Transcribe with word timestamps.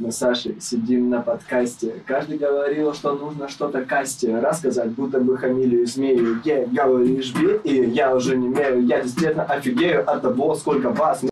Мы 0.00 0.12
с 0.12 0.18
Сашей 0.18 0.60
сидим 0.60 1.10
на 1.10 1.20
подкасте. 1.22 1.92
Каждый 2.06 2.38
говорил, 2.38 2.94
что 2.94 3.16
нужно 3.16 3.48
что-то 3.48 3.84
касте 3.84 4.38
рассказать, 4.38 4.90
будто 4.92 5.18
бы 5.18 5.36
хамили 5.36 5.84
змею. 5.86 6.40
Я 6.44 6.66
говоришь 6.66 7.34
би, 7.34 7.58
и 7.64 7.90
я 7.90 8.14
уже 8.14 8.36
не 8.36 8.46
мерю. 8.46 8.80
Я 8.82 9.02
действительно 9.02 9.42
офигею 9.42 10.08
от 10.08 10.22
того, 10.22 10.54
сколько 10.54 10.90
вас. 10.90 11.24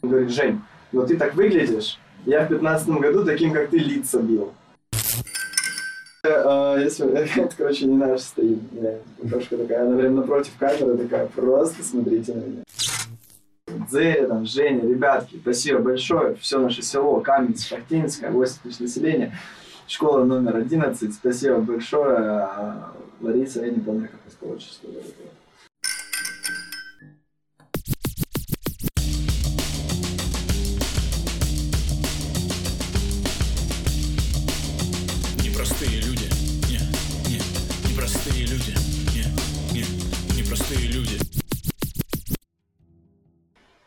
Он 0.00 0.08
говорит, 0.08 0.30
Жень, 0.30 0.62
но 0.92 1.04
ты 1.04 1.18
так 1.18 1.34
выглядишь. 1.34 1.98
Я 2.24 2.46
в 2.46 2.48
пятнадцатом 2.48 3.00
году 3.00 3.22
таким, 3.22 3.52
как 3.52 3.68
ты, 3.68 3.76
лица 3.76 4.18
бил. 4.20 4.54
А, 6.24 6.78
Если, 6.78 7.06
это, 7.38 7.54
короче, 7.54 7.84
не 7.84 7.98
наш 7.98 8.22
стоит. 8.22 8.60
Девушка 9.22 9.58
такая, 9.58 9.86
она 9.86 9.98
прям 9.98 10.16
напротив 10.16 10.54
камеры 10.58 10.96
такая, 10.96 11.26
просто 11.26 11.84
смотрите 11.84 12.32
на 12.32 12.40
меня. 12.40 12.64
Дзея, 13.88 14.26
там, 14.26 14.44
Женя, 14.46 14.88
ребятки, 14.88 15.38
спасибо 15.40 15.80
большое. 15.80 16.34
Все 16.36 16.58
наше 16.58 16.82
село, 16.82 17.20
Каменец, 17.20 17.66
Шахтинское, 17.66 18.30
8 18.30 18.54
тысяч 18.62 18.80
населения. 18.80 19.36
Школа 19.86 20.24
номер 20.24 20.56
11, 20.56 21.14
спасибо 21.14 21.58
большое. 21.58 22.16
А 22.16 22.92
Лариса, 23.20 23.64
я 23.64 23.70
не 23.70 23.80
помню, 23.80 24.08
как 24.08 24.20
вас 24.24 24.34
получится. 24.34 24.80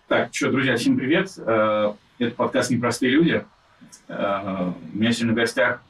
Так, 0.08 0.34
что, 0.34 0.52
друзья, 0.52 0.78
всем 0.78 0.96
привет. 0.98 1.34
Э, 1.38 1.94
Это 2.18 2.36
подкаст 2.36 2.72
«Непростые 2.72 3.12
люди». 3.12 3.46
Э, 4.08 4.72
У 4.94 4.98
меня 4.98 5.12
сегодня 5.12 5.34
в 5.34 5.36
гостях 5.36 5.82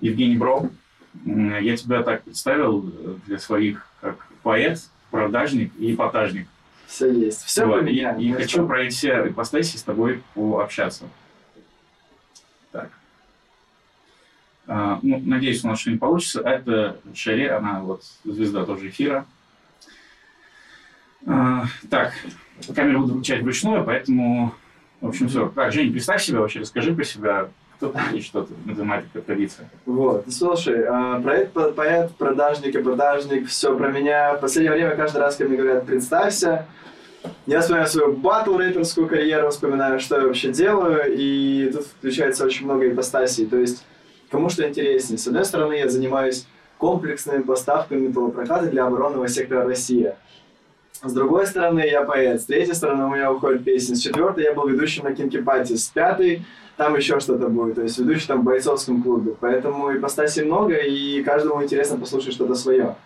Евгений 0.00 0.36
Бро. 0.36 0.70
Я 1.24 1.76
тебя 1.76 2.02
так 2.04 2.22
представил 2.22 2.88
э, 2.88 3.16
для 3.26 3.38
своих 3.38 3.86
как 4.00 4.24
поэт, 4.44 4.78
продажник 5.10 5.72
и 5.78 5.94
эпатажник. 5.94 6.46
Все 6.86 7.10
есть. 7.12 7.42
Все 7.42 7.66
Вот, 7.66 7.82
и, 7.82 7.86
меня. 7.86 8.16
и 8.16 8.30
ну 8.30 8.36
хочу 8.36 8.48
что? 8.58 8.66
про 8.66 8.82
эти 8.82 8.94
все 8.94 9.28
ипостаси 9.28 9.76
с 9.76 9.82
тобой 9.82 10.22
пообщаться. 10.34 11.06
Так. 12.70 12.90
А, 14.68 15.00
ну, 15.02 15.20
надеюсь, 15.24 15.64
у 15.64 15.68
нас 15.68 15.80
что-нибудь 15.80 16.00
получится. 16.00 16.42
А 16.44 16.50
Это 16.50 16.96
Шаре, 17.12 17.50
она 17.50 17.80
вот 17.80 18.04
звезда 18.24 18.64
тоже 18.64 18.88
эфира. 18.88 19.26
А, 21.26 21.64
так, 21.90 22.12
камеру 22.74 23.00
буду 23.00 23.14
включать 23.14 23.42
вручную, 23.42 23.84
поэтому, 23.84 24.54
в 25.00 25.08
общем, 25.08 25.28
все. 25.28 25.48
Так, 25.54 25.72
Жень, 25.72 25.92
представь 25.92 26.22
себя 26.22 26.40
вообще, 26.40 26.60
расскажи 26.60 26.94
про 26.94 27.04
себя, 27.04 27.48
кто 27.76 27.88
ты 27.88 28.16
и 28.16 28.20
что 28.20 28.42
ты, 28.42 28.54
математика, 28.64 29.20
традиция. 29.20 29.68
Вот, 29.86 30.26
ну, 30.26 30.32
слушай, 30.32 30.84
а, 30.88 31.20
проект 31.20 31.52
по- 31.52 31.72
поэт, 31.72 32.12
продажник 32.16 32.74
и 32.74 32.82
продажник, 32.82 33.48
все 33.48 33.76
про 33.76 33.90
меня. 33.90 34.34
В 34.34 34.40
последнее 34.40 34.72
время 34.72 34.96
каждый 34.96 35.18
раз, 35.18 35.36
когда 35.36 35.52
мне 35.52 35.62
говорят, 35.62 35.84
представься, 35.86 36.66
я 37.46 37.60
вспоминаю 37.60 37.88
свою 37.88 38.12
батл 38.12 38.56
рэперскую 38.56 39.08
карьеру, 39.08 39.50
вспоминаю, 39.50 39.98
что 39.98 40.20
я 40.20 40.26
вообще 40.26 40.52
делаю, 40.52 41.04
и 41.14 41.70
тут 41.72 41.86
включается 41.86 42.44
очень 42.44 42.64
много 42.66 42.88
ипостасей. 42.88 43.46
То 43.46 43.56
есть, 43.56 43.84
кому 44.30 44.48
что 44.50 44.66
интереснее. 44.68 45.18
С 45.18 45.26
одной 45.26 45.44
стороны, 45.44 45.74
я 45.74 45.88
занимаюсь 45.88 46.46
комплексными 46.78 47.42
поставками 47.42 48.08
металлопроката 48.08 48.66
для 48.66 48.86
оборонного 48.86 49.26
сектора 49.28 49.64
Россия. 49.64 50.16
С 51.02 51.12
другой 51.12 51.46
стороны, 51.46 51.80
я 51.80 52.02
поэт. 52.02 52.40
С 52.40 52.46
третьей 52.46 52.74
стороны, 52.74 53.04
у 53.04 53.10
меня 53.10 53.32
уходят 53.32 53.64
песни. 53.64 53.94
С 53.94 54.00
четвертой, 54.00 54.44
я 54.44 54.54
был 54.54 54.66
ведущим 54.68 55.04
на 55.04 55.14
Кинки 55.14 55.40
Пати. 55.40 55.76
С 55.76 55.88
пятой, 55.88 56.44
там 56.76 56.96
еще 56.96 57.20
что-то 57.20 57.48
будет. 57.48 57.74
То 57.76 57.82
есть 57.82 57.98
ведущий 57.98 58.26
там 58.26 58.40
в 58.40 58.44
бойцовском 58.44 59.02
клубе. 59.02 59.34
Поэтому 59.38 59.94
ипостасей 59.94 60.44
много, 60.44 60.76
и 60.76 61.22
каждому 61.22 61.62
интересно 61.62 61.98
послушать 61.98 62.34
что-то 62.34 62.54
свое. 62.54 62.96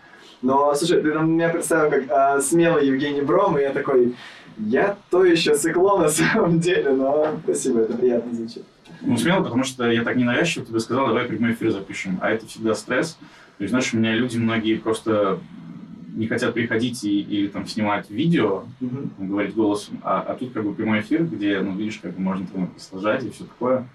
Но, 0.43 0.73
слушай, 0.75 1.03
ты 1.03 1.11
там 1.13 1.33
меня 1.33 1.49
представил 1.49 1.91
как 1.91 2.05
а, 2.11 2.41
смелый 2.41 2.87
Евгений 2.87 3.23
Бром, 3.23 3.59
и 3.59 3.63
я 3.63 3.71
такой, 3.71 4.15
я 4.57 4.97
то 5.11 5.25
еще 5.25 5.57
циклон 5.57 6.03
на 6.03 6.09
самом 6.09 6.61
деле, 6.61 6.93
но 6.93 7.37
спасибо, 7.43 7.81
это 7.81 7.97
приятно 7.97 8.33
звучит. 8.33 8.63
Ну, 9.01 9.17
смело, 9.17 9.43
потому 9.43 9.65
что 9.65 9.91
я 9.91 10.05
так 10.05 10.17
ненавязчиво 10.17 10.65
тебе 10.65 10.79
сказал, 10.79 11.09
давай 11.09 11.25
прямой 11.25 11.53
эфир 11.53 11.73
запишем. 11.73 12.19
А 12.23 12.31
это 12.31 12.47
всегда 12.47 12.75
стресс. 12.75 13.19
То 13.59 13.65
есть, 13.65 13.71
знаешь, 13.71 13.93
у 13.93 13.97
меня 13.97 14.13
люди 14.13 14.39
многие 14.39 14.77
просто 14.77 15.41
не 16.15 16.27
хотят 16.27 16.55
приходить 16.55 17.05
и, 17.05 17.21
или 17.21 17.49
там 17.49 17.67
снимать 17.67 18.11
видео, 18.11 18.65
там, 18.81 19.29
говорить 19.29 19.55
голосом, 19.55 20.01
а, 20.03 20.21
а 20.21 20.35
тут 20.35 20.53
как 20.53 20.65
бы 20.65 20.75
прямой 20.75 21.01
эфир, 21.01 21.25
где, 21.25 21.61
ну, 21.61 21.77
видишь, 21.77 21.99
как 21.99 22.15
бы 22.15 22.21
можно 22.21 22.47
там 22.47 22.73
сложать 22.79 23.25
и 23.25 23.31
все 23.31 23.45
такое. 23.45 23.87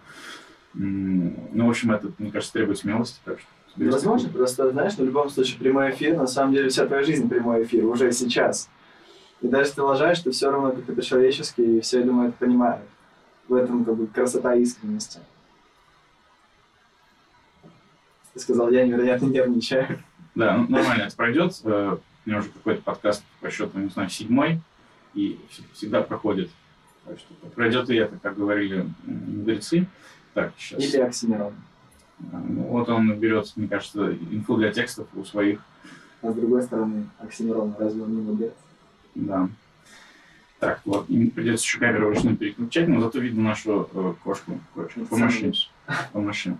Ну, 0.74 1.68
в 1.68 1.70
общем, 1.70 1.92
это, 1.92 2.12
мне 2.18 2.32
кажется, 2.32 2.54
требует 2.54 2.80
смелости, 2.80 3.20
так 3.26 3.40
что... 3.40 3.48
тебе 3.76 3.92
Возможно, 3.92 4.30
просто, 4.30 4.72
знаешь, 4.72 4.96
в 4.96 5.04
любом 5.04 5.30
случае 5.30 5.60
прямой 5.60 5.92
эфир, 5.92 6.18
на 6.18 6.28
самом 6.28 6.54
деле 6.54 6.70
вся 6.70 6.86
твоя 6.86 7.04
жизнь 7.04 7.30
прямой 7.30 7.64
эфир, 7.64 7.86
уже 7.86 8.12
сейчас. 8.12 8.70
И 9.42 9.48
даже 9.48 9.66
если 9.66 9.76
ты 9.76 9.82
лажаешь, 9.82 10.20
ты 10.20 10.32
все 10.32 10.50
равно 10.50 10.72
как-то 10.72 10.94
по-человечески, 10.94 11.62
и 11.62 11.80
все, 11.82 12.00
я 12.00 12.06
думаю, 12.06 12.30
это 12.30 12.38
понимают. 12.38 12.84
В 13.48 13.54
этом 13.54 13.84
как 13.84 13.96
бы 13.96 14.08
красота 14.08 14.56
искренности. 14.56 15.20
Ты 18.34 18.40
сказал, 18.40 18.72
я 18.72 18.86
невероятно 18.86 19.26
нервничаю. 19.28 20.02
Да, 20.36 20.58
ну, 20.58 20.68
нормально 20.70 21.04
это 21.04 21.16
пройдет. 21.16 21.60
Э, 21.64 21.98
У 22.26 22.30
меня 22.30 22.40
уже 22.40 22.50
какой-то 22.50 22.82
подкаст 22.82 23.24
по 23.42 23.50
счету, 23.50 23.78
не 23.80 23.90
знаю, 23.90 24.10
седьмой, 24.10 24.60
и 25.14 25.40
вс- 25.52 25.64
всегда 25.74 26.02
проходит. 26.02 26.50
Так 27.06 27.20
что 27.20 27.34
пройдет 27.50 27.90
и 27.90 27.96
это, 27.96 28.18
как 28.18 28.36
говорили 28.38 28.88
мудрецы. 29.06 29.88
Так, 30.34 30.54
сейчас. 30.58 30.82
Или 30.84 30.98
Оксимирон. 31.02 31.54
Ну, 32.20 32.62
вот 32.64 32.90
он 32.90 33.14
берет, 33.20 33.52
мне 33.56 33.68
кажется, 33.68 34.14
инфу 34.14 34.56
для 34.58 34.72
текстов 34.72 35.08
у 35.14 35.24
своих, 35.26 35.60
А 36.22 36.32
с 36.32 36.36
другой 36.36 36.64
стороны, 36.64 37.08
Оксимирон 37.20 37.76
разве 37.78 38.02
он 38.04 38.16
не 38.16 38.22
молодец? 38.22 38.54
да. 39.16 39.50
Так, 40.60 40.80
вот, 40.86 41.10
им 41.10 41.30
придется 41.30 41.66
еще 41.66 41.78
камеру 41.78 42.08
вручную 42.08 42.38
переключать, 42.38 42.88
но 42.88 43.02
зато 43.02 43.20
видно 43.20 43.44
нашу 43.44 43.90
э, 43.94 44.14
кошку. 44.24 44.58
Кошку. 44.74 45.06
По 46.14 46.22
машине. 46.22 46.58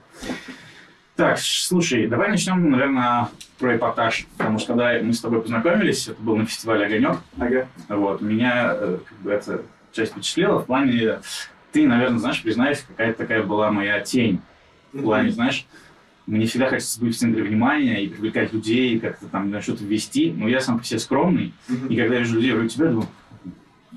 Так, 1.16 1.38
слушай, 1.40 2.08
давай 2.08 2.30
начнем, 2.30 2.72
наверное, 2.72 3.30
про 3.60 3.76
эпатаж. 3.76 4.26
Потому 4.36 4.58
что 4.58 4.70
когда 4.70 5.00
мы 5.02 5.14
с 5.14 5.22
тобой 5.22 5.42
познакомились, 5.42 6.08
это 6.08 6.20
был 6.22 6.38
на 6.38 6.46
фестивале 6.46 6.88
«Огонек», 6.88 7.18
Ага. 7.38 7.68
вот, 7.90 8.22
меня 8.22 8.72
э, 8.74 8.98
как 9.08 9.18
бы 9.20 9.32
эта 9.32 9.62
часть 9.92 10.14
впечатлила 10.14 10.60
в 10.60 10.66
плане, 10.66 11.20
ты, 11.72 11.88
наверное, 11.88 12.18
знаешь, 12.18 12.42
признаюсь, 12.42 12.84
какая-то 12.88 13.18
такая 13.20 13.44
была 13.44 13.72
моя 13.72 14.00
тень. 14.00 14.42
В 14.92 15.04
плане, 15.04 15.30
знаешь, 15.30 15.68
мне 16.26 16.48
всегда 16.48 16.70
хочется 16.70 17.00
быть 17.00 17.16
в 17.16 17.20
центре 17.20 17.44
внимания 17.44 18.04
и 18.04 18.08
привлекать 18.08 18.52
людей, 18.52 19.00
как-то 19.00 19.28
там 19.28 19.52
на 19.52 19.62
что-то 19.62 19.84
ввести. 19.84 20.32
Но 20.32 20.48
я 20.48 20.62
сам 20.62 20.80
по 20.80 20.86
себе 20.86 21.00
скромный. 21.00 21.54
И 21.90 21.96
когда 21.96 22.16
я 22.16 22.20
вижу 22.22 22.36
людей 22.36 22.54
вроде 22.54 22.70
тебя, 22.70 22.88
думаю, 22.88 23.08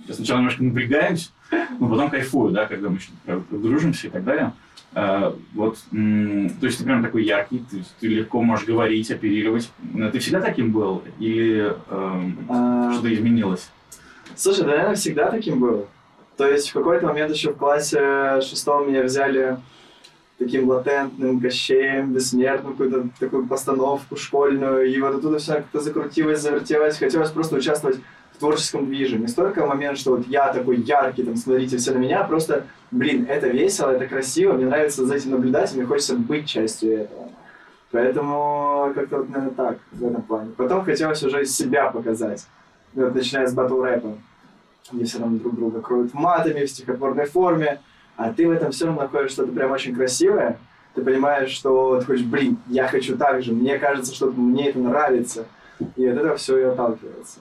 я 0.06 0.14
сначала 0.14 0.38
немножко 0.38 0.62
напрягаюсь, 0.62 1.32
но 1.78 1.88
потом 1.88 2.10
кайфую, 2.10 2.52
да, 2.52 2.66
когда 2.66 2.90
мы 2.90 2.96
еще 2.98 3.42
дружимся 3.50 4.08
и 4.08 4.10
так 4.10 4.24
далее. 4.24 4.52
А, 4.94 5.36
вот, 5.54 5.76
то 5.90 6.66
есть 6.66 6.78
ты 6.78 6.84
прям 6.84 7.02
такой 7.02 7.24
яркий, 7.24 7.62
ты, 7.70 7.82
ты 8.00 8.06
легко 8.06 8.40
можешь 8.40 8.66
говорить, 8.66 9.10
оперировать. 9.10 9.70
Но 9.92 10.10
Ты 10.10 10.18
всегда 10.20 10.40
таким 10.40 10.72
был? 10.72 11.02
Или 11.18 11.74
эм, 11.90 12.46
А, 12.48 12.92
что-то 12.92 13.12
изменилось? 13.12 13.68
Слушай, 14.34 14.62
да, 14.62 14.68
наверное, 14.68 14.94
всегда 14.94 15.30
таким 15.30 15.60
был. 15.60 15.86
То 16.36 16.46
есть 16.48 16.70
в 16.70 16.72
какой-то 16.72 17.06
момент 17.06 17.32
еще 17.32 17.52
в 17.52 17.56
классе 17.56 18.40
шестом 18.42 18.88
меня 18.88 19.02
взяли 19.02 19.58
таким 20.38 20.68
латентным 20.68 21.40
кощеем, 21.40 22.12
бессмертным, 22.12 22.72
какую-то 22.72 23.08
такую 23.18 23.46
постановку 23.46 24.16
школьную, 24.16 24.90
и 24.92 25.00
вот 25.00 25.14
оттуда 25.14 25.38
все 25.38 25.54
как-то 25.54 25.80
закрутилось, 25.80 26.40
завертелось, 26.40 26.98
хотелось 26.98 27.30
просто 27.30 27.56
участвовать 27.56 27.98
творческом 28.36 28.86
движе. 28.86 29.18
Не 29.18 29.28
столько 29.28 29.66
момент, 29.66 29.98
что 29.98 30.16
вот 30.16 30.26
я 30.28 30.52
такой 30.52 30.76
яркий, 30.76 31.22
там, 31.22 31.36
смотрите 31.36 31.76
все 31.76 31.92
на 31.92 31.98
меня, 31.98 32.20
а 32.20 32.24
просто, 32.24 32.66
блин, 32.90 33.26
это 33.28 33.48
весело, 33.48 33.90
это 33.90 34.06
красиво, 34.06 34.52
мне 34.52 34.66
нравится 34.66 35.04
за 35.04 35.14
этим 35.14 35.32
наблюдать, 35.32 35.72
и 35.72 35.76
мне 35.76 35.86
хочется 35.86 36.16
быть 36.16 36.46
частью 36.48 36.92
этого. 37.00 37.30
Поэтому 37.90 38.92
как-то 38.94 39.18
вот, 39.18 39.28
наверное, 39.28 39.54
так, 39.54 39.78
в 39.92 40.04
этом 40.04 40.22
плане. 40.22 40.50
Потом 40.56 40.84
хотелось 40.84 41.22
уже 41.22 41.44
себя 41.44 41.90
показать. 41.90 42.46
Ну, 42.94 43.04
Вот, 43.04 43.14
начиная 43.14 43.46
с 43.46 43.54
батл 43.54 43.80
рэпа, 43.80 44.18
где 44.92 45.04
все 45.04 45.18
равно 45.18 45.38
друг 45.38 45.54
друга 45.54 45.80
кроют 45.80 46.12
матами 46.14 46.64
в 46.64 46.70
стихотворной 46.70 47.26
форме, 47.26 47.80
а 48.16 48.32
ты 48.32 48.48
в 48.48 48.50
этом 48.50 48.72
все 48.72 48.86
равно 48.86 49.02
находишь 49.02 49.32
что-то 49.32 49.52
прям 49.52 49.70
очень 49.70 49.94
красивое, 49.94 50.58
ты 50.94 51.02
понимаешь, 51.02 51.50
что 51.50 52.00
ты 52.00 52.06
хочешь, 52.06 52.24
блин, 52.24 52.58
я 52.68 52.88
хочу 52.88 53.16
так 53.16 53.42
же, 53.42 53.52
мне 53.52 53.78
кажется, 53.78 54.14
что 54.14 54.26
мне 54.30 54.70
это 54.70 54.78
нравится, 54.78 55.46
и 55.96 56.06
от 56.06 56.16
этого 56.16 56.36
все 56.36 56.58
и 56.58 56.62
отталкивается. 56.62 57.40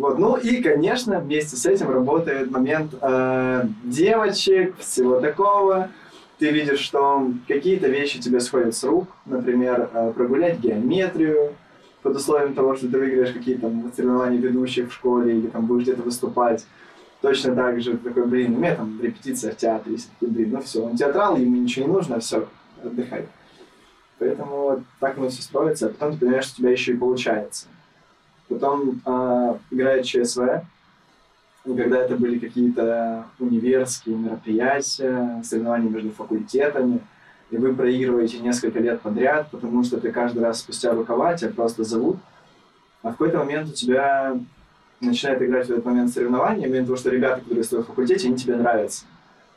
Вот, 0.00 0.18
ну 0.18 0.34
и, 0.36 0.62
конечно, 0.62 1.20
вместе 1.20 1.56
с 1.56 1.66
этим 1.66 1.90
работает 1.90 2.50
момент 2.50 2.94
э, 3.02 3.66
девочек, 3.84 4.78
всего 4.78 5.20
такого. 5.20 5.90
Ты 6.38 6.50
видишь, 6.52 6.78
что 6.78 7.30
какие-то 7.46 7.86
вещи 7.86 8.18
тебе 8.18 8.40
сходят 8.40 8.74
с 8.74 8.82
рук, 8.82 9.08
например, 9.26 9.90
э, 9.92 10.12
прогулять 10.16 10.58
геометрию, 10.58 11.52
под 12.02 12.16
условием 12.16 12.54
того, 12.54 12.76
что 12.76 12.88
ты 12.88 12.98
выиграешь 12.98 13.32
какие-то 13.34 13.70
соревнования 13.94 14.38
ведущих 14.38 14.88
в 14.88 14.94
школе 14.94 15.36
или 15.36 15.48
там 15.48 15.66
будешь 15.66 15.82
где-то 15.82 16.00
выступать. 16.00 16.64
Точно 17.20 17.54
так 17.54 17.82
же 17.82 17.98
такой, 17.98 18.24
блин, 18.24 18.54
у 18.54 18.58
меня 18.58 18.76
там 18.76 18.98
репетиция 19.02 19.52
в 19.52 19.56
театре, 19.58 19.96
если 19.96 20.08
такой, 20.18 20.28
блин, 20.28 20.50
ну 20.52 20.62
все, 20.62 20.82
он 20.82 20.96
театрал, 20.96 21.36
ему 21.36 21.56
ничего 21.56 21.86
не 21.86 21.92
нужно, 21.92 22.20
все, 22.20 22.48
отдыхай. 22.82 23.26
Поэтому 24.18 24.62
вот 24.62 24.80
так 24.98 25.18
оно 25.18 25.28
все 25.28 25.42
строится, 25.42 25.88
а 25.88 25.90
потом 25.90 26.12
ты 26.14 26.20
понимаешь, 26.20 26.44
что 26.44 26.54
у 26.54 26.56
тебя 26.62 26.70
еще 26.70 26.92
и 26.92 26.96
получается. 26.96 27.66
Потом 28.50 29.00
э, 29.06 29.54
играет 29.70 30.04
ЧСВ, 30.04 30.64
и 31.64 31.76
когда 31.76 31.98
это 31.98 32.16
были 32.16 32.38
какие-то 32.38 33.26
универские 33.38 34.16
мероприятия, 34.16 35.40
соревнования 35.44 35.88
между 35.88 36.10
факультетами, 36.10 37.00
и 37.50 37.56
вы 37.56 37.72
проигрываете 37.74 38.40
несколько 38.40 38.80
лет 38.80 39.00
подряд, 39.02 39.48
потому 39.52 39.84
что 39.84 40.00
ты 40.00 40.10
каждый 40.10 40.42
раз 40.42 40.58
спустя 40.58 40.92
рукава 40.92 41.36
тебя 41.36 41.50
просто 41.50 41.84
зовут, 41.84 42.18
а 43.02 43.08
в 43.08 43.12
какой-то 43.12 43.38
момент 43.38 43.68
у 43.68 43.72
тебя 43.72 44.36
начинает 45.00 45.40
играть 45.42 45.68
в 45.68 45.70
этот 45.70 45.84
момент 45.84 46.10
соревнования, 46.10 46.66
именно 46.66 46.84
того, 46.84 46.96
что 46.96 47.10
ребята, 47.10 47.42
которые 47.42 47.62
в 47.62 47.68
твоем 47.68 47.84
факультете, 47.84 48.26
они 48.26 48.36
тебе 48.36 48.56
нравятся. 48.56 49.04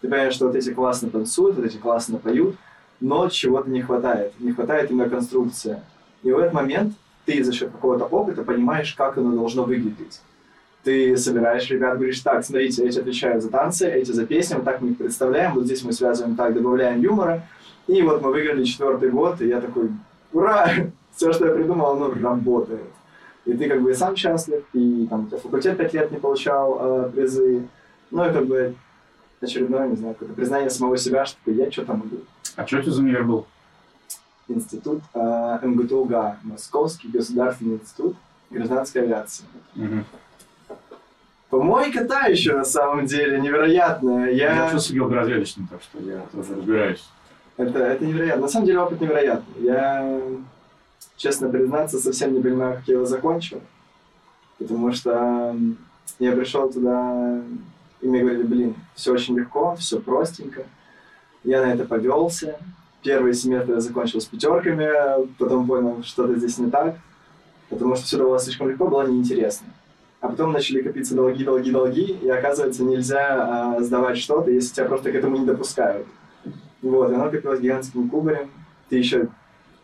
Ты 0.02 0.08
понимаешь, 0.08 0.34
что 0.34 0.48
вот 0.48 0.56
эти 0.56 0.72
классно 0.72 1.10
танцуют, 1.10 1.56
вот 1.56 1.66
эти 1.66 1.78
классно 1.78 2.20
поют, 2.20 2.58
но 3.00 3.28
чего-то 3.28 3.70
не 3.70 3.82
хватает. 3.82 4.34
Не 4.40 4.52
хватает 4.52 4.92
именно 4.92 5.10
конструкции. 5.10 5.82
И 6.22 6.32
в 6.32 6.38
этот 6.38 6.54
момент 6.54 6.94
ты 7.26 7.44
за 7.44 7.54
счет 7.54 7.72
какого-то 7.72 8.06
опыта 8.06 8.44
понимаешь, 8.44 8.94
как 8.94 9.18
оно 9.18 9.32
должно 9.32 9.64
выглядеть. 9.64 10.22
Ты 10.84 11.16
собираешь 11.16 11.70
ребят, 11.70 11.96
говоришь, 11.96 12.20
так, 12.20 12.44
смотрите, 12.44 12.86
эти 12.86 13.00
отвечают 13.00 13.42
за 13.42 13.50
танцы, 13.50 13.90
эти 13.90 14.12
за 14.12 14.26
песни, 14.26 14.56
вот 14.56 14.66
так 14.66 14.82
мы 14.82 14.90
их 14.90 14.98
представляем, 14.98 15.54
вот 15.54 15.66
здесь 15.66 15.84
мы 15.84 15.94
связываем 15.94 16.36
так, 16.36 16.54
добавляем 16.54 17.02
юмора. 17.02 17.48
И 17.88 18.02
вот 18.02 18.22
мы 18.22 18.32
выиграли 18.32 18.64
четвертый 18.64 19.10
год, 19.10 19.42
и 19.42 19.48
я 19.48 19.62
такой, 19.62 19.90
ура! 20.32 20.70
Все, 21.16 21.32
что 21.32 21.46
я 21.46 21.54
придумал, 21.54 21.92
оно 21.92 22.12
работает. 22.12 22.82
И 23.46 23.54
ты 23.54 23.70
как 23.70 23.82
бы 23.82 23.94
сам 23.94 24.16
счастлив, 24.16 24.64
и 24.74 25.06
там 25.10 25.30
у 25.32 25.38
факультет 25.38 25.78
пять 25.78 25.94
лет 25.94 26.12
не 26.12 26.18
получал 26.18 26.80
э, 26.80 27.10
призы. 27.12 27.68
Ну, 28.10 28.28
и 28.28 28.34
как 28.34 28.46
бы 28.46 28.74
очередное, 29.42 29.88
не 29.88 29.96
знаю, 29.96 30.16
какое-то 30.16 30.34
признание 30.34 30.70
самого 30.70 30.98
себя, 30.98 31.26
что 31.26 31.52
я 31.52 31.70
что 31.72 31.86
там 31.86 32.00
могу. 32.00 32.18
А 32.56 32.66
что 32.66 32.78
это 32.78 32.92
за 32.92 33.02
универ 33.02 33.24
был? 33.24 33.46
Институт 34.54 35.02
э, 35.14 35.60
МГТУГА, 35.64 36.38
Московский 36.44 37.10
государственный 37.10 37.76
институт 37.76 38.16
гражданской 38.50 39.04
авиации. 39.04 39.46
Угу. 39.76 40.04
Помойка 41.50 42.04
та 42.06 42.26
еще 42.26 42.56
на 42.56 42.66
самом 42.66 43.06
деле, 43.06 43.40
невероятная. 43.40 44.32
Я, 44.32 44.56
Я... 44.56 44.68
учился 44.68 44.94
геологоразведочным, 44.94 45.68
так 45.68 45.84
что 45.84 46.00
я 46.00 46.22
тоже 46.32 46.56
разбираюсь. 46.56 47.04
Это, 47.58 47.80
это 47.80 48.06
невероятно. 48.06 48.42
На 48.42 48.48
самом 48.48 48.66
деле 48.66 48.80
опыт 48.80 49.02
невероятный. 49.02 49.64
Я, 49.64 50.20
честно 51.16 51.50
признаться, 51.50 52.00
совсем 52.00 52.34
не 52.34 52.42
понимаю, 52.42 52.78
как 52.78 52.88
я 52.88 52.96
его 52.96 53.06
закончил. 53.06 53.62
Потому 54.58 54.92
что 54.94 55.56
я 56.20 56.32
пришел 56.32 56.72
туда, 56.72 57.42
и 58.02 58.08
мне 58.08 58.22
говорили, 58.22 58.44
блин, 58.44 58.76
все 58.96 59.14
очень 59.14 59.38
легко, 59.38 59.76
все 59.76 60.00
простенько. 60.00 60.64
Я 61.44 61.62
на 61.62 61.74
это 61.74 61.86
повелся. 61.86 62.58
Первый 63.04 63.34
семестр 63.34 63.74
я 63.74 63.80
закончил 63.82 64.22
с 64.22 64.26
пятерками, 64.26 65.28
потом 65.38 65.68
понял, 65.68 66.04
что-то 66.04 66.36
здесь 66.36 66.58
не 66.58 66.72
так, 66.72 66.96
потому 67.70 67.96
что 67.96 68.06
все 68.06 68.18
давалось 68.18 68.44
слишком 68.44 68.70
легко, 68.70 68.88
было 68.88 69.06
неинтересно. 69.06 69.68
А 70.22 70.30
потом 70.30 70.54
начали 70.54 70.82
копиться 70.82 71.16
долги, 71.16 71.44
долги, 71.44 71.70
долги, 71.70 72.18
и 72.22 72.30
оказывается, 72.30 72.84
нельзя 72.84 73.76
а, 73.76 73.82
сдавать 73.82 74.18
что-то, 74.18 74.52
если 74.52 74.74
тебя 74.74 74.86
просто 74.86 75.12
к 75.12 75.16
этому 75.16 75.36
не 75.36 75.46
допускают. 75.46 76.08
Вот, 76.82 77.12
и 77.12 77.16
оно 77.16 77.30
копилось 77.30 77.60
гигантским 77.60 78.10
кубарем. 78.10 78.50
Ты 78.88 79.00
еще 79.00 79.28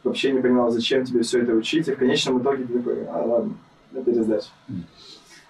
вообще 0.05 0.31
не 0.31 0.39
понимал, 0.39 0.71
зачем 0.71 1.03
тебе 1.03 1.23
все 1.23 1.41
это 1.41 1.51
учить, 1.53 1.89
и 1.89 1.91
в 1.91 1.97
конечном 1.97 2.41
итоге 2.41 2.63
ты 2.63 2.77
такой, 2.77 3.05
а, 3.07 3.21
ладно, 3.25 3.53
на 3.91 4.01
пересдачу. 4.01 4.47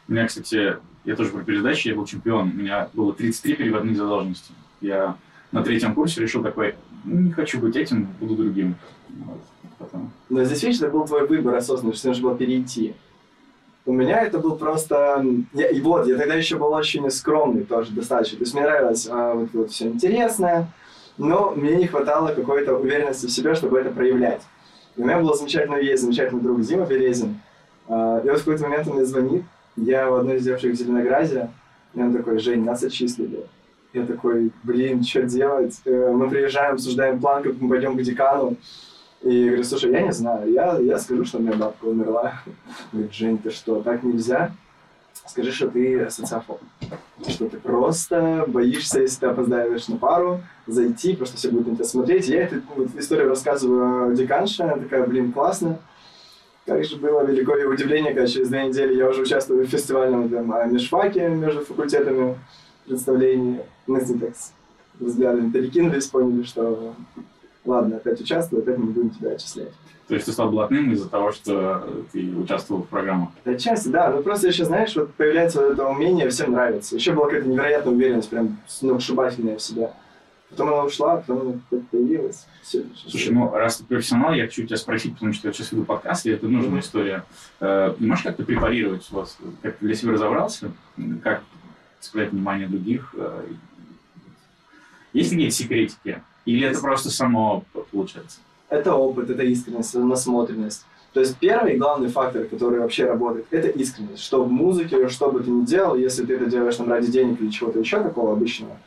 У 0.08 0.12
меня, 0.12 0.26
кстати, 0.26 0.78
я 1.06 1.16
тоже 1.16 1.30
про 1.30 1.44
передачи, 1.44 1.90
я 1.90 1.96
был 1.96 2.08
чемпион. 2.08 2.50
У 2.50 2.54
меня 2.54 2.90
было 2.94 3.14
33 3.14 3.56
переводных 3.58 3.96
задолженности. 3.96 4.54
Я 4.82 5.18
на 5.52 5.62
третьем 5.62 5.94
курсе 5.94 6.20
решил 6.22 6.42
такой, 6.42 6.74
«Ну, 6.89 6.89
не 7.06 7.32
хочу 7.32 7.60
быть 7.60 7.76
этим, 7.76 8.08
буду 8.20 8.36
другим. 8.36 8.76
Вот. 9.10 9.40
Потом. 9.78 10.12
Но 10.30 10.44
здесь, 10.44 10.62
видишь, 10.64 10.82
это 10.82 10.92
был 10.92 11.06
твой 11.06 11.26
выбор 11.26 11.56
осознанный, 11.56 11.96
что 11.96 12.10
нужно 12.10 12.30
было 12.30 12.38
перейти. 12.38 12.96
У 13.86 13.94
меня 13.94 14.22
это 14.22 14.40
был 14.40 14.56
просто... 14.56 15.26
Я, 15.54 15.70
и 15.70 15.80
вот, 15.82 16.06
я 16.06 16.18
тогда 16.18 16.36
еще 16.36 16.58
был 16.58 16.72
очень 16.74 17.10
скромный 17.10 17.64
тоже 17.64 17.92
достаточно. 17.92 18.38
То 18.38 18.44
есть 18.44 18.54
мне 18.54 18.64
нравилось 18.64 19.08
а, 19.10 19.34
вот, 19.34 19.50
вот 19.54 19.72
все 19.72 19.88
интересное, 19.88 20.68
но 21.18 21.52
мне 21.56 21.76
не 21.76 21.88
хватало 21.88 22.34
какой-то 22.34 22.76
уверенности 22.76 23.26
в 23.26 23.32
себе, 23.32 23.56
чтобы 23.56 23.80
это 23.80 23.90
проявлять. 23.90 24.42
И 24.96 25.02
у 25.02 25.06
меня 25.06 25.20
был 25.20 25.34
замечательный 25.34 25.84
есть 25.84 26.04
замечательный 26.04 26.42
друг 26.42 26.62
Дима 26.62 26.86
Березин. 26.86 27.40
А, 27.88 28.20
и 28.20 28.30
вот 28.30 28.38
в 28.38 28.46
какой-то 28.46 28.64
момент 28.64 28.88
он 28.88 28.98
мне 28.98 29.06
звонит, 29.06 29.44
я 29.76 30.12
у 30.12 30.16
одной 30.16 30.38
из 30.38 30.44
девушек 30.44 30.74
в 30.74 30.76
Зеленограде, 30.76 31.50
и 31.94 32.02
он 32.02 32.14
такой, 32.14 32.38
Жень, 32.40 32.64
нас 32.64 32.84
отчислили. 32.84 33.46
Я 33.92 34.06
такой, 34.06 34.52
блин, 34.64 35.04
что 35.04 35.24
делать? 35.24 35.82
Э, 35.86 36.12
Мы 36.12 36.30
приезжаем, 36.30 36.76
обсуждаем 36.76 37.20
план, 37.20 37.42
как 37.42 37.54
мы 37.60 37.70
пойдем 37.70 37.98
к 37.98 38.02
декану. 38.02 38.56
И 39.22 39.46
говорю, 39.48 39.64
слушай, 39.64 39.92
я 39.92 40.02
не 40.02 40.14
знаю, 40.14 40.50
я, 40.52 40.78
я 40.78 40.98
скажу, 40.98 41.26
что 41.26 41.40
у 41.40 41.42
меня 41.42 41.54
бабка 41.54 41.86
умерла. 41.86 42.42
Говорит, 42.94 43.14
Жень, 43.14 43.38
ты 43.38 43.50
что, 43.50 43.82
так 43.82 44.04
нельзя? 44.04 44.52
Скажи, 45.26 45.52
что 45.52 45.68
ты 45.70 46.10
социофоб. 46.10 46.62
Что 47.28 47.50
ты 47.50 47.58
просто 47.58 48.46
боишься, 48.48 49.02
если 49.02 49.22
ты 49.22 49.26
опоздаешь 49.26 49.88
на 49.90 49.98
пару, 49.98 50.42
зайти, 50.68 51.16
просто 51.16 51.36
все 51.38 51.50
будут 51.50 51.68
на 51.68 51.76
тебя 51.76 51.86
смотреть. 51.86 52.28
Я 52.30 52.44
эту 52.44 52.62
вот 52.76 52.90
историю 52.96 53.30
рассказываю 53.30 54.16
деканше, 54.16 54.64
она 54.64 54.78
такая, 54.78 55.06
блин, 55.06 55.34
классно. 55.34 55.80
Как 56.66 56.84
же 56.86 56.96
было 56.98 57.26
великое 57.26 57.68
удивление, 57.68 58.14
когда 58.14 58.28
через 58.28 58.48
две 58.50 58.68
недели 58.68 58.94
я 58.94 59.10
уже 59.10 59.24
участвую 59.24 59.66
в 59.66 59.70
фестивальном 59.70 60.30
там, 60.30 60.52
а, 60.54 60.66
межфаке 60.66 61.28
между 61.28 61.66
факультетами 61.66 62.38
представлений. 62.90 63.60
Мы 63.88 64.02
с 64.02 64.10
ним 64.10 64.20
так 64.20 64.36
с 64.36 64.52
взглядами 65.00 65.50
перекинулись, 65.52 66.08
поняли, 66.08 66.44
что 66.44 66.94
ладно, 67.66 67.98
опять 67.98 68.20
участвую, 68.20 68.62
опять 68.64 68.78
мы 68.78 68.88
будем 68.88 69.12
тебя 69.12 69.32
отчислять. 69.32 69.72
То 70.08 70.16
есть 70.16 70.26
ты 70.26 70.32
стал 70.32 70.50
блатным 70.50 70.92
из-за 70.92 71.08
того, 71.08 71.32
что 71.32 71.88
ты 72.12 72.36
участвовал 72.36 72.82
в 72.82 72.88
программах? 72.88 73.30
Отчасти, 73.46 73.90
да. 73.90 74.10
Ну 74.10 74.24
просто 74.24 74.48
еще, 74.48 74.66
знаешь, 74.66 74.96
вот 74.96 75.14
появляется 75.14 75.62
вот 75.62 75.74
это 75.74 75.88
умение, 75.88 76.28
всем 76.30 76.52
нравится. 76.52 76.96
Еще 76.96 77.14
была 77.14 77.26
какая-то 77.28 77.48
невероятная 77.48 77.94
уверенность, 77.94 78.30
прям 78.30 78.58
сногсшибательная 78.68 79.58
в 79.58 79.62
себя. 79.62 79.94
Потом 80.50 80.70
она 80.70 80.84
ушла, 80.84 81.18
потом 81.18 81.42
она 81.72 81.82
появилась. 81.92 82.48
Все. 82.64 82.84
Слушай, 83.08 83.34
ну 83.34 83.52
раз 83.52 83.78
ты 83.78 83.84
профессионал, 83.86 84.34
я 84.34 84.46
хочу 84.46 84.66
тебя 84.66 84.78
спросить, 84.78 85.14
потому 85.14 85.32
что 85.32 85.48
я 85.48 85.54
сейчас 85.54 85.72
веду 85.72 85.84
подкаст, 85.84 86.26
и 86.26 86.32
это 86.32 86.48
нужная 86.48 86.72
Мгм. 86.72 86.80
история. 86.80 87.24
Э, 87.60 87.94
можешь 88.00 88.24
как-то 88.24 88.44
препарировать, 88.44 89.08
вот, 89.12 89.30
как 89.62 89.78
ты 89.78 89.86
для 89.86 89.94
себя 89.94 90.14
разобрался, 90.14 90.72
как 91.24 91.44
цеплять 92.00 92.32
внимание 92.32 92.68
других? 92.68 93.14
э, 93.18 93.46
Есть 95.14 95.32
ли 95.32 95.38
какие-то 95.38 95.56
секретики? 95.56 96.24
Или 96.46 96.68
это 96.68 96.80
просто 96.80 97.10
само 97.10 97.64
получается? 97.92 98.40
Это 98.70 98.94
опыт, 98.96 99.30
это 99.30 99.44
искренность, 99.44 99.96
насмотренность. 99.96 100.86
То 101.14 101.22
есть 101.22 101.38
первый 101.38 101.78
главный 101.78 102.10
фактор, 102.10 102.46
который 102.46 102.80
вообще 102.80 103.06
работает, 103.06 103.48
это 103.50 103.68
искренность. 103.68 104.24
Что 104.24 104.44
в 104.44 104.52
музыке, 104.52 105.10
что 105.10 105.32
бы 105.32 105.42
ты 105.42 105.50
ни 105.50 105.66
делал, 105.66 105.96
если 105.96 106.24
ты 106.24 106.36
это 106.36 106.46
делаешь 106.46 106.76
там 106.76 106.90
ради 106.90 107.12
денег 107.12 107.42
или 107.42 107.50
чего-то 107.50 107.80
еще 107.80 108.02
такого 108.02 108.34
обычного, 108.34 108.78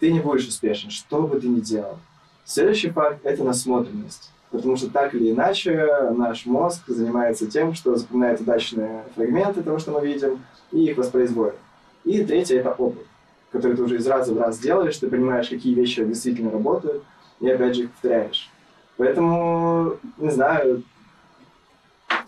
ты 0.00 0.10
не 0.10 0.20
будешь 0.20 0.46
успешен, 0.46 0.90
что 0.90 1.22
бы 1.26 1.38
ты 1.38 1.48
ни 1.48 1.60
делал. 1.60 1.98
Следующий 2.44 2.90
факт– 2.90 3.20
это 3.24 3.44
насмотренность. 3.44 4.30
Потому 4.50 4.76
что 4.76 4.88
так 4.88 5.14
или 5.14 5.32
иначе 5.32 6.10
наш 6.16 6.46
мозг 6.46 6.82
занимается 6.86 7.46
тем, 7.46 7.74
что 7.74 7.96
запоминает 7.96 8.40
удачные 8.40 9.04
фрагменты 9.14 9.62
того, 9.62 9.78
что 9.78 9.90
мы 9.90 10.06
видим, 10.06 10.42
и 10.70 10.84
их 10.84 10.96
воспроизводит. 10.96 11.56
И 12.04 12.22
третье– 12.24 12.58
это 12.60 12.70
опыт, 12.70 13.06
который 13.50 13.76
ты 13.76 13.82
уже 13.82 13.96
из 13.96 14.06
раза 14.06 14.34
в 14.34 14.38
раз 14.38 14.58
делаешь, 14.58 14.98
ты 14.98 15.08
понимаешь, 15.08 15.48
какие 15.48 15.74
вещи 15.74 16.04
действительно 16.04 16.50
работают, 16.50 17.02
и 17.40 17.48
опять 17.48 17.76
же 17.76 17.84
их 17.84 17.90
повторяешь. 17.92 18.50
Поэтому, 18.96 19.96
не 20.18 20.30
знаю, 20.30 20.82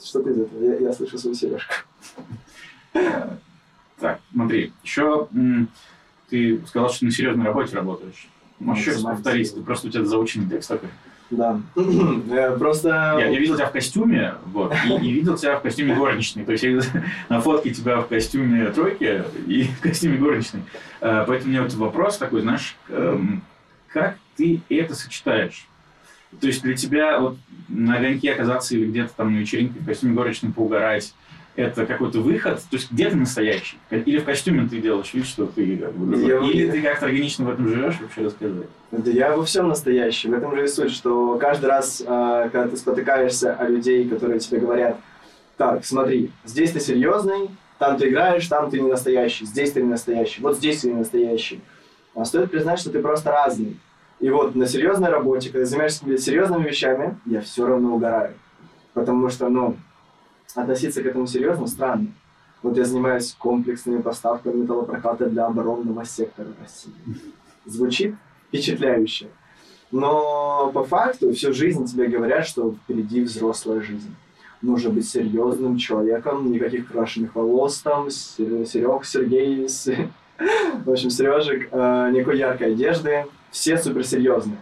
что 0.02 0.22
ты 0.22 0.30
из 0.30 0.38
этого? 0.40 0.64
Я, 0.64 0.78
я 0.78 0.92
слышу 0.92 1.18
свою 1.18 1.34
сережку. 1.34 1.74
Так, 3.98 4.20
смотри, 4.32 4.72
еще 4.82 5.28
ты 6.28 6.60
сказал, 6.66 6.90
что 6.90 7.04
на 7.04 7.10
серьезной 7.10 7.46
работе 7.46 7.76
работаешь. 7.76 8.28
Можешь 8.58 8.86
еще 8.86 8.92
раз 8.92 9.02
повторить, 9.02 9.48
серьезно. 9.48 9.64
просто 9.64 9.88
у 9.88 9.90
тебя 9.90 10.04
заученный 10.04 10.48
текст 10.48 10.68
такой. 10.68 10.88
Да. 11.30 11.60
Я 12.28 12.52
Просто... 12.58 12.88
Я, 13.18 13.28
я 13.28 13.38
видел 13.38 13.56
тебя 13.56 13.66
в 13.66 13.72
костюме, 13.72 14.34
вот, 14.46 14.72
и, 14.86 14.92
и 14.94 15.12
видел 15.12 15.36
тебя 15.36 15.56
в 15.56 15.62
костюме 15.62 15.94
горничной. 15.94 16.44
То 16.44 16.52
есть 16.52 16.64
я 16.64 16.80
на 17.28 17.40
фотке 17.40 17.70
тебя 17.72 18.00
в 18.00 18.08
костюме 18.08 18.66
тройки 18.70 19.24
и 19.46 19.64
в 19.78 19.80
костюме 19.80 20.18
горничной. 20.18 20.62
Э, 21.00 21.24
Поэтому 21.26 21.50
у 21.50 21.52
меня 21.52 21.62
вот 21.62 21.74
вопрос 21.74 22.18
такой, 22.18 22.42
знаешь, 22.42 22.76
эм, 22.88 23.42
как 23.88 24.16
ты 24.36 24.60
это 24.68 24.94
сочетаешь? 24.94 25.66
То 26.40 26.46
есть 26.46 26.62
для 26.62 26.74
тебя 26.76 27.18
вот 27.18 27.38
на 27.68 27.96
огоньке 27.96 28.32
оказаться 28.32 28.74
или 28.74 28.86
где-то 28.86 29.12
там 29.16 29.32
на 29.32 29.38
вечеринке 29.38 29.80
в 29.80 29.86
костюме 29.86 30.14
горничной 30.14 30.52
поугарать, 30.52 31.14
это 31.56 31.86
какой-то 31.86 32.20
выход? 32.20 32.58
То 32.70 32.76
есть 32.76 32.90
где 32.92 33.10
ты 33.10 33.16
настоящий? 33.16 33.78
Или 33.90 34.18
в 34.18 34.24
костюме 34.24 34.68
ты 34.68 34.80
делаешь 34.80 35.12
вид, 35.14 35.26
что 35.26 35.46
ты 35.46 35.76
как 35.78 35.92
бы? 35.94 36.16
Я- 36.22 36.38
Или 36.40 36.70
ты 36.70 36.82
как-то 36.82 37.06
органично 37.06 37.46
в 37.46 37.50
этом 37.50 37.68
живешь? 37.68 37.98
Вообще 38.00 38.22
расскажи. 38.22 38.66
Да 38.92 39.10
я 39.10 39.36
во 39.36 39.44
всем 39.44 39.68
настоящий. 39.68 40.28
В 40.28 40.34
этом 40.34 40.54
же 40.54 40.64
и 40.64 40.68
суть, 40.68 40.92
что 40.92 41.36
каждый 41.38 41.66
раз, 41.66 42.02
а, 42.06 42.48
когда 42.50 42.68
ты 42.68 42.76
спотыкаешься 42.76 43.54
о 43.54 43.68
людей, 43.68 44.08
которые 44.08 44.38
тебе 44.38 44.60
говорят, 44.60 44.98
так, 45.56 45.84
смотри, 45.84 46.30
здесь 46.44 46.72
ты 46.72 46.80
серьезный, 46.80 47.50
Там 47.78 47.98
ты 47.98 48.08
играешь, 48.08 48.46
там 48.48 48.70
ты 48.70 48.80
не 48.80 48.88
настоящий, 48.88 49.44
здесь 49.44 49.72
ты 49.72 49.82
не 49.82 49.88
настоящий, 49.90 50.40
вот 50.40 50.56
здесь 50.56 50.80
ты 50.80 50.88
не 50.88 50.94
настоящий. 50.94 51.60
А 52.14 52.24
стоит 52.24 52.50
признать, 52.50 52.78
что 52.78 52.90
ты 52.90 53.00
просто 53.00 53.30
разный. 53.30 53.76
И 54.18 54.30
вот 54.30 54.54
на 54.54 54.66
серьезной 54.66 55.10
работе, 55.10 55.50
когда 55.50 55.66
занимаешься 55.66 56.16
серьезными 56.16 56.66
вещами, 56.66 57.18
я 57.26 57.42
все 57.42 57.66
равно 57.66 57.94
угораю. 57.96 58.32
Потому 58.94 59.28
что, 59.28 59.50
ну, 59.50 59.76
относиться 60.54 61.02
к 61.02 61.06
этому 61.06 61.26
серьезно 61.26 61.66
странно. 61.66 62.08
Вот 62.62 62.76
я 62.76 62.84
занимаюсь 62.84 63.34
комплексными 63.38 64.00
поставками 64.00 64.62
металлопроката 64.62 65.26
для 65.26 65.46
оборонного 65.46 66.04
сектора 66.04 66.48
России. 66.60 66.92
Звучит 67.64 68.14
впечатляюще. 68.48 69.28
Но 69.92 70.70
по 70.72 70.84
факту 70.84 71.32
всю 71.32 71.52
жизнь 71.52 71.84
тебе 71.86 72.08
говорят, 72.08 72.46
что 72.46 72.72
впереди 72.72 73.20
взрослая 73.20 73.80
жизнь. 73.80 74.14
Нужно 74.62 74.90
быть 74.90 75.08
серьезным 75.08 75.76
человеком, 75.76 76.50
никаких 76.50 76.90
крашеных 76.90 77.34
волос 77.34 77.78
там, 77.80 78.10
Серег, 78.10 79.04
Сергей, 79.04 79.68
в 80.84 80.90
общем, 80.90 81.10
Сережек, 81.10 81.68
э, 81.70 82.10
никакой 82.12 82.38
яркой 82.38 82.72
одежды, 82.72 83.26
все 83.50 83.78
суперсерьезные. 83.78 84.58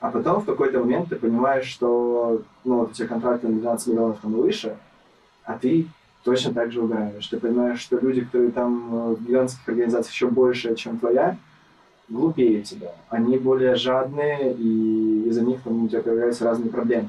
А 0.00 0.10
потом 0.10 0.42
в 0.42 0.44
какой-то 0.44 0.80
момент 0.80 1.08
ты 1.08 1.16
понимаешь, 1.16 1.66
что 1.66 2.42
ну, 2.64 2.80
вот 2.80 2.90
у 2.90 2.92
тебя 2.92 3.08
контракты 3.08 3.48
на 3.48 3.58
12 3.58 3.88
миллионов 3.88 4.18
там 4.20 4.32
выше, 4.32 4.76
а 5.46 5.58
ты 5.58 5.86
точно 6.24 6.52
так 6.52 6.72
же 6.72 6.82
угораешь. 6.82 7.26
Ты 7.28 7.38
понимаешь, 7.38 7.80
что 7.80 7.98
люди, 7.98 8.22
которые 8.22 8.50
там 8.50 8.94
э, 8.94 9.14
в 9.14 9.24
гигантских 9.24 9.66
организациях 9.68 10.12
еще 10.12 10.26
больше, 10.26 10.74
чем 10.74 10.98
твоя, 10.98 11.38
глупее 12.08 12.62
тебя. 12.62 12.92
Они 13.08 13.38
более 13.38 13.76
жадные, 13.76 14.52
и 14.52 15.28
из-за 15.28 15.42
них 15.42 15.62
там, 15.62 15.84
у 15.84 15.88
тебя 15.88 16.02
появляются 16.02 16.44
разные 16.44 16.70
проблемы. 16.70 17.08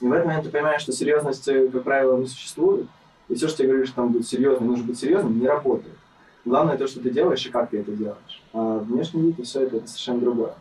И 0.00 0.06
в 0.06 0.12
этот 0.12 0.26
момент 0.26 0.44
ты 0.44 0.50
понимаешь, 0.50 0.82
что 0.82 0.92
серьезности, 0.92 1.68
как 1.68 1.82
правило, 1.82 2.18
не 2.18 2.26
существует, 2.26 2.86
и 3.28 3.34
все, 3.34 3.48
что 3.48 3.58
тебе 3.58 3.68
говоришь, 3.68 3.90
там 3.90 4.12
будет 4.12 4.28
серьезно, 4.28 4.66
нужно 4.66 4.84
быть 4.84 4.98
серьезным, 4.98 5.40
не 5.40 5.46
работает. 5.46 5.96
Главное 6.44 6.76
то, 6.76 6.86
что 6.86 7.00
ты 7.00 7.10
делаешь 7.10 7.44
и 7.46 7.50
как 7.50 7.70
ты 7.70 7.78
это 7.78 7.92
делаешь. 7.92 8.42
А 8.52 8.78
внешний 8.78 9.22
вид 9.22 9.38
и 9.38 9.42
все 9.42 9.62
это, 9.62 9.78
это 9.78 9.88
совершенно 9.88 10.20
другое. 10.20 10.54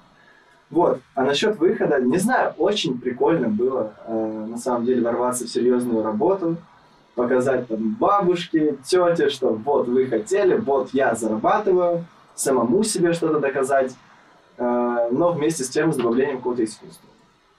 Вот. 0.69 0.99
А 1.13 1.23
насчет 1.23 1.57
выхода, 1.59 1.99
не 2.01 2.17
знаю, 2.17 2.53
очень 2.57 2.99
прикольно 2.99 3.49
было 3.49 3.93
э, 4.07 4.45
на 4.49 4.57
самом 4.57 4.85
деле 4.85 5.01
ворваться 5.01 5.45
в 5.45 5.49
серьезную 5.49 6.01
работу, 6.01 6.57
показать 7.15 7.67
там 7.67 7.95
бабушке, 7.99 8.77
тете, 8.83 9.29
что 9.29 9.49
вот 9.53 9.87
вы 9.87 10.05
хотели, 10.07 10.55
вот 10.55 10.89
я 10.93 11.15
зарабатываю, 11.15 12.05
самому 12.35 12.83
себе 12.83 13.13
что-то 13.13 13.39
доказать, 13.39 13.95
э, 14.57 15.09
но 15.11 15.31
вместе 15.31 15.63
с 15.63 15.69
тем 15.69 15.93
с 15.93 15.95
добавлением 15.95 16.37
какого-то 16.37 16.63
искусства. 16.63 17.09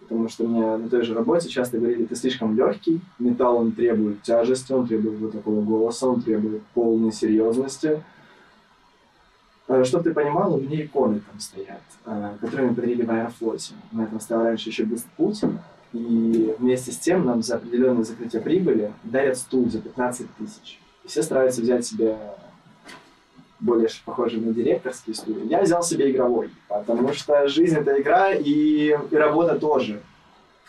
Потому 0.00 0.28
что 0.28 0.44
мне 0.44 0.76
на 0.76 0.88
той 0.88 1.02
же 1.02 1.14
работе 1.14 1.48
часто 1.48 1.78
говорили, 1.78 2.04
ты 2.04 2.14
слишком 2.14 2.56
легкий, 2.56 3.00
металл 3.18 3.56
он 3.56 3.72
требует 3.72 4.22
тяжести, 4.22 4.72
он 4.72 4.86
требует 4.86 5.18
вот 5.18 5.32
такого 5.32 5.62
голоса, 5.62 6.06
он 6.06 6.22
требует 6.22 6.62
полной 6.74 7.12
серьезности, 7.12 8.02
Э, 9.68 9.84
Чтобы 9.84 10.04
ты 10.04 10.14
понимал, 10.14 10.54
у 10.54 10.60
меня 10.60 10.84
иконы 10.84 11.20
там 11.20 11.40
стоят, 11.40 11.82
э, 12.04 12.32
которые 12.40 12.68
мы 12.68 12.74
подарили 12.74 13.02
в 13.02 13.10
Аэрофлоте. 13.10 13.74
На 13.92 14.04
этом 14.04 14.20
стоял 14.20 14.44
раньше 14.44 14.68
еще 14.68 14.84
бюст 14.84 15.06
Путина. 15.16 15.62
И 15.96 16.54
вместе 16.58 16.92
с 16.92 16.98
тем 16.98 17.24
нам 17.24 17.42
за 17.42 17.56
определенное 17.56 18.04
закрытие 18.04 18.42
прибыли 18.42 18.92
дарят 19.02 19.38
стул 19.38 19.70
за 19.70 19.80
15 19.80 20.26
тысяч. 20.36 20.78
И 21.04 21.08
все 21.08 21.22
стараются 21.22 21.62
взять 21.62 21.86
себе 21.86 22.18
более 23.60 23.88
похожий 24.04 24.40
на 24.40 24.52
директорский 24.52 25.14
стул. 25.14 25.36
Я 25.44 25.62
взял 25.62 25.82
себе 25.82 26.10
игровой, 26.10 26.50
потому 26.68 27.14
что 27.14 27.48
жизнь— 27.48 27.76
это 27.78 27.98
игра, 27.98 28.32
и, 28.34 28.94
и 29.10 29.16
работа 29.16 29.58
тоже. 29.58 30.02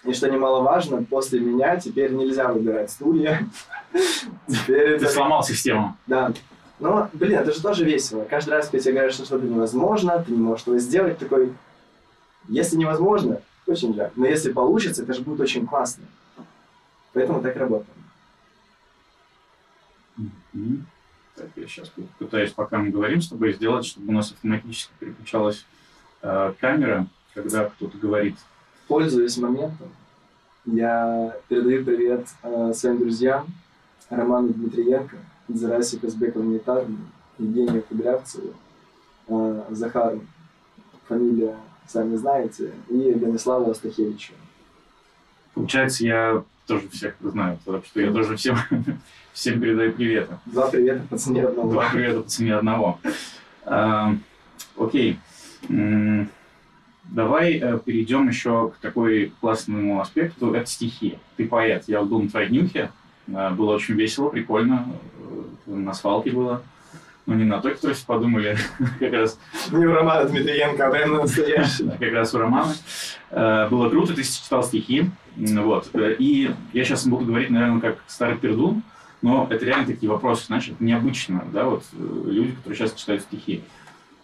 И 0.05 0.13
что 0.13 0.29
немаловажно, 0.29 1.03
после 1.03 1.41
меня 1.41 1.75
теперь 1.75 2.13
нельзя 2.13 2.53
выбирать 2.53 2.89
стулья. 2.89 3.46
Теперь 4.48 5.00
Ты 5.00 5.07
сломал 5.07 5.43
систему. 5.43 5.98
Да. 6.05 6.31
Но, 6.79 7.10
блин, 7.12 7.39
это 7.39 7.51
же 7.51 7.62
тоже 7.62 7.84
весело. 7.84 8.24
Каждый 8.29 8.51
раз, 8.51 8.69
когда 8.69 8.84
тебе 8.84 8.93
говорят, 8.93 9.13
что 9.13 9.25
что-то 9.25 9.46
невозможно, 9.46 10.24
ты 10.25 10.31
не 10.31 10.38
можешь 10.38 10.62
этого 10.62 10.79
сделать, 10.79 11.17
такой, 11.17 11.51
если 12.48 12.77
невозможно, 12.77 13.41
очень 13.67 13.93
жаль. 13.93 14.12
Но 14.15 14.25
если 14.25 14.51
получится, 14.51 15.03
это 15.03 15.13
же 15.13 15.21
будет 15.21 15.39
очень 15.41 15.67
классно. 15.67 16.03
Поэтому 17.13 17.41
так 17.41 17.55
работаем. 17.57 17.97
Mm-hmm. 20.17 20.81
Так, 21.36 21.50
я 21.55 21.67
сейчас 21.67 21.91
пытаюсь, 22.17 22.51
пока 22.51 22.79
мы 22.79 22.89
говорим 22.89 23.21
с 23.21 23.29
тобой, 23.29 23.53
сделать, 23.53 23.86
чтобы 23.86 24.09
у 24.09 24.12
нас 24.12 24.31
автоматически 24.31 24.91
переключалась 25.00 25.65
э, 26.24 26.53
камера, 26.59 27.07
когда 27.33 27.65
кто-то 27.65 27.97
говорит. 27.97 28.36
Пользуясь 28.88 29.38
моментом, 29.38 29.89
я 30.65 31.36
передаю 31.47 31.86
привет 31.86 32.27
э, 32.41 32.74
своим 32.74 33.00
друзьям 33.00 33.47
Роману 34.09 34.50
Дмитриенко, 34.50 35.17
Зарасе 35.47 36.00
Казбековне 36.00 36.55
Нетарну, 36.55 36.97
Евгению 37.38 37.83
Кудрявцеву, 37.83 38.53
э, 39.27 39.65
Захару, 39.69 40.21
фамилия 41.07 41.55
сами 41.88 42.15
знаете, 42.15 42.72
и 42.89 43.15
Станиславу 43.17 43.72
Астахевичу. 43.72 44.34
Получается, 45.53 46.06
я 46.06 46.44
тоже 46.67 46.88
всех 46.89 47.15
знаю, 47.22 47.58
потому 47.65 47.84
что 47.84 48.01
я 48.01 48.12
тоже 48.12 48.36
всем, 48.36 48.58
всем 49.34 49.60
передаю 49.60 49.94
приветы. 49.94 50.38
Два 50.46 50.70
привета 50.70 51.03
по 51.10 51.17
цене 51.17 51.46
одного. 51.46 51.72
Два 51.72 51.89
привета 51.89 52.22
по 52.22 52.29
цене 52.29 52.56
одного. 52.56 53.00
А, 53.65 54.15
окей. 54.77 55.17
Давай 57.10 57.53
э, 57.53 57.79
перейдем 57.84 58.27
еще 58.27 58.70
к 58.70 58.82
такой 58.82 59.32
классному 59.39 60.01
аспекту. 60.01 60.53
Это 60.53 60.70
стихи. 60.70 61.17
Ты 61.38 61.48
поэт. 61.48 61.86
Я 61.88 62.03
был 62.03 62.22
на 62.22 62.29
твоей 62.29 62.50
днюхе. 62.50 62.91
Э, 63.27 63.50
было 63.51 63.75
очень 63.75 63.96
весело, 63.96 64.29
прикольно. 64.29 64.88
Э, 65.67 65.72
на 65.72 65.94
свалке 65.94 66.32
было. 66.32 66.62
Ну, 67.27 67.36
не 67.36 67.43
на 67.43 67.62
той, 67.62 67.75
которую 67.75 67.98
подумали, 68.07 68.57
как 69.00 69.12
раз... 69.12 69.38
Не 69.72 69.86
у 69.86 69.93
Романа 69.93 70.29
Дмитриенко, 70.29 70.88
а 70.88 70.89
прямо 70.89 71.22
настоящий. 71.22 71.89
Как 72.00 72.13
раз 72.13 72.34
у 72.34 72.39
Романа. 72.39 72.74
Было 73.29 73.89
круто, 73.89 74.15
ты 74.15 74.24
читал 74.24 74.63
стихи. 74.63 75.12
Вот. 75.36 75.89
И 75.93 76.51
я 76.72 76.84
сейчас 76.86 77.05
буду 77.05 77.25
говорить, 77.25 77.50
наверное, 77.50 77.81
как 77.81 77.98
старый 78.07 78.38
пердун, 78.38 78.81
но 79.22 79.46
это 79.50 79.65
реально 79.65 79.86
такие 79.86 80.10
вопросы, 80.10 80.46
знаешь, 80.46 80.69
это 80.69 80.81
необычно, 80.81 81.43
да, 81.51 81.65
вот 81.65 81.84
люди, 81.91 82.53
которые 82.53 82.77
сейчас 82.77 82.93
читают 82.93 83.24
стихи. 83.24 83.62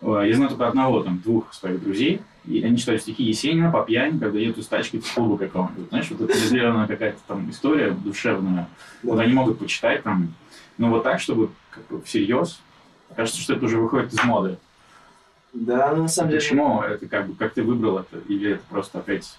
Я 0.01 0.33
знаю 0.36 0.50
только 0.50 0.67
одного, 0.67 1.01
там, 1.01 1.19
двух 1.19 1.53
своих 1.53 1.83
друзей, 1.83 2.22
и 2.45 2.63
они 2.63 2.77
читают 2.77 3.01
стихи 3.01 3.24
Есенина 3.24 3.69
по 3.72 3.83
пьяни, 3.83 4.17
когда 4.17 4.39
едут 4.39 4.60
из 4.60 4.67
тачки 4.67 5.00
в 5.00 5.13
клубу 5.13 5.38
какого-нибудь. 5.38 5.89
Знаешь, 5.89 6.10
вот 6.10 6.29
это 6.29 6.38
сделана 6.38 6.88
какая-то 6.88 7.19
там 7.27 7.50
история 7.50 7.91
душевная. 7.91 8.67
Вот 9.01 9.19
они 9.19 9.33
могут 9.33 9.60
почитать 9.60 10.03
там, 10.03 10.33
но 10.77 10.89
вот 10.89 11.03
так, 11.03 11.19
чтобы 11.19 11.50
как 11.69 11.86
бы 11.88 12.01
всерьез. 12.01 12.62
Кажется, 13.15 13.41
что 13.41 13.53
это 13.53 13.65
уже 13.65 13.77
выходит 13.77 14.13
из 14.13 14.24
моды. 14.24 14.58
Да, 15.53 15.93
ну 15.96 16.03
на 16.03 16.08
самом 16.08 16.29
деле... 16.29 16.41
Почему 16.41 16.82
это 16.82 17.08
как 17.08 17.27
бы, 17.27 17.36
как 17.36 17.53
ты 17.53 17.63
выбрал 17.63 18.00
это? 18.00 18.17
Или 18.27 18.53
это 18.53 18.63
просто 18.70 19.00
опять 19.00 19.38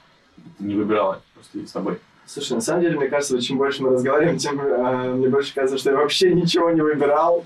ты 0.58 0.64
не 0.64 0.74
выбирал 0.74 1.12
это 1.12 1.22
просто 1.34 1.58
с 1.66 1.72
тобой? 1.72 1.98
Слушай, 2.26 2.54
на 2.54 2.60
самом 2.62 2.80
деле, 2.80 2.96
мне 2.96 3.08
кажется, 3.08 3.38
чем 3.42 3.58
больше 3.58 3.82
мы 3.82 3.90
разговариваем, 3.90 4.38
тем 4.38 4.58
э, 4.58 5.12
мне 5.12 5.28
больше 5.28 5.54
кажется, 5.54 5.76
что 5.76 5.90
я 5.90 5.96
вообще 5.96 6.32
ничего 6.32 6.70
не 6.70 6.80
выбирал. 6.80 7.44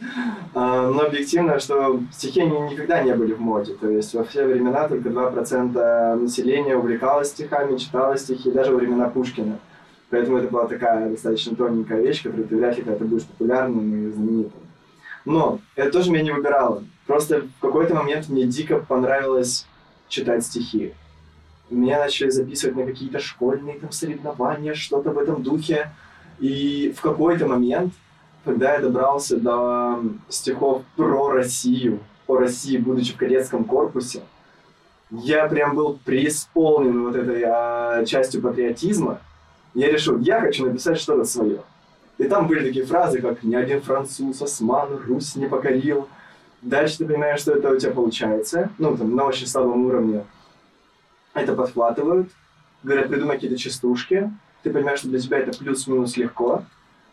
Э, 0.55 0.91
но 0.95 1.01
объективно, 1.07 1.59
что 1.59 2.01
стихи 2.13 2.43
они 2.43 2.61
никогда 2.61 3.03
не 3.03 3.13
были 3.13 3.33
в 3.33 3.41
моде. 3.41 3.75
То 3.75 3.89
есть 3.89 4.15
во 4.15 4.23
все 4.23 4.47
времена 4.47 4.87
только 4.87 5.09
2% 5.09 6.15
населения 6.15 6.77
увлекалось 6.77 7.29
стихами, 7.29 7.77
читало 7.77 8.17
стихи, 8.17 8.53
даже 8.53 8.71
во 8.71 8.79
времена 8.79 9.09
Пушкина. 9.09 9.59
Поэтому 10.11 10.39
это 10.39 10.49
была 10.49 10.69
такая 10.69 11.11
достаточно 11.11 11.57
тоненькая 11.57 12.01
вещь, 12.01 12.23
которую 12.23 12.47
ты 12.47 12.57
вряд 12.57 12.77
ли 12.77 12.83
когда-то 12.85 13.05
будешь 13.05 13.25
популярным 13.25 14.09
и 14.09 14.13
знаменитым. 14.13 14.61
Но 15.29 15.61
это 15.77 15.93
тоже 15.93 16.11
меня 16.11 16.23
не 16.23 16.31
выбирало. 16.33 16.85
Просто 17.07 17.43
в 17.43 17.61
какой-то 17.61 17.95
момент 17.95 18.29
мне 18.29 18.45
дико 18.45 18.79
понравилось 18.79 19.67
читать 20.09 20.45
стихи 20.45 20.95
меня 21.71 21.99
начали 21.99 22.31
записывать 22.31 22.77
на 22.77 22.85
какие-то 22.85 23.19
школьные 23.19 23.79
там 23.79 23.93
соревнования, 23.93 24.75
что-то 24.75 25.11
в 25.11 25.19
этом 25.19 25.43
духе. 25.43 25.91
И 26.39 26.95
в 26.97 27.01
какой-то 27.01 27.47
момент, 27.47 27.93
когда 28.45 28.75
я 28.75 28.81
добрался 28.81 29.39
до 29.39 30.01
стихов 30.29 30.83
про 30.97 31.31
Россию, 31.31 32.01
о 32.27 32.37
России, 32.37 32.77
будучи 32.77 33.13
в 33.13 33.17
кадетском 33.17 33.65
корпусе, 33.65 34.23
я 35.11 35.47
прям 35.49 35.75
был 35.75 35.99
преисполнен 36.05 37.05
вот 37.05 37.17
этой 37.17 37.43
а, 37.47 38.05
частью 38.05 38.43
патриотизма. 38.43 39.21
Я 39.75 39.91
решил, 39.91 40.19
я 40.19 40.41
хочу 40.41 40.67
написать 40.67 40.99
что-то 40.99 41.25
свое. 41.25 41.61
И 42.19 42.25
там 42.25 42.49
были 42.49 42.67
такие 42.67 42.85
фразы, 42.85 43.21
как 43.21 43.43
«Ни 43.43 43.55
один 43.55 43.81
француз, 43.81 44.43
осман, 44.43 45.01
Русь 45.07 45.37
не 45.37 45.47
покорил». 45.47 46.09
Дальше 46.63 46.99
ты 46.99 47.07
понимаешь, 47.07 47.41
что 47.41 47.53
это 47.53 47.71
у 47.71 47.79
тебя 47.79 47.93
получается, 47.93 48.71
ну, 48.79 48.97
там, 48.97 49.15
на 49.15 49.25
очень 49.25 49.47
слабом 49.47 49.87
уровне 49.87 50.25
это 51.33 51.55
подхватывают, 51.55 52.31
говорят, 52.83 53.09
придумай 53.09 53.37
какие-то 53.37 53.57
частушки, 53.57 54.33
ты 54.65 54.71
понимаешь, 54.71 54.99
что 54.99 55.09
для 55.09 55.21
тебя 55.21 55.39
это 55.39 55.57
плюс-минус 55.57 56.17
легко, 56.17 56.65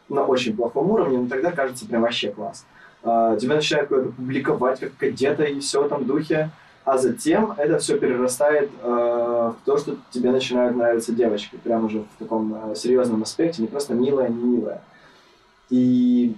на 0.10 0.24
очень 0.24 0.56
плохом 0.56 0.90
уровне, 0.92 1.20
но 1.20 1.28
тогда 1.28 1.52
кажется 1.52 1.86
прям 1.88 2.02
вообще 2.02 2.32
класс. 2.32 2.66
А, 3.04 3.36
тебя 3.38 3.56
начинают 3.56 3.90
куда-то 3.90 4.10
публиковать 4.10 4.80
как 4.80 4.96
кадета 4.98 5.44
и 5.44 5.60
все 5.60 5.82
в 5.82 5.86
этом 5.86 6.06
духе, 6.06 6.50
а 6.84 6.98
затем 6.98 7.54
это 7.58 7.80
все 7.80 7.98
перерастает 7.98 8.70
э, 8.84 8.88
в 8.88 9.56
то, 9.66 9.78
что 9.78 9.96
тебе 10.12 10.30
начинают 10.30 10.76
нравиться 10.76 11.14
девочки, 11.14 11.56
прям 11.56 11.86
уже 11.86 12.02
в 12.02 12.20
таком 12.20 12.72
э, 12.72 12.76
серьезном 12.76 13.24
аспекте, 13.24 13.64
не 13.64 13.68
просто 13.68 13.96
милая, 13.96 14.30
не 14.30 14.44
милая. 14.44 14.84
И 15.70 16.36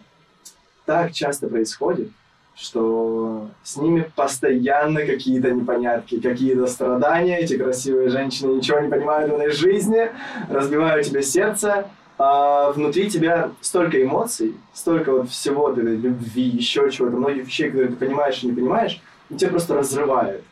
так 0.85 1.11
часто 1.11 1.47
происходит, 1.47 2.09
что 2.55 3.49
с 3.63 3.77
ними 3.77 4.09
постоянно 4.15 5.05
какие-то 5.05 5.51
непонятки, 5.51 6.19
какие-то 6.19 6.65
страдания. 6.67 7.39
Эти 7.39 7.57
красивые 7.57 8.09
женщины 8.09 8.53
ничего 8.53 8.79
не 8.79 8.89
понимают 8.89 9.31
в 9.31 9.35
этой 9.35 9.51
жизни, 9.51 10.09
разбивают 10.49 11.05
тебе 11.05 11.21
сердце, 11.21 11.87
а 12.17 12.71
внутри 12.71 13.11
тебя 13.11 13.51
столько 13.61 14.01
эмоций, 14.01 14.55
столько 14.73 15.11
вот 15.11 15.29
всего, 15.29 15.71
этой 15.71 15.95
любви, 15.95 16.43
еще 16.43 16.89
чего-то, 16.89 17.15
многих 17.15 17.45
вещей, 17.45 17.69
которые 17.69 17.89
ты 17.89 17.95
понимаешь 17.95 18.43
и 18.43 18.47
не 18.47 18.53
понимаешь, 18.53 19.01
и 19.29 19.35
тебя 19.35 19.51
просто 19.51 19.75
разрывает. 19.75 20.43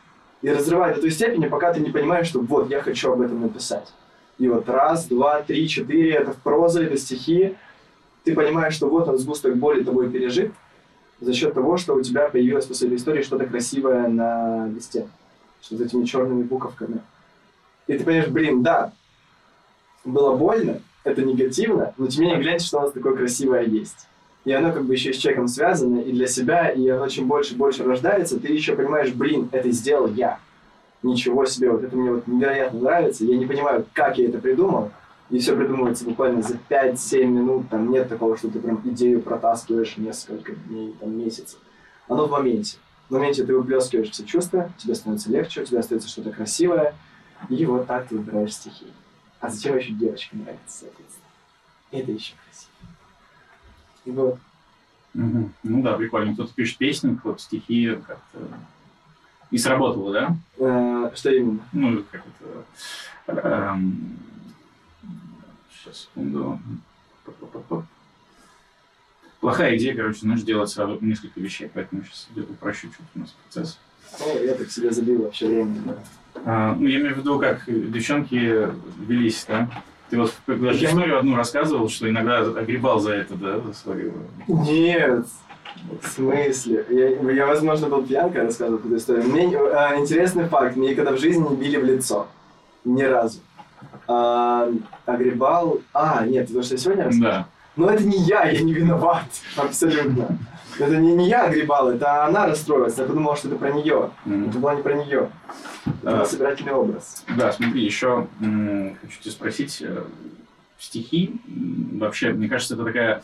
И 0.43 0.49
разрывает 0.49 0.95
до 0.95 1.01
той 1.01 1.11
степени, 1.11 1.47
пока 1.47 1.73
ты 1.73 1.79
не 1.79 1.89
понимаешь, 1.89 2.27
что 2.27 2.39
вот, 2.39 2.69
я 2.69 2.81
хочу 2.81 3.11
об 3.11 3.21
этом 3.21 3.41
написать. 3.41 3.91
И 4.37 4.47
вот 4.47 4.69
раз, 4.69 5.05
два, 5.05 5.41
три, 5.41 5.67
четыре, 5.67 6.11
это 6.11 6.33
в 6.33 6.37
проза, 6.37 6.83
это 6.83 6.97
стихи. 6.97 7.55
Ты 8.25 8.33
понимаешь, 8.33 8.73
что 8.73 8.89
вот 8.89 9.07
он 9.07 9.19
сгусток 9.19 9.55
боли 9.55 9.83
тобой 9.83 10.09
пережит 10.09 10.51
за 11.21 11.31
счет 11.33 11.53
того, 11.53 11.77
что 11.77 11.93
у 11.93 12.01
тебя 12.01 12.27
появилось 12.27 12.65
после 12.65 12.87
этой 12.87 12.97
истории 12.97 13.21
что-то 13.21 13.45
красивое 13.45 14.07
на 14.07 14.67
листе. 14.67 15.07
Что 15.61 15.77
с 15.77 15.81
этими 15.81 16.05
черными 16.05 16.43
буковками. 16.43 17.01
И 17.87 17.97
ты 17.97 18.03
понимаешь, 18.03 18.27
блин, 18.27 18.63
да, 18.63 18.91
было 20.03 20.35
больно, 20.35 20.81
это 21.03 21.23
негативно, 21.23 21.93
но 21.97 22.07
тем 22.07 22.23
не 22.23 22.27
менее 22.29 22.43
гляньте, 22.43 22.65
что 22.65 22.79
у 22.79 22.81
нас 22.81 22.91
такое 22.91 23.15
красивое 23.15 23.63
есть. 23.63 24.07
И 24.43 24.51
оно 24.51 24.71
как 24.71 24.85
бы 24.85 24.93
еще 24.93 25.13
с 25.13 25.17
человеком 25.17 25.47
связано, 25.47 25.99
и 25.99 26.11
для 26.11 26.27
себя, 26.27 26.69
и 26.69 26.87
оно 26.89 27.07
чем 27.07 27.27
больше 27.27 27.53
и 27.53 27.57
больше 27.57 27.83
рождается, 27.83 28.39
ты 28.39 28.51
еще 28.51 28.75
понимаешь, 28.75 29.11
блин, 29.11 29.49
это 29.51 29.69
сделал 29.71 30.07
я. 30.07 30.39
Ничего 31.03 31.45
себе, 31.45 31.69
вот 31.69 31.83
это 31.83 31.95
мне 31.95 32.11
вот 32.11 32.27
невероятно 32.27 32.79
нравится, 32.79 33.23
я 33.23 33.37
не 33.37 33.45
понимаю, 33.45 33.85
как 33.93 34.17
я 34.17 34.29
это 34.29 34.39
придумал, 34.39 34.91
и 35.29 35.39
все 35.39 35.55
придумывается 35.55 36.05
буквально 36.05 36.41
за 36.41 36.57
5-7 36.69 37.25
минут, 37.25 37.69
там 37.69 37.89
нет 37.89 38.07
такого, 38.09 38.37
что 38.37 38.49
ты 38.49 38.59
прям 38.59 38.81
идею 38.85 39.21
протаскиваешь 39.21 39.97
несколько 39.97 40.53
дней, 40.53 40.95
там 40.99 41.17
месяцев. 41.17 41.59
Оно 42.07 42.27
в 42.27 42.31
моменте. 42.31 42.77
В 43.09 43.13
моменте 43.13 43.43
ты 43.43 43.55
выплескиваешь 43.55 44.11
все 44.11 44.23
чувства, 44.25 44.71
тебе 44.77 44.95
становится 44.95 45.31
легче, 45.31 45.61
у 45.61 45.65
тебя 45.65 45.79
остается 45.79 46.09
что-то 46.09 46.31
красивое, 46.31 46.95
и 47.49 47.65
вот 47.65 47.87
так 47.87 48.07
ты 48.07 48.17
выбираешь 48.17 48.53
стихи. 48.53 48.87
А 49.39 49.49
зачем 49.49 49.77
еще 49.77 49.93
девочка 49.93 50.35
нравится, 50.35 50.79
соответственно? 50.79 51.25
Это 51.91 52.11
еще 52.11 52.33
красиво. 52.43 52.71
И 54.05 54.11
вот. 54.11 54.39
Мгм. 55.13 55.53
Ну 55.63 55.81
да, 55.81 55.93
прикольно. 55.93 56.33
Кто-то 56.33 56.53
пишет 56.53 56.77
песни, 56.77 57.15
кто-то 57.15 57.39
стихи 57.39 57.95
как-то... 57.95 58.39
И 59.51 59.57
сработало, 59.57 60.11
да? 60.11 60.35
Э, 60.57 61.11
что 61.15 61.31
именно? 61.31 61.59
Ну, 61.71 62.03
как 62.11 62.23
это... 63.27 63.79
сейчас, 65.85 66.01
секунду. 66.13 66.59
Плохая 69.39 69.77
идея, 69.77 69.95
короче, 69.95 70.19
знаешь, 70.21 70.41
делать 70.41 70.69
сразу 70.69 70.97
несколько 71.01 71.39
вещей, 71.39 71.69
поэтому 71.73 72.03
сейчас 72.03 72.27
упрощу 72.49 72.87
чуть 72.87 73.05
у 73.15 73.19
нас 73.19 73.35
процесс. 73.43 73.79
О, 74.19 74.39
я 74.43 74.55
так 74.55 74.69
себе 74.71 74.91
забил 74.91 75.23
вообще 75.23 75.47
время. 75.47 75.75
да. 75.85 75.95
А, 76.45 76.75
ну, 76.75 76.87
я 76.87 76.99
имею 76.99 77.15
в 77.15 77.17
виду, 77.19 77.39
как 77.39 77.63
девчонки 77.67 78.69
велись, 79.07 79.45
да? 79.47 79.69
Ты 80.09 80.17
вот 80.17 80.33
даже 80.47 80.79
Я- 80.79 80.89
историю 80.89 81.19
одну 81.19 81.35
рассказывал, 81.35 81.89
что 81.89 82.09
иногда 82.09 82.39
огребал 82.39 82.99
за 82.99 83.13
это, 83.13 83.35
да, 83.35 83.59
за 83.59 83.73
свою... 83.73 84.13
Нет, 84.47 85.25
в 86.01 86.07
смысле? 86.07 86.85
Я, 86.89 87.09
я, 87.31 87.45
возможно, 87.45 87.87
был 87.87 88.03
пьян, 88.03 88.31
когда 88.31 88.43
рассказывал 88.45 88.79
эту 88.79 88.95
историю. 88.95 89.25
Мне 89.27 89.57
а, 89.57 89.97
интересный 89.99 90.47
факт. 90.47 90.75
Мне 90.75 90.91
никогда 90.91 91.11
в 91.11 91.19
жизни 91.19 91.47
не 91.47 91.55
били 91.55 91.77
в 91.77 91.83
лицо. 91.83 92.27
Ни 92.83 93.03
разу. 93.03 93.39
А, 94.07 94.69
огребал... 95.05 95.81
А, 95.93 96.25
нет, 96.25 96.47
потому 96.47 96.63
что 96.63 96.75
я 96.75 96.77
сегодня 96.79 97.05
рассказывал. 97.05 97.31
Да. 97.31 97.47
Но 97.75 97.89
это 97.89 98.03
не 98.03 98.19
я, 98.23 98.45
я 98.49 98.61
не 98.61 98.73
виноват. 98.73 99.25
Абсолютно. 99.57 100.37
Это 100.77 100.97
не, 100.97 101.13
не 101.15 101.29
я 101.29 101.45
огребал, 101.45 101.89
это 101.89 102.25
она 102.25 102.47
расстроилась. 102.47 102.97
Я 102.97 103.05
подумал, 103.05 103.35
что 103.37 103.47
это 103.47 103.57
про 103.57 103.71
нее. 103.71 104.11
Мгм. 104.25 104.49
Это 104.49 104.57
было 104.59 104.75
не 104.75 104.81
про 104.83 104.93
нее. 104.93 105.29
Это 106.03 106.21
А. 106.21 106.25
собирательный 106.25 106.73
образ. 106.73 107.23
Да, 107.37 107.51
смотри, 107.51 107.83
еще 107.83 108.27
м, 108.41 108.97
хочу 109.01 109.21
тебя 109.21 109.31
спросить, 109.31 109.81
э, 109.81 110.03
стихи, 110.77 111.39
м, 111.47 111.99
вообще, 111.99 112.31
мне 112.33 112.49
кажется, 112.49 112.73
это 112.75 112.83
такая, 112.83 113.23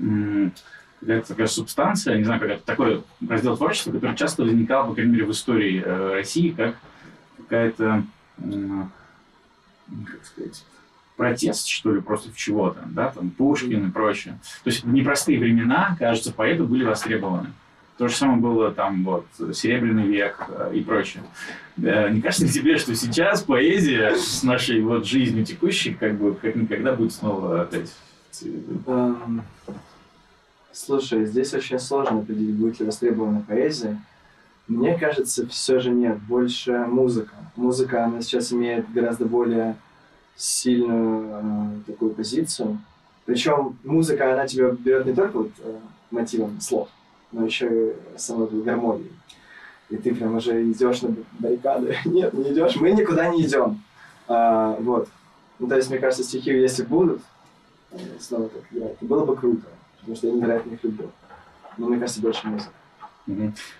м, 0.00 0.52
какая-то 1.00 1.28
такая 1.28 1.46
субстанция, 1.48 2.16
не 2.16 2.24
знаю, 2.24 2.40
как 2.40 2.50
это, 2.50 2.62
такой 2.64 3.04
раздел 3.28 3.56
творчества, 3.58 3.92
который 3.92 4.16
часто 4.16 4.42
возникал, 4.42 4.86
по 4.88 4.94
крайней 4.94 5.12
мере, 5.12 5.26
в 5.26 5.30
истории 5.32 5.82
э, 5.84 6.12
России, 6.14 6.48
как 6.50 6.76
какая-то, 7.36 8.04
м, 8.38 8.90
как 10.10 10.24
сказать, 10.24 10.64
протест, 11.16 11.66
что 11.66 11.94
ли, 11.94 12.00
против 12.00 12.36
чего-то, 12.36 12.80
да, 12.86 13.10
там, 13.10 13.30
Пушкин 13.30 13.88
и 13.88 13.90
прочее. 13.90 14.38
То 14.64 14.70
есть 14.70 14.84
в 14.84 14.92
непростые 14.92 15.38
времена, 15.38 15.96
кажется, 15.98 16.32
поэты 16.32 16.64
были 16.64 16.84
востребованы. 16.84 17.52
То 17.98 18.08
же 18.08 18.14
самое 18.14 18.38
было 18.38 18.72
там 18.72 19.04
вот 19.04 19.26
Серебряный 19.54 20.06
век 20.06 20.44
э, 20.48 20.72
и 20.74 20.82
прочее. 20.82 21.22
Э, 21.78 22.10
Не 22.10 22.20
кажется 22.20 22.44
ли 22.44 22.52
тебе, 22.52 22.76
что 22.76 22.94
сейчас 22.94 23.42
поэзия 23.42 24.16
с 24.16 24.42
нашей 24.42 24.82
вот 24.82 25.06
жизнью 25.06 25.46
текущей 25.46 25.94
как 25.94 26.18
бы 26.18 26.34
как 26.34 26.56
никогда 26.56 26.92
будет 26.92 27.14
снова 27.14 27.62
опять 27.62 27.90
Эм, 28.86 29.42
Слушай, 30.72 31.24
здесь 31.24 31.54
очень 31.54 31.78
сложно 31.78 32.18
определить, 32.18 32.56
будет 32.56 32.80
ли 32.80 32.86
востребована 32.86 33.40
поэзия. 33.40 33.98
Мне 34.68 34.98
кажется, 34.98 35.46
все 35.46 35.78
же 35.78 35.90
нет, 35.90 36.18
больше 36.22 36.72
музыка. 36.72 37.34
Музыка, 37.54 38.04
она 38.04 38.20
сейчас 38.20 38.52
имеет 38.52 38.92
гораздо 38.92 39.24
более 39.24 39.76
сильную 40.36 41.28
э, 41.30 41.92
такую 41.92 42.12
позицию. 42.12 42.78
Причем 43.24 43.78
музыка, 43.84 44.32
она 44.32 44.46
тебя 44.46 44.70
берет 44.70 45.06
не 45.06 45.14
только 45.14 45.38
вот 45.38 45.50
э, 45.58 45.78
мотивом 46.10 46.60
слов, 46.60 46.88
но 47.32 47.44
еще 47.44 47.90
и 47.90 48.18
самой 48.18 48.48
гармонией. 48.48 49.12
И 49.88 49.96
ты 49.96 50.14
прям 50.14 50.34
уже 50.34 50.68
идешь 50.70 51.02
на 51.02 51.14
баррикады. 51.38 51.96
Нет, 52.04 52.34
не 52.34 52.52
идешь, 52.52 52.76
мы 52.76 52.90
никуда 52.90 53.28
не 53.28 53.42
идем. 53.42 53.82
А, 54.26 54.76
вот. 54.80 55.08
Ну, 55.58 55.68
то 55.68 55.76
есть, 55.76 55.88
мне 55.90 55.98
кажется, 55.98 56.24
стихи, 56.24 56.50
если 56.50 56.82
будут, 56.82 57.22
э, 57.92 57.98
снова 58.20 58.48
так 58.48 58.62
играть, 58.72 58.96
было 59.00 59.24
бы 59.24 59.36
круто, 59.36 59.66
потому 60.00 60.16
что 60.16 60.26
я 60.26 60.32
невероятно 60.34 60.72
их 60.72 60.82
люблю. 60.82 61.10
Но 61.78 61.86
мне 61.86 61.98
кажется, 61.98 62.20
больше 62.20 62.46
музыка. 62.46 62.72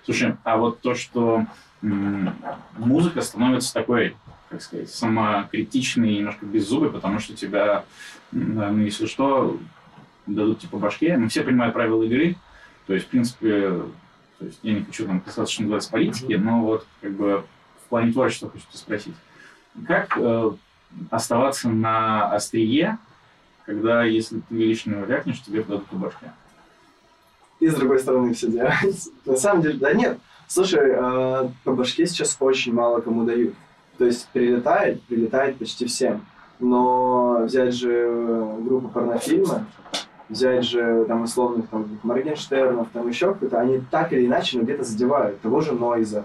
Слушай, 0.04 0.37
а 0.44 0.56
вот 0.56 0.80
то, 0.80 0.94
что 0.94 1.46
музыка 1.82 3.20
становится 3.20 3.72
такой, 3.72 4.16
как 4.48 4.62
сказать, 4.62 4.90
самокритичной 4.90 6.18
немножко 6.18 6.46
беззубой, 6.46 6.90
потому 6.90 7.18
что 7.18 7.35
тебя, 7.35 7.85
ну, 8.32 8.78
если 8.78 9.06
что, 9.06 9.59
дадут 10.26 10.61
типа 10.61 10.78
башке. 10.78 11.16
Мы 11.16 11.28
все 11.28 11.42
понимают 11.42 11.74
правила 11.74 12.02
игры. 12.02 12.37
То 12.87 12.94
есть, 12.94 13.06
в 13.06 13.09
принципе, 13.11 13.82
то 14.38 14.44
есть 14.44 14.59
я 14.62 14.74
не 14.74 14.85
хочу 14.85 15.06
там 15.06 15.20
касаться, 15.20 15.52
что 15.52 15.62
называется, 15.62 15.90
политики, 15.90 16.35
но 16.35 16.61
вот 16.61 16.87
как 17.00 17.12
бы 17.12 17.44
в 17.85 17.88
плане 17.88 18.12
творчества 18.12 18.50
хочу 18.50 18.64
спросить. 18.72 19.14
Как 19.87 20.16
э, 20.16 20.50
оставаться 21.11 21.68
на 21.68 22.30
острие, 22.32 22.98
когда, 23.64 24.04
если 24.04 24.40
ты 24.40 24.54
лично 24.54 24.94
вякнешь, 25.04 25.42
тебе 25.42 25.62
дадут 25.62 25.87
по 25.87 25.96
башке? 25.96 26.32
И 27.61 27.69
с 27.69 27.75
другой 27.75 27.99
стороны 28.01 28.35
все 28.35 28.49
делать. 28.49 28.75
На 29.25 29.37
самом 29.37 29.62
деле, 29.62 29.79
да 29.79 29.92
нет. 29.92 30.19
Слушай, 30.47 30.92
э, 30.95 31.49
по 31.64 31.73
башке 31.73 32.07
сейчас 32.07 32.37
очень 32.38 32.73
мало 32.73 33.01
кому 33.01 33.25
дают. 33.25 33.55
То 33.99 34.05
есть 34.05 34.29
прилетает, 34.33 35.03
прилетает 35.03 35.59
почти 35.59 35.87
всем. 35.87 36.25
Но 36.61 37.42
взять 37.45 37.75
же 37.75 37.92
э, 37.92 38.59
группу 38.61 38.88
порнофильма, 38.88 39.66
взять 40.29 40.64
же 40.64 41.05
там 41.07 41.23
условных 41.23 41.69
там 41.69 41.99
Моргенштернов, 42.03 42.88
там 42.92 43.09
еще 43.09 43.35
кто-то, 43.35 43.61
они 43.61 43.81
так 43.90 44.12
или 44.12 44.27
иначе, 44.27 44.59
но 44.59 44.64
где-то 44.64 44.85
задевают. 44.85 45.40
Того 45.40 45.61
же 45.61 45.73
Нойза. 45.73 46.25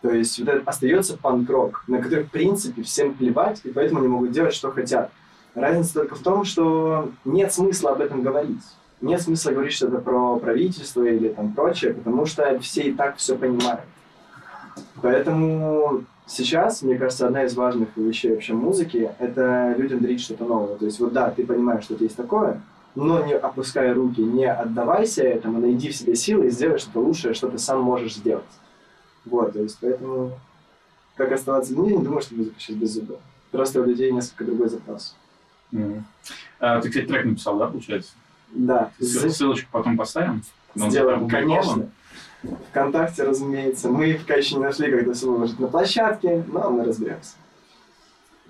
То 0.00 0.10
есть 0.10 0.38
вот 0.40 0.48
это 0.48 0.62
остается 0.68 1.16
панк-рок, 1.16 1.84
на 1.86 2.02
который, 2.02 2.24
в 2.24 2.30
принципе, 2.30 2.82
всем 2.82 3.14
плевать, 3.14 3.60
и 3.64 3.70
поэтому 3.70 4.00
они 4.00 4.08
могут 4.08 4.32
делать, 4.32 4.54
что 4.54 4.72
хотят. 4.72 5.12
Разница 5.54 5.94
только 5.94 6.16
в 6.16 6.20
том, 6.20 6.44
что 6.44 7.10
нет 7.24 7.52
смысла 7.52 7.92
об 7.92 8.00
этом 8.00 8.22
говорить. 8.22 8.62
Нет 9.02 9.20
смысла 9.20 9.50
говорить 9.50 9.72
что-то 9.72 9.98
про 9.98 10.36
правительство 10.38 11.02
или 11.02 11.28
там 11.28 11.52
прочее, 11.52 11.92
потому 11.92 12.24
что 12.24 12.58
все 12.60 12.82
и 12.82 12.92
так 12.92 13.16
все 13.16 13.36
понимают. 13.36 13.80
Поэтому 15.02 16.04
сейчас, 16.26 16.82
мне 16.82 16.96
кажется, 16.96 17.26
одна 17.26 17.44
из 17.44 17.56
важных 17.56 17.96
вещей 17.96 18.30
вообще 18.30 18.54
музыки– 18.54 19.10
это 19.18 19.74
людям 19.76 20.00
дарить 20.00 20.20
что-то 20.20 20.44
новое. 20.44 20.76
То 20.76 20.84
есть 20.84 21.00
вот 21.00 21.12
да, 21.12 21.30
ты 21.30 21.44
понимаешь, 21.44 21.84
что 21.84 21.96
есть 21.96 22.16
такое, 22.16 22.62
но 22.94 23.24
не 23.26 23.34
опускай 23.34 23.92
руки, 23.92 24.20
не 24.20 24.46
отдавайся 24.46 25.24
этому, 25.24 25.58
найди 25.58 25.90
в 25.90 25.96
себе 25.96 26.14
силы 26.14 26.46
и 26.46 26.50
сделай 26.50 26.78
что-то 26.78 27.00
лучшее, 27.00 27.34
что 27.34 27.48
ты 27.48 27.58
сам 27.58 27.82
можешь 27.82 28.14
сделать. 28.14 28.44
Вот, 29.24 29.52
то 29.52 29.58
есть 29.60 29.78
поэтому 29.80 30.32
как 31.16 31.32
оставаться? 31.32 31.74
Я 31.74 31.80
не 31.80 32.02
думаю, 32.02 32.22
что 32.22 32.36
музыка 32.36 32.54
сейчас 32.58 32.76
без 32.76 32.92
зуба. 32.92 33.16
Просто 33.50 33.80
у 33.80 33.84
людей 33.84 34.12
несколько 34.12 34.44
другой 34.44 34.68
запрос. 34.68 35.16
Мгм. 35.72 36.04
А, 36.60 36.80
ты, 36.80 36.88
кстати, 36.88 37.06
трек 37.06 37.24
написал, 37.24 37.58
да, 37.58 37.66
получается? 37.66 38.12
Да, 38.52 38.90
Ссыл- 39.00 39.30
Ссылочку 39.30 39.68
потом 39.72 39.96
поставим? 39.96 40.42
Сделаем, 40.74 41.28
конечно. 41.28 41.88
Вконтакте, 42.70 43.22
разумеется. 43.22 43.88
Мы 43.88 44.14
пока 44.14 44.34
еще 44.34 44.56
не 44.56 44.62
нашли, 44.62 44.90
это 44.90 45.12
все 45.14 45.30
выложить 45.30 45.60
на 45.60 45.68
площадке, 45.68 46.44
но 46.48 46.70
мы 46.70 46.84
разберемся. 46.84 47.34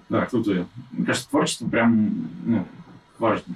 Да, 0.08 0.26
круто. 0.26 0.66
Мне 0.90 1.06
кажется, 1.06 1.28
творчество 1.28 1.68
прям 1.68 2.28
ну, 2.44 2.66
важно. 3.18 3.54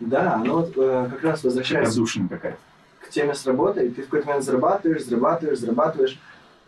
Да, 0.00 0.34
оно 0.34 0.60
вот, 0.60 0.72
э, 0.76 1.08
как 1.10 1.22
раз 1.22 1.44
возвращается 1.44 2.02
какая-то. 2.28 2.58
к 3.00 3.10
теме 3.10 3.34
с 3.34 3.46
работой, 3.46 3.88
ты 3.90 4.02
в 4.02 4.06
какой-то 4.06 4.26
момент 4.26 4.44
зарабатываешь, 4.44 5.04
зарабатываешь, 5.04 5.58
зарабатываешь, 5.58 6.18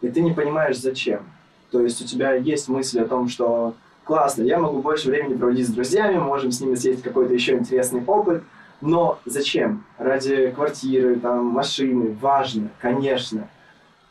и 0.00 0.08
ты 0.08 0.22
не 0.22 0.32
понимаешь, 0.32 0.78
зачем. 0.78 1.22
То 1.70 1.80
есть 1.80 2.00
у 2.02 2.06
тебя 2.06 2.34
есть 2.34 2.68
мысль 2.68 3.00
о 3.00 3.06
том, 3.06 3.28
что 3.28 3.74
классно, 4.04 4.42
я 4.42 4.58
могу 4.58 4.80
больше 4.80 5.10
времени 5.10 5.36
проводить 5.36 5.66
с 5.66 5.72
друзьями, 5.72 6.18
можем 6.18 6.52
с 6.52 6.60
ними 6.60 6.74
съесть 6.76 7.02
какой-то 7.02 7.34
еще 7.34 7.58
интересный 7.58 8.02
опыт, 8.06 8.42
но 8.80 9.18
зачем? 9.24 9.84
Ради 9.98 10.50
квартиры, 10.50 11.16
там, 11.16 11.46
машины, 11.46 12.16
важно, 12.20 12.68
конечно. 12.80 13.48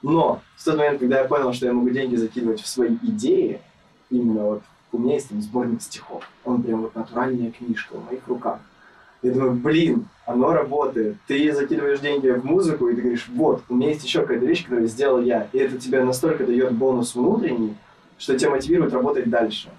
Но 0.01 0.41
в 0.55 0.63
тот 0.63 0.77
момент, 0.77 0.99
когда 0.99 1.19
я 1.19 1.25
понял, 1.25 1.53
что 1.53 1.65
я 1.65 1.73
могу 1.73 1.89
деньги 1.89 2.15
закидывать 2.15 2.61
в 2.61 2.67
свои 2.67 2.95
идеи, 3.01 3.61
именно 4.09 4.43
вот 4.43 4.63
у 4.91 4.97
меня 4.97 5.15
есть 5.15 5.29
там 5.29 5.41
сборник 5.41 5.81
стихов, 5.81 6.29
он 6.43 6.63
прям 6.63 6.81
вот 6.81 6.95
натуральная 6.95 7.51
книжка 7.51 7.95
в 7.95 8.05
моих 8.05 8.27
руках. 8.27 8.59
Я 9.21 9.31
думаю, 9.31 9.53
блин, 9.53 10.07
оно 10.25 10.53
работает. 10.53 11.17
Ты 11.27 11.51
закидываешь 11.51 11.99
деньги 11.99 12.29
в 12.29 12.45
музыку, 12.45 12.87
и 12.87 12.95
ты 12.95 13.01
говоришь, 13.01 13.27
вот, 13.29 13.63
у 13.69 13.75
меня 13.75 13.89
есть 13.89 14.03
еще 14.03 14.21
какая-то 14.21 14.45
вещь, 14.45 14.63
которую 14.63 14.87
сделал 14.87 15.19
я. 15.21 15.47
И 15.51 15.57
это 15.57 15.77
тебе 15.79 16.03
настолько 16.03 16.45
дает 16.45 16.73
бонус 16.73 17.15
внутренний, 17.15 17.75
что 18.19 18.37
тебя 18.37 18.51
мотивирует 18.51 18.93
работать 18.93 19.29
дальше. 19.29 19.69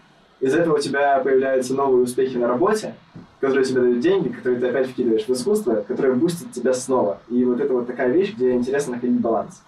Из 0.40 0.55
этого 0.55 0.77
у 0.77 0.81
тебя 0.81 1.18
появляются 1.20 1.75
новые 1.75 2.03
успехи 2.03 2.37
на 2.37 2.49
работе, 2.49 2.94
которые 3.40 3.64
тебе 3.64 3.81
дают 3.83 4.01
деньги, 4.01 4.29
которые 4.29 4.61
ты 4.61 4.68
опять 4.68 4.90
вкидываешь 4.90 5.27
в 5.27 5.31
искусство, 5.31 5.85
которые 5.87 6.14
бустят 6.14 6.53
тебя 6.53 6.72
снова. 6.72 7.20
И 7.29 7.44
вот 7.44 7.61
это 7.61 7.72
вот 7.72 7.87
такая 7.87 8.11
вещь, 8.11 8.35
где 8.35 8.53
интересно 8.53 8.94
находить 8.94 9.20
баланс. 9.20 9.62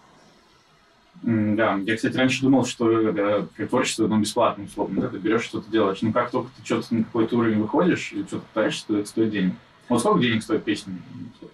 Да, 1.23 1.77
я, 1.85 1.97
кстати, 1.97 2.17
раньше 2.17 2.43
думал, 2.43 2.65
что 2.65 3.13
как 3.57 3.69
творчество, 3.69 4.07
оно 4.07 4.19
бесплатно, 4.19 4.65
условно, 4.65 5.03
да, 5.03 5.09
ты 5.09 5.19
берешь 5.19 5.43
что-то 5.43 5.71
делаешь. 5.71 6.01
Но 6.01 6.13
как 6.13 6.31
только 6.31 6.49
ты 6.57 6.65
что-то 6.65 6.95
на 6.95 7.05
какой-то 7.05 7.37
уровень 7.37 7.61
выходишь 7.61 8.13
и 8.13 8.23
что-то 8.23 8.45
пытаешься, 8.53 8.87
то 8.87 8.97
это 8.97 9.09
стоит 9.09 9.31
денег. 9.31 9.55
Вот 9.89 10.01
сколько 10.01 10.21
денег 10.21 10.43
стоит 10.43 10.65
песня? 10.65 10.95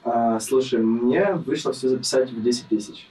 А, 0.05 0.39
слушай, 0.41 0.81
мне 0.81 1.35
вышло 1.35 1.73
все 1.73 1.89
записать 1.89 2.31
в 2.31 2.43
10 2.43 2.67
тысяч. 2.67 3.09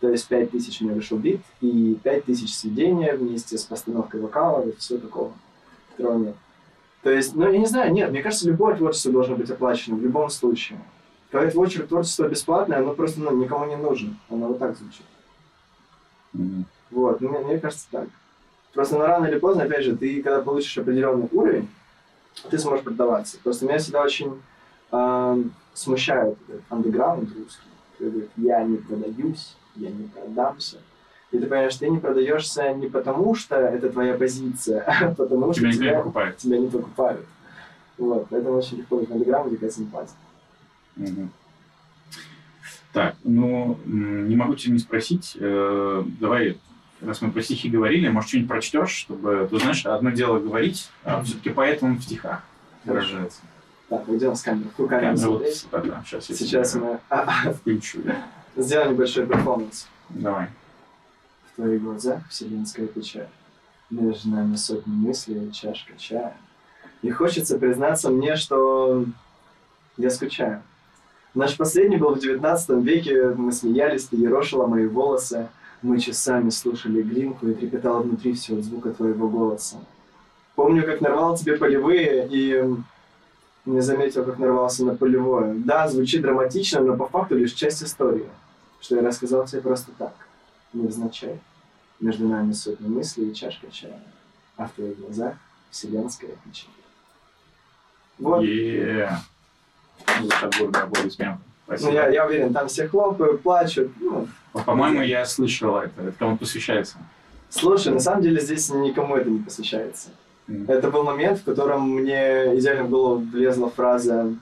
То 0.00 0.08
есть 0.08 0.26
5 0.26 0.50
тысяч 0.50 0.80
мне 0.80 0.92
вышел 0.92 1.16
бит, 1.16 1.40
и 1.60 1.96
5 2.02 2.24
тысяч 2.24 2.52
сведения 2.52 3.14
вместе 3.14 3.56
с 3.56 3.64
постановкой 3.64 4.20
вокала, 4.20 4.66
и 4.66 4.74
все 4.76 4.98
такого, 4.98 5.32
которого 5.90 6.18
нет. 6.18 6.34
То 7.02 7.10
есть, 7.10 7.34
ну, 7.34 7.50
я 7.50 7.58
не 7.58 7.66
знаю, 7.66 7.92
нет, 7.92 8.10
мне 8.10 8.22
кажется, 8.22 8.48
любое 8.48 8.76
творчество 8.76 9.12
должно 9.12 9.34
быть 9.34 9.50
оплачено 9.50 9.96
в 9.96 10.02
любом 10.02 10.30
случае. 10.30 10.78
Когда 11.30 11.50
творчество, 11.50 11.86
творчество 11.86 12.28
бесплатное, 12.28 12.78
оно 12.78 12.94
просто 12.94 13.20
ну, 13.20 13.36
никому 13.42 13.66
не 13.66 13.76
нужно. 13.76 14.14
Оно 14.30 14.48
вот 14.48 14.58
так 14.58 14.76
звучит. 14.76 15.04
Мгм. 16.32 16.66
Вот, 16.90 17.20
ну, 17.20 17.30
мне, 17.30 17.38
мне 17.40 17.58
кажется 17.58 17.88
так. 17.90 18.08
Просто 18.72 18.96
ну, 18.96 19.06
рано 19.06 19.26
или 19.26 19.38
поздно, 19.38 19.64
опять 19.64 19.84
же, 19.84 19.96
ты 19.96 20.22
когда 20.22 20.42
получишь 20.42 20.78
определенный 20.78 21.28
уровень, 21.32 21.68
ты 22.50 22.58
сможешь 22.58 22.84
продаваться. 22.84 23.38
Просто 23.42 23.66
меня 23.66 23.78
всегда 23.78 24.02
очень 24.02 24.40
э, 24.92 25.44
смущает 25.74 26.38
этот 26.48 26.62
андеграунд 26.68 27.28
русский, 27.34 27.68
который 27.92 28.10
говорит, 28.10 28.30
я 28.36 28.62
не 28.62 28.76
продаюсь, 28.76 29.56
я 29.76 29.90
не 29.90 30.06
продамся. 30.08 30.78
И 31.32 31.38
ты 31.38 31.46
понимаешь, 31.46 31.74
ты 31.76 31.88
не 31.88 31.98
продаешься 31.98 32.72
не 32.74 32.88
потому, 32.88 33.34
что 33.34 33.56
это 33.56 33.88
твоя 33.90 34.14
позиция, 34.14 34.82
а 34.86 35.14
потому 35.14 35.52
что 35.52 35.60
Тебя 35.62 35.70
не 35.70 35.76
тебя, 35.78 35.96
покупает. 35.98 36.36
тебя 36.36 36.58
не 36.58 36.68
покупают. 36.68 37.26
Вот, 37.98 38.26
поэтому 38.30 38.58
очень 38.58 38.78
легко 38.78 38.98
в 38.98 39.10
андеграунде 39.10 39.56
какая 39.56 39.70
симпатия. 39.70 40.14
Мгм. 40.96 41.30
Так, 42.92 43.16
ну, 43.24 43.78
не 43.86 44.36
могу 44.36 44.54
тебя 44.54 44.74
не 44.74 44.78
спросить. 44.78 45.36
э, 45.40 46.02
давай, 46.20 46.58
раз 47.00 47.22
мы 47.22 47.30
про 47.30 47.40
стихи 47.42 47.70
говорили, 47.70 48.08
может, 48.08 48.28
что-нибудь 48.28 48.50
прочтешь, 48.50 48.90
чтобы... 48.90 49.48
Ты 49.50 49.58
знаешь, 49.58 49.86
одно 49.86 50.10
дело 50.10 50.38
говорить, 50.38 50.90
а 51.04 51.22
все-таки 51.22 51.48
поэт 51.50 51.82
он 51.82 51.96
в 51.96 52.02
стихах 52.02 52.42
выражается. 52.84 53.40
Так, 53.88 54.06
мы 54.06 54.16
идем 54.18 54.34
с 54.34 54.42
камерой. 54.42 54.68
Какую 54.70 54.88
камеру 54.88 55.16
Камера 55.16 55.30
вот, 55.30 55.66
да, 55.70 55.78
да, 55.78 56.02
сейчас 56.04 56.24
Сейчас 56.26 56.74
мы 56.74 56.98
а, 57.08 57.52
включу. 57.52 58.00
сделаем 58.56 58.92
небольшой 58.92 59.26
перформанс. 59.26 59.88
Давай. 60.10 60.48
В 61.52 61.56
твоих 61.56 61.82
глазах 61.82 62.26
вселенская 62.28 62.86
печаль. 62.86 63.28
Между 63.90 64.30
нами 64.30 64.56
сотни 64.56 64.92
мыслей 64.92 65.48
и 65.48 65.52
чашка 65.52 65.92
чая. 65.98 66.36
И 67.02 67.10
хочется 67.10 67.58
признаться 67.58 68.10
мне, 68.10 68.36
что 68.36 69.04
я 69.98 70.08
скучаю. 70.08 70.62
Наш 71.34 71.56
последний 71.56 71.96
был 71.96 72.14
в 72.14 72.20
девятнадцатом 72.20 72.80
веке, 72.80 73.28
мы 73.30 73.52
смеялись, 73.52 74.04
ты 74.04 74.16
ерошила 74.16 74.66
мои 74.66 74.86
волосы, 74.86 75.48
мы 75.82 75.98
часами 75.98 76.50
слушали 76.50 77.02
глинку 77.02 77.48
и 77.48 77.54
трепетало 77.54 78.02
внутри 78.02 78.34
все 78.34 78.56
от 78.58 78.64
звука 78.64 78.92
твоего 78.92 79.28
голоса. 79.28 79.76
Помню, 80.54 80.84
как 80.84 81.00
нарвал 81.00 81.36
тебе 81.36 81.56
полевые 81.56 82.28
и 82.30 82.64
не 83.64 83.80
заметил, 83.80 84.24
как 84.24 84.38
нарвался 84.38 84.84
на 84.84 84.94
полевое. 84.94 85.54
Да, 85.54 85.88
звучит 85.88 86.22
драматично, 86.22 86.80
но 86.80 86.96
по 86.96 87.08
факту 87.08 87.36
лишь 87.36 87.52
часть 87.52 87.82
истории, 87.82 88.28
что 88.80 88.96
я 88.96 89.02
рассказал 89.02 89.46
тебе 89.46 89.62
просто 89.62 89.90
так, 89.98 90.14
невзначай. 90.72 91.40
Между 92.00 92.26
нами 92.26 92.52
сотни 92.52 92.88
мыслей 92.88 93.30
и 93.30 93.34
чашка 93.34 93.70
чая, 93.70 94.00
а 94.56 94.66
в 94.66 94.72
твоих 94.72 94.98
глазах 94.98 95.34
вселенская 95.70 96.30
печаль. 96.44 96.68
Вот. 98.18 98.42
Е. 98.42 99.10
Отбор, 100.42 100.70
да, 100.70 100.82
аплодисменты. 100.82 101.40
Спасибо. 101.64 101.90
Ну, 101.90 101.94
я, 101.96 102.08
я 102.08 102.26
уверен, 102.26 102.52
там 102.52 102.68
все 102.68 102.88
хлопают, 102.88 103.42
плачут. 103.42 103.92
Ну, 104.00 104.26
По-моему, 104.52 105.02
я 105.02 105.24
слышал 105.24 105.76
это. 105.76 106.02
Это 106.02 106.12
кому 106.18 106.36
посвящается. 106.36 106.98
слушай, 107.50 107.92
на 107.92 108.00
самом 108.00 108.22
деле 108.22 108.40
здесь 108.40 108.68
никому 108.70 109.16
это 109.16 109.30
не 109.30 109.38
посвящается. 109.38 110.10
М. 110.48 110.64
Это 110.68 110.90
был 110.90 111.04
момент, 111.04 111.38
в 111.38 111.44
котором 111.44 111.88
мне 111.88 112.58
идеально 112.58 112.84
в 112.84 112.90
голову 112.90 113.20
влезла 113.20 113.70
фраза 113.70 114.34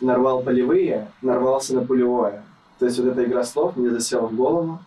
«нарвал 0.00 0.42
полевые, 0.42 1.08
нарвался 1.22 1.74
на 1.74 1.84
пулевое». 1.84 2.42
То 2.78 2.86
есть 2.86 2.98
вот 2.98 3.08
эта 3.08 3.24
игра 3.24 3.44
слов 3.44 3.76
мне 3.76 3.90
засела 3.90 4.26
в 4.26 4.34
голову. 4.34 4.80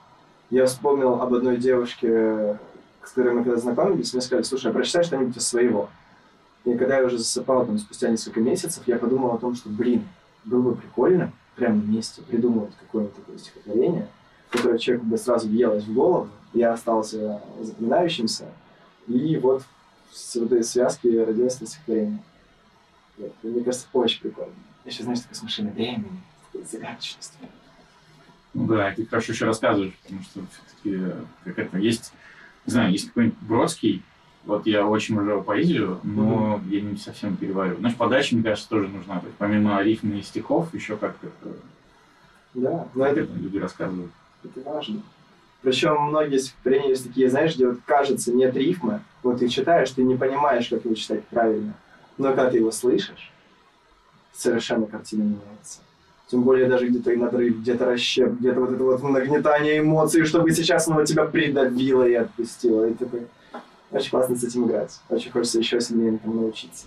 Я 0.49 0.65
вспомнил 0.65 1.21
об 1.21 1.33
одной 1.33 1.57
девушке, 1.57 2.57
с 3.03 3.10
которой 3.10 3.33
мы 3.33 3.43
когда 3.43 3.57
знакомились, 3.57 4.13
мне 4.13 4.21
сказали, 4.21 4.43
слушай, 4.43 4.71
а 4.71 4.73
прочитай 4.73 5.03
что-нибудь 5.03 5.36
из 5.36 5.47
своего. 5.47 5.89
И 6.63 6.77
когда 6.77 6.97
я 6.97 7.05
уже 7.05 7.17
засыпал 7.17 7.65
там 7.65 7.77
спустя 7.77 8.10
несколько 8.10 8.39
месяцев, 8.39 8.83
я 8.88 8.97
подумал 8.97 9.31
о 9.31 9.38
том, 9.38 9.55
что, 9.55 9.69
блин, 9.69 10.07
было 10.45 10.71
бы 10.71 10.75
прикольно 10.75 11.31
прямо 11.55 11.81
вместе 11.81 12.21
придумывать 12.21 12.73
какое-нибудь 12.79 13.15
такое 13.15 13.38
стихотворение, 13.38 14.07
которое 14.49 14.77
человеку 14.77 15.07
бы 15.07 15.17
сразу 15.17 15.49
въелось 15.49 15.83
в 15.83 15.93
голову, 15.93 16.29
я 16.53 16.73
остался 16.73 17.41
запоминающимся, 17.62 18.45
и 19.07 19.38
вот 19.38 19.63
с 20.12 20.36
этой 20.36 20.63
связки 20.63 21.07
родилось 21.07 21.55
это 21.57 21.65
стихотворение. 21.65 22.23
Мне 23.43 23.63
кажется, 23.63 23.88
очень 23.93 24.21
прикольно. 24.21 24.53
Еще, 24.86 25.03
знаешь, 25.03 25.19
такое 25.19 25.36
с 25.36 25.43
машиной 25.43 25.71
времени, 25.71 26.21
такой 26.51 26.65
загадочностью. 26.65 27.39
Ну 28.58 28.65
да, 28.65 28.91
ты 28.91 29.06
хорошо 29.06 29.34
еще 29.34 29.46
рассказываешь, 29.46 29.93
потому 30.02 30.22
что 30.24 30.41
все-таки 30.52 31.13
как 31.43 31.60
это 31.60 31.78
есть, 31.78 32.12
не 32.65 32.72
знаю, 32.72 32.91
есть 32.91 33.10
какой-нибудь 33.10 33.38
Бродский, 33.41 34.02
вот 34.46 34.65
я 34.65 34.88
очень 34.88 35.13
уважаю 35.13 35.43
поэзию, 35.43 36.00
но 36.04 36.60
я 36.67 36.82
не 36.82 36.98
совсем 36.98 37.38
перевариваю. 37.38 37.78
Знаешь, 37.78 37.96
подача, 37.96 38.34
мне 38.34 38.43
кажется, 38.43 38.67
тоже 38.67 38.88
нужна. 38.88 39.20
То 39.20 39.28
есть 39.28 39.38
помимо 39.38 39.80
рифмы 39.84 40.17
и 40.17 40.24
стихов, 40.24 40.74
еще 40.74 40.98
как-то 40.98 41.28
Да, 42.56 42.88
но 42.96 43.06
это, 43.06 43.20
люди 43.20 43.60
рассказывают. 43.60 44.12
это 44.43 44.67
важно. 44.67 45.04
Причем 45.62 46.02
многие 46.02 46.39
стихотворения 46.39 46.89
есть 46.89 47.08
такие, 47.08 47.30
знаешь, 47.30 47.54
где 47.56 47.67
вот 47.67 47.80
кажется 47.86 48.34
нет 48.34 48.56
рифмы, 48.56 49.02
вот 49.22 49.38
ты 49.38 49.50
читаешь, 49.50 49.91
ты 49.91 50.02
не 50.02 50.15
понимаешь, 50.15 50.70
как 50.70 50.84
его 50.84 50.96
читать 50.96 51.24
правильно. 51.28 51.76
Но 52.17 52.30
когда 52.30 52.50
ты 52.50 52.58
его 52.58 52.72
слышишь, 52.72 53.32
совершенно 54.34 54.88
картина 54.88 55.24
меняется. 55.24 55.82
Тем 56.30 56.44
более 56.44 56.68
даже 56.68 56.88
где-то 56.88 57.12
и 57.12 57.16
надрыв, 57.16 57.60
где-то 57.60 57.86
расщеп, 57.86 58.34
где-то 58.34 58.60
вот 58.60 58.72
это 58.72 58.84
вот 58.84 59.02
нагнетание 59.02 59.80
эмоций, 59.80 60.26
чтобы 60.26 60.52
сейчас 60.52 60.88
оно 60.88 61.06
тебя 61.06 61.26
придавило 61.26 62.04
и 62.08 62.13
отпустило. 62.16 62.90
И 62.90 62.94
такой, 62.94 63.28
очень 63.92 64.10
классно 64.10 64.36
с 64.36 64.44
этим 64.44 64.68
играть. 64.68 65.00
Очень 65.10 65.32
хочется 65.32 65.60
еще 65.60 65.80
сильнее 65.80 66.16
этому 66.16 66.42
научиться. 66.42 66.86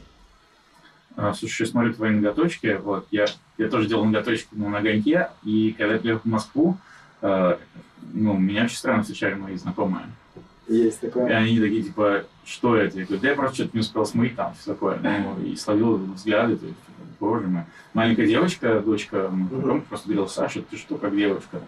А, 1.17 1.33
Слушай, 1.33 1.63
я 1.63 1.69
смотрю 1.69 1.95
твои 1.95 2.11
ноготочки. 2.11 2.79
Вот, 2.83 3.07
я, 3.11 3.27
я 3.57 3.69
тоже 3.69 3.89
делал 3.89 4.05
ноготочки 4.05 4.49
ну, 4.53 4.69
на 4.69 4.79
огоньке, 4.79 5.31
и 5.43 5.75
когда 5.77 5.95
я 5.95 5.99
приехал 6.01 6.23
в 6.23 6.31
Москву, 6.31 6.77
э, 7.23 7.57
ну, 8.13 8.37
меня 8.37 8.65
очень 8.65 8.77
странно 8.77 9.03
встречали 9.03 9.35
мои 9.35 9.57
знакомые. 9.57 10.05
Есть 10.69 11.03
И 11.03 11.07
такое. 11.07 11.35
они 11.37 11.59
такие, 11.59 11.83
типа, 11.83 12.25
что 12.45 12.77
это? 12.77 12.99
Я 12.99 13.07
говорю, 13.07 13.23
да 13.23 13.29
я 13.29 13.35
просто 13.35 13.55
что-то 13.57 13.71
не 13.73 13.81
успел 13.81 14.07
смыть 14.07 14.37
там, 14.37 14.55
все 14.55 14.73
такое. 14.73 14.99
Ну, 15.03 15.43
и 15.43 15.57
словил 15.57 15.97
взгляды, 15.97 16.57
то 16.57 16.67
есть, 16.67 16.79
боже 17.21 17.47
мой. 17.47 17.63
Маленькая 17.95 18.27
девочка, 18.27 18.81
дочка, 18.81 19.29
знакомого, 19.29 19.81
просто 19.81 20.09
говорила, 20.09 20.27
Саша, 20.27 20.63
ты 20.63 20.77
что, 20.77 20.97
как 20.97 21.15
девочка? 21.15 21.61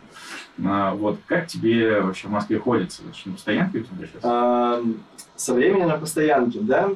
А, 0.64 0.94
вот, 0.94 1.18
как 1.26 1.46
тебе 1.46 2.00
вообще 2.00 2.28
в 2.28 2.30
Москве 2.30 2.58
ходится? 2.58 3.02
Что, 3.12 3.28
на 3.28 3.34
постоянке 3.34 3.78
у 3.78 3.82
тебя 3.82 4.06
сейчас? 4.06 4.20
Ам, 4.24 5.02
со 5.36 5.54
временем 5.54 5.88
на 5.88 5.98
постоянке, 5.98 6.60
да? 6.60 6.90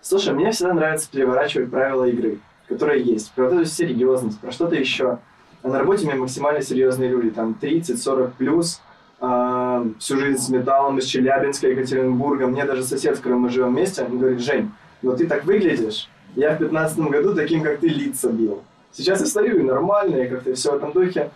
Слушай, 0.00 0.34
мне 0.34 0.50
всегда 0.50 0.74
нравится 0.74 1.10
переворачивать 1.10 1.70
правила 1.70 2.04
игры, 2.04 2.38
которые 2.68 3.02
есть. 3.02 3.32
Про 3.32 3.44
вот 3.44 3.54
эту 3.54 3.64
серьезность, 3.64 4.38
про 4.38 4.52
что-то 4.52 4.74
еще. 4.74 5.18
А 5.62 5.68
на 5.68 5.78
работе 5.78 6.04
у 6.04 6.08
меня 6.08 6.16
максимально 6.16 6.60
серьезные 6.60 7.08
люди, 7.08 7.30
там 7.30 7.56
30-40 7.58 8.32
плюс, 8.36 8.82
а, 9.18 9.86
всю 9.98 10.18
жизнь 10.18 10.42
с 10.42 10.48
металлом 10.50 10.98
из 10.98 11.06
Челябинска, 11.06 11.68
Екатеринбурга. 11.68 12.46
Мне 12.46 12.66
даже 12.66 12.82
сосед, 12.82 13.16
с 13.16 13.18
которым 13.18 13.40
мы 13.40 13.48
живем 13.48 13.72
вместе, 13.72 14.04
он 14.04 14.18
говорит, 14.18 14.40
Жень, 14.40 14.70
ну 15.00 15.16
ты 15.16 15.26
так 15.26 15.44
выглядишь. 15.44 16.08
Я 16.36 16.54
в 16.54 16.58
15 16.58 16.98
году 16.98 17.34
таким, 17.34 17.62
как 17.62 17.78
ты, 17.78 17.88
лица 17.88 18.30
бил. 18.30 18.62
Сейчас 18.92 19.20
я 19.20 19.26
стою 19.26 19.58
и 19.58 19.62
нормально, 19.62 20.16
и 20.16 20.28
как-то 20.28 20.54
все 20.54 20.72
в 20.72 20.76
этом 20.76 20.92
духе. 20.92 21.30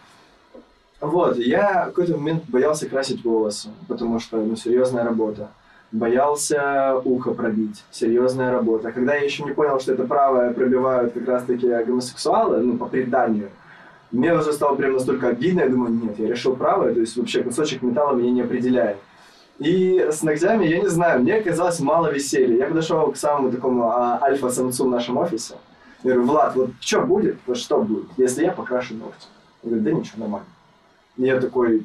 Вот, 1.00 1.36
я 1.38 1.84
в 1.84 1.86
какой-то 1.88 2.16
момент 2.16 2.44
боялся 2.48 2.88
красить 2.88 3.24
волосы, 3.24 3.68
потому 3.86 4.18
что, 4.18 4.36
ну, 4.38 4.56
серьезная 4.56 5.04
работа. 5.04 5.48
Боялся 5.92 7.00
ухо 7.04 7.32
пробить, 7.32 7.84
серьезная 7.90 8.50
работа. 8.50 8.92
Когда 8.92 9.14
я 9.14 9.22
еще 9.22 9.44
не 9.44 9.52
понял, 9.52 9.78
что 9.80 9.92
это 9.92 10.04
правое 10.04 10.52
пробивают 10.52 11.14
как 11.14 11.26
раз-таки 11.26 11.68
гомосексуалы, 11.68 12.58
ну, 12.58 12.76
по 12.76 12.86
преданию, 12.86 13.50
мне 14.10 14.34
уже 14.34 14.52
стало 14.52 14.74
прям 14.74 14.94
настолько 14.94 15.28
обидно, 15.28 15.60
я 15.60 15.68
думаю, 15.68 15.92
нет, 15.92 16.18
я 16.18 16.28
решил 16.28 16.56
правое, 16.56 16.94
то 16.94 17.00
есть 17.00 17.16
вообще 17.16 17.42
кусочек 17.42 17.82
металла 17.82 18.16
меня 18.16 18.30
не 18.30 18.40
определяет. 18.42 18.96
И 19.58 20.08
с 20.10 20.22
ногтями, 20.22 20.66
я 20.66 20.80
не 20.80 20.86
знаю, 20.86 21.20
мне 21.20 21.40
казалось 21.40 21.80
мало 21.80 22.12
веселья. 22.12 22.58
Я 22.58 22.66
подошел 22.66 23.10
к 23.10 23.16
самому 23.16 23.50
такому 23.50 23.90
а, 23.90 24.20
альфа-самцу 24.22 24.84
в 24.84 24.90
нашем 24.90 25.16
офисе. 25.16 25.54
Я 26.04 26.12
говорю, 26.12 26.28
Влад, 26.28 26.54
вот 26.54 26.70
что 26.80 27.00
будет, 27.00 27.38
вот 27.46 27.56
что 27.56 27.80
будет, 27.82 28.06
если 28.16 28.44
я 28.44 28.52
покрашу 28.52 28.94
ногти? 28.94 29.26
Он 29.64 29.70
говорит, 29.70 29.84
да 29.84 29.92
ничего, 29.92 30.20
нормально. 30.20 30.46
И 31.16 31.24
я 31.24 31.40
такой, 31.40 31.84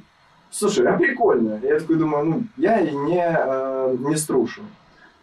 слушай, 0.52 0.86
а 0.86 0.96
прикольно. 0.98 1.60
Я 1.64 1.80
такой 1.80 1.96
думаю, 1.96 2.26
ну, 2.26 2.44
я 2.58 2.80
и 2.80 2.94
не, 2.94 3.26
э, 3.26 3.96
не 4.00 4.16
струшу. 4.18 4.62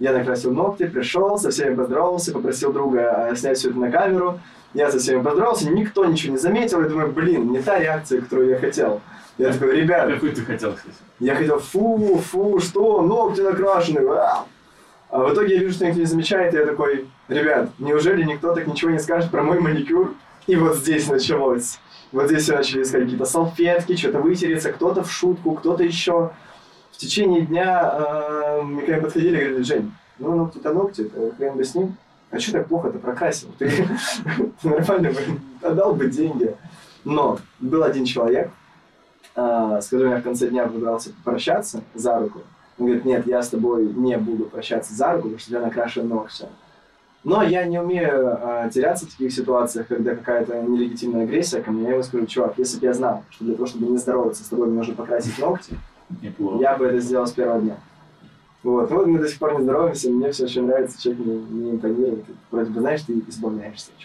Я 0.00 0.12
накрасил 0.12 0.52
ногти, 0.52 0.86
пришел, 0.86 1.38
со 1.38 1.50
всеми 1.50 1.76
поздоровался, 1.76 2.32
попросил 2.32 2.72
друга 2.72 3.28
э, 3.30 3.36
снять 3.36 3.58
все 3.58 3.70
это 3.70 3.78
на 3.78 3.92
камеру. 3.92 4.40
Я 4.74 4.90
со 4.90 4.98
всеми 4.98 5.22
поздоровался, 5.22 5.70
никто 5.70 6.04
ничего 6.04 6.32
не 6.32 6.38
заметил. 6.38 6.82
Я 6.82 6.88
думаю, 6.88 7.12
блин, 7.12 7.52
не 7.52 7.60
та 7.60 7.78
реакция, 7.78 8.22
которую 8.22 8.48
я 8.48 8.58
хотел. 8.58 9.00
Я 9.40 9.52
такой, 9.52 9.76
ребят, 9.76 10.12
Какой 10.12 10.32
ты 10.32 10.42
хотел, 10.42 10.74
кстати? 10.74 10.96
я 11.18 11.34
хотел, 11.34 11.58
фу, 11.58 12.18
фу, 12.18 12.60
что, 12.60 13.00
ногти 13.00 13.40
накрашены, 13.40 14.00
а!» 14.10 14.44
А 15.08 15.24
в 15.24 15.32
итоге 15.32 15.54
я 15.54 15.60
вижу, 15.60 15.74
что 15.74 15.86
никто 15.86 15.98
не 15.98 16.04
замечает, 16.04 16.54
и 16.54 16.58
я 16.58 16.66
такой, 16.66 17.06
ребят, 17.28 17.70
неужели 17.78 18.22
никто 18.22 18.54
так 18.54 18.66
ничего 18.66 18.90
не 18.90 18.98
скажет 18.98 19.30
про 19.30 19.42
мой 19.42 19.58
маникюр? 19.58 20.14
И 20.46 20.56
вот 20.56 20.76
здесь 20.76 21.08
началось. 21.08 21.80
Вот 22.12 22.26
здесь 22.26 22.42
все 22.42 22.56
начали 22.56 22.82
искать 22.82 23.04
какие-то 23.04 23.24
салфетки, 23.24 23.96
что-то 23.96 24.20
вытереться, 24.20 24.72
кто-то 24.72 25.02
в 25.02 25.10
шутку, 25.10 25.52
кто-то 25.54 25.82
еще. 25.82 26.32
В 26.92 26.98
течение 26.98 27.40
дня 27.40 27.92
э, 27.92 28.62
мне 28.62 28.82
ко 28.82 28.92
мне 28.92 29.00
подходили 29.00 29.36
и 29.36 29.40
говорили, 29.40 29.62
Жень, 29.62 29.92
ну 30.18 30.36
ногти-то 30.36 30.72
ногти, 30.72 31.04
то 31.04 31.32
хрен 31.36 31.56
бы 31.56 31.64
с 31.64 31.74
ним. 31.74 31.96
А 32.30 32.38
что 32.38 32.52
так 32.52 32.68
плохо-то 32.68 32.98
прокрасил? 32.98 33.48
Ты 33.58 33.72
нормально 34.62 35.10
бы 35.10 35.20
отдал 35.62 35.94
бы 35.94 36.08
деньги. 36.08 36.54
Но 37.04 37.38
был 37.58 37.82
один 37.82 38.04
человек, 38.04 38.50
с 39.34 39.88
которым 39.88 40.12
я 40.12 40.18
в 40.18 40.22
конце 40.22 40.48
дня 40.48 40.66
пытался 40.66 41.10
попрощаться 41.12 41.82
за 41.94 42.18
руку. 42.18 42.40
Он 42.78 42.86
говорит, 42.86 43.04
нет, 43.04 43.26
я 43.26 43.42
с 43.42 43.48
тобой 43.48 43.86
не 43.86 44.16
буду 44.16 44.44
прощаться 44.44 44.94
за 44.94 45.12
руку, 45.12 45.22
потому 45.22 45.38
что 45.38 45.50
у 45.50 45.50
тебя 45.50 45.66
накрашен 45.66 46.08
ногти. 46.08 46.46
Но 47.22 47.42
я 47.42 47.66
не 47.66 47.78
умею 47.78 48.38
а, 48.40 48.70
теряться 48.70 49.06
в 49.06 49.10
таких 49.10 49.32
ситуациях, 49.32 49.88
когда 49.88 50.14
какая-то 50.14 50.62
нелегитимная 50.62 51.24
агрессия 51.24 51.60
ко 51.60 51.70
мне. 51.70 51.84
Я 51.84 51.90
ему 51.92 52.02
скажу, 52.02 52.26
чувак, 52.26 52.54
если 52.56 52.78
бы 52.78 52.86
я 52.86 52.94
знал, 52.94 53.24
что 53.28 53.44
для 53.44 53.54
того, 53.54 53.66
чтобы 53.66 53.86
не 53.86 53.98
здороваться 53.98 54.42
с 54.42 54.48
тобой, 54.48 54.68
мне 54.68 54.78
нужно 54.78 54.94
покрасить 54.94 55.38
ногти, 55.38 55.74
Неплохо. 56.22 56.62
я 56.62 56.76
бы 56.76 56.86
это 56.86 56.98
сделал 57.00 57.26
с 57.26 57.32
первого 57.32 57.60
дня. 57.60 57.76
Вот, 58.62 58.90
ну 58.90 58.96
вот 58.96 59.06
мы 59.06 59.18
до 59.18 59.28
сих 59.28 59.38
пор 59.38 59.54
не 59.54 59.62
здороваемся, 59.62 60.10
мне 60.10 60.30
все 60.32 60.44
очень 60.44 60.66
нравится, 60.66 61.00
человек 61.00 61.24
мне, 61.24 61.34
мне 61.34 61.70
импонирует. 61.72 62.24
Вроде 62.50 62.70
бы, 62.70 62.80
знаешь, 62.80 63.02
ты 63.02 63.22
избавляешься 63.28 63.90
от 63.90 63.98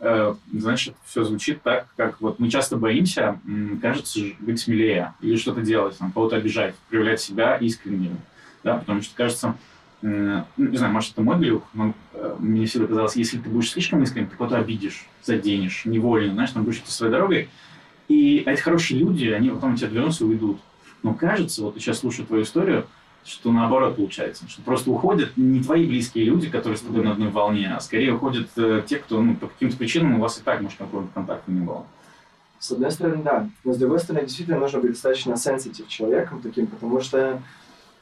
Э, 0.00 0.34
это 0.52 0.76
все 1.06 1.24
звучит 1.24 1.62
так, 1.62 1.88
как 1.96 2.20
вот 2.20 2.38
мы 2.38 2.48
часто 2.48 2.76
боимся, 2.76 3.40
кажется, 3.82 4.20
быть 4.38 4.60
смелее 4.60 5.14
или 5.20 5.36
что-то 5.36 5.62
делать, 5.62 5.98
там, 5.98 6.12
кого-то 6.12 6.36
обижать, 6.36 6.74
проявлять 6.88 7.20
себя 7.20 7.56
искренне, 7.56 8.16
да, 8.62 8.76
потому 8.76 9.02
что 9.02 9.16
кажется, 9.16 9.56
ну, 10.00 10.44
не 10.56 10.76
знаю, 10.76 10.92
может, 10.92 11.12
это 11.12 11.22
мой 11.22 11.36
глюк, 11.38 11.64
но 11.74 11.92
э, 12.12 12.36
мне 12.38 12.66
всегда 12.66 12.86
казалось, 12.86 13.16
если 13.16 13.38
ты 13.38 13.48
будешь 13.48 13.72
слишком 13.72 14.02
искренним, 14.02 14.28
ты 14.28 14.36
кого-то 14.36 14.56
обидишь, 14.56 15.04
заденешь, 15.24 15.84
невольно, 15.84 16.34
знаешь, 16.34 16.50
там 16.50 16.62
будешь 16.62 16.78
идти 16.78 16.92
своей 16.92 17.12
дорогой, 17.12 17.48
и 18.06 18.38
эти 18.46 18.60
хорошие 18.60 19.00
люди, 19.00 19.26
они 19.26 19.50
потом 19.50 19.72
от 19.72 19.78
тебя 19.78 19.88
отвернутся 19.88 20.24
и 20.24 20.28
уйдут. 20.28 20.60
Но 21.02 21.14
кажется, 21.14 21.62
вот 21.62 21.74
я 21.74 21.80
сейчас 21.80 21.98
слушаю 21.98 22.26
твою 22.26 22.44
историю, 22.44 22.86
что 23.28 23.52
наоборот 23.52 23.96
получается, 23.96 24.48
что 24.48 24.62
просто 24.62 24.90
уходят 24.90 25.36
не 25.36 25.62
твои 25.62 25.86
близкие 25.86 26.24
люди, 26.24 26.48
которые 26.48 26.78
с 26.78 26.80
тобой 26.80 27.04
на 27.04 27.12
одной 27.12 27.28
волне, 27.28 27.72
а 27.76 27.80
скорее 27.80 28.14
уходят 28.14 28.48
э, 28.56 28.82
те, 28.86 28.96
кто 28.96 29.20
ну, 29.20 29.36
по 29.36 29.48
каким-то 29.48 29.76
причинам 29.76 30.16
у 30.16 30.20
вас 30.20 30.38
и 30.38 30.42
так, 30.42 30.60
может, 30.60 30.78
какого-то 30.78 31.08
контакта 31.12 31.50
не 31.50 31.60
было. 31.60 31.84
С 32.58 32.72
одной 32.72 32.90
стороны, 32.90 33.22
да. 33.22 33.48
Но 33.64 33.72
с 33.72 33.76
другой 33.76 34.00
стороны, 34.00 34.26
действительно 34.26 34.58
нужно 34.58 34.80
быть 34.80 34.92
достаточно 34.92 35.36
сенситив 35.36 35.86
человеком 35.88 36.40
таким, 36.42 36.66
потому 36.66 37.00
что 37.00 37.40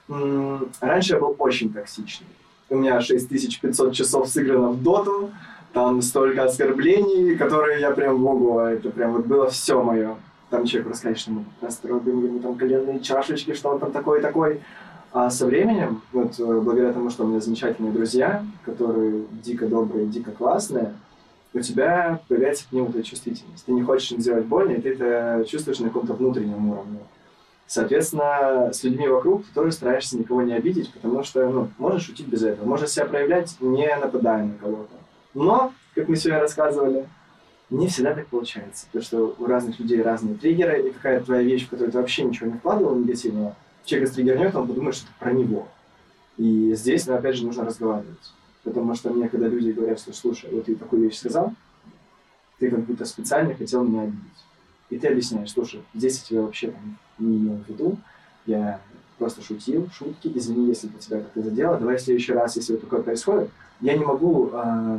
м, 0.09 0.69
раньше 0.81 1.15
я 1.15 1.21
был 1.21 1.35
очень 1.39 1.73
токсичный. 1.73 2.29
У 2.71 2.77
меня 2.77 3.01
6500 3.01 3.93
часов 3.95 4.29
сыграно 4.29 4.71
в 4.71 4.83
доту, 4.83 5.31
там 5.73 6.01
столько 6.01 6.45
оскорблений, 6.45 7.37
которые 7.37 7.81
я 7.81 7.91
прям, 7.91 8.25
ого, 8.25 8.63
это 8.63 8.91
прям 8.91 9.13
вот 9.13 9.27
было 9.27 9.51
все 9.51 9.83
мое. 9.83 10.17
Там 10.49 10.65
человек 10.65 10.91
рассказать, 10.91 11.19
что 11.19 11.33
мы 11.33 11.45
настроим 11.61 12.25
ему 12.25 12.39
там 12.39 12.55
коленные 12.55 13.01
чашечки, 13.01 13.53
что 13.53 13.71
он 13.71 13.79
там 13.79 13.93
такой 13.93 14.21
такой. 14.21 14.61
А 15.13 15.31
со 15.31 15.47
временем, 15.47 16.03
вот 16.13 16.39
э, 16.39 16.61
благодаря 16.61 16.93
тому, 16.93 17.11
что 17.11 17.25
у 17.25 17.27
меня 17.27 17.41
замечательные 17.41 17.93
друзья, 17.93 18.45
которые 18.65 19.25
дико 19.43 19.67
добрые, 19.67 20.07
дико 20.07 20.31
классные, 20.31 20.93
у 21.55 21.61
тебя 21.61 22.21
появляется 22.29 22.69
к 22.69 22.73
ним 22.73 22.87
эта 22.87 23.03
чувствительность. 23.03 23.65
Ты 23.65 23.73
не 23.73 23.83
хочешь 23.83 24.13
им 24.13 24.21
сделать 24.21 24.45
больно, 24.45 24.73
и 24.73 24.81
ты 24.81 24.91
это 24.91 25.45
чувствуешь 25.49 25.79
на 25.79 25.89
каком-то 25.89 26.13
внутреннем 26.13 26.69
уровне. 26.71 26.99
Соответственно, 27.67 28.71
с 28.73 28.85
людьми 28.85 29.09
вокруг 29.09 29.45
ты 29.45 29.53
тоже 29.53 29.73
стараешься 29.73 30.17
никого 30.17 30.43
не 30.43 30.53
обидеть, 30.53 30.93
потому 30.93 31.25
что 31.25 31.49
ну, 31.49 31.69
можешь 31.79 32.05
шутить 32.05 32.29
без 32.29 32.43
этого, 32.43 32.67
можешь 32.67 32.91
себя 32.91 33.07
проявлять, 33.07 33.57
не 33.61 33.89
нападая 33.97 34.45
на 34.45 34.55
кого-то. 34.55 34.95
Но, 35.35 35.73
как 35.95 36.09
мы 36.09 36.17
сегодня 36.17 36.41
рассказывали, 36.41 37.09
не 37.71 37.89
всегда 37.89 38.15
так 38.15 38.29
получается, 38.29 38.87
потому 38.87 39.05
что 39.05 39.35
у 39.39 39.47
разных 39.47 39.81
людей 39.81 40.01
разные 40.01 40.37
триггеры, 40.37 40.89
и 40.89 40.91
какая 40.93 41.21
твоя 41.21 41.43
вещь, 41.43 41.67
в 41.67 41.71
которую 41.71 41.91
ты 41.91 41.99
вообще 41.99 42.23
ничего 42.23 42.51
не 42.51 42.59
вкладывал 42.59 42.95
негативного, 42.95 43.57
человек 43.87 44.11
стриггернет, 44.11 44.55
он 44.55 44.69
подумает, 44.69 44.97
что 44.97 45.07
это 45.07 45.15
про 45.19 45.33
него. 45.33 45.67
И 46.37 46.75
здесь, 46.75 47.09
опять 47.09 47.37
же, 47.37 47.47
нужно 47.47 47.65
разговаривать. 47.65 48.33
Потому 48.63 48.95
что 48.95 49.11
мне, 49.11 49.29
когда 49.29 49.49
люди 49.49 49.71
говорят, 49.71 49.99
что, 49.99 50.13
слушай, 50.13 50.51
вот 50.51 50.67
ты 50.67 50.75
такую 50.75 51.03
вещь 51.03 51.19
сказал, 51.19 51.55
ты 52.59 52.71
как 52.71 52.81
будто 52.81 53.05
специально 53.05 53.55
хотел 53.55 53.85
меня 53.85 54.03
обидеть. 54.03 54.21
И 54.91 54.99
ты 54.99 55.09
объясняешь, 55.09 55.53
слушай, 55.53 55.83
здесь 55.95 56.19
я 56.19 56.25
тебя 56.25 56.43
вообще 56.43 56.71
там 56.73 56.99
не 57.19 57.39
имел 57.39 57.57
в 57.57 57.69
виду, 57.69 57.97
я 58.45 58.81
просто 59.19 59.43
шутил, 59.43 59.89
шутки, 59.91 60.31
извини, 60.35 60.69
если 60.69 60.91
это 60.91 60.99
тебя 60.99 61.21
как-то 61.21 61.43
задело, 61.43 61.79
давай 61.79 61.97
в 61.97 62.01
следующий 62.01 62.33
раз, 62.33 62.57
если 62.57 62.73
вот 62.73 62.83
такое 62.83 63.03
происходит, 63.03 63.51
я 63.81 63.97
не 63.97 64.05
могу 64.05 64.51
э, 64.53 64.99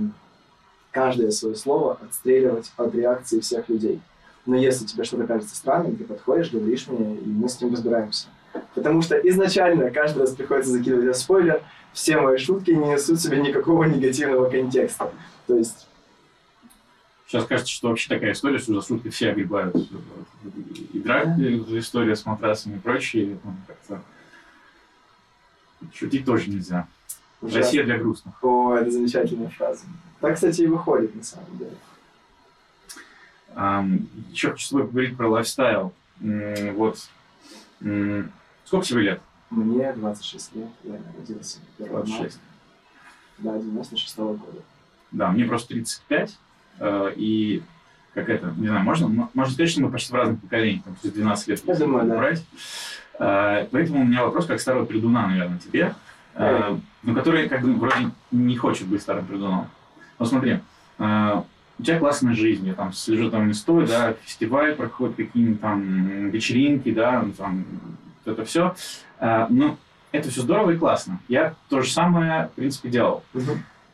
каждое 0.91 1.31
свое 1.31 1.55
слово 1.55 1.99
отстреливать 2.01 2.71
от 2.77 2.93
реакции 2.95 3.39
всех 3.39 3.69
людей. 3.69 4.01
Но 4.45 4.55
если 4.55 4.85
тебе 4.85 5.03
что-то 5.03 5.27
кажется 5.27 5.55
странным, 5.55 5.95
ты 5.97 6.03
подходишь, 6.03 6.51
говоришь 6.51 6.87
мне, 6.87 7.15
и 7.15 7.27
мы 7.27 7.49
с 7.49 7.61
ним 7.61 7.73
разбираемся. 7.73 8.27
Потому 8.75 9.01
что 9.01 9.15
изначально 9.17 9.89
каждый 9.91 10.19
раз 10.19 10.31
приходится 10.35 10.71
закидывать 10.71 11.05
этот 11.05 11.17
спойлер, 11.17 11.61
все 11.93 12.19
мои 12.19 12.37
шутки 12.37 12.71
не 12.71 12.89
несут 12.89 13.19
в 13.19 13.21
себе 13.21 13.39
никакого 13.41 13.83
негативного 13.85 14.49
контекста. 14.49 15.11
То 15.47 15.55
есть, 15.57 15.87
Сейчас 17.27 17.43
кажется, 17.45 17.71
что 17.73 17.89
вообще 17.89 18.07
такая 18.07 18.31
история, 18.31 18.57
что 18.57 18.79
за 18.79 18.87
шутки 18.87 19.09
все 19.09 19.31
огребают. 19.31 19.75
И 20.93 20.99
драки, 20.99 21.61
эта 21.61 21.77
история 21.79 22.15
с 22.15 22.25
матрасами 22.25 22.75
и 22.77 22.79
прочее. 22.79 23.37
ну, 23.43 23.53
как-то 23.67 24.01
Шутить 25.93 26.25
тоже 26.25 26.49
нельзя. 26.49 26.87
ужасно. 27.41 27.59
Россия 27.59 27.83
для 27.83 27.97
грустных. 27.97 28.33
О, 28.41 28.75
это 28.75 28.89
замечательная 28.91 29.49
фраза. 29.49 29.83
Так, 30.21 30.35
кстати, 30.35 30.61
и 30.61 30.67
выходит, 30.67 31.13
на 31.15 31.23
самом 31.23 31.57
деле. 31.57 31.75
Ам, 33.55 34.07
Еще 34.31 34.51
хочу 34.51 34.65
с 34.65 34.69
тобой 34.69 34.85
поговорить 34.85 35.17
про 35.17 35.27
лайфстайл. 35.29 35.93
М, 36.21 36.75
Вот. 36.75 36.97
М, 37.81 38.31
Сколько 38.67 38.85
тебе 38.85 39.01
лет? 39.01 39.21
Мне 39.49 39.93
26 39.93 40.55
лет, 40.57 40.67
я 40.83 40.99
родился 41.17 41.59
1 41.79 41.93
марта. 41.93 42.07
26. 42.07 42.39
Да, 43.37 43.57
96 43.57 44.17
-го 44.17 44.37
года. 44.37 44.61
Да, 45.11 45.31
мне 45.31 45.45
просто 45.45 45.69
35. 45.69 46.37
э, 46.79 47.13
И 47.15 47.63
как 48.13 48.27
это, 48.27 48.53
не 48.57 48.67
знаю, 48.67 48.83
можно, 48.83 49.29
можно 49.33 49.53
сказать, 49.53 49.71
что 49.71 49.81
мы 49.81 49.89
почти 49.89 50.11
в 50.11 50.15
разных 50.15 50.41
поколениях, 50.41 50.83
там, 50.83 50.97
через 51.01 51.13
12 51.15 51.47
лет. 51.47 51.61
Я 51.65 51.75
думаю, 51.75 52.07
да. 52.09 53.61
Э, 53.63 53.67
Поэтому 53.71 54.01
у 54.01 54.05
меня 54.05 54.25
вопрос, 54.25 54.47
как 54.47 54.59
старого 54.59 54.85
придуна, 54.85 55.27
наверное, 55.27 55.59
тебе, 55.59 55.95
э, 56.33 56.77
но 57.03 57.13
который 57.15 57.47
как 57.47 57.61
бы 57.61 57.73
вроде 57.73 58.11
не 58.31 58.57
хочет 58.57 58.87
быть 58.87 59.01
старым 59.01 59.25
придуном. 59.27 59.67
Но 60.19 60.25
смотри, 60.25 60.59
э, 60.97 61.41
у 61.79 61.83
тебя 61.83 61.99
классная 61.99 62.33
жизнь, 62.33 62.67
я 62.67 62.73
там 62.73 62.91
слежу 62.91 63.31
там 63.31 63.47
инстой, 63.47 63.87
да, 63.87 64.11
фестиваль 64.25 64.75
проходит, 64.75 65.15
какие-нибудь 65.15 65.61
там 65.61 66.29
вечеринки, 66.31 66.91
да, 66.91 67.21
ну, 67.21 67.31
там 67.31 67.65
это 68.27 68.45
все. 68.45 68.75
Ну, 69.49 69.77
это 70.11 70.29
все 70.29 70.41
здорово 70.41 70.71
и 70.71 70.77
классно. 70.77 71.19
Я 71.27 71.55
то 71.69 71.81
же 71.81 71.91
самое, 71.91 72.47
в 72.47 72.51
принципе, 72.51 72.89
делал. 72.89 73.23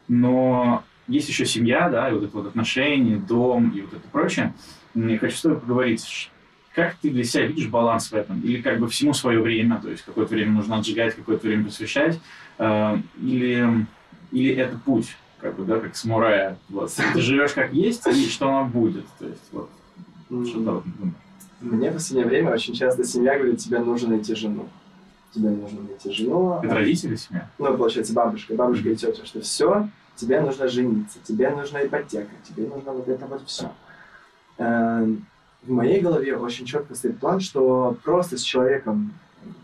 Но 0.07 0.83
есть 1.07 1.29
еще 1.29 1.45
семья, 1.45 1.89
да, 1.89 2.09
и 2.09 2.13
вот 2.13 2.23
это 2.23 2.37
вот 2.37 2.47
отношения, 2.47 3.17
дом 3.17 3.69
и 3.69 3.81
вот 3.81 3.93
это 3.93 4.07
прочее. 4.11 4.53
Я 4.95 5.17
хочу 5.17 5.35
с 5.35 5.41
тобой 5.41 5.59
поговорить, 5.59 6.31
как 6.73 6.95
ты 6.95 7.09
для 7.09 7.23
себя 7.23 7.45
видишь 7.45 7.67
баланс 7.67 8.11
в 8.11 8.13
этом? 8.13 8.41
Или 8.41 8.61
как 8.61 8.79
бы 8.79 8.87
всему 8.87 9.13
свое 9.13 9.41
время, 9.41 9.79
то 9.81 9.89
есть 9.89 10.03
какое-то 10.03 10.33
время 10.33 10.51
нужно 10.51 10.77
отжигать, 10.77 11.15
какое-то 11.15 11.47
время 11.47 11.65
посвящать, 11.65 12.19
э, 12.57 12.97
или, 13.21 13.85
или 14.31 14.55
это 14.55 14.77
путь, 14.77 15.15
как 15.39 15.55
бы, 15.55 15.65
да, 15.65 15.79
как 15.79 15.95
самурая. 15.95 16.57
Вот. 16.69 16.91
Ты 17.13 17.21
живешь 17.21 17.51
как 17.51 17.73
есть, 17.73 18.05
и 18.07 18.29
что 18.29 18.49
оно 18.49 18.65
будет. 18.65 19.05
То 19.19 19.27
есть, 19.27 19.49
вот. 19.51 19.69
Что-то 20.29 20.71
вот, 20.71 20.83
Мне 21.63 21.91
в 21.91 21.93
последнее 21.93 22.27
время 22.27 22.51
очень 22.51 22.73
часто 22.73 23.05
семья 23.05 23.37
говорит, 23.37 23.59
тебе 23.59 23.79
нужно 23.79 24.09
найти 24.09 24.35
жену. 24.35 24.67
Тебе 25.33 25.49
нужно 25.49 25.81
найти 25.81 26.11
жену. 26.11 26.59
Это 26.61 26.75
родители 26.75 27.15
семья? 27.15 27.49
ну, 27.57 27.77
получается, 27.77 28.13
бабушка, 28.13 28.53
бабушка 28.53 28.89
и 28.89 28.95
тетя, 28.95 29.25
что 29.25 29.39
все, 29.39 29.87
тебе 30.17 30.41
нужно 30.41 30.67
жениться, 30.67 31.19
тебе 31.23 31.49
нужна 31.49 31.85
ипотека, 31.85 32.29
тебе 32.47 32.67
нужно 32.67 32.91
вот 32.91 33.07
это 33.07 33.25
вот 33.25 33.43
все. 33.47 33.71
В 34.57 35.71
моей 35.71 36.01
голове 36.01 36.35
очень 36.35 36.65
четко 36.65 36.95
стоит 36.95 37.19
план, 37.19 37.39
что 37.39 37.97
просто 38.03 38.37
с 38.37 38.41
человеком, 38.41 39.13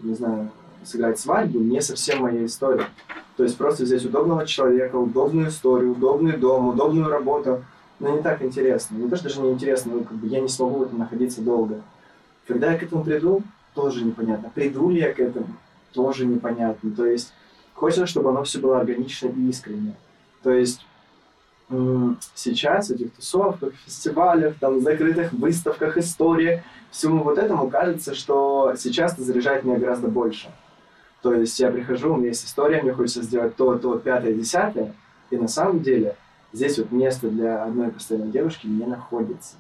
не 0.02 0.16
знаю, 0.16 0.50
сыграть 0.86 1.20
свадьбу 1.20 1.60
не 1.60 1.82
совсем 1.82 2.22
моя 2.22 2.46
история. 2.46 2.88
То 3.36 3.44
есть 3.44 3.58
просто 3.58 3.84
взять 3.84 4.06
удобного 4.06 4.48
человека, 4.48 4.96
удобную 4.96 5.50
историю, 5.50 5.92
удобный 5.92 6.38
дом, 6.38 6.70
удобную 6.70 7.10
работу, 7.10 7.66
но 8.00 8.16
не 8.16 8.22
так 8.22 8.42
интересно. 8.42 8.96
Не 8.96 9.10
то, 9.10 9.16
что 9.16 9.26
даже 9.26 9.42
не 9.42 9.52
интересно, 9.52 9.94
но 9.96 10.04
как 10.04 10.18
бы 10.18 10.28
я 10.28 10.40
не 10.40 10.48
смогу 10.48 10.80
в 10.80 10.84
этом 10.84 11.00
находиться 11.00 11.42
долго. 11.42 11.82
Когда 12.48 12.72
я 12.72 12.80
к 12.80 12.84
этому 12.84 13.04
приду, 13.04 13.44
тоже 13.76 14.04
непонятно. 14.04 14.52
Приду 14.54 14.90
ли 14.90 15.00
я 15.00 15.14
к 15.14 15.20
этому, 15.20 15.48
тоже 15.94 16.26
непонятно. 16.26 16.92
То 16.92 17.06
есть 17.06 17.34
хочется, 17.74 18.08
чтобы 18.08 18.30
оно 18.30 18.44
все 18.44 18.60
было 18.60 18.80
органично 18.80 19.28
и 19.28 19.50
искренне. 19.50 19.96
То 20.42 20.52
есть 20.52 20.86
сейчас 22.34 22.88
в 22.88 22.94
этих 22.94 23.14
тусовках, 23.14 23.74
фестивалях, 23.86 24.56
там, 24.60 24.82
закрытых 24.82 25.34
выставках, 25.34 25.98
историях, 25.98 26.62
всему 26.90 27.24
вот 27.24 27.38
этому 27.38 27.70
кажется, 27.70 28.16
что 28.16 28.74
сейчас 28.76 29.14
это 29.14 29.24
заряжает 29.24 29.64
меня 29.64 29.78
гораздо 29.78 30.08
больше. 30.08 30.50
То 31.22 31.34
есть 31.34 31.60
я 31.60 31.70
прихожу, 31.70 32.14
у 32.14 32.18
меня 32.18 32.30
есть 32.30 32.46
история, 32.46 32.82
мне 32.82 32.94
хочется 32.94 33.22
сделать 33.22 33.56
то, 33.56 33.78
то, 33.78 34.00
пятое, 34.00 34.34
десятое, 34.34 34.96
и 35.30 35.38
на 35.38 35.48
самом 35.48 35.82
деле 35.82 36.16
здесь 36.54 36.78
вот 36.78 36.92
место 36.92 37.30
для 37.30 37.64
одной 37.64 37.92
постоянной 37.92 38.32
девушки 38.32 38.68
не 38.68 38.86
находится. 38.86 39.56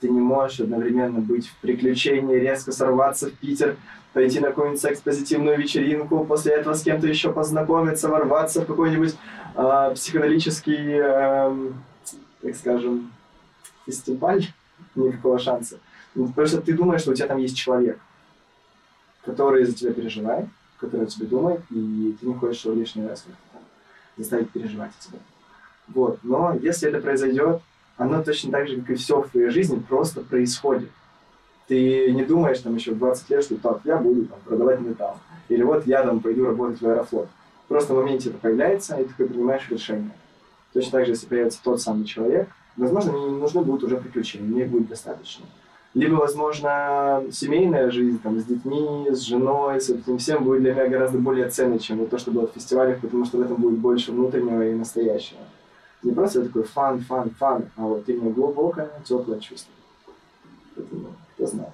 Ты 0.00 0.08
не 0.08 0.20
можешь 0.20 0.60
одновременно 0.60 1.18
быть 1.18 1.48
в 1.48 1.56
приключении, 1.56 2.36
резко 2.36 2.70
сорваться 2.70 3.30
в 3.30 3.32
Питер, 3.34 3.76
пойти 4.12 4.40
на 4.40 4.48
какую-нибудь 4.48 4.80
секс-позитивную 4.80 5.58
вечеринку, 5.58 6.24
после 6.24 6.54
этого 6.54 6.74
с 6.74 6.82
кем-то 6.82 7.06
еще 7.06 7.32
познакомиться, 7.32 8.08
ворваться 8.08 8.62
в 8.62 8.66
какой-нибудь 8.66 9.16
а, 9.54 9.90
психоделический, 9.90 10.98
эм, 10.98 11.82
так 12.40 12.54
скажем, 12.54 13.10
фестиваль, 13.86 14.46
никакого 14.94 15.38
шанса. 15.38 15.78
Ну, 16.14 16.28
Потому 16.28 16.46
что 16.46 16.60
ты 16.60 16.72
думаешь, 16.74 17.02
что 17.02 17.10
у 17.10 17.14
тебя 17.14 17.28
там 17.28 17.38
есть 17.38 17.56
человек, 17.56 17.98
который 19.24 19.64
за 19.64 19.74
тебя 19.74 19.92
переживает, 19.92 20.46
который 20.78 21.02
о 21.02 21.06
тебе 21.06 21.26
думает, 21.26 21.60
и 21.70 22.16
ты 22.20 22.26
не 22.26 22.34
хочешь 22.34 22.64
его 22.64 22.74
лишний 22.74 23.06
раз 23.06 23.24
заставить 24.16 24.50
переживать 24.50 24.92
о 24.98 25.04
тебе. 25.04 25.18
Вот. 25.94 26.18
Но 26.22 26.54
если 26.60 26.88
это 26.88 27.00
произойдет, 27.00 27.60
оно 27.96 28.22
точно 28.22 28.52
так 28.52 28.68
же, 28.68 28.80
как 28.80 28.90
и 28.90 28.94
все 28.94 29.20
в 29.20 29.28
твоей 29.28 29.50
жизни, 29.50 29.82
просто 29.86 30.20
происходит. 30.20 30.90
Ты 31.66 32.12
не 32.12 32.24
думаешь 32.24 32.60
там 32.60 32.74
еще 32.74 32.92
в 32.92 32.98
20 32.98 33.30
лет, 33.30 33.44
что 33.44 33.56
так, 33.56 33.80
я 33.84 33.96
буду 33.98 34.24
там, 34.24 34.38
продавать 34.44 34.80
металл. 34.80 35.18
Или 35.48 35.62
вот 35.62 35.86
я 35.86 36.02
там 36.02 36.20
пойду 36.20 36.46
работать 36.46 36.80
в 36.80 36.86
Аэрофлот. 36.86 37.28
Просто 37.66 37.92
в 37.92 37.96
моменте 37.96 38.30
это 38.30 38.38
появляется, 38.38 38.96
и 38.96 39.04
ты 39.04 39.26
принимаешь 39.26 39.68
решение. 39.68 40.12
Точно 40.72 40.92
так 40.92 41.06
же, 41.06 41.12
если 41.12 41.26
появится 41.26 41.60
тот 41.62 41.80
самый 41.80 42.04
человек, 42.04 42.48
возможно, 42.76 43.12
мне 43.12 43.30
не 43.30 43.38
нужны 43.38 43.62
будут 43.62 43.84
уже 43.84 43.98
приключения, 43.98 44.46
мне 44.46 44.62
их 44.64 44.70
будет 44.70 44.88
достаточно. 44.88 45.44
Либо, 45.94 46.14
возможно, 46.16 47.24
семейная 47.32 47.90
жизнь 47.90 48.20
там, 48.22 48.38
с 48.38 48.44
детьми, 48.44 49.08
с 49.10 49.20
женой, 49.20 49.80
с 49.80 49.88
этим 49.88 50.18
всем 50.18 50.44
будет 50.44 50.62
для 50.62 50.74
меня 50.74 50.86
гораздо 50.86 51.18
более 51.18 51.48
ценной, 51.48 51.78
чем 51.78 52.06
то, 52.06 52.18
что 52.18 52.30
было 52.30 52.46
в 52.46 52.52
фестивалях, 52.52 53.00
потому 53.00 53.24
что 53.24 53.38
в 53.38 53.40
этом 53.40 53.56
будет 53.56 53.78
больше 53.78 54.12
внутреннего 54.12 54.68
и 54.68 54.74
настоящего. 54.74 55.40
Не 56.02 56.12
просто 56.12 56.44
такой 56.44 56.62
фан, 56.62 57.00
фан, 57.00 57.30
фан, 57.38 57.64
а 57.76 57.82
вот 57.82 58.08
именно 58.08 58.30
глубокое, 58.30 58.90
теплое 59.04 59.40
чувство. 59.40 59.72
Поэтому, 60.76 61.14
кто 61.34 61.46
знает. 61.46 61.72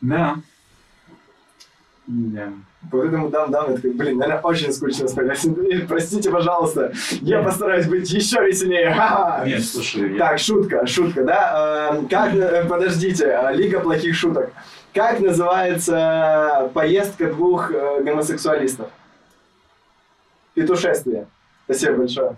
Да. 0.00 0.36
Да. 2.06 2.52
По 2.90 2.98
вот 2.98 3.06
этому 3.06 3.30
дам-дам, 3.30 3.70
я 3.70 3.76
такой, 3.76 3.92
блин, 3.92 4.18
наверное, 4.18 4.42
очень 4.42 4.70
скучно 4.72 5.08
смотреть. 5.08 5.88
Простите, 5.88 6.30
пожалуйста, 6.30 6.92
я 7.22 7.42
постараюсь 7.42 7.86
быть 7.86 8.10
еще 8.10 8.46
веселее. 8.46 8.92
Ха-ха. 8.92 9.46
Нет, 9.46 9.64
слушай, 9.64 10.12
я... 10.12 10.18
Так, 10.18 10.38
шутка, 10.38 10.86
шутка, 10.86 11.24
да? 11.24 11.94
Э, 11.94 12.06
Как, 12.10 12.34
э, 12.34 12.66
подождите, 12.68 13.24
э, 13.24 13.54
Лига 13.54 13.80
плохих 13.80 14.14
шуток. 14.14 14.52
Как 14.92 15.18
называется 15.20 16.70
поездка 16.74 17.32
двух 17.32 17.70
э, 17.72 18.02
гомосексуалистов? 18.02 18.90
Петушествие. 20.52 21.26
Спасибо 21.64 21.96
большое. 21.98 22.36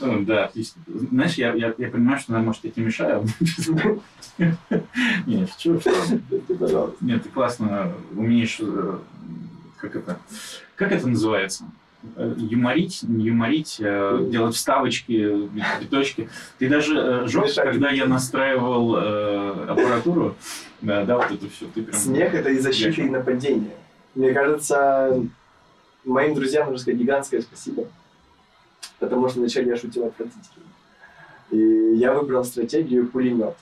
Ну, 0.00 0.24
да, 0.24 0.50
знаешь, 0.86 1.34
я, 1.34 1.52
я, 1.54 1.74
я 1.76 1.88
понимаю, 1.88 2.18
что, 2.18 2.32
наверное, 2.32 2.48
может, 2.48 2.64
я 2.64 2.70
тебе 2.70 2.86
мешаю. 2.86 3.24
Нет, 5.26 5.50
пожалуйста. 6.58 6.96
Нет, 7.00 7.22
ты 7.22 7.28
классно 7.28 7.92
умеешь, 8.14 8.58
э, 8.60 8.98
как 9.78 9.96
это, 9.96 10.18
как 10.76 10.92
это 10.92 11.06
называется? 11.08 11.64
Э, 12.14 12.34
Юморить, 12.36 13.02
не 13.02 13.26
юморить, 13.26 13.76
э, 13.80 14.26
делать 14.30 14.54
вставочки, 14.54 15.48
биточки. 15.80 16.28
Ты 16.58 16.68
даже 16.68 16.94
э, 16.96 17.26
жёг, 17.26 17.52
когда 17.54 17.90
я 17.90 18.06
настраивал 18.06 18.96
э, 18.96 19.66
аппаратуру, 19.68 20.36
да, 20.80 21.04
да, 21.04 21.16
вот 21.16 21.30
это 21.30 21.48
все, 21.50 21.66
ты 21.74 21.82
прям... 21.82 21.98
Смех 21.98 22.34
это 22.34 22.50
и 22.50 22.58
защита, 22.58 23.02
и 23.02 23.10
нападение. 23.10 23.74
Мне 24.14 24.32
кажется, 24.32 25.26
моим 26.10 26.34
друзьям 26.34 26.66
нужно 26.66 26.82
сказать 26.82 27.00
гигантское 27.00 27.40
спасибо. 27.40 27.86
Потому 28.98 29.28
что 29.28 29.40
вначале 29.40 29.68
я 29.68 29.76
шутил 29.76 30.06
отвратительно. 30.06 30.66
И 31.50 31.96
я 31.96 32.12
выбрал 32.12 32.44
стратегию 32.44 33.08
пулемет. 33.08 33.56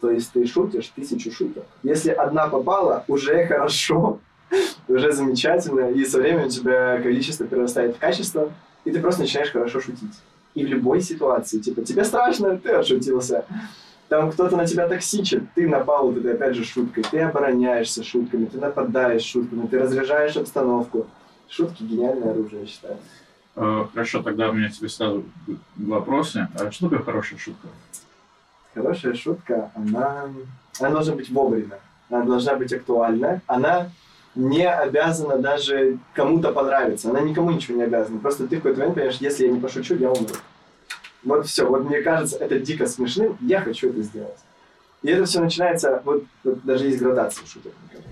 То 0.00 0.10
есть 0.10 0.32
ты 0.32 0.46
шутишь 0.46 0.88
тысячу 0.88 1.30
шуток. 1.30 1.64
Если 1.82 2.10
одна 2.10 2.48
попала, 2.48 3.04
уже 3.06 3.44
хорошо, 3.46 4.18
уже 4.88 5.12
замечательно. 5.12 5.90
И 5.90 6.04
со 6.04 6.18
временем 6.18 6.46
у 6.46 6.50
тебя 6.50 7.00
количество 7.02 7.46
перерастает 7.46 7.96
в 7.96 7.98
качество, 7.98 8.50
и 8.84 8.90
ты 8.90 9.00
просто 9.00 9.22
начинаешь 9.22 9.52
хорошо 9.52 9.80
шутить. 9.80 10.14
И 10.54 10.64
в 10.64 10.68
любой 10.68 11.00
ситуации, 11.00 11.58
типа, 11.58 11.82
тебе 11.82 12.04
страшно, 12.04 12.58
ты 12.58 12.70
отшутился. 12.70 13.44
Там 14.08 14.32
кто-то 14.32 14.56
на 14.56 14.66
тебя 14.66 14.88
токсичит, 14.88 15.44
ты 15.54 15.68
напал 15.68 16.08
вот 16.08 16.18
этой, 16.18 16.34
опять 16.34 16.56
же, 16.56 16.64
шуткой. 16.64 17.04
Ты 17.08 17.20
обороняешься 17.20 18.02
шутками, 18.02 18.46
ты 18.46 18.58
нападаешь 18.58 19.22
шутками, 19.22 19.68
ты 19.68 19.78
разряжаешь 19.78 20.36
обстановку. 20.36 21.06
Шутки– 21.50 21.82
гениальное 21.84 22.30
оружие, 22.30 22.62
я 22.62 22.66
считаю. 22.66 22.96
Э, 23.56 23.86
Хорошо, 23.92 24.22
тогда 24.22 24.50
у 24.50 24.52
меня 24.52 24.68
тебе 24.68 24.88
сразу 24.88 25.24
вопросы. 25.76 26.48
А 26.58 26.70
что 26.70 26.88
такое 26.88 27.04
хорошая 27.04 27.38
шутка? 27.38 27.68
Хорошая 28.74 29.14
шутка, 29.14 29.70
она, 29.74 30.30
она 30.78 30.90
должна 30.90 31.14
быть 31.16 31.28
вовремя, 31.28 31.80
она 32.08 32.24
должна 32.24 32.54
быть 32.54 32.72
актуальна, 32.72 33.42
она 33.48 33.90
не 34.36 34.64
обязана 34.64 35.38
даже 35.38 35.98
кому-то 36.14 36.52
понравиться, 36.52 37.10
она 37.10 37.20
никому 37.20 37.50
ничего 37.50 37.78
не 37.78 37.82
обязана. 37.82 38.20
Просто 38.20 38.46
ты 38.46 38.56
в 38.56 38.58
какой-то 38.60 38.78
момент 38.78 38.94
понимаешь, 38.94 39.18
если 39.18 39.46
я 39.46 39.52
не 39.52 39.58
пошучу, 39.58 39.96
я 39.96 40.10
умру. 40.10 40.34
Вот 41.24 41.46
все, 41.48 41.66
вот 41.66 41.84
мне 41.84 42.00
кажется, 42.00 42.36
это 42.36 42.60
дико 42.60 42.86
смешным, 42.86 43.36
я 43.40 43.60
хочу 43.60 43.90
это 43.90 44.00
сделать. 44.02 44.38
И 45.02 45.08
это 45.08 45.24
все 45.24 45.40
начинается, 45.40 46.00
вот, 46.04 46.24
вот 46.44 46.62
даже 46.62 46.86
есть 46.86 47.00
градация 47.00 47.44
шуток, 47.46 47.72
мне 47.82 47.90
кажется. 48.00 48.09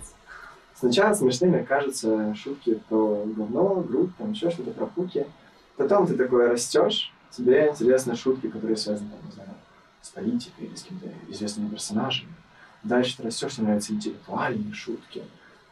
Сначала 0.78 1.12
смешными 1.12 1.64
кажутся 1.64 2.34
шутки 2.36 2.80
про 2.88 3.24
говно, 3.24 3.84
грудь, 3.86 4.10
там 4.16 4.30
еще 4.30 4.50
что-то 4.50 4.70
про 4.70 4.86
пуки. 4.86 5.26
Потом 5.76 6.06
ты 6.06 6.14
такой 6.14 6.46
растешь, 6.46 7.12
тебе 7.30 7.68
интересны 7.68 8.14
шутки, 8.14 8.46
которые 8.46 8.76
связаны, 8.76 9.10
там, 9.10 9.18
не 9.26 9.32
знаю, 9.32 9.50
с 10.02 10.10
политикой 10.10 10.66
или 10.66 10.74
с 10.76 10.82
какими-то 10.82 11.08
известными 11.28 11.68
персонажами. 11.68 12.32
Дальше 12.84 13.16
ты 13.16 13.24
растешь, 13.24 13.54
тебе 13.54 13.66
нравятся 13.66 13.92
интеллектуальные 13.92 14.72
шутки. 14.72 15.22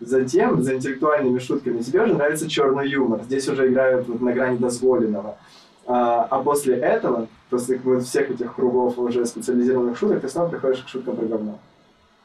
Затем 0.00 0.62
за 0.62 0.74
интеллектуальными 0.74 1.38
шутками 1.38 1.80
тебе 1.82 2.02
уже 2.02 2.14
нравится 2.14 2.50
черный 2.50 2.88
юмор. 2.88 3.22
Здесь 3.22 3.48
уже 3.48 3.68
играют 3.68 4.08
вот 4.08 4.20
на 4.20 4.32
грани 4.32 4.58
дозволенного. 4.58 5.38
А, 5.86 6.24
а 6.24 6.42
после 6.42 6.74
этого, 6.74 7.28
после 7.48 7.78
вот 7.78 8.02
всех 8.02 8.30
этих 8.30 8.56
кругов 8.56 8.98
уже 8.98 9.24
специализированных 9.24 9.96
шуток, 9.96 10.20
ты 10.20 10.28
снова 10.28 10.48
приходишь 10.48 10.82
к 10.82 10.88
шуткам 10.88 11.16
про 11.16 11.26
говно. 11.26 11.60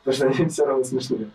Потому 0.03 0.31
что 0.31 0.41
они 0.41 0.49
все 0.49 0.65
равно 0.65 0.83
смешные. 0.83 1.29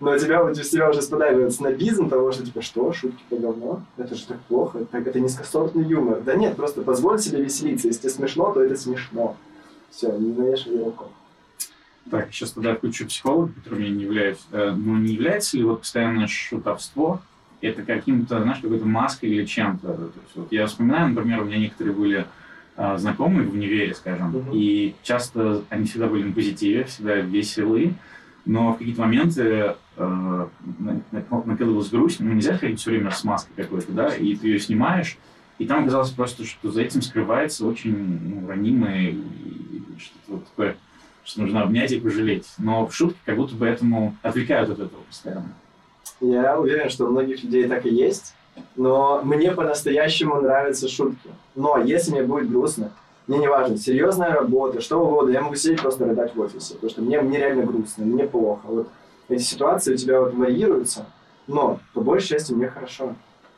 Но 0.00 0.10
у 0.12 0.18
тебя, 0.18 0.44
у 0.44 0.52
тебя 0.52 0.90
уже 0.90 1.02
спадает 1.02 1.38
этот 1.38 1.54
снобизм 1.54 2.08
того, 2.08 2.32
что 2.32 2.44
типа, 2.44 2.60
что, 2.62 2.92
шутки 2.92 3.22
про 3.28 3.36
говно? 3.36 3.82
Это 3.96 4.14
же 4.14 4.26
так 4.26 4.40
плохо, 4.42 4.84
так, 4.90 5.06
это 5.06 5.20
низкосортный 5.20 5.84
юмор. 5.84 6.20
Да 6.22 6.34
нет, 6.34 6.56
просто 6.56 6.82
позволь 6.82 7.20
себе 7.20 7.42
веселиться. 7.42 7.86
Если 7.86 8.02
тебе 8.02 8.10
смешно, 8.10 8.52
то 8.52 8.62
это 8.62 8.76
смешно. 8.76 9.36
Все, 9.90 10.10
не 10.16 10.32
навешивай 10.32 10.78
ярлыков. 10.78 11.08
Так, 12.10 12.32
сейчас 12.32 12.52
тогда 12.52 12.74
включу 12.74 13.06
психолога, 13.06 13.52
который 13.52 13.80
мне 13.80 13.90
не 13.90 14.02
является. 14.04 14.44
Э, 14.50 14.72
Ну, 14.72 14.96
не 14.96 15.12
является 15.12 15.56
ли 15.56 15.62
вот 15.62 15.80
постоянное 15.80 16.26
шутовство 16.26 17.22
это 17.60 17.82
каким-то, 17.82 18.42
знаешь, 18.42 18.58
какой-то 18.60 18.86
маской 18.86 19.26
или 19.26 19.44
чем-то? 19.44 19.86
То 19.86 20.02
есть, 20.02 20.34
вот 20.34 20.50
я 20.50 20.66
вспоминаю, 20.66 21.10
например, 21.10 21.42
у 21.42 21.44
меня 21.44 21.58
некоторые 21.58 21.94
были 21.94 22.26
знакомые 22.76 23.46
в 23.46 23.52
универе, 23.54 23.94
скажем, 23.94 24.28
Мгм. 24.30 24.50
и 24.52 24.94
часто 25.02 25.62
они 25.68 25.84
всегда 25.86 26.06
были 26.06 26.24
на 26.24 26.32
позитиве, 26.32 26.84
всегда 26.84 27.16
веселые, 27.16 27.94
но 28.46 28.72
в 28.72 28.78
какие-то 28.78 29.02
моменты 29.02 29.74
э, 29.96 30.46
на- 30.78 31.00
накладывалась 31.44 31.90
грусть, 31.90 32.20
ну, 32.20 32.32
нельзя 32.32 32.56
ходить 32.56 32.80
все 32.80 32.90
время 32.90 33.10
с 33.10 33.24
маской 33.24 33.52
какой-то, 33.54 33.92
да, 33.92 34.14
и 34.14 34.34
ты 34.34 34.48
ее 34.48 34.58
снимаешь, 34.58 35.18
и 35.58 35.66
там 35.66 35.82
оказалось 35.82 36.10
просто, 36.10 36.44
что 36.44 36.70
за 36.70 36.82
этим 36.82 37.02
скрывается 37.02 37.66
очень 37.66 37.94
ну, 37.94 38.48
ранимое 38.48 39.14
что-то 39.98 40.44
такое 40.46 40.76
что 41.24 41.42
нужно 41.42 41.62
обнять 41.62 41.92
и 41.92 42.00
пожалеть. 42.00 42.48
Но 42.58 42.84
в 42.86 42.94
шутке 42.96 43.16
как 43.24 43.36
будто 43.36 43.54
бы 43.54 43.64
этому 43.66 44.16
отвлекают 44.22 44.70
от 44.70 44.80
этого 44.80 45.02
постоянно. 45.02 45.52
Я 46.20 46.58
уверен, 46.58 46.90
что 46.90 47.06
у 47.06 47.12
многих 47.12 47.44
людей 47.44 47.68
так 47.68 47.86
и 47.86 47.90
есть, 47.94 48.34
но 48.76 49.20
мне 49.22 49.52
по-настоящему 49.52 50.40
нравятся 50.40 50.88
шутки. 50.88 51.30
Но 51.54 51.78
если 51.78 52.12
мне 52.12 52.22
будет 52.22 52.50
грустно, 52.50 52.92
мне 53.26 53.38
не 53.38 53.48
важно, 53.48 53.76
серьезная 53.76 54.32
работа, 54.32 54.80
что 54.80 55.00
угодно, 55.00 55.30
я 55.30 55.42
могу 55.42 55.54
сидеть 55.54 55.80
просто 55.80 56.06
рыдать 56.06 56.34
в 56.34 56.40
офисе, 56.40 56.74
потому 56.74 56.90
что 56.90 57.02
мне, 57.02 57.20
мне 57.20 57.38
реально 57.38 57.64
грустно, 57.64 58.04
мне 58.04 58.24
плохо. 58.24 58.66
Вот 58.66 58.88
эти 59.28 59.42
ситуации 59.42 59.94
у 59.94 59.96
тебя 59.96 60.20
вот 60.20 60.34
варьируются, 60.34 61.06
но 61.46 61.78
по 61.94 62.00
большей 62.00 62.28
части 62.28 62.52
мне 62.52 62.68
хорошо. 62.68 63.14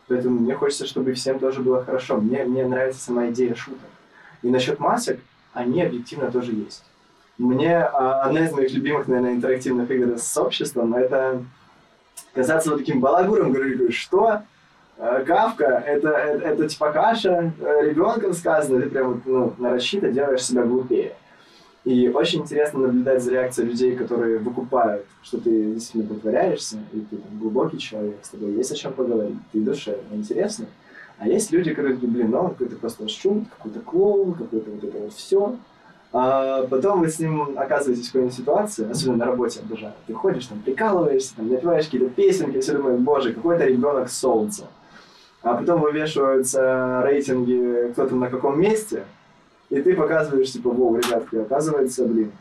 Поэтому 0.07 0.41
мне 0.41 0.55
хочется, 0.55 0.87
чтобы 0.87 1.15
всем 1.15 1.39
тоже 1.39 1.63
было 1.63 1.83
хорошо. 1.83 2.19
Мне, 2.19 2.45
мне 2.45 2.67
нравится 2.67 3.01
сама 3.01 3.29
идея 3.31 3.55
шуток. 3.55 3.81
И 4.43 4.49
насчет 4.49 4.79
масок, 4.79 5.19
они 5.55 5.83
объективно 5.83 6.31
тоже 6.31 6.53
есть. 6.53 6.85
Мне 7.39 7.79
а, 7.79 8.23
одна 8.23 8.45
из 8.45 8.53
моих 8.53 8.71
любимых, 8.73 9.09
наверное, 9.09 9.33
интерактивных 9.33 9.91
игр 9.91 10.19
с 10.19 10.37
обществом 10.37 10.95
это 10.95 11.43
казаться 12.35 12.71
вот 12.71 12.81
таким 12.81 13.01
балагуром, 13.01 13.53
говорю, 13.53 13.91
что? 13.93 14.43
Э, 14.97 15.25
Кавка, 15.27 15.83
это, 15.87 16.09
это, 16.09 16.47
это 16.47 16.69
типа 16.69 16.93
каша, 16.93 17.53
э, 17.61 17.89
ребенком 17.89 18.33
сказано, 18.33 18.81
ты 18.81 18.91
прям 18.91 19.23
ну, 19.25 19.53
нарочито 19.59 20.11
делаешь 20.11 20.45
себя 20.45 20.63
глупее. 20.63 21.15
И 21.85 22.09
очень 22.09 22.41
интересно 22.41 22.81
наблюдать 22.81 23.23
за 23.23 23.33
реакцией 23.33 23.69
людей, 23.69 23.95
которые 23.95 24.39
выкупают, 24.39 25.05
что 25.23 25.39
ты 25.39 25.75
действительно 25.75 26.15
притворяешься, 26.15 26.79
и 26.93 27.01
ты 27.01 27.17
там, 27.17 27.39
глубокий 27.39 27.79
человек, 27.79 28.17
с 28.23 28.31
тобой 28.31 28.53
есть 28.53 28.73
о 28.73 28.75
чем 28.75 28.93
поговорить, 28.95 29.37
ты 29.53 29.61
душевно 29.61 30.15
интересный. 30.15 30.67
А 31.19 31.29
есть 31.29 31.53
люди, 31.53 31.71
которые 31.71 31.97
говорят, 31.97 32.15
блин, 32.15 32.31
ну 32.31 32.49
какой-то 32.49 32.77
просто 32.77 33.09
шут, 33.09 33.45
какой-то 33.57 33.81
клоун, 33.81 34.35
какой-то 34.35 34.71
вот 34.71 34.85
это 34.85 34.99
вот 34.99 35.13
все. 35.13 35.57
А 36.13 36.63
потом 36.69 37.01
вы 37.01 37.09
с 37.09 37.19
ним 37.19 37.59
оказываетесь 37.59 38.09
в 38.09 38.13
какой-нибудь 38.13 38.37
ситуации, 38.37 38.89
особенно 38.89 39.19
на 39.19 39.25
работе 39.27 39.61
обожаю. 39.61 39.95
Ты 40.07 40.15
ходишь, 40.15 40.47
там, 40.47 40.61
прикалываешься, 40.61 41.35
там, 41.37 41.49
напиваешь 41.51 41.87
какие-то 41.87 42.09
песенки, 42.09 42.61
все 42.61 42.75
думают, 42.75 43.01
боже, 43.01 43.33
какой-то 43.35 43.65
ребенок 43.65 44.09
солнца. 44.09 44.69
А 45.45 45.55
потом 45.55 45.83
вывешиваются 45.83 47.03
рейтинги, 47.05 47.93
кто 47.93 48.07
там 48.07 48.21
на 48.21 48.31
каком 48.31 48.59
месте, 48.59 49.05
и 49.69 49.79
ты 49.81 49.95
показываешь, 49.95 50.51
типа, 50.51 50.71
воу, 50.71 50.97
ребятки, 50.97 51.37
оказывается, 51.37 52.07
блин, 52.07 52.33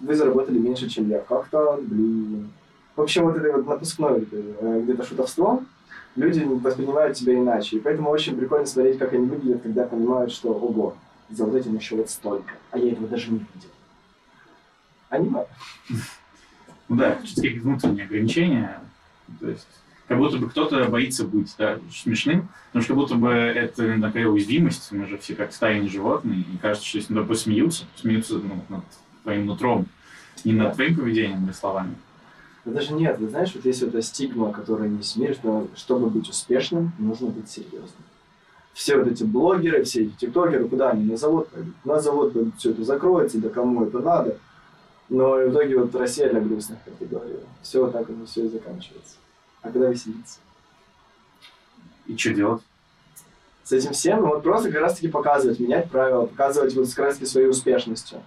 вы 0.00 0.16
заработали 0.16 0.58
меньше, 0.58 0.88
чем 0.88 1.08
я. 1.08 1.20
Как 1.20 1.46
то 1.48 1.78
блин. 1.80 2.50
В 2.96 3.00
общем, 3.02 3.26
вот 3.26 3.36
это 3.36 3.52
вот 3.52 3.64
напускное 3.64 4.24
э, 4.32 4.80
где-то 4.82 5.04
шутовство, 5.04 5.62
люди 6.16 6.42
воспринимают 6.44 7.16
тебя 7.16 7.38
иначе. 7.38 7.76
И 7.76 7.80
поэтому 7.80 8.10
очень 8.10 8.36
прикольно 8.36 8.66
смотреть, 8.66 8.98
как 8.98 9.12
они 9.12 9.26
выглядят, 9.26 9.62
когда 9.62 9.84
понимают, 9.84 10.32
что, 10.32 10.52
ого, 10.52 10.96
за 11.28 11.44
вот 11.44 11.54
этим 11.54 11.76
еще 11.76 11.94
вот 11.94 12.10
столько. 12.10 12.54
А 12.72 12.78
я 12.78 12.90
этого 12.90 13.06
даже 13.06 13.30
не 13.30 13.38
видел. 13.38 13.70
Аниме. 15.10 15.44
Ну 16.88 16.96
да, 16.96 17.12
какие-то 17.12 17.62
внутренние 17.62 18.04
ограничения. 18.04 18.80
То 19.38 19.48
есть 19.48 19.68
как 20.10 20.18
будто 20.18 20.38
бы 20.38 20.50
кто-то 20.50 20.86
боится 20.86 21.24
быть 21.24 21.54
да, 21.56 21.78
смешным, 21.94 22.48
потому 22.72 22.82
что 22.82 22.94
как 22.94 22.96
будто 22.96 23.14
бы 23.14 23.30
это 23.30 24.00
такая 24.00 24.26
уязвимость, 24.26 24.90
мы 24.90 25.06
же 25.06 25.16
все 25.18 25.36
как 25.36 25.52
стайные 25.52 25.88
животные, 25.88 26.40
и 26.40 26.56
кажется, 26.60 26.84
что 26.84 26.98
если 26.98 27.14
над 27.14 27.22
тобой 27.22 27.36
смеются, 27.36 27.84
смеются 27.94 28.34
ну, 28.38 28.60
над 28.68 28.82
твоим 29.22 29.46
нутром, 29.46 29.86
не 30.42 30.52
над 30.52 30.74
твоим 30.74 30.96
поведением 30.96 31.44
или 31.44 31.52
словами. 31.52 31.94
Да 32.64 32.72
даже 32.72 32.92
нет, 32.92 33.20
вы 33.20 33.28
знаешь, 33.28 33.52
вот 33.54 33.64
есть 33.64 33.82
вот 33.82 33.90
эта 33.90 34.02
стигма, 34.02 34.52
которая 34.52 34.88
в 34.88 35.16
мире, 35.16 35.32
что 35.32 35.68
чтобы 35.76 36.10
быть 36.10 36.28
успешным, 36.28 36.90
нужно 36.98 37.28
быть 37.28 37.48
серьезным. 37.48 38.02
Все 38.72 38.96
вот 38.96 39.06
эти 39.06 39.22
блогеры, 39.22 39.84
все 39.84 40.06
эти 40.06 40.12
тиктокеры, 40.16 40.68
куда 40.68 40.90
они? 40.90 41.04
На 41.04 41.16
завод 41.16 41.50
пойдут. 41.50 41.74
На 41.84 42.00
завод 42.00 42.32
пойдут, 42.32 42.54
все 42.58 42.72
это 42.72 42.82
закроется, 42.82 43.38
да 43.38 43.48
кому 43.48 43.84
это 43.84 44.00
надо. 44.00 44.38
Но 45.08 45.34
в 45.34 45.52
итоге 45.52 45.78
вот 45.78 45.94
Россия 45.94 46.28
для 46.30 46.40
грустных, 46.40 46.80
как 46.84 46.94
ты 46.94 47.06
говорил. 47.06 47.42
Все 47.62 47.84
вот 47.84 47.92
так 47.92 48.08
вот 48.08 48.28
все 48.28 48.46
и 48.46 48.48
заканчивается. 48.48 49.14
А 49.62 49.70
когда 49.70 49.88
веселиться? 49.88 50.40
И 52.06 52.16
что 52.16 52.34
делать? 52.34 52.62
С 53.64 53.72
этим 53.72 53.92
всем, 53.92 54.22
ну 54.22 54.28
вот 54.28 54.42
просто 54.42 54.70
как 54.70 54.80
раз 54.80 54.94
таки 54.94 55.08
показывать, 55.08 55.60
менять 55.60 55.90
правила, 55.90 56.26
показывать 56.26 56.74
вот 56.74 56.88
с 56.88 56.94
краски 56.94 57.24
своей 57.24 57.48
успешностью 57.48 58.20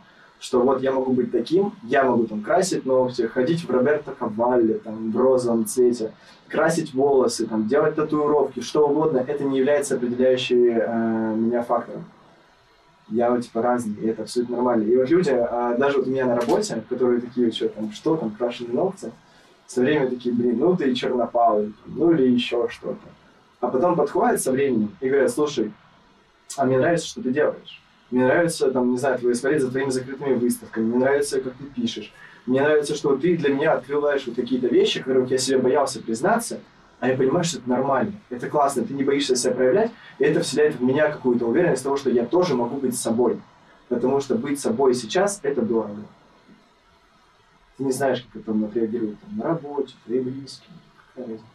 что 0.44 0.60
вот 0.60 0.82
я 0.82 0.92
могу 0.92 1.14
быть 1.14 1.32
таким, 1.32 1.72
я 1.84 2.04
могу 2.04 2.26
там 2.26 2.42
красить 2.42 2.86
ногти, 2.86 3.28
ходить 3.28 3.64
в 3.64 3.72
Роберто 3.72 4.12
Кавалли, 4.12 4.74
там, 4.74 5.10
в 5.10 5.18
розовом 5.18 5.66
цвете, 5.66 6.12
красить 6.50 6.94
волосы, 6.94 7.48
там, 7.48 7.66
делать 7.70 7.96
татуировки, 7.96 8.60
что 8.60 8.90
угодно, 8.90 9.24
это 9.26 9.46
не 9.46 9.58
является 9.60 9.96
определяющим 9.96 10.58
э, 10.68 11.36
меня 11.38 11.64
фактором. 11.64 12.04
Я 13.08 13.32
вот 13.32 13.44
типа 13.44 13.62
разный, 13.62 13.96
и 14.02 14.08
это 14.08 14.24
абсолютно 14.24 14.58
нормально. 14.58 14.84
И 14.84 14.98
вот 14.98 15.10
люди, 15.10 15.32
э, 15.34 15.76
даже 15.78 16.00
вот 16.00 16.08
у 16.08 16.10
меня 16.10 16.26
на 16.26 16.36
работе, 16.36 16.84
которые 16.90 17.22
такие, 17.22 17.50
что 17.54 17.70
там, 17.70 17.94
что 17.94 18.18
там, 18.18 18.32
крашеные 18.32 18.74
ногти, 18.74 19.14
со 19.74 19.82
временем 19.82 20.10
такие, 20.12 20.36
блин, 20.36 20.60
ну 20.60 20.78
ты 20.78 20.94
чернопалый, 20.94 21.74
ну 21.88 22.12
или 22.12 22.32
еще 22.32 22.68
что-то. 22.70 23.08
А 23.60 23.68
потом 23.70 23.96
подходят 23.96 24.40
со 24.40 24.52
временем 24.52 24.96
и 25.02 25.10
говорят, 25.10 25.32
слушай, 25.32 25.74
а 26.58 26.66
мне 26.66 26.78
нравится, 26.78 27.08
что 27.08 27.24
ты 27.24 27.32
делаешь. 27.32 27.82
Мне 28.12 28.26
нравится, 28.26 28.70
там, 28.70 28.92
не 28.92 28.98
знаю, 28.98 29.18
твои, 29.18 29.34
смотреть 29.34 29.64
за 29.64 29.72
твоими 29.72 29.90
закрытыми 29.90 30.36
выставками. 30.36 30.86
Мне 30.86 31.00
нравится, 31.00 31.42
как 31.42 31.54
ты 31.54 31.64
пишешь. 31.64 32.14
Мне 32.46 32.62
нравится, 32.62 32.94
что 32.94 33.16
ты 33.16 33.36
для 33.36 33.50
меня 33.50 33.74
открываешь 33.74 34.28
вот 34.28 34.36
какие-то 34.36 34.68
вещи, 34.68 35.02
которых 35.02 35.32
я 35.32 35.40
себе 35.40 35.58
боялся 35.58 36.00
признаться, 36.04 36.60
а 37.00 37.08
я 37.08 37.18
понимаю, 37.18 37.44
что 37.44 37.58
это 37.58 37.70
нормально, 37.70 38.14
это 38.30 38.50
классно, 38.50 38.84
ты 38.84 38.94
не 38.94 39.04
боишься 39.04 39.36
себя 39.36 39.54
проявлять, 39.54 39.92
и 40.20 40.24
это 40.24 40.42
вселяет 40.42 40.76
в 40.76 40.84
меня 40.84 41.10
какую-то 41.10 41.46
уверенность 41.46 41.84
того, 41.84 41.98
что 41.98 42.12
я 42.12 42.26
тоже 42.26 42.54
могу 42.54 42.78
быть 42.78 42.96
собой. 42.96 43.42
Потому 43.90 44.20
что 44.22 44.36
быть 44.36 44.60
собой 44.60 44.94
сейчас– 44.94 45.40
это 45.44 45.64
дорого. 45.64 46.04
Ты 47.78 47.84
не 47.86 47.92
знаешь, 47.92 48.26
как 48.32 48.42
это 48.42 48.52
отреагирует 48.52 49.20
там, 49.20 49.38
на 49.38 49.44
работе, 49.46 49.94
твои 50.06 50.20
близкие, 50.20 50.70
какая 51.08 51.32
разница. 51.32 51.46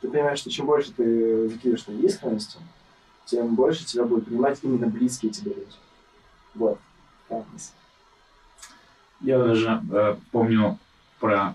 Ты 0.00 0.08
понимаешь, 0.08 0.38
что 0.38 0.50
чем 0.50 0.66
больше 0.66 0.92
ты 0.92 1.48
закидываешь 1.48 1.86
на 1.86 1.92
искренностью, 1.92 2.60
тем 3.24 3.54
больше 3.54 3.86
тебя 3.86 4.04
будут 4.04 4.26
принимать 4.26 4.58
именно 4.62 4.86
близкие 4.86 5.32
тебе 5.32 5.54
люди. 5.54 5.76
Вот. 6.54 6.78
Я 9.20 9.38
даже 9.38 9.82
э, 9.90 10.16
помню 10.30 10.78
про 11.18 11.54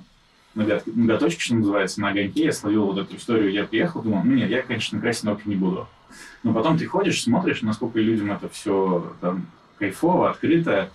ноготочки, 0.56 1.42
что 1.42 1.56
называется, 1.56 2.02
на 2.02 2.10
огоньке. 2.10 2.46
Я 2.46 2.52
словил 2.52 2.88
вот 2.88 2.98
эту 2.98 3.16
историю. 3.16 3.52
Я 3.52 3.66
приехал, 3.66 4.02
думал, 4.02 4.24
ну 4.24 4.34
нет, 4.34 4.50
я, 4.50 4.64
конечно, 4.64 5.00
красить 5.00 5.24
ногти 5.24 5.48
не 5.48 5.56
буду. 5.56 5.88
Но 6.42 6.54
потом 6.54 6.78
ты 6.78 6.86
ходишь, 6.86 7.22
смотришь, 7.22 7.62
насколько 7.62 8.00
людям 8.00 8.32
это 8.32 8.50
все 8.50 9.14
там 9.22 9.46
кайфово, 9.78 10.32
открыто. 10.32 10.90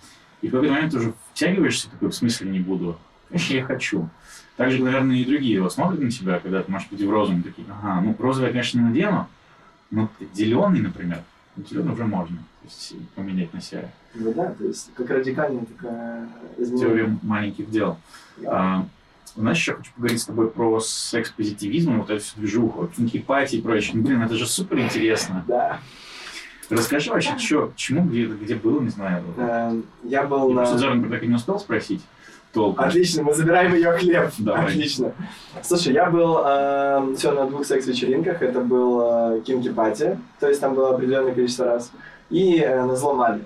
И 0.44 0.48
в 0.48 0.50
какой-то 0.50 0.74
момент 0.74 0.92
уже 0.92 1.14
втягиваешься, 1.32 1.90
такой, 1.90 2.10
в 2.10 2.14
смысле 2.14 2.50
не 2.50 2.60
буду. 2.60 2.98
Конечно, 3.30 3.54
я 3.54 3.64
хочу. 3.64 4.10
Так 4.58 4.70
же, 4.70 4.84
наверное, 4.84 5.16
и 5.16 5.24
другие 5.24 5.62
вот 5.62 5.72
смотрят 5.72 6.00
на 6.00 6.10
тебя, 6.10 6.38
когда 6.38 6.62
ты 6.62 6.70
можешь 6.70 6.88
быть 6.90 7.00
в 7.00 7.10
розовом, 7.10 7.42
такие, 7.42 7.66
ага, 7.70 8.02
ну 8.02 8.14
розовый 8.18 8.50
конечно, 8.50 8.78
не 8.78 8.84
надену, 8.84 9.26
ну, 9.90 10.10
зеленый, 10.34 10.82
например, 10.82 11.22
зеленый 11.56 11.94
уже 11.94 12.04
можно 12.04 12.36
то 12.36 12.68
есть, 12.68 12.94
поменять 13.14 13.54
на 13.54 13.62
себя. 13.62 13.90
Ну 14.14 14.34
да, 14.34 14.50
то 14.50 14.64
есть 14.64 14.90
как 14.94 15.08
радикальная 15.08 15.64
такая 15.64 16.28
изменение. 16.58 16.88
Теория 16.88 17.18
маленьких 17.22 17.70
дел. 17.70 17.96
Да. 18.36 18.50
А, 18.52 18.86
нас 19.40 19.56
еще 19.56 19.76
хочу 19.76 19.92
поговорить 19.94 20.20
с 20.20 20.26
тобой 20.26 20.50
про 20.50 20.78
секс-позитивизм, 20.78 22.00
вот 22.00 22.10
эту 22.10 22.22
всю 22.22 22.38
движуху, 22.38 22.86
кинки-пати 22.86 23.56
и 23.56 23.62
прочее. 23.62 23.92
Ну, 23.94 24.02
блин, 24.02 24.20
это 24.20 24.34
же 24.34 24.46
супер 24.46 24.78
интересно. 24.80 25.42
Да. 25.48 25.80
Расскажи 26.70 27.10
вообще, 27.10 27.38
что, 27.38 27.72
чему, 27.76 28.02
где, 28.08 28.26
где 28.26 28.54
был, 28.54 28.80
не 28.80 28.88
знаю. 28.88 29.22
Эм, 29.36 29.84
я 30.02 30.24
был 30.24 30.48
я 30.48 30.54
на... 30.54 30.60
Просто 30.62 30.78
Зоран 30.78 31.10
так 31.10 31.22
и 31.22 31.26
не 31.26 31.34
успел 31.34 31.58
спросить 31.58 32.02
толком. 32.54 32.84
Отлично, 32.84 33.22
мы 33.22 33.34
забираем 33.34 33.74
ее 33.74 33.92
хлеб. 33.92 34.30
Давай. 34.38 34.66
Отлично. 34.66 35.12
Слушай, 35.62 35.92
я 35.92 36.08
был 36.08 36.38
э, 36.44 37.14
все 37.16 37.32
на 37.32 37.46
двух 37.46 37.66
секс-вечеринках. 37.66 38.40
Это 38.40 38.60
был 38.60 39.00
э, 39.02 39.40
kinky 39.40 39.70
party, 39.70 40.18
то 40.40 40.48
есть 40.48 40.60
там 40.60 40.74
было 40.74 40.94
определенное 40.94 41.34
количество 41.34 41.66
раз. 41.66 41.90
И 42.30 42.58
э, 42.58 42.84
на 42.84 42.96
зломали. 42.96 43.42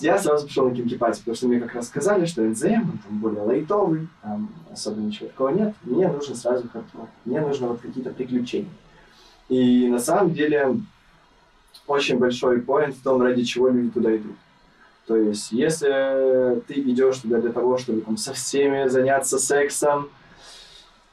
Я 0.00 0.18
сразу 0.18 0.46
пошел 0.46 0.68
на 0.68 0.74
kinky 0.74 0.96
party, 0.96 1.18
потому 1.18 1.34
что 1.34 1.48
мне 1.48 1.60
как 1.60 1.74
раз 1.74 1.88
сказали, 1.88 2.24
что 2.26 2.42
он 2.42 2.54
там 2.54 3.00
более 3.10 3.42
лайтовый, 3.42 4.08
там 4.22 4.48
особо 4.72 5.00
ничего 5.00 5.28
такого 5.28 5.48
нет. 5.50 5.74
Мне 5.82 6.08
нужен 6.08 6.34
сразу 6.34 6.68
хардкор. 6.68 7.08
Мне 7.24 7.40
нужно 7.40 7.68
вот 7.68 7.80
какие-то 7.80 8.10
приключения. 8.10 8.70
И 9.48 9.88
на 9.88 9.98
самом 9.98 10.34
деле 10.34 10.76
очень 11.86 12.18
большой 12.18 12.60
поинт 12.60 12.96
в 12.96 13.02
том, 13.02 13.22
ради 13.22 13.44
чего 13.44 13.68
люди 13.68 13.90
туда 13.90 14.16
идут. 14.16 14.36
То 15.06 15.16
есть, 15.16 15.52
если 15.52 16.60
ты 16.66 16.74
идешь 16.74 17.18
туда 17.18 17.40
для 17.40 17.50
того, 17.50 17.78
чтобы 17.78 18.02
там, 18.02 18.16
со 18.16 18.34
всеми 18.34 18.88
заняться 18.88 19.38
сексом, 19.38 20.10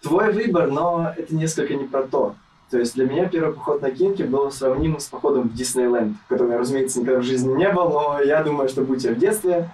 твой 0.01 0.31
выбор, 0.33 0.69
но 0.69 1.13
это 1.15 1.33
несколько 1.33 1.75
не 1.75 1.85
про 1.85 2.03
то. 2.03 2.35
То 2.71 2.79
есть 2.79 2.95
для 2.95 3.05
меня 3.05 3.27
первый 3.27 3.53
поход 3.53 3.81
на 3.81 3.91
кинки 3.91 4.23
был 4.23 4.51
сравним 4.51 4.99
с 4.99 5.05
походом 5.05 5.49
в 5.49 5.53
Диснейленд, 5.53 6.17
в 6.25 6.27
котором 6.27 6.51
я, 6.51 6.57
разумеется, 6.57 6.99
никогда 6.99 7.21
в 7.21 7.23
жизни 7.23 7.53
не 7.53 7.69
был, 7.71 7.89
но 7.89 8.19
я 8.21 8.43
думаю, 8.43 8.67
что 8.67 8.81
будь 8.81 9.03
я 9.03 9.13
в 9.13 9.17
детстве 9.17 9.69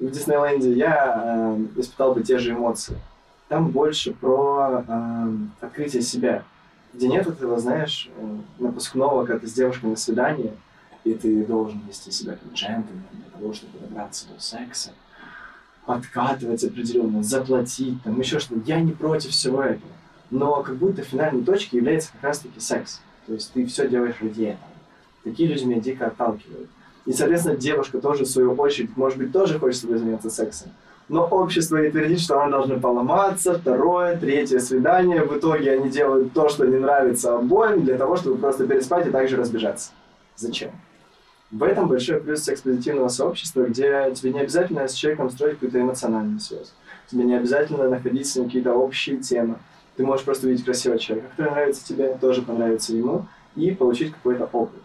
в 0.00 0.10
Диснейленде, 0.10 0.72
я 0.72 1.56
э, 1.56 1.80
испытал 1.80 2.14
бы 2.14 2.22
те 2.22 2.38
же 2.38 2.52
эмоции. 2.52 2.96
Там 3.48 3.68
больше 3.68 4.12
про 4.12 4.84
э, 4.88 5.28
открытие 5.60 6.02
себя, 6.02 6.42
где 6.92 7.08
нет 7.08 7.26
этого, 7.26 7.58
знаешь, 7.58 8.10
э, 8.16 8.38
напускного, 8.58 9.24
когда 9.24 9.40
ты 9.40 9.46
с 9.46 9.52
девушкой 9.52 9.86
на 9.86 9.96
свидание, 9.96 10.54
и 11.04 11.14
ты 11.14 11.44
должен 11.44 11.80
вести 11.88 12.10
себя 12.10 12.32
как 12.32 12.52
джентльмен 12.52 13.04
для 13.12 13.30
того, 13.38 13.52
чтобы 13.52 13.78
добраться 13.78 14.26
до 14.28 14.40
секса, 14.40 14.92
подкатывать 15.86 16.62
определенно, 16.64 17.22
заплатить, 17.22 18.02
там 18.02 18.18
еще 18.20 18.38
что-то. 18.38 18.60
Я 18.66 18.80
не 18.80 18.92
против 18.92 19.30
всего 19.30 19.62
этого. 19.62 19.90
Но 20.30 20.62
как 20.62 20.76
будто 20.76 21.02
финальной 21.02 21.44
точкой 21.44 21.76
является 21.76 22.12
как 22.12 22.22
раз-таки 22.22 22.60
секс. 22.60 23.00
То 23.26 23.34
есть 23.34 23.52
ты 23.52 23.66
все 23.66 23.88
делаешь 23.88 24.16
ради 24.20 24.44
этого. 24.44 24.70
Такие 25.24 25.48
люди 25.48 25.64
меня 25.64 25.80
дико 25.80 26.06
отталкивают. 26.06 26.70
И, 27.04 27.12
соответственно, 27.12 27.56
девушка 27.56 28.00
тоже, 28.00 28.24
в 28.24 28.28
свою 28.28 28.52
очередь, 28.54 28.96
может 28.96 29.18
быть, 29.18 29.32
тоже 29.32 29.58
хочет 29.58 29.78
с 29.78 29.80
тобой 29.82 29.98
заняться 29.98 30.30
сексом. 30.30 30.70
Но 31.08 31.26
общество 31.26 31.76
ей 31.76 31.90
твердит, 31.90 32.20
что 32.20 32.40
она 32.40 32.58
должна 32.58 32.78
поломаться, 32.78 33.58
второе, 33.58 34.16
третье 34.16 34.60
свидание. 34.60 35.24
В 35.24 35.36
итоге 35.36 35.72
они 35.72 35.90
делают 35.90 36.32
то, 36.32 36.48
что 36.48 36.64
не 36.64 36.78
нравится 36.78 37.36
обоим, 37.36 37.84
для 37.84 37.98
того, 37.98 38.16
чтобы 38.16 38.38
просто 38.38 38.66
переспать 38.66 39.06
и 39.06 39.10
также 39.10 39.36
разбежаться. 39.36 39.92
Зачем? 40.36 40.70
В 41.50 41.62
этом 41.64 41.86
большой 41.86 42.20
плюс 42.20 42.42
секс-позитивного 42.44 43.08
сообщества, 43.08 43.64
где 43.64 44.10
тебе 44.14 44.32
не 44.32 44.40
обязательно 44.40 44.88
с 44.88 44.94
человеком 44.94 45.30
строить 45.30 45.54
какую-то 45.54 45.80
эмоциональную 45.80 46.40
связь. 46.40 46.72
Тебе 47.10 47.24
не 47.24 47.34
обязательно 47.34 47.88
находить 47.90 48.26
с 48.26 48.36
ним 48.36 48.46
какие-то 48.46 48.72
общие 48.72 49.18
темы. 49.18 49.56
Ты 49.96 50.06
можешь 50.06 50.24
просто 50.24 50.46
увидеть 50.46 50.64
красивого 50.64 50.98
человека, 50.98 51.28
который 51.30 51.50
нравится 51.50 51.86
тебе, 51.86 52.16
тоже 52.18 52.40
понравится 52.40 52.94
ему, 52.94 53.26
и 53.54 53.70
получить 53.72 54.14
какой-то 54.14 54.48
опыт. 54.50 54.80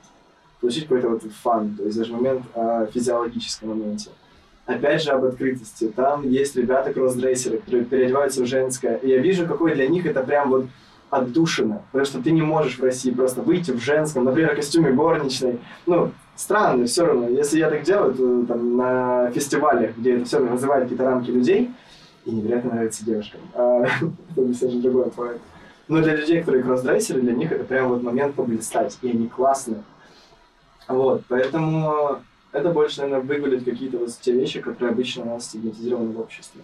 Получить 0.59 0.83
какой-то 0.83 1.09
вот 1.09 1.23
фан, 1.41 1.75
то 1.77 1.83
есть 1.83 1.97
даже 1.97 2.11
момент 2.11 2.43
о 2.53 2.85
физиологическом 2.87 3.69
моменте. 3.69 4.09
Опять 4.67 5.01
же 5.01 5.11
об 5.11 5.23
открытости. 5.23 5.87
Там 5.95 6.29
есть 6.29 6.57
ребята 6.57 6.91
кроссдрейсеры, 6.93 7.59
которые 7.59 7.85
переодеваются 7.85 8.43
в 8.43 8.45
женское. 8.45 8.97
И 8.97 9.07
я 9.07 9.17
вижу, 9.17 9.47
какой 9.47 9.73
для 9.73 9.87
них 9.87 10.05
это 10.05 10.21
прям 10.21 10.49
вот 10.49 10.65
отдушина. 11.09 11.83
Потому 11.91 12.05
что 12.05 12.21
ты 12.21 12.31
не 12.31 12.41
можешь 12.41 12.77
в 12.77 12.83
России 12.83 13.11
просто 13.11 13.41
выйти 13.41 13.71
в 13.71 13.79
женском, 13.79 14.25
например, 14.25 14.55
костюме 14.55 14.91
горничной. 14.91 15.59
Ну, 15.85 16.11
странно 16.35 16.85
все 16.85 17.05
равно. 17.05 17.29
Если 17.29 17.59
я 17.59 17.69
так 17.69 17.83
делаю, 17.83 18.13
то 18.13 18.45
там 18.45 18.75
на 18.75 19.31
фестивале, 19.31 19.93
где 19.97 20.17
это 20.17 20.25
все 20.25 20.39
вызывает 20.39 20.83
какие-то 20.83 21.05
рамки 21.05 21.31
людей, 21.31 21.71
и 22.25 22.31
невероятно 22.31 22.73
нравится 22.73 23.05
девушкам. 23.05 23.39
А, 23.53 23.83
это 24.35 24.53
совершенно 24.53 24.81
другой 24.81 25.11
поэт. 25.11 25.39
Но 25.87 26.01
для 26.01 26.17
людей, 26.17 26.41
которые 26.41 26.63
кроссдрейсеры, 26.63 27.21
для 27.21 27.31
них 27.31 27.53
это 27.53 27.63
прям 27.63 27.87
вот 27.87 28.03
момент 28.03 28.35
поблистать, 28.35 28.97
и 29.01 29.09
они 29.09 29.29
классные. 29.29 29.81
Вот, 30.89 31.23
поэтому 31.29 32.19
это 32.51 32.71
больше, 32.71 33.01
наверное, 33.01 33.23
выгулить 33.23 33.65
какие-то 33.65 33.97
вот 33.97 34.09
те 34.21 34.31
вещи, 34.31 34.61
которые 34.61 34.91
обычно 34.91 35.23
у 35.23 35.25
нас 35.25 35.45
стигматизированы 35.45 36.11
в 36.11 36.19
обществе. 36.19 36.61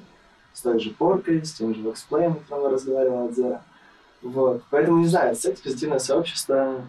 С 0.54 0.62
той 0.62 0.80
же 0.80 0.92
поркой, 0.92 1.44
с 1.46 1.54
тем 1.54 1.74
же 1.74 1.82
воксплеем, 1.82 2.34
о 2.34 2.36
котором 2.36 2.64
мы 2.64 2.70
разговаривали 2.70 3.28
от 3.28 3.36
Зера. 3.36 3.64
Вот. 4.22 4.64
Поэтому, 4.70 5.00
не 5.00 5.08
знаю, 5.08 5.36
секс-позитивное 5.36 6.00
сообщество 6.00 6.82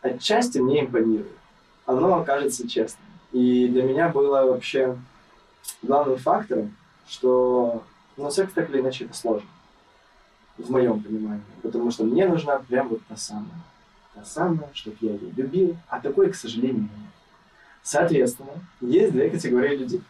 отчасти 0.00 0.58
мне 0.58 0.80
импонирует. 0.80 1.36
Оно 1.84 2.24
кажется 2.24 2.68
честным. 2.68 3.04
И 3.32 3.68
для 3.68 3.82
меня 3.82 4.08
было 4.08 4.46
вообще 4.46 4.96
главным 5.82 6.18
фактором, 6.18 6.74
что 7.08 7.82
ну, 8.16 8.30
секс 8.30 8.52
так 8.52 8.70
или 8.70 8.80
иначе 8.80 9.04
это 9.04 9.14
сложно. 9.14 9.48
В 10.58 10.70
моем 10.70 11.02
понимании. 11.02 11.42
Потому 11.62 11.90
что 11.90 12.04
мне 12.04 12.26
нужна 12.26 12.58
прям 12.58 12.88
вот 12.88 13.00
та 13.08 13.16
самая. 13.16 13.62
Та 14.14 14.24
самая, 14.24 14.68
чтобы 14.74 14.96
я 15.00 15.12
ее 15.12 15.30
любил. 15.34 15.76
А 15.88 15.98
такой, 15.98 16.30
к 16.30 16.34
сожалению, 16.34 16.82
нет. 16.82 17.12
Соответственно, 17.82 18.52
есть 18.80 19.12
две 19.12 19.30
категории 19.30 19.76
людей. 19.76 20.02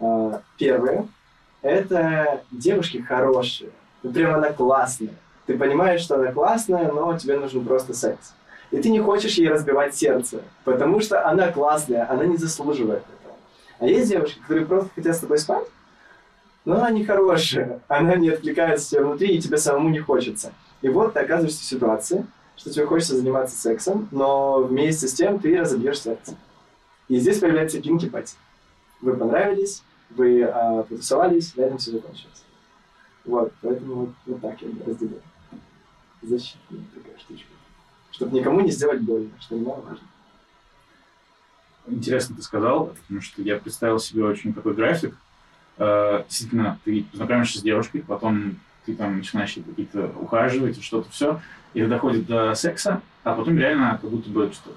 А, 0.00 0.42
первая– 0.58 1.06
это 1.62 2.42
девушки 2.50 2.98
хорошие. 2.98 3.70
Прям 4.02 4.34
она 4.34 4.50
классная. 4.50 5.14
Ты 5.46 5.56
понимаешь, 5.58 6.00
что 6.00 6.16
она 6.16 6.32
классная, 6.32 6.90
но 6.90 7.16
тебе 7.18 7.38
нужен 7.38 7.64
просто 7.64 7.94
секс. 7.94 8.34
И 8.70 8.80
ты 8.80 8.88
не 8.90 9.00
хочешь 9.00 9.34
ей 9.34 9.48
разбивать 9.48 9.94
сердце, 9.94 10.42
потому 10.64 11.00
что 11.00 11.26
она 11.26 11.50
классная, 11.50 12.10
она 12.10 12.24
не 12.24 12.36
заслуживает 12.36 13.02
этого. 13.02 13.36
А 13.80 13.86
есть 13.86 14.08
девушки, 14.08 14.38
которые 14.40 14.66
просто 14.66 14.90
хотят 14.94 15.16
с 15.16 15.20
тобой 15.20 15.38
спать, 15.38 15.66
но 16.64 16.76
она 16.76 16.90
не 16.90 17.04
хорошая, 17.04 17.80
она 17.88 18.14
не 18.16 18.30
откликается 18.30 18.90
тебе 18.90 19.04
внутри, 19.04 19.36
и 19.36 19.40
тебе 19.40 19.58
самому 19.58 19.88
не 19.88 19.98
хочется. 19.98 20.52
И 20.82 20.88
вот 20.88 21.14
ты 21.14 21.20
оказываешься 21.20 21.60
в 21.60 21.64
ситуации, 21.64 22.26
что 22.56 22.70
тебе 22.70 22.86
хочется 22.86 23.16
заниматься 23.16 23.56
сексом, 23.56 24.08
но 24.12 24.62
вместе 24.62 25.08
с 25.08 25.14
тем 25.14 25.40
ты 25.40 25.58
разобьешь 25.58 26.00
сердце. 26.00 26.36
И 27.10 27.18
здесь 27.18 27.40
появляется 27.40 27.82
кинки 27.82 28.08
пати. 28.08 28.36
Вы 29.00 29.16
понравились, 29.16 29.82
вы 30.10 30.44
а, 30.44 30.84
потусовались, 30.84 31.56
на 31.56 31.62
этом 31.62 31.78
все 31.78 31.90
закончилось. 31.90 32.44
Вот, 33.24 33.52
поэтому 33.60 33.94
вот, 33.94 34.10
вот 34.26 34.40
так 34.40 34.62
я 34.62 34.68
разделяю. 34.86 35.20
Защитная 36.22 36.84
такая 36.94 37.18
штучка. 37.18 37.48
Чтобы 38.12 38.38
никому 38.38 38.60
не 38.60 38.70
сделать 38.70 39.00
больно, 39.00 39.30
что 39.40 39.56
немаловажно. 39.56 40.06
Интересно 41.88 42.36
ты 42.36 42.42
сказал, 42.42 42.94
потому 43.02 43.20
что 43.20 43.42
я 43.42 43.56
представил 43.56 43.98
себе 43.98 44.24
очень 44.24 44.54
такой 44.54 44.74
график. 44.74 45.16
Э, 45.78 46.22
действительно, 46.28 46.78
ты 46.84 47.06
знакомишься 47.12 47.58
с 47.58 47.62
девушкой, 47.62 48.04
потом 48.06 48.60
ты 48.86 48.94
там 48.94 49.16
начинаешь 49.16 49.54
какие-то 49.54 50.12
ухаживать 50.20 50.80
что-то 50.80 51.10
все, 51.10 51.40
и 51.74 51.80
это 51.80 51.90
доходит 51.90 52.26
до 52.26 52.54
секса, 52.54 53.02
а 53.24 53.34
потом 53.34 53.58
реально 53.58 53.98
как 54.00 54.08
будто 54.08 54.30
бы 54.30 54.52
что 54.52 54.70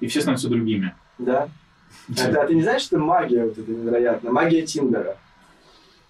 и 0.00 0.06
все 0.06 0.20
становятся 0.20 0.48
другими. 0.48 0.94
Да. 1.18 1.48
А, 2.18 2.30
да, 2.30 2.46
ты 2.46 2.54
не 2.54 2.62
знаешь, 2.62 2.82
что 2.82 2.98
магия 2.98 3.44
вот 3.44 3.58
это 3.58 3.70
невероятно? 3.70 4.30
Магия 4.32 4.62
Тиндера. 4.62 5.16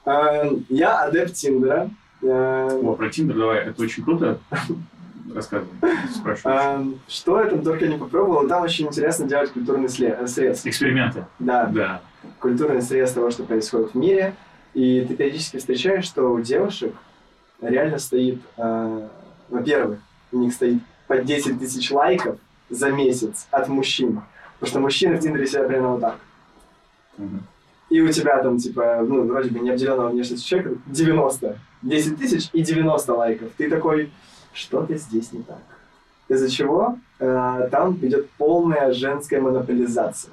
Э, 0.06 0.50
Я 0.68 1.00
адепт 1.02 1.34
Тиндера. 1.34 1.90
Э, 2.22 2.80
О, 2.82 2.94
про 2.94 3.08
Тиндер 3.08 3.36
давай, 3.36 3.58
это 3.64 3.82
очень 3.82 4.04
круто. 4.04 4.38
Рассказывай, 5.34 5.68
спрашиваю. 6.14 6.56
э, 6.56 6.84
Что 7.08 7.40
я 7.40 7.46
там 7.50 7.62
только 7.62 7.86
не 7.86 7.96
попробовал, 7.96 8.48
там 8.48 8.62
очень 8.62 8.86
интересно 8.88 9.26
делать 9.28 9.52
культурный 9.52 9.88
след- 9.88 10.28
срез. 10.28 10.66
Эксперименты. 10.66 11.24
Да, 11.38 11.66
Да. 11.66 12.02
культурный 12.40 12.82
срез 12.82 13.12
того, 13.12 13.30
что 13.30 13.44
происходит 13.44 13.92
в 13.92 13.94
мире. 13.96 14.34
И 14.74 15.04
ты 15.06 15.14
периодически 15.16 15.58
встречаешь, 15.58 16.04
что 16.04 16.28
у 16.32 16.40
девушек 16.40 16.94
реально 17.60 17.98
стоит, 17.98 18.40
э, 18.56 19.08
во-первых, 19.48 20.00
у 20.32 20.38
них 20.38 20.52
стоит 20.52 20.78
по 21.06 21.18
10 21.18 21.58
тысяч 21.60 21.90
лайков 21.90 22.38
за 22.70 22.90
месяц 22.90 23.46
от 23.50 23.68
мужчин. 23.68 24.22
Потому 24.58 24.70
что 24.70 24.80
мужчины 24.80 25.16
в 25.16 25.20
Тиндере 25.20 25.46
себя 25.46 25.64
примерно 25.64 25.90
вот 25.90 26.00
так. 26.00 26.16
И 27.90 28.00
у 28.00 28.08
тебя 28.12 28.40
там, 28.42 28.56
типа, 28.56 29.04
ну, 29.06 29.24
вроде 29.24 29.50
бы 29.50 29.58
необделенного 29.58 30.10
внешности 30.10 30.46
человека 30.46 30.76
90. 30.86 31.58
10 31.82 32.18
тысяч 32.18 32.48
и 32.52 32.62
90 32.62 33.14
лайков. 33.14 33.48
Ты 33.56 33.68
такой, 33.68 34.10
что-то 34.52 34.96
здесь 34.96 35.32
не 35.32 35.42
так. 35.42 35.62
Из-за 36.28 36.48
чего 36.48 36.98
э, 37.18 37.68
там 37.72 37.96
идет 38.02 38.30
полная 38.38 38.92
женская 38.92 39.40
монополизация. 39.40 40.32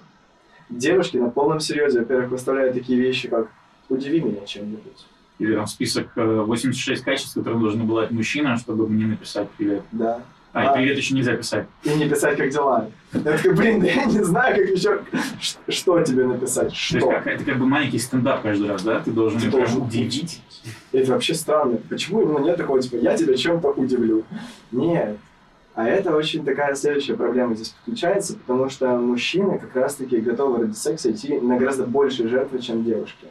Девушки 0.70 1.18
на 1.18 1.30
полном 1.30 1.60
серьезе, 1.60 2.00
во-первых, 2.00 2.30
выставляют 2.30 2.76
такие 2.76 3.00
вещи, 3.00 3.28
как 3.30 3.48
«удиви 3.90 4.22
меня 4.22 4.46
чем-нибудь». 4.46 5.08
Или 5.40 5.56
там 5.56 5.66
список 5.66 6.10
э, 6.16 6.42
86 6.42 7.04
качеств, 7.04 7.34
которые 7.34 7.60
должен 7.60 7.88
быть 7.88 8.12
мужчина, 8.12 8.58
чтобы 8.58 8.88
мне 8.88 9.06
написать 9.06 9.50
привет. 9.58 9.84
Да. 9.92 10.22
А, 10.58 10.72
А. 10.72 10.74
привет 10.74 10.98
еще 10.98 11.14
нельзя 11.14 11.36
писать. 11.36 11.68
И 11.84 11.90
не 11.90 12.10
писать, 12.10 12.36
как 12.36 12.50
дела. 12.50 12.90
Я 13.14 13.20
такой, 13.22 13.54
блин, 13.54 13.80
да 13.80 13.88
я 13.88 14.06
не 14.06 14.24
знаю, 14.24 14.56
как 14.56 14.70
еще... 14.70 15.02
Что 15.68 16.02
тебе 16.02 16.26
написать? 16.26 16.70
То 16.70 16.76
Что? 16.76 16.98
есть 16.98 17.08
как, 17.10 17.28
это 17.28 17.44
как 17.44 17.60
бы 17.60 17.68
маленький 17.68 18.00
стендап 18.00 18.42
каждый 18.42 18.68
раз, 18.68 18.82
да? 18.82 19.00
Ты 19.00 19.12
должен 19.12 19.40
Ты 19.40 19.52
должен 19.52 19.84
удивить. 19.84 20.42
Это 20.92 21.12
вообще 21.12 21.36
странно. 21.36 21.78
Почему 21.90 22.26
ну, 22.26 22.40
нет 22.40 22.58
такого, 22.58 22.82
типа, 22.82 22.96
я 22.96 23.16
тебя 23.16 23.36
чем-то 23.38 23.70
удивлю? 23.70 24.24
Нет. 24.72 25.18
А 25.76 25.88
это 25.88 26.16
очень 26.16 26.44
такая 26.44 26.74
следующая 26.74 27.14
проблема 27.14 27.54
здесь 27.54 27.70
подключается, 27.70 28.36
потому 28.36 28.68
что 28.68 28.98
мужчины 28.98 29.60
как 29.60 29.76
раз-таки 29.76 30.18
готовы 30.18 30.62
ради 30.64 30.74
секса 30.74 31.12
идти 31.12 31.40
на 31.40 31.58
гораздо 31.58 31.86
большие 31.86 32.30
жертвы, 32.30 32.58
чем 32.60 32.84
девушки. 32.84 33.28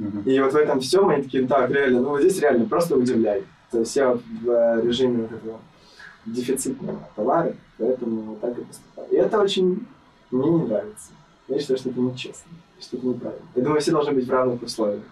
Мгм. 0.00 0.22
И 0.22 0.40
вот 0.40 0.52
в 0.52 0.56
этом 0.56 0.80
всем 0.80 1.08
они 1.08 1.22
такие, 1.22 1.46
так, 1.46 1.70
реально, 1.70 2.00
ну 2.00 2.08
вот 2.08 2.20
здесь 2.20 2.40
реально 2.40 2.64
просто 2.64 2.96
удивляй. 2.96 3.44
То 3.70 3.78
есть 3.78 3.94
я 3.94 4.10
в 4.12 4.20
э, 4.48 4.80
режиме 4.82 5.22
вот 5.22 5.32
этого 5.32 5.60
дефицитного 6.32 7.08
товара, 7.16 7.54
поэтому 7.78 8.36
так 8.36 8.58
и 8.58 8.62
поступаю. 8.62 9.08
И 9.10 9.16
это 9.16 9.40
очень 9.40 9.86
мне 10.30 10.50
не 10.50 10.64
нравится. 10.64 11.12
Я 11.48 11.58
считаю, 11.58 11.78
что 11.78 11.90
это 11.90 12.00
нечестно, 12.00 12.52
что 12.80 12.96
это 12.96 13.06
неправильно. 13.06 13.46
Я 13.54 13.62
думаю, 13.62 13.80
все 13.80 13.92
должны 13.92 14.12
быть 14.12 14.26
в 14.26 14.30
равных 14.30 14.62
условиях. 14.62 15.02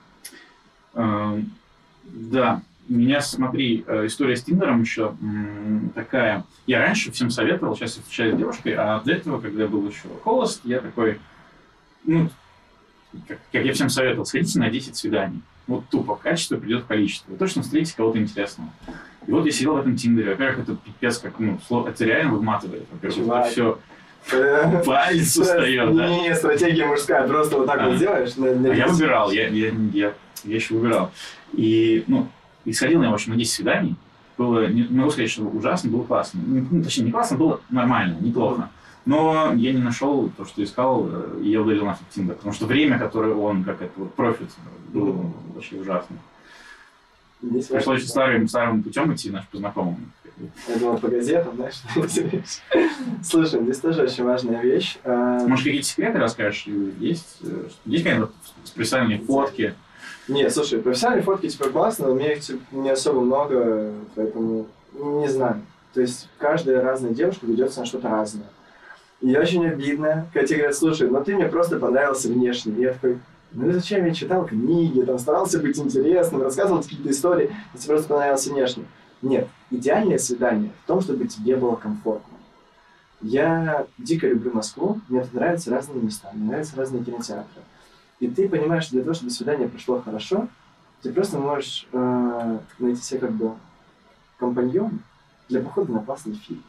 Эм, 0.94 1.50
Да, 2.04 2.62
у 2.88 2.92
меня, 2.92 3.20
смотри, 3.20 3.84
э, 3.86 4.06
история 4.06 4.36
с 4.36 4.44
Тиндером 4.44 4.82
еще 4.82 5.16
такая. 5.94 6.44
Я 6.66 6.80
раньше 6.80 7.10
всем 7.10 7.30
советовал, 7.30 7.74
сейчас 7.74 7.96
я 7.96 8.02
встречаюсь 8.02 8.34
с 8.34 8.38
девушкой, 8.38 8.74
а 8.74 9.00
до 9.00 9.12
этого, 9.12 9.40
когда 9.40 9.64
я 9.64 9.68
был 9.68 9.86
еще 9.88 10.08
холост, 10.22 10.60
я 10.64 10.80
такой, 10.80 11.18
ну, 12.04 12.30
как, 13.26 13.38
как 13.50 13.64
я 13.64 13.72
всем 13.72 13.88
советовал, 13.88 14.24
сходите 14.24 14.58
на 14.60 14.70
10 14.70 14.94
свиданий. 14.96 15.42
Вот 15.66 15.88
тупо, 15.88 16.14
качество 16.16 16.56
придет 16.56 16.84
в 16.84 16.86
количество. 16.86 17.32
Вы 17.32 17.38
точно 17.38 17.62
встретите 17.62 17.96
кого-то 17.96 18.18
интересного. 18.18 18.70
И 19.26 19.30
вот 19.32 19.44
я 19.46 19.50
сидел 19.50 19.74
в 19.74 19.78
этом 19.78 19.96
Тиндере. 19.96 20.30
Во-первых, 20.30 20.60
это 20.60 20.76
пипец, 20.76 21.18
как, 21.18 21.38
ну, 21.40 21.58
слово, 21.66 21.88
это 21.88 22.04
реально 22.04 22.34
выматывает. 22.34 22.84
Во-первых, 22.92 23.26
это 23.26 23.48
все 23.50 23.78
палец 24.84 25.36
устает, 25.36 25.96
да. 25.96 26.08
Не, 26.08 26.34
стратегия 26.34 26.86
мужская, 26.86 27.26
просто 27.26 27.58
вот 27.58 27.66
так 27.66 27.80
А. 27.80 27.88
вот 27.88 27.98
делаешь. 27.98 28.36
на- 28.36 28.54
на 28.54 28.70
А 28.72 28.74
я 28.74 28.86
выбирал, 28.86 29.30
я, 29.30 29.48
я, 29.48 29.72
я, 29.92 30.14
я 30.44 30.54
еще 30.54 30.74
выбирал. 30.74 31.10
И, 31.52 32.04
ну, 32.06 32.28
и 32.64 32.72
сходил 32.72 33.02
я, 33.02 33.10
в 33.10 33.14
общем, 33.14 33.32
на 33.32 33.38
10 33.38 33.52
свиданий. 33.52 33.96
Было, 34.38 34.66
не 34.66 34.82
не 34.82 34.98
могу 34.98 35.10
сказать, 35.10 35.30
что 35.30 35.42
ужасно, 35.44 35.90
было 35.90 36.02
классно. 36.04 36.40
Ну, 36.44 36.82
точнее, 36.84 37.04
не 37.04 37.10
классно, 37.10 37.36
было 37.38 37.60
нормально, 37.70 38.18
неплохо. 38.20 38.68
Но 39.06 39.52
я 39.54 39.72
не 39.72 39.80
нашел 39.80 40.28
то, 40.36 40.44
что 40.44 40.62
искал, 40.64 41.08
э, 41.08 41.40
и 41.42 41.50
я 41.50 41.62
удалил 41.62 41.84
нафиг 41.86 42.08
Тиндер. 42.10 42.34
Потому 42.34 42.52
что 42.52 42.66
время, 42.66 42.98
которое 42.98 43.34
он, 43.34 43.62
как 43.64 43.80
это, 43.80 43.92
вот 43.96 44.12
профит, 44.14 44.48
было 44.92 45.12
Мгм. 45.12 45.32
вообще 45.54 45.76
ужасно. 45.76 46.16
Здесь 47.42 47.66
Пришлось 47.66 47.86
важно- 48.00 48.08
старым, 48.08 48.48
старым 48.48 48.82
путем 48.82 49.14
идти, 49.14 49.30
наш 49.30 49.46
по 49.46 49.58
знакомым. 49.58 50.10
Я 50.68 50.76
думал, 50.76 50.98
по 50.98 51.08
газетам, 51.08 51.54
знаешь. 51.56 51.80
Слушай, 53.24 53.62
здесь 53.62 53.78
тоже 53.78 54.02
очень 54.02 54.24
важная 54.24 54.60
вещь. 54.60 54.98
А, 55.04 55.46
Может, 55.46 55.64
какие-то 55.64 55.86
секреты 55.86 56.18
расскажешь? 56.18 56.66
Есть, 56.98 57.38
э, 57.42 57.68
есть 57.84 58.04
какие-то 58.04 58.30
специальные 58.64 59.18
фотки? 59.20 59.74
Не, 60.28 60.50
слушай, 60.50 60.80
профессиональные 60.80 61.22
фотки 61.24 61.48
типа 61.48 61.70
классно, 61.70 62.06
но 62.08 62.12
у 62.12 62.16
меня 62.16 62.32
их 62.32 62.40
типа, 62.40 62.60
не 62.72 62.90
особо 62.90 63.20
много, 63.20 63.92
поэтому 64.14 64.66
не 64.94 65.28
знаю. 65.28 65.62
То 65.94 66.00
есть 66.00 66.28
каждая 66.38 66.82
разная 66.82 67.12
девушка 67.14 67.46
ведется 67.46 67.80
на 67.80 67.86
что-то 67.86 68.08
разное. 68.10 68.46
И 69.20 69.34
очень 69.36 69.66
обидно, 69.66 70.26
когда 70.32 70.46
тебе 70.46 70.58
говорят, 70.58 70.76
слушай, 70.76 71.08
ну 71.08 71.24
ты 71.24 71.34
мне 71.34 71.46
просто 71.48 71.78
понравился 71.78 72.28
внешне. 72.28 72.74
Я 72.76 72.92
такой, 72.92 73.18
ну 73.52 73.72
зачем 73.72 74.04
я 74.04 74.12
читал 74.12 74.44
книги, 74.46 75.00
там 75.02 75.18
старался 75.18 75.58
быть 75.58 75.78
интересным, 75.78 76.42
рассказывал 76.42 76.82
какие-то 76.82 77.10
истории, 77.10 77.50
и 77.74 77.78
тебе 77.78 77.94
просто 77.94 78.08
понравился 78.08 78.50
внешне. 78.50 78.84
Нет, 79.22 79.48
идеальное 79.70 80.18
свидание 80.18 80.70
в 80.84 80.86
том, 80.86 81.00
чтобы 81.00 81.26
тебе 81.26 81.56
было 81.56 81.76
комфортно. 81.76 82.36
Я 83.22 83.86
дико 83.96 84.28
люблю 84.28 84.52
Москву, 84.52 85.00
мне 85.08 85.22
тут 85.22 85.32
нравятся 85.32 85.70
разные 85.70 86.02
места, 86.02 86.30
мне 86.34 86.50
нравятся 86.50 86.76
разные 86.76 87.02
кинотеатры. 87.02 87.62
И 88.20 88.28
ты 88.28 88.48
понимаешь, 88.48 88.84
что 88.84 88.92
для 88.92 89.02
того, 89.02 89.14
чтобы 89.14 89.30
свидание 89.30 89.68
прошло 89.68 90.00
хорошо, 90.00 90.48
ты 91.02 91.12
просто 91.12 91.38
можешь 91.38 91.86
э, 91.92 92.58
найти 92.78 93.00
себе 93.00 93.20
как 93.20 93.32
бы 93.32 93.54
компаньон 94.38 95.00
для 95.48 95.60
похода 95.60 95.92
на 95.92 96.00
классный 96.00 96.34
фильм. 96.34 96.62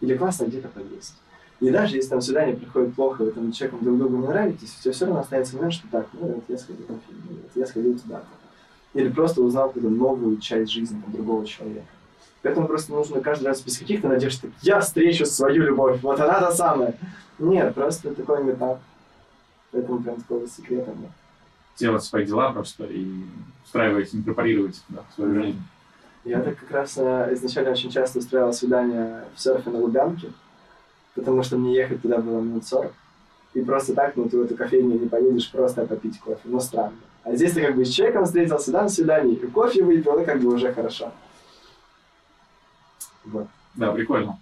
Или 0.00 0.16
классно 0.16 0.46
где-то 0.46 0.68
поесть. 0.68 1.14
И 1.62 1.70
даже 1.70 1.94
если 1.94 2.10
там 2.10 2.20
свидание 2.20 2.56
приходит 2.56 2.96
плохо, 2.96 3.22
вы 3.22 3.30
там 3.30 3.52
человеком 3.52 3.84
друг 3.84 3.98
другу 3.98 4.16
не 4.16 4.26
нравитесь, 4.26 4.74
тебя 4.82 4.92
все 4.92 5.04
равно 5.04 5.20
остается 5.20 5.54
момент, 5.54 5.74
что 5.74 5.86
так, 5.92 6.08
ну 6.12 6.26
вот 6.26 6.44
я 6.48 6.58
сходил 6.58 6.86
на 6.88 6.98
фильм, 6.98 7.22
или 7.30 7.38
вот 7.40 7.50
я 7.54 7.66
сходил 7.66 7.96
туда-то. 8.00 8.26
Или 8.94 9.08
просто 9.08 9.42
узнал 9.42 9.68
какую-то 9.68 9.88
новую 9.88 10.38
часть 10.38 10.72
жизни 10.72 11.00
там, 11.00 11.12
другого 11.12 11.46
человека. 11.46 11.86
Поэтому 12.42 12.66
просто 12.66 12.90
нужно 12.90 13.20
каждый 13.20 13.44
раз 13.44 13.60
без 13.60 13.78
каких-то 13.78 14.08
надежд, 14.08 14.38
что 14.38 14.48
я 14.62 14.80
встречу 14.80 15.24
свою 15.24 15.62
любовь, 15.62 16.00
вот 16.02 16.18
она 16.18 16.40
та 16.40 16.50
самая. 16.50 16.98
Нет, 17.38 17.72
просто 17.76 18.12
такой 18.12 18.52
этап. 18.52 18.80
Поэтому 19.70 20.02
прям 20.02 20.16
такого 20.16 20.48
секрета 20.48 20.90
нет. 20.90 21.10
Делать 21.78 22.02
свои 22.02 22.26
дела 22.26 22.50
просто 22.50 22.86
и 22.86 23.06
устраивать, 23.64 24.12
инкорпорировать 24.12 24.82
да, 24.88 25.04
в 25.08 25.14
свою 25.14 25.44
жизнь. 25.44 25.62
Я 26.24 26.40
так 26.40 26.58
как 26.58 26.72
раз 26.72 26.94
э, 26.98 27.28
изначально 27.34 27.70
очень 27.70 27.90
часто 27.90 28.18
устраивал 28.18 28.52
свидания 28.52 29.24
в 29.36 29.40
серфе 29.40 29.70
на 29.70 29.78
Лубянке, 29.78 30.32
потому 31.14 31.42
что 31.42 31.56
мне 31.56 31.74
ехать 31.74 32.02
туда 32.02 32.18
было 32.18 32.40
минут 32.40 32.66
40. 32.66 32.92
И 33.54 33.60
просто 33.60 33.94
так, 33.94 34.16
ну, 34.16 34.28
ты 34.28 34.38
в 34.38 34.42
эту 34.42 34.56
кофейню 34.56 34.98
не 34.98 35.08
поедешь 35.08 35.50
просто 35.50 35.84
попить 35.86 36.18
кофе. 36.20 36.40
Ну, 36.44 36.58
странно. 36.60 36.94
А 37.24 37.34
здесь 37.36 37.52
ты 37.52 37.60
как 37.60 37.76
бы 37.76 37.84
с 37.84 37.90
человеком 37.90 38.24
встретился, 38.24 38.72
да, 38.72 38.82
на 38.82 38.88
свидании, 38.88 39.34
и 39.34 39.46
кофе 39.46 39.84
выпил, 39.84 40.18
и 40.18 40.24
как 40.24 40.40
бы 40.40 40.54
уже 40.54 40.72
хорошо. 40.72 41.12
Вот. 43.24 43.46
Да, 43.74 43.92
прикольно. 43.92 44.38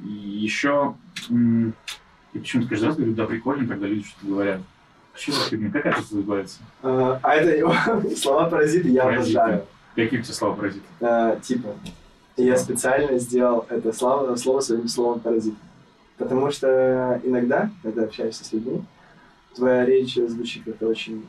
И 0.00 0.08
еще, 0.08 0.94
я 1.30 1.72
почему-то 2.40 2.68
каждый 2.68 2.84
раз 2.86 2.96
говорю, 2.96 3.14
да, 3.14 3.26
прикольно, 3.26 3.66
когда 3.66 3.86
люди 3.86 4.06
что-то 4.06 4.26
говорят. 4.26 4.60
Что 5.14 5.32
за 5.32 5.40
фигня? 5.50 5.70
Как 5.70 5.86
это 5.86 6.14
называется? 6.14 6.58
А, 6.82 7.18
а 7.22 7.34
это 7.34 7.56
его 7.56 7.74
слова 8.16 8.48
паразиты 8.48 8.88
я 8.88 9.04
Паразиты. 9.04 9.38
обожаю. 9.38 9.64
Какие 9.96 10.20
у 10.20 10.22
тебя 10.22 10.34
слова 10.34 10.54
паразиты? 10.54 10.86
Э, 11.00 11.38
типа, 11.42 11.68
я 12.36 12.56
специально 12.56 13.18
сделал 13.18 13.66
это 13.68 13.92
слово, 13.92 14.36
слово 14.36 14.60
своим 14.60 14.86
словом 14.86 15.18
паразит. 15.18 15.54
Потому 16.18 16.50
что 16.50 17.20
иногда, 17.24 17.70
когда 17.82 18.04
общаешься 18.04 18.44
с 18.44 18.52
людьми, 18.52 18.82
твоя 19.54 19.84
речь 19.84 20.14
звучит 20.14 20.64
как-то 20.64 20.88
очень 20.88 21.24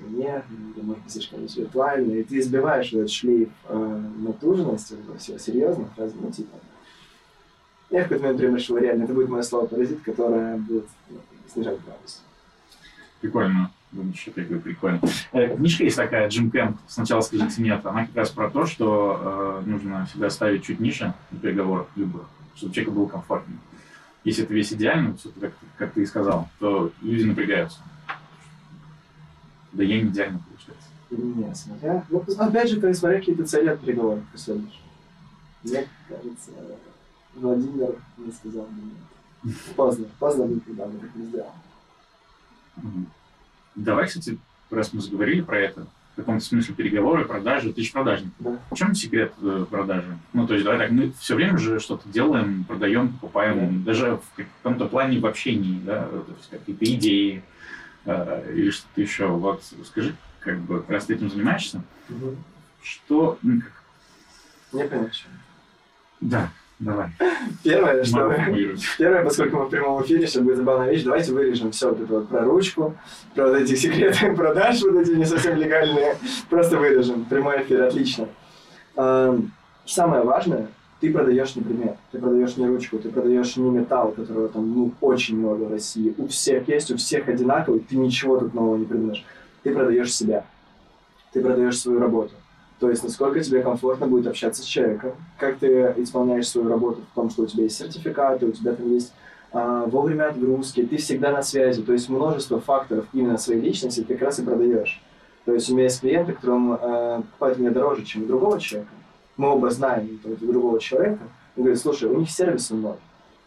или, 0.00 0.82
может 0.82 1.02
быть, 1.04 1.12
слишком 1.12 1.42
интеллектуально, 1.42 2.12
и 2.12 2.22
ты 2.24 2.38
избиваешь 2.38 2.92
этот 2.92 3.10
шлейф 3.10 3.48
э, 3.68 4.02
натуженности, 4.18 4.96
всего 5.18 5.38
серьезно, 5.38 5.86
фразы, 5.96 6.14
ну, 6.20 6.30
типа. 6.30 6.56
Я 7.90 8.00
в 8.00 8.02
какой-то 8.04 8.24
момент 8.24 8.40
прям 8.40 8.56
решил, 8.56 8.76
реально, 8.76 9.04
это 9.04 9.14
будет 9.14 9.28
мое 9.28 9.42
слово 9.42 9.66
паразит, 9.66 10.02
которое 10.02 10.56
будет 10.56 10.86
ну, 11.08 11.18
снижать 11.52 11.78
градус. 11.84 12.22
Прикольно. 13.20 13.70
Я 13.92 14.44
говорю, 14.44 14.60
прикольно. 14.60 15.00
Э, 15.32 15.56
Книжка 15.56 15.84
есть 15.84 15.96
такая, 15.96 16.28
Джим 16.28 16.50
Кэмп, 16.50 16.76
«Сначала 16.86 17.20
скажите 17.22 17.62
нет». 17.62 17.84
Она 17.86 18.06
как 18.06 18.16
раз 18.16 18.30
про 18.30 18.50
то, 18.50 18.66
что 18.66 19.62
э, 19.64 19.68
нужно 19.68 20.06
всегда 20.06 20.28
ставить 20.28 20.64
чуть 20.64 20.80
ниже 20.80 21.14
на 21.30 21.38
переговорах 21.38 21.86
любых, 21.96 22.28
чтобы 22.54 22.74
человеку 22.74 22.94
было 22.94 23.06
комфортнее. 23.06 23.58
Если 24.28 24.44
это 24.44 24.52
весь 24.52 24.70
идеально, 24.74 25.16
всё 25.16 25.30
как, 25.40 25.54
как 25.78 25.94
ты 25.94 26.02
и 26.02 26.06
сказал, 26.06 26.50
то 26.58 26.92
люди 27.00 27.24
напрягаются. 27.24 27.78
Да 29.72 29.82
я 29.82 30.02
не 30.02 30.10
идеально 30.10 30.40
получается. 30.40 30.90
Не, 31.08 31.54
смотря... 31.54 32.04
Ну, 32.10 32.22
опять 32.36 32.68
же, 32.68 32.78
ты 32.78 32.92
смотря 32.92 33.20
какие-то 33.20 33.46
цели 33.46 33.70
от 33.70 33.80
переговоров 33.80 34.22
преследуешь. 34.30 34.82
Мне 35.64 35.88
кажется, 36.06 36.50
Владимир 37.36 37.94
не 38.18 38.30
сказал 38.30 38.68
нет. 38.70 39.54
Поздно, 39.74 40.04
поздно 40.18 40.44
никогда 40.44 40.84
бы 40.84 40.98
так 40.98 41.14
не 41.14 41.24
сделал. 41.24 41.52
Давай, 43.76 44.08
кстати, 44.08 44.38
раз 44.68 44.92
мы 44.92 45.00
заговорили 45.00 45.40
про 45.40 45.58
это, 45.58 45.86
каком-то 46.18 46.44
смысле 46.44 46.74
переговоры, 46.74 47.24
продажи, 47.24 47.72
ты 47.72 47.82
же 47.82 47.92
продажник. 47.92 48.32
Да. 48.40 48.58
В 48.70 48.76
чем 48.76 48.94
секрет 48.94 49.32
э, 49.40 49.66
продажи? 49.70 50.18
Ну, 50.32 50.46
то 50.46 50.54
есть, 50.54 50.64
давай 50.64 50.80
так, 50.80 50.90
мы 50.90 51.12
все 51.18 51.34
время 51.34 51.56
же 51.58 51.78
что-то 51.80 52.08
делаем, 52.08 52.64
продаем, 52.64 53.08
покупаем, 53.12 53.84
даже 53.84 54.16
в 54.16 54.36
каком-то 54.36 54.86
плане 54.86 55.20
в 55.20 55.26
общении, 55.26 55.80
да, 55.80 56.02
то 56.04 56.24
есть 56.36 56.50
какие-то 56.50 56.84
идеи 56.84 57.42
э, 58.04 58.52
или 58.54 58.70
что-то 58.70 59.00
еще. 59.00 59.26
Вот 59.26 59.62
скажи, 59.84 60.14
как 60.40 60.58
бы, 60.60 60.84
раз 60.88 61.06
ты 61.06 61.14
этим 61.14 61.30
занимаешься, 61.30 61.82
что... 62.82 63.38
ну, 63.42 63.60
как- 63.60 63.84
Не 64.72 65.12
что. 65.12 65.28
Да, 66.20 66.50
давай. 66.78 67.10
Первое, 67.62 68.04
что... 68.04 68.34
Первое, 68.98 69.24
поскольку 69.24 69.56
мы 69.58 69.64
в 69.66 69.70
прямом 69.70 70.02
эфире, 70.02 70.26
сейчас 70.26 70.42
будет 70.42 70.56
забавная 70.56 70.90
вещь, 70.90 71.02
давайте 71.02 71.32
вырежем 71.32 71.70
все 71.72 71.90
вот 71.90 72.00
это 72.00 72.14
вот 72.14 72.28
про 72.28 72.44
ручку, 72.44 72.94
про 73.34 73.48
вот 73.48 73.56
эти 73.56 73.74
секреты 73.76 74.34
продаж, 74.34 74.82
вот 74.82 74.96
эти 74.96 75.10
не 75.10 75.24
совсем 75.24 75.56
легальные, 75.56 76.16
просто 76.48 76.78
вырежем. 76.78 77.24
Прямой 77.24 77.62
эфир, 77.62 77.82
отлично. 77.82 78.28
Эм, 78.96 79.52
Самое 79.88 80.22
важное, 80.22 80.68
ты 81.00 81.10
продаешь 81.10 81.56
не 81.56 81.62
предмет, 81.62 81.96
ты 82.12 82.18
продаешь 82.18 82.58
не 82.58 82.66
ручку, 82.66 82.98
ты 82.98 83.08
продаешь 83.08 83.56
не 83.56 83.70
металл, 83.70 84.12
которого 84.12 84.48
там 84.50 84.70
ну, 84.70 84.92
очень 85.00 85.38
много 85.38 85.62
в 85.62 85.70
России. 85.72 86.14
У 86.18 86.26
всех 86.26 86.68
есть, 86.68 86.90
у 86.90 86.98
всех 86.98 87.26
одинаковый, 87.26 87.80
ты 87.80 87.96
ничего 87.96 88.36
тут 88.38 88.52
нового 88.52 88.76
не 88.76 88.84
придумаешь. 88.84 89.24
Ты 89.62 89.72
продаешь 89.72 90.14
себя, 90.14 90.44
ты 91.32 91.40
продаешь 91.40 91.78
свою 91.78 92.00
работу. 92.00 92.34
То 92.78 92.90
есть, 92.90 93.02
насколько 93.02 93.40
тебе 93.40 93.62
комфортно 93.62 94.06
будет 94.06 94.26
общаться 94.26 94.62
с 94.62 94.64
человеком, 94.64 95.12
как 95.36 95.58
ты 95.58 95.94
исполняешь 95.96 96.48
свою 96.48 96.68
работу 96.68 97.02
в 97.12 97.14
том, 97.14 97.28
что 97.28 97.42
у 97.42 97.46
тебя 97.46 97.64
есть 97.64 97.76
сертификаты, 97.76 98.46
у 98.46 98.52
тебя 98.52 98.72
там 98.72 98.92
есть 98.92 99.12
а, 99.50 99.84
вовремя 99.86 100.28
отгрузки, 100.28 100.86
ты 100.86 100.96
всегда 100.98 101.32
на 101.32 101.42
связи. 101.42 101.82
То 101.82 101.92
есть 101.92 102.08
множество 102.08 102.60
факторов 102.60 103.06
именно 103.12 103.38
своей 103.38 103.60
личности 103.60 104.02
ты 104.02 104.14
как 104.14 104.22
раз 104.22 104.38
и 104.38 104.44
продаешь. 104.44 105.02
То 105.44 105.54
есть 105.54 105.70
у 105.70 105.72
меня 105.72 105.84
есть 105.84 106.00
клиенты, 106.00 106.34
которым 106.34 106.74
э, 106.74 107.22
покупают 107.22 107.58
меня 107.58 107.70
дороже, 107.70 108.04
чем 108.04 108.24
у 108.24 108.26
другого 108.26 108.60
человека. 108.60 108.92
Мы 109.38 109.48
оба 109.48 109.70
знаем 109.70 110.20
этого 110.22 110.36
другого 110.36 110.78
человека. 110.78 111.20
Он 111.56 111.62
говорит, 111.62 111.80
слушай, 111.80 112.06
у 112.06 112.18
них 112.18 112.30
сервис 112.30 112.68
ноль. 112.68 112.96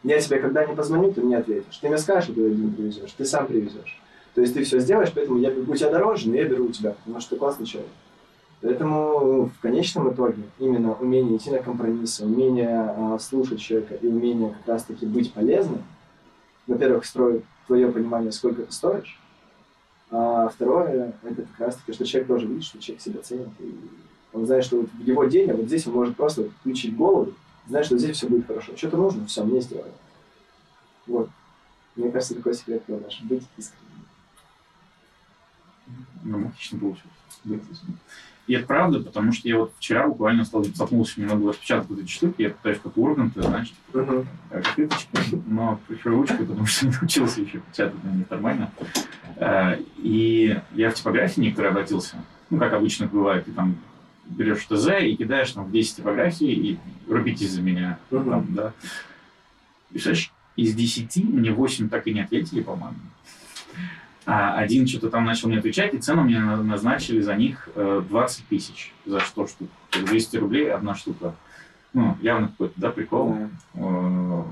Я 0.02 0.20
тебе 0.20 0.40
когда 0.40 0.66
не 0.66 0.74
позвоню, 0.74 1.14
ты 1.14 1.22
мне 1.22 1.38
ответишь. 1.38 1.78
Ты 1.78 1.90
мне 1.90 2.00
скажешь, 2.00 2.26
что 2.26 2.34
ты 2.34 2.48
один 2.48 2.74
привезешь, 2.74 3.12
ты 3.16 3.24
сам 3.24 3.46
привезешь. 3.46 4.02
То 4.34 4.42
есть 4.42 4.56
ты 4.56 4.64
все 4.64 4.80
сделаешь, 4.80 5.12
поэтому 5.14 5.38
я 5.38 5.52
у 5.52 5.76
тебя 5.76 5.92
дороже, 5.92 6.28
но 6.28 6.36
я 6.36 6.46
беру 6.46 6.66
у 6.66 6.72
тебя, 6.72 6.94
потому 6.94 7.20
что 7.20 7.32
ты 7.32 7.36
классный 7.36 7.68
человек. 7.68 7.92
Поэтому 8.62 9.20
ну, 9.20 9.46
в 9.46 9.60
конечном 9.60 10.14
итоге 10.14 10.44
именно 10.60 10.94
умение 10.94 11.38
идти 11.38 11.50
на 11.50 11.60
компромиссы, 11.60 12.26
умение 12.26 12.94
а, 12.96 13.18
слушать 13.20 13.60
человека 13.60 13.96
и 13.96 14.08
умение 14.08 14.52
как 14.52 14.76
раз-таки 14.76 15.06
быть 15.06 15.34
полезным, 15.34 15.84
во-первых, 16.68 17.06
строит 17.06 17.44
твое 17.66 17.92
понимание, 17.92 18.32
сколько 18.32 18.64
ты 18.64 18.72
стоишь, 18.72 19.20
а 20.12 20.50
второе, 20.50 21.14
это 21.24 21.42
как 21.42 21.60
раз-таки, 21.60 21.94
что 21.94 22.06
человек 22.06 22.28
тоже 22.28 22.46
видит, 22.46 22.64
что 22.64 22.80
человек 22.80 23.02
себя 23.02 23.22
ценит, 23.22 23.50
и 23.60 23.74
он 24.34 24.46
знает, 24.46 24.64
что 24.64 24.82
вот 24.82 24.90
в 24.92 25.08
его 25.08 25.24
день, 25.26 25.50
а 25.50 25.56
вот 25.56 25.66
здесь 25.66 25.88
он 25.88 25.94
может 25.94 26.16
просто 26.16 26.50
включить 26.60 26.96
голову, 26.96 27.34
знает, 27.68 27.86
что 27.86 27.98
здесь 27.98 28.18
все 28.18 28.28
будет 28.28 28.48
хорошо. 28.48 28.76
Что-то 28.76 28.98
нужно, 28.98 29.26
все, 29.26 29.44
мне 29.44 29.62
сделают. 29.62 29.94
Вот. 31.08 31.30
Мне 31.96 32.10
кажется, 32.12 32.36
такой 32.36 32.54
секрет 32.54 32.84
продаж. 32.84 33.22
Быть 33.24 33.44
искренним. 33.58 34.06
Ну, 36.24 36.48
отлично 36.48 36.80
получилось. 36.80 37.12
Быть 37.44 37.64
искренним. 37.70 38.00
И 38.48 38.54
это 38.54 38.66
правда, 38.66 39.00
потому 39.00 39.32
что 39.32 39.48
я 39.48 39.58
вот 39.58 39.72
вчера 39.78 40.08
буквально 40.08 40.44
стал 40.46 40.64
запнулся, 40.64 41.22
распечатать 41.48 41.90
вот 41.90 42.00
эти 42.00 42.10
штуки, 42.10 42.42
я 42.42 42.50
пытаюсь 42.50 42.80
как 42.84 42.98
Ургант, 42.98 43.34
ты 43.36 43.44
знаешь, 43.44 43.72
книжечки, 44.76 45.42
но 45.48 45.80
пришлю 45.88 46.18
ручкой, 46.18 46.46
потому 46.46 46.66
что 46.66 46.86
не 46.88 46.92
научился 46.92 47.42
еще 47.42 47.60
печатать 47.60 48.04
на 48.04 48.10
них 48.10 48.30
нормально. 48.30 48.72
Э, 49.38 49.78
И 49.98 50.60
я 50.74 50.90
в 50.90 50.96
типографии 50.96 51.42
некоторые 51.42 51.72
обратился, 51.72 52.18
ну, 52.50 52.58
как 52.58 52.74
обычно 52.74 53.08
бывает, 53.08 53.46
ты 53.46 53.52
там 53.52 53.78
берешь 54.26 54.66
ТЗ 54.66 54.88
и 55.02 55.16
кидаешь 55.16 55.52
там 55.52 55.66
в 55.66 55.72
10 55.72 55.98
типографий 55.98 56.52
и 56.52 56.80
рубитесь 57.08 57.52
за 57.52 57.62
меня, 57.62 58.00
там, 58.10 58.48
да. 58.54 58.74
И 59.90 59.94
представляешь, 59.94 60.32
из 60.56 60.74
10 60.74 61.24
мне 61.26 61.52
8 61.52 61.90
так 61.90 62.08
и 62.08 62.14
не 62.14 62.22
ответили, 62.22 62.62
по-моему. 62.62 62.98
А 64.26 64.56
один 64.58 64.88
что-то 64.88 65.10
там 65.10 65.26
начал 65.26 65.48
мне 65.50 65.58
отвечать, 65.58 65.94
и 65.94 65.98
цену 65.98 66.24
мне 66.24 66.40
на- 66.40 66.62
назначили 66.62 67.22
за 67.22 67.36
них 67.36 67.70
э, 67.76 68.02
20 68.08 68.48
тысяч 68.48 68.94
за 69.06 69.20
100 69.20 69.48
штук. 69.48 69.70
То 69.90 70.00
есть 70.00 70.12
200 70.12 70.38
рублей 70.38 70.72
одна 70.72 70.94
штука. 70.96 71.34
Ну, 71.94 72.16
явно 72.22 72.48
какой-то, 72.50 72.74
да, 72.78 72.92
прикол. 72.92 73.36
Э, 73.74 74.44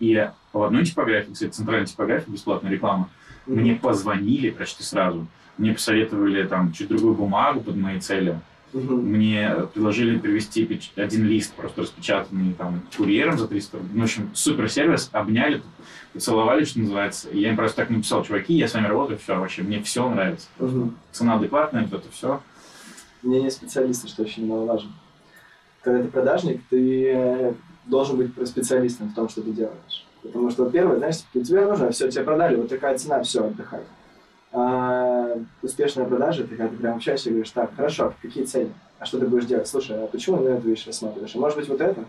И 0.00 0.30
в 0.54 0.62
одной 0.62 0.84
типографии, 0.86 1.32
кстати, 1.32 1.50
центральной 1.50 1.86
типографии, 1.86 2.30
бесплатная 2.30 2.72
реклама, 2.72 3.10
мне 3.46 3.74
позвонили 3.74 4.48
почти 4.50 4.82
сразу. 4.82 5.26
Мне 5.58 5.74
посоветовали 5.74 6.42
там 6.46 6.72
чуть 6.72 6.88
другую 6.88 7.14
бумагу 7.14 7.60
под 7.60 7.76
мои 7.76 8.00
цели. 8.00 8.40
Мгм. 8.72 9.00
Мне 9.00 9.54
предложили 9.74 10.18
привезти 10.18 10.80
один 10.96 11.24
лист, 11.26 11.52
просто 11.54 11.82
распечатанный 11.82 12.52
там 12.54 12.82
курьером 12.96 13.38
за 13.38 13.48
300 13.48 13.76
рублей. 13.78 13.92
Ну, 13.94 14.00
в 14.00 14.04
общем, 14.04 14.30
супер 14.34 14.70
сервис, 14.70 15.08
обняли, 15.12 15.62
поцеловали, 16.12 16.64
что 16.64 16.78
называется. 16.80 17.28
И 17.30 17.40
я 17.40 17.50
им 17.50 17.56
просто 17.56 17.78
так 17.78 17.90
написал, 17.90 18.24
чуваки, 18.24 18.54
я 18.54 18.68
с 18.68 18.74
вами 18.74 18.86
работаю, 18.86 19.18
все, 19.18 19.38
вообще, 19.38 19.62
мне 19.62 19.82
все 19.82 20.08
нравится. 20.08 20.46
Мгм. 20.58 20.96
Цена 21.12 21.34
адекватная, 21.34 21.82
вот 21.90 22.00
это 22.00 22.12
все. 22.12 22.40
мнение 23.22 23.50
специалиста, 23.50 24.08
что 24.08 24.22
очень 24.22 24.44
немаловажно. 24.44 24.90
Когда 25.82 26.02
ты 26.02 26.08
продажник, 26.08 26.60
ты 26.70 27.10
э, 27.12 27.54
должен 27.86 28.16
быть 28.16 28.30
специалистом 28.48 29.08
в 29.08 29.14
том, 29.14 29.28
что 29.28 29.42
ты 29.42 29.50
делаешь. 29.50 30.06
Потому 30.22 30.50
что, 30.50 30.68
первое, 30.70 30.98
знаешь, 30.98 31.16
типа, 31.32 31.44
тебе 31.44 31.66
нужно, 31.66 31.90
все, 31.90 32.10
тебе 32.10 32.24
продали, 32.24 32.56
вот 32.56 32.68
такая 32.68 32.96
цена, 32.98 33.22
все, 33.22 33.46
отдыхай. 33.46 33.80
А 34.52 35.36
успешная 35.62 36.06
продажа, 36.06 36.42
ты 36.44 36.56
когда 36.56 36.68
ты 36.68 36.76
прям 36.76 36.96
общаешься 36.96 37.28
и 37.28 37.32
говоришь, 37.32 37.50
так, 37.50 37.74
хорошо, 37.76 38.14
какие 38.20 38.44
цели? 38.44 38.72
А 38.98 39.06
что 39.06 39.18
ты 39.18 39.26
будешь 39.26 39.44
делать? 39.46 39.68
Слушай, 39.68 40.02
а 40.02 40.06
почему 40.08 40.38
на 40.40 40.48
эту 40.48 40.68
вещь 40.68 40.86
рассматриваешь? 40.86 41.34
А 41.34 41.38
может 41.38 41.56
быть 41.56 41.68
вот 41.68 41.80
это? 41.80 42.04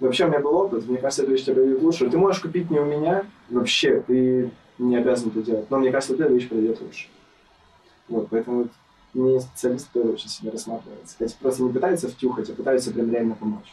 Вообще 0.00 0.26
у 0.26 0.28
меня 0.28 0.38
был 0.40 0.54
опыт, 0.54 0.86
мне 0.86 0.98
кажется, 0.98 1.22
эта 1.22 1.32
вещь 1.32 1.44
тебе 1.44 1.54
пройдет 1.54 1.82
лучше. 1.82 2.08
Ты 2.08 2.18
можешь 2.18 2.40
купить 2.42 2.70
не 2.70 2.78
у 2.78 2.84
меня, 2.84 3.24
вообще, 3.48 4.00
ты 4.06 4.50
не 4.78 4.96
обязан 4.96 5.30
это 5.30 5.42
делать. 5.42 5.70
Но 5.70 5.78
мне 5.78 5.90
кажется, 5.90 6.14
эта 6.14 6.28
вещь 6.28 6.48
пройдет 6.48 6.80
лучше. 6.80 7.08
Вот, 8.08 8.28
поэтому 8.30 8.58
вот 8.58 8.70
мне 9.14 9.40
специалист 9.40 9.90
тоже 9.90 10.10
очень 10.10 10.28
сильно 10.28 10.52
рассматривается. 10.52 11.16
Эти 11.18 11.34
просто 11.40 11.62
не 11.62 11.72
пытаются 11.72 12.08
втюхать, 12.08 12.50
а 12.50 12.52
пытаются 12.52 12.92
прям 12.92 13.10
реально 13.10 13.34
помочь. 13.34 13.72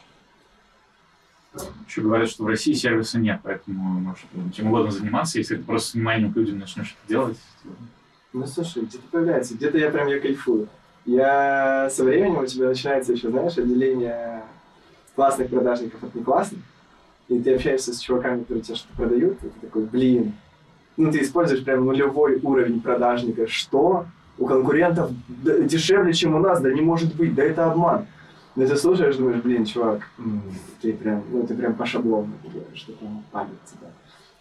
Еще 1.88 2.01
говорят, 2.01 2.30
что 2.30 2.43
в 2.43 2.47
России 2.47 2.74
сервиса 2.74 3.20
нет, 3.20 3.39
поэтому 3.43 3.99
можешь 3.99 4.26
чем 4.53 4.68
угодно 4.68 4.91
заниматься, 4.91 5.38
если 5.38 5.55
ты 5.57 5.63
просто 5.63 5.97
вниманием 5.97 6.34
к 6.34 6.36
людям 6.36 6.59
начнешь 6.59 6.95
это 6.99 7.09
делать. 7.09 7.38
то- 7.63 7.70
Ну 8.36 8.46
слушай, 8.48 8.84
где-то 8.84 9.04
появляется, 9.12 9.56
где-то 9.56 9.78
я 9.78 9.90
прям 9.90 10.10
я 10.10 10.20
кайфую. 10.20 10.68
Я 11.06 11.90
со 11.90 12.04
временем 12.04 12.40
у 12.40 12.46
тебя 12.46 12.68
начинается 12.68 13.14
еще, 13.14 13.30
знаешь, 13.30 13.58
отделение 13.58 14.44
классных 15.16 15.50
продажников 15.50 16.04
от 16.04 16.14
неклассных. 16.14 16.60
И 17.30 17.40
ты 17.40 17.56
общаешься 17.56 17.94
с 17.94 18.00
чуваками, 18.00 18.42
которые 18.42 18.62
тебе 18.62 18.76
что-то 18.76 18.94
продают, 18.98 19.38
и 19.42 19.48
ты 19.48 19.60
такой, 19.62 19.84
блин, 19.84 20.34
ну 20.98 21.14
ты 21.14 21.22
используешь 21.22 21.64
прям 21.64 21.86
нулевой 21.86 22.42
уровень 22.44 22.82
продажника. 22.82 23.48
Что? 23.48 24.06
У 24.38 24.46
конкурентов 24.48 25.12
дешевле, 25.30 26.12
чем 26.12 26.36
у 26.36 26.40
нас, 26.40 26.60
да 26.60 26.74
не 26.74 26.82
может 26.82 27.16
быть, 27.16 27.34
да 27.36 27.44
это 27.44 27.72
обман. 27.72 28.06
Но 28.58 28.68
ты 28.68 28.76
слушаешь, 28.76 29.16
думаешь, 29.16 29.42
блин, 29.42 29.64
чувак, 29.64 30.02
ты 30.82 30.92
прям, 30.92 31.24
ну 31.32 31.48
ты 31.48 31.54
прям 31.56 31.74
по 31.74 31.86
шаблону 31.86 32.34
что 32.74 32.92
там 32.92 33.24
палец, 33.32 33.74
да. 33.80 33.88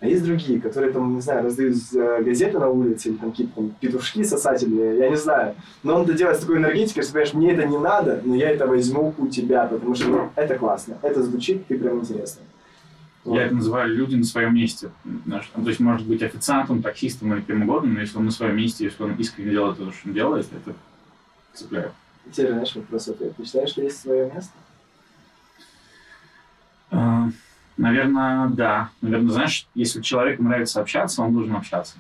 А 0.05 0.07
есть 0.07 0.23
другие, 0.23 0.61
которые 0.61 0.93
там, 0.93 1.15
не 1.15 1.23
знаю, 1.23 1.45
раздают 1.45 1.77
э, 1.95 2.23
газеты 2.23 2.59
на 2.59 2.69
улице, 2.69 3.09
или 3.09 3.17
там 3.17 3.31
какие-то 3.31 3.55
там 3.55 3.71
петушки 3.81 4.23
сосательные, 4.23 4.99
я 4.99 5.09
не 5.09 5.17
знаю. 5.17 5.55
Но 5.83 5.97
он 5.97 6.03
это 6.03 6.13
делает 6.13 6.37
с 6.37 6.41
такой 6.41 6.59
энергетикой, 6.59 7.03
что, 7.05 7.13
понимаешь, 7.13 7.33
мне 7.33 7.53
это 7.53 7.65
не 7.67 7.79
надо, 7.79 8.21
но 8.23 8.35
я 8.35 8.51
это 8.51 8.67
возьму 8.67 9.15
у 9.17 9.29
тебя, 9.29 9.65
потому 9.65 9.95
что 9.95 10.09
ну, 10.09 10.31
это 10.37 10.57
классно, 10.57 10.99
это 11.01 11.23
звучит, 11.23 11.67
ты 11.69 11.79
прям 11.79 12.01
интересный. 12.01 12.43
Вот. 13.25 13.37
Я 13.37 13.47
это 13.47 13.55
называю 13.55 13.95
люди 13.95 14.17
на 14.17 14.25
своем 14.25 14.55
месте. 14.55 14.91
Ну, 15.05 15.41
То 15.55 15.69
есть 15.69 15.81
может 15.81 16.07
быть 16.07 16.23
официантом, 16.23 16.83
таксистом 16.83 17.33
или 17.33 17.41
кем 17.41 17.63
угодно, 17.63 17.95
но 17.95 18.01
если 18.01 18.19
он 18.19 18.27
на 18.27 18.31
своем 18.31 18.59
месте, 18.59 18.85
если 18.85 19.03
он 19.03 19.15
искренне 19.15 19.53
делает 19.53 19.79
то, 19.79 19.91
что 19.91 20.09
он 20.09 20.13
делает, 20.13 20.47
это 20.53 20.77
цепляет. 21.55 21.93
Теперь, 22.31 22.51
знаешь, 22.51 22.77
вопрос 22.77 23.09
ответ. 23.09 23.35
Ты 23.39 23.45
считаешь, 23.47 23.71
что 23.71 23.81
есть 23.81 24.03
свое 24.03 24.31
место? 24.31 24.53
Э, 26.91 27.31
Наверное, 27.77 28.49
да. 28.49 28.91
Наверное, 29.01 29.33
знаешь, 29.33 29.67
если 29.75 30.01
человеку 30.01 30.43
нравится 30.43 30.81
общаться, 30.81 31.23
он 31.23 31.33
должен 31.33 31.57
общаться. 31.57 31.97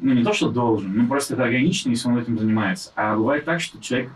Ну, 0.00 0.14
не 0.14 0.24
то, 0.24 0.32
что 0.32 0.50
должен, 0.50 0.94
ну, 0.94 1.06
просто 1.08 1.34
это 1.34 1.44
органично, 1.44 1.90
если 1.90 2.08
он 2.08 2.18
этим 2.18 2.38
занимается. 2.38 2.92
А 2.94 3.16
бывает 3.16 3.44
так, 3.44 3.60
что 3.60 3.80
человек 3.80 4.10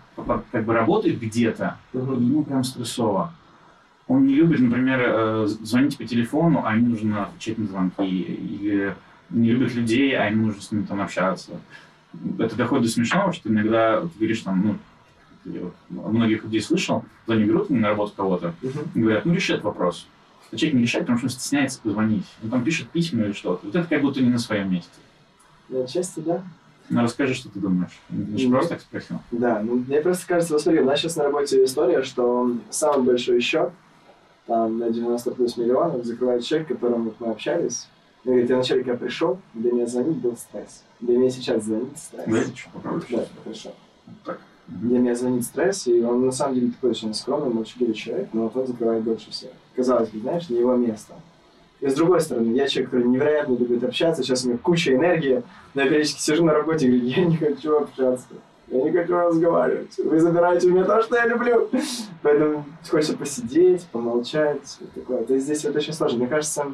как 0.53 0.65
бы 0.65 0.73
работает 0.73 1.19
где-то, 1.21 1.79
и 1.93 1.99
ему 1.99 2.45
прям 2.45 2.65
стрессово. 2.65 3.33
Он 4.07 4.27
не 4.27 4.35
любит, 4.35 4.61
например, 4.61 5.01
э, 5.03 5.47
звонить 5.47 5.97
по 5.97 6.05
телефону, 6.05 6.63
а 6.65 6.77
ему 6.77 6.89
нужно 6.89 7.25
отвечать 7.25 7.57
на 7.59 7.67
звонки. 7.67 8.07
Или 8.07 8.95
не 9.31 9.53
любит 9.53 9.75
людей, 9.75 10.15
а 10.17 10.27
ему 10.27 10.47
нужно 10.47 10.61
с 10.61 10.71
ними 10.71 10.85
там 10.85 11.01
общаться. 11.01 11.53
Это 12.39 12.55
доходит 12.55 12.85
до 12.85 12.91
смешного, 12.91 13.33
что 13.33 13.49
иногда 13.49 14.03
ты 14.03 14.11
говоришь 14.19 14.41
там, 14.41 14.63
ну, 14.63 14.79
я 15.47 15.61
вот 15.63 16.13
многих 16.13 16.45
людей 16.45 16.61
слышал, 16.61 17.05
они 17.27 17.45
берут 17.45 17.71
на 17.71 17.89
работу 17.89 18.13
кого-то, 18.15 18.55
и 18.95 19.01
говорят, 19.01 19.25
ну, 19.25 19.35
реши 19.35 19.55
этот 19.55 19.65
вопрос. 19.65 20.07
Человек 20.51 20.75
не 20.75 20.83
решает, 20.83 21.05
потому 21.05 21.19
что 21.19 21.27
он 21.27 21.31
стесняется 21.31 21.81
позвонить. 21.81 22.27
Он 22.43 22.51
там 22.51 22.65
пишет 22.65 22.89
письма 22.91 23.25
или 23.25 23.33
что-то. 23.33 23.67
Вот 23.67 23.75
это 23.75 23.89
как 23.89 24.03
будто 24.03 24.21
не 24.21 24.31
на 24.31 24.39
своем 24.39 24.71
месте. 24.71 24.91
Ну, 25.69 25.83
отчасти, 25.83 26.21
да. 26.21 26.43
Ну, 26.91 27.03
расскажи, 27.03 27.35
что 27.35 27.49
ты 27.49 27.59
думаешь. 27.59 27.99
Ты 28.09 28.39
же 28.39 28.49
просто 28.51 28.71
так 28.71 28.81
спросил. 28.83 29.21
Да, 29.31 29.61
ну 29.63 29.77
мне 29.77 30.01
просто 30.01 30.27
кажется, 30.27 30.53
вот 30.53 30.63
смотри, 30.63 30.81
у 30.81 30.85
нас 30.85 31.01
сейчас 31.01 31.17
на 31.17 31.25
работе 31.25 31.65
история, 31.65 32.03
что 32.03 32.57
самый 32.71 33.07
большой 33.07 33.41
счет, 33.41 33.71
там 34.47 34.79
на 34.79 34.91
90 34.91 35.31
плюс 35.31 35.57
миллионов, 35.57 36.05
закрывает 36.05 36.45
человек, 36.45 36.69
с 36.69 36.73
которым 36.73 37.05
вот 37.05 37.17
мы 37.21 37.29
общались. 37.29 37.89
И 38.25 38.29
говорит, 38.29 38.51
я 38.51 38.57
вначале, 38.57 38.85
когда 38.85 38.99
пришел, 38.99 39.39
для 39.55 39.73
меня 39.73 39.87
звонить 39.87 40.19
был 40.19 40.37
стресс. 40.37 40.85
Для 41.01 41.17
меня 41.19 41.31
сейчас 41.31 41.65
звонит 41.65 41.97
стресс. 41.97 42.25
Давайте 42.27 42.57
что 42.57 42.71
попробуем. 42.71 43.07
Да, 43.11 43.27
хорошо. 43.43 43.75
Так. 44.25 44.41
Для 44.67 44.99
меня 44.99 45.15
звонит 45.15 45.45
стресс, 45.45 45.87
и 45.87 46.03
он 46.03 46.25
на 46.25 46.33
самом 46.33 46.55
деле 46.55 46.71
такой 46.71 46.91
очень 46.91 47.13
скромный, 47.13 47.53
молчаливый 47.53 47.95
человек, 47.95 48.29
но 48.33 48.45
вот 48.45 48.57
он 48.57 48.67
закрывает 48.67 49.03
больше 49.03 49.31
всех. 49.31 49.51
Казалось 49.77 50.09
бы, 50.09 50.21
знаешь, 50.21 50.49
не 50.49 50.59
его 50.59 50.75
место. 50.75 51.15
И 51.81 51.89
с 51.89 51.95
другой 51.95 52.23
стороны, 52.23 52.55
я 52.55 52.67
человек, 52.67 52.91
который 52.91 53.09
невероятно 53.09 53.57
любит 53.57 53.85
общаться, 53.85 54.23
сейчас 54.23 54.45
у 54.45 54.49
меня 54.49 54.59
куча 54.59 54.95
энергии, 54.95 55.43
но 55.75 55.83
я 55.83 55.89
периодически 55.89 56.21
сижу 56.21 56.45
на 56.45 56.55
работе 56.55 56.87
и 56.87 56.91
говорю, 56.91 57.07
я 57.07 57.25
не 57.27 57.37
хочу 57.37 57.77
общаться, 57.77 58.27
я 58.69 58.83
не 58.83 58.91
хочу 58.91 59.15
разговаривать, 59.15 59.99
вы 59.99 60.19
забираете 60.19 60.69
у 60.69 60.71
меня 60.71 60.85
то, 60.85 61.03
что 61.03 61.17
я 61.17 61.27
люблю. 61.27 61.69
Поэтому 62.23 62.65
хочется 62.89 63.19
посидеть, 63.19 63.85
помолчать, 63.93 64.79
вот 64.81 64.93
такое. 64.93 65.25
То 65.25 65.35
есть 65.35 65.45
здесь 65.45 65.65
это 65.67 65.79
очень 65.79 65.93
сложно. 65.93 66.19
Мне 66.19 66.27
кажется, 66.27 66.73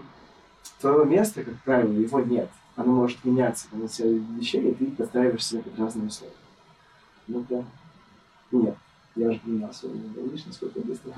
твоего 0.80 1.02
места, 1.02 1.42
как 1.42 1.54
правило, 1.64 1.92
его 1.92 2.20
нет. 2.20 2.48
Оно 2.76 2.92
может 2.92 3.24
меняться 3.24 3.66
на 3.72 3.88
все 3.88 4.16
вещей, 4.38 4.70
и 4.70 4.74
ты 4.74 4.86
подстраиваешь 4.92 5.44
себя 5.44 5.62
под 5.62 5.76
разные 5.76 6.06
условия. 6.06 6.32
Ну 7.26 7.44
да. 7.48 7.64
Нет. 8.52 8.76
Я 9.16 9.28
уже 9.28 9.38
поменялся, 9.40 9.86
не 9.88 10.22
видишь, 10.22 10.46
насколько 10.46 10.80
быстро. 10.80 11.12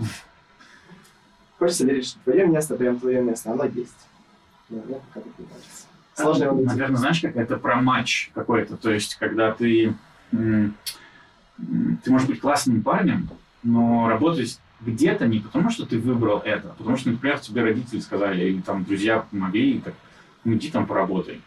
Хочется 1.59 1.87
верить, 1.87 2.07
что 2.07 2.20
твое 2.20 2.47
место, 2.47 2.74
прям 2.76 2.99
твое 2.99 3.22
место, 3.22 3.53
оно 3.53 3.64
есть. 3.64 3.97
Не 4.68 4.80
кажется. 5.12 5.87
Сложно 6.14 6.45
его 6.45 6.55
найти. 6.57 6.68
Наверное, 6.68 6.97
знаешь, 6.97 7.20
как 7.20 7.37
это 7.37 7.57
про 7.57 7.80
матч 7.80 8.30
какой-то. 8.35 8.76
То 8.76 8.91
есть, 8.91 9.16
когда 9.16 9.53
ты... 9.53 9.95
Ты 10.33 12.11
можешь 12.11 12.26
быть 12.26 12.41
классным 12.41 12.83
парнем, 12.83 13.28
но 13.62 14.09
работать 14.09 14.59
где-то 14.80 15.28
не 15.28 15.39
потому, 15.39 15.70
что 15.70 15.87
ты 15.87 15.99
выбрал 15.99 16.39
это, 16.39 16.70
а 16.70 16.74
потому 16.74 16.97
что, 16.97 17.11
например, 17.11 17.39
тебе 17.39 17.62
родители 17.62 18.01
сказали, 18.01 18.49
или 18.49 18.61
там 18.62 18.85
друзья 18.85 19.20
помогли, 19.30 19.76
и 19.76 19.80
так, 19.80 19.95
ну 20.45 20.55
иди 20.55 20.70
там 20.70 20.87
поработай. 20.87 21.41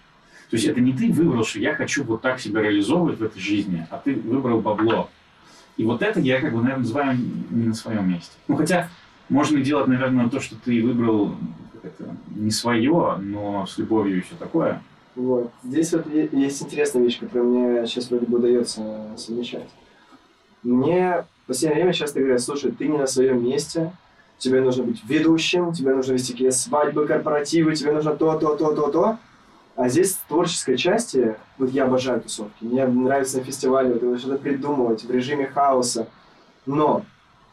То 0.50 0.56
есть 0.56 0.66
это 0.68 0.80
не 0.80 0.94
ты 0.94 1.12
выбрал, 1.12 1.44
что 1.44 1.60
я 1.60 1.74
хочу 1.74 2.04
вот 2.06 2.22
так 2.22 2.40
себя 2.40 2.62
реализовывать 2.62 3.20
в 3.20 3.24
этой 3.24 3.42
жизни, 3.42 3.86
а 3.90 3.98
ты 3.98 4.16
выбрал 4.16 4.62
бабло. 4.62 5.10
И 5.78 5.84
вот 5.84 6.01
это 6.01 6.19
я, 6.19 6.39
как 6.39 6.53
бы, 6.53 6.59
наверное, 6.59 6.84
называю 6.84 7.17
не 7.49 7.67
на 7.67 7.73
своем 7.73 8.09
месте. 8.09 8.32
Ну, 8.47 8.55
хотя 8.55 8.89
можно 9.30 9.59
делать, 9.59 9.88
наверное, 9.88 10.30
то, 10.30 10.39
что 10.39 10.55
ты 10.55 10.82
выбрал 10.84 11.36
это, 11.84 12.15
не 12.36 12.51
свое, 12.51 13.17
но 13.19 13.65
с 13.65 13.78
любовью 13.78 14.23
все 14.23 14.36
такое. 14.36 14.82
Вот. 15.15 15.51
Здесь 15.63 15.93
вот 15.93 16.05
есть 16.13 16.61
интересная 16.61 17.03
вещь, 17.03 17.19
которую 17.19 17.49
мне 17.49 17.88
сейчас 17.88 18.09
вроде 18.09 18.26
бы 18.26 18.38
удается 18.38 19.07
совмещать. 19.17 19.69
Мне 20.63 21.26
в 21.43 21.47
последнее 21.47 21.84
время 21.84 21.93
часто 21.93 22.19
говорят, 22.19 22.41
слушай, 22.41 22.71
ты 22.71 22.88
не 22.88 22.97
на 22.97 23.07
своем 23.07 23.43
месте, 23.43 23.91
тебе 24.38 24.61
нужно 24.61 24.84
быть 24.84 25.01
ведущим, 25.05 25.73
тебе 25.73 25.93
нужно 25.93 26.13
вести 26.13 26.34
какие-то 26.34 26.55
свадьбы, 26.55 27.05
корпоративы, 27.05 27.76
тебе 27.76 27.91
нужно 27.91 28.15
то, 28.15 28.38
то, 28.38 28.55
то, 28.55 28.73
то, 28.73 28.89
то. 28.89 29.17
А 29.76 29.89
здесь 29.89 30.13
в 30.13 30.28
творческой 30.28 30.78
части, 30.78 31.36
вот 31.57 31.69
я 31.71 31.84
обожаю 31.86 32.21
тусовки, 32.21 32.63
мне 32.63 32.86
нравится 32.88 33.39
на 33.39 33.43
фестивале 33.43 33.93
вот 33.93 34.03
это 34.03 34.17
что-то 34.17 34.38
придумывать 34.38 35.03
в 35.03 35.11
режиме 35.11 35.47
хаоса. 35.47 36.07
Но 36.65 37.03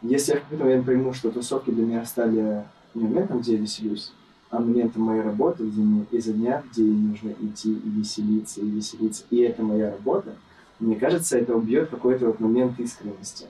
если 0.03 0.35
я 0.35 0.39
в 0.39 0.43
какой-то 0.43 0.65
момент 0.65 0.87
пойму, 0.87 1.13
что 1.13 1.33
тусовки 1.33 1.71
для 1.71 1.85
меня 1.85 2.05
стали 2.05 2.65
не 2.95 3.05
моментом, 3.05 3.41
где 3.41 3.55
я 3.55 3.59
веселюсь, 3.59 4.13
а 4.51 4.61
моментом 4.61 5.03
моей 5.03 5.23
работы, 5.23 5.65
где 5.65 5.81
мне 5.81 6.05
изо 6.13 6.33
дня 6.33 6.63
в 6.71 6.75
день 6.75 7.09
нужно 7.09 7.31
идти 7.41 7.73
и 7.73 7.89
веселиться, 7.89 8.61
и 8.61 8.71
веселиться, 8.71 9.25
и 9.31 9.39
это 9.39 9.65
моя 9.65 9.91
работа, 9.91 10.35
мне 10.79 10.97
кажется, 10.97 11.39
это 11.39 11.57
убьет 11.57 11.91
какой-то 11.91 12.27
вот 12.27 12.39
момент 12.39 12.79
искренности. 12.79 13.47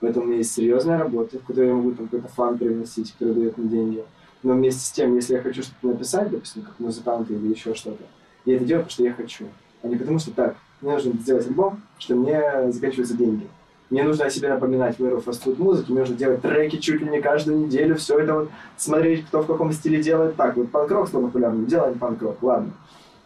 Поэтому 0.00 0.26
у 0.26 0.28
меня 0.28 0.38
есть 0.38 0.52
серьезная 0.52 0.98
работа, 0.98 1.38
в 1.38 1.44
которой 1.44 1.68
я 1.68 1.74
могу 1.74 1.92
там 1.92 2.06
какой-то 2.06 2.28
фан 2.28 2.58
привносить, 2.58 3.12
который 3.12 3.34
дает 3.34 3.58
мне 3.58 3.68
деньги. 3.68 4.04
Но 4.42 4.54
вместе 4.54 4.80
с 4.80 4.90
тем, 4.90 5.14
если 5.14 5.34
я 5.34 5.42
хочу 5.42 5.62
что-то 5.62 5.86
написать, 5.86 6.30
допустим, 6.30 6.62
как 6.62 6.78
музыкант 6.78 7.30
или 7.30 7.48
еще 7.48 7.74
что-то, 7.74 8.02
я 8.44 8.56
это 8.56 8.64
делаю, 8.64 8.84
потому 8.84 8.92
что 8.92 9.04
я 9.04 9.12
хочу, 9.12 9.44
а 9.82 9.88
не 9.88 9.96
потому 9.96 10.18
что 10.18 10.32
так, 10.32 10.56
мне 10.80 10.92
нужно 10.92 11.12
сделать 11.12 11.46
альбом, 11.46 11.80
что 11.98 12.16
мне 12.16 12.72
заканчиваются 12.72 13.16
деньги. 13.16 13.46
Мне 13.90 14.04
нужно 14.04 14.24
о 14.24 14.30
себе 14.30 14.48
напоминать 14.48 14.98
в 14.98 15.04
эру 15.04 15.20
фастфуд 15.20 15.58
музыки, 15.58 15.90
мне 15.90 16.00
нужно 16.00 16.16
делать 16.16 16.40
треки 16.40 16.76
чуть 16.78 17.02
ли 17.02 17.10
не 17.10 17.20
каждую 17.20 17.58
неделю, 17.58 17.94
все 17.96 18.18
это 18.18 18.34
вот 18.34 18.50
смотреть, 18.76 19.26
кто 19.26 19.42
в 19.42 19.46
каком 19.46 19.70
стиле 19.70 20.02
делает. 20.02 20.34
Так, 20.34 20.56
вот 20.56 20.70
панк-рок 20.70 21.08
стал 21.08 21.22
популярным, 21.22 21.66
делаем 21.66 21.98
панк-рок, 21.98 22.42
ладно. 22.42 22.72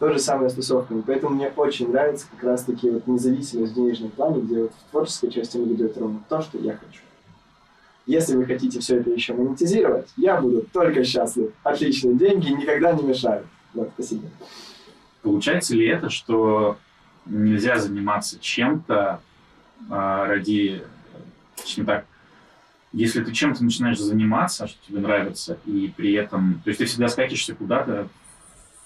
То 0.00 0.12
же 0.12 0.18
самое 0.18 0.50
с 0.50 0.54
тусовками. 0.54 1.02
Поэтому 1.06 1.36
мне 1.36 1.50
очень 1.56 1.90
нравится 1.90 2.26
как 2.30 2.42
раз-таки 2.42 2.90
вот 2.90 3.06
независимость 3.06 3.72
в 3.72 3.76
денежном 3.76 4.10
плане, 4.10 4.42
где 4.42 4.62
вот 4.62 4.72
в 4.72 4.90
творческой 4.90 5.30
части 5.30 5.56
мы 5.56 5.72
идет 5.72 5.96
ровно 5.96 6.20
то, 6.28 6.42
что 6.42 6.58
я 6.58 6.72
хочу. 6.72 7.00
Если 8.06 8.36
вы 8.36 8.46
хотите 8.46 8.78
все 8.78 9.00
это 9.00 9.10
еще 9.10 9.34
монетизировать, 9.34 10.08
я 10.16 10.40
буду 10.40 10.64
только 10.72 11.02
счастлив. 11.04 11.52
Отличные 11.64 12.14
деньги 12.14 12.50
никогда 12.50 12.92
не 12.92 13.02
мешают. 13.02 13.46
Вот, 13.74 13.90
спасибо. 13.94 14.28
Получается 15.22 15.74
ли 15.74 15.86
это, 15.86 16.08
что 16.08 16.78
нельзя 17.26 17.78
заниматься 17.78 18.38
чем-то 18.38 19.20
а, 19.90 20.26
ради, 20.26 20.84
точнее 21.56 21.84
так, 21.84 22.06
если 22.92 23.22
ты 23.24 23.32
чем-то 23.32 23.64
начинаешь 23.64 23.98
заниматься, 23.98 24.68
что 24.68 24.78
тебе 24.86 25.00
нравится, 25.00 25.58
и 25.66 25.92
при 25.94 26.14
этом, 26.14 26.60
то 26.64 26.70
есть 26.70 26.78
ты 26.78 26.86
всегда 26.86 27.08
скатишься 27.08 27.56
куда-то 27.56 28.08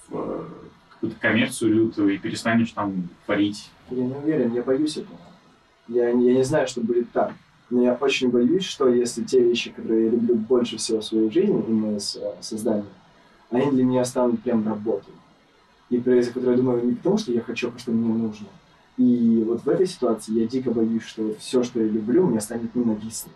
в 0.09 0.49
какую-то 0.89 1.19
коммерцию 1.19 1.73
лютую 1.75 2.15
и 2.15 2.17
перестанешь 2.17 2.71
там 2.71 3.07
творить. 3.25 3.69
Я 3.91 4.03
не 4.03 4.15
уверен, 4.15 4.53
я 4.53 4.63
боюсь 4.63 4.97
этого. 4.97 5.19
Я, 5.87 6.09
я 6.09 6.13
не 6.13 6.43
знаю, 6.43 6.67
что 6.67 6.81
будет 6.81 7.11
так. 7.11 7.33
Но 7.71 7.81
я 7.81 7.93
очень 7.93 8.29
боюсь, 8.29 8.65
что 8.65 8.89
если 8.89 9.23
те 9.23 9.41
вещи, 9.41 9.71
которые 9.71 10.05
я 10.05 10.11
люблю 10.11 10.35
больше 10.35 10.75
всего 10.75 10.99
в 10.99 11.05
своей 11.05 11.31
жизни, 11.31 11.63
именно 11.65 11.99
с 12.01 12.17
э, 12.17 12.33
созданием, 12.41 12.85
они 13.49 13.71
для 13.71 13.85
меня 13.85 14.03
станут 14.03 14.43
прям 14.43 14.67
работой. 14.67 15.13
И 15.89 15.97
про 15.97 16.21
которые 16.21 16.51
я 16.51 16.57
думаю 16.57 16.85
не 16.85 16.95
потому, 16.95 17.17
что 17.17 17.31
я 17.31 17.39
хочу, 17.39 17.71
а 17.73 17.79
что 17.79 17.91
мне 17.91 18.13
нужно. 18.13 18.47
И 18.97 19.41
вот 19.47 19.63
в 19.63 19.69
этой 19.69 19.87
ситуации 19.87 20.33
я 20.33 20.47
дико 20.47 20.71
боюсь, 20.71 21.03
что 21.03 21.23
вот 21.23 21.39
все, 21.39 21.63
что 21.63 21.79
я 21.79 21.87
люблю, 21.87 22.27
мне 22.27 22.41
станет 22.41 22.75
ненавистным. 22.75 23.33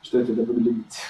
Что 0.00 0.20
это 0.20 0.32
буду 0.32 0.60
любить? 0.60 1.00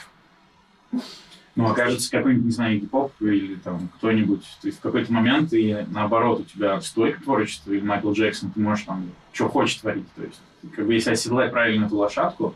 Ну, 1.58 1.68
окажется 1.68 2.08
какой-нибудь, 2.12 2.44
не 2.44 2.52
знаю, 2.52 2.78
гип-поп 2.78 3.12
или 3.18 3.56
там 3.56 3.88
кто-нибудь, 3.96 4.44
то 4.62 4.68
есть 4.68 4.78
в 4.78 4.80
какой-то 4.80 5.12
момент 5.12 5.52
и 5.52 5.84
наоборот 5.90 6.38
у 6.38 6.44
тебя 6.44 6.80
стойка 6.80 7.20
творчества, 7.20 7.72
или 7.72 7.80
Майкл 7.80 8.12
Джексон, 8.12 8.52
ты 8.52 8.60
можешь 8.60 8.84
там 8.84 9.10
что 9.32 9.48
хочешь 9.48 9.74
творить. 9.74 10.06
То 10.14 10.22
есть, 10.22 10.40
как 10.76 10.86
бы 10.86 10.94
если 10.94 11.10
оседлать 11.10 11.50
правильно 11.50 11.86
эту 11.86 11.96
лошадку, 11.96 12.54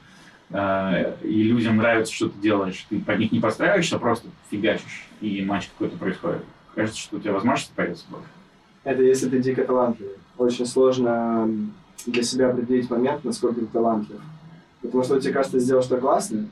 э, 0.51 1.17
и 1.25 1.43
людям 1.43 1.79
нравится, 1.79 2.15
что 2.15 2.29
ты 2.29 2.39
делаешь, 2.39 2.87
ты 2.89 3.01
под 3.01 3.19
них 3.19 3.33
не 3.33 3.41
подстраиваешься, 3.41 3.97
а 3.97 3.99
просто 3.99 4.29
фигачишь, 4.53 5.09
и 5.21 5.45
матч 5.45 5.69
какой-то 5.73 5.97
происходит. 5.97 6.45
Кажется, 6.77 7.01
что 7.01 7.17
у 7.17 7.19
тебя 7.19 7.33
возможности 7.33 7.73
появится 7.75 8.05
больше. 8.09 8.29
Это 8.85 9.03
если 9.03 9.29
ты 9.29 9.41
дико 9.41 9.65
талантливый. 9.65 10.15
Очень 10.39 10.67
сложно 10.67 11.51
для 12.07 12.23
себя 12.23 12.51
определить 12.51 12.89
момент, 12.89 13.25
насколько 13.25 13.59
ты 13.59 13.67
талантлив. 13.67 14.21
Потому 14.81 15.03
что 15.03 15.21
тебе 15.21 15.33
кажется, 15.33 15.59
ты 15.59 15.65
сделал 15.65 15.83
что 15.83 15.97
классное, 15.97 16.47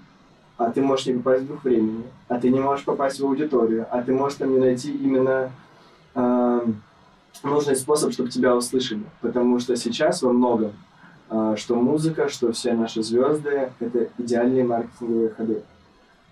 а 0.61 0.71
ты 0.71 0.83
можешь 0.83 1.07
не 1.07 1.15
попасть 1.15 1.45
в 1.45 1.47
дух 1.47 1.65
времени, 1.65 2.05
а 2.29 2.39
ты 2.39 2.51
не 2.51 2.61
можешь 2.61 2.85
попасть 2.85 3.19
в 3.19 3.25
аудиторию, 3.25 3.87
а 3.91 4.03
ты 4.03 4.13
можешь 4.13 4.37
там 4.37 4.53
не 4.53 4.59
найти 4.59 4.93
именно 4.93 5.51
э, 6.15 6.67
нужный 7.43 7.77
способ, 7.77 8.13
чтобы 8.13 8.29
тебя 8.29 8.55
услышали. 8.55 9.05
Потому 9.23 9.59
что 9.59 9.75
сейчас 9.75 10.21
во 10.21 10.35
многом, 10.35 10.73
э, 11.31 11.55
что 11.57 11.77
музыка, 11.77 12.29
что 12.29 12.53
все 12.53 12.75
наши 12.75 13.03
звезды, 13.03 13.73
это 13.81 14.11
идеальные 14.19 14.65
маркетинговые 14.65 15.31
ходы. 15.31 15.63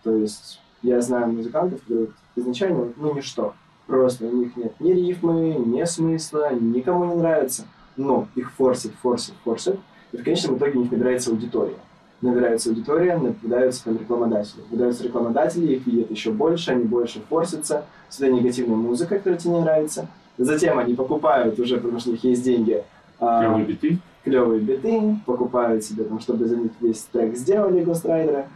То 0.05 0.15
есть 0.15 0.61
я 0.83 1.01
знаю 1.01 1.33
музыкантов, 1.33 1.81
которые 1.81 2.09
изначально, 2.37 2.93
ну, 2.99 3.15
ничто. 3.15 3.55
Просто 3.87 4.27
у 4.27 4.33
них 4.33 4.55
нет 4.59 4.79
ни 4.79 4.93
рифмы, 4.93 5.55
ни 5.55 5.83
смысла, 5.85 6.53
никому 6.53 7.07
не 7.07 7.15
нравится. 7.15 7.65
Но 7.97 8.29
их 8.35 8.53
форсит, 8.53 8.93
форсит, 9.01 9.33
форсит. 9.43 9.81
И 10.13 10.19
в 10.19 10.23
конечном 10.23 10.59
итоге 10.59 10.79
у 10.79 10.83
них 10.83 10.93
набирается 10.93 11.31
аудитория 11.31 11.79
набирается 12.21 12.71
аудитория, 12.71 13.17
наблюдаются 13.17 13.85
там 13.85 13.99
рекламодатели. 13.99 14.61
Наблюдаются 14.63 15.05
рекламодатели, 15.05 15.75
их 15.75 15.87
видят 15.87 16.11
еще 16.11 16.31
больше, 16.31 16.73
они 16.73 16.85
больше 16.85 17.21
форсятся, 17.29 17.85
сюда 18.09 18.29
негативная 18.29 18.77
музыка, 18.77 19.17
которая 19.17 19.39
тебе 19.39 19.55
не 19.55 19.61
нравится. 19.61 20.09
Затем 20.37 20.79
они 20.79 20.95
покупают 20.95 21.59
уже, 21.59 21.77
потому 21.77 21.99
что 21.99 22.11
у 22.11 22.13
них 22.13 22.25
есть 22.25 22.43
деньги. 22.43 22.85
А, 23.19 23.41
клевые 23.41 23.65
биты. 23.65 23.99
Клевые 24.25 24.61
биты, 24.61 25.17
покупают 25.27 25.85
себе, 25.85 26.05
там, 26.05 26.21
чтобы 26.21 26.47
за 26.47 26.57
них 26.57 26.73
весь 26.81 27.03
трек 27.13 27.37
сделали 27.37 27.83
гострайдеры. 27.83 28.47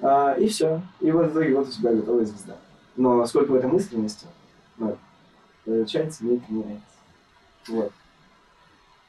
А, 0.00 0.34
и 0.34 0.48
все. 0.48 0.82
И 1.00 1.10
вот 1.10 1.28
в 1.28 1.32
итоге 1.32 1.54
вот 1.54 1.68
у 1.68 1.70
тебя 1.70 1.92
готовая 1.92 2.24
звезда. 2.24 2.56
Но 2.96 3.24
сколько 3.26 3.52
в 3.52 3.54
этом 3.54 3.76
искренности, 3.76 4.26
вот, 4.76 4.98
получается, 5.64 6.24
мне 6.24 6.36
это 6.36 6.44
не 6.48 6.62
нравится. 6.62 6.84
Вот. 7.68 7.92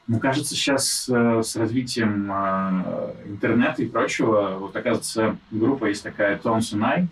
Ну, 0.08 0.20
кажется, 0.20 0.54
сейчас 0.54 1.08
э, 1.08 1.42
с 1.42 1.56
развитием 1.56 2.30
э, 2.32 3.12
интернета 3.26 3.82
и 3.82 3.86
прочего, 3.86 4.56
вот, 4.60 4.76
оказывается, 4.76 5.36
группа 5.50 5.86
есть 5.86 6.04
такая 6.04 6.38
Tones 6.38 6.72
and 6.74 6.84
I. 6.84 7.08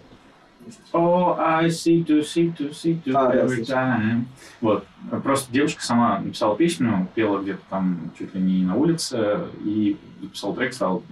Oh, 0.92 1.36
I 1.38 1.66
see 1.66 2.04
to 2.06 2.20
see 2.20 2.56
to 2.56 2.70
see 2.70 3.02
to 3.04 3.12
а, 3.14 3.34
every 3.34 3.62
time. 3.62 4.24
Вот. 4.60 4.86
Просто 5.22 5.52
девушка 5.52 5.84
сама 5.84 6.20
написала 6.20 6.56
песню, 6.56 7.08
пела 7.14 7.40
где-то 7.40 7.60
там 7.68 8.12
чуть 8.18 8.34
ли 8.34 8.40
не 8.40 8.64
на 8.64 8.76
улице, 8.76 9.40
и 9.62 9.98
записал 10.22 10.54
трек, 10.54 10.72
стал 10.72 11.02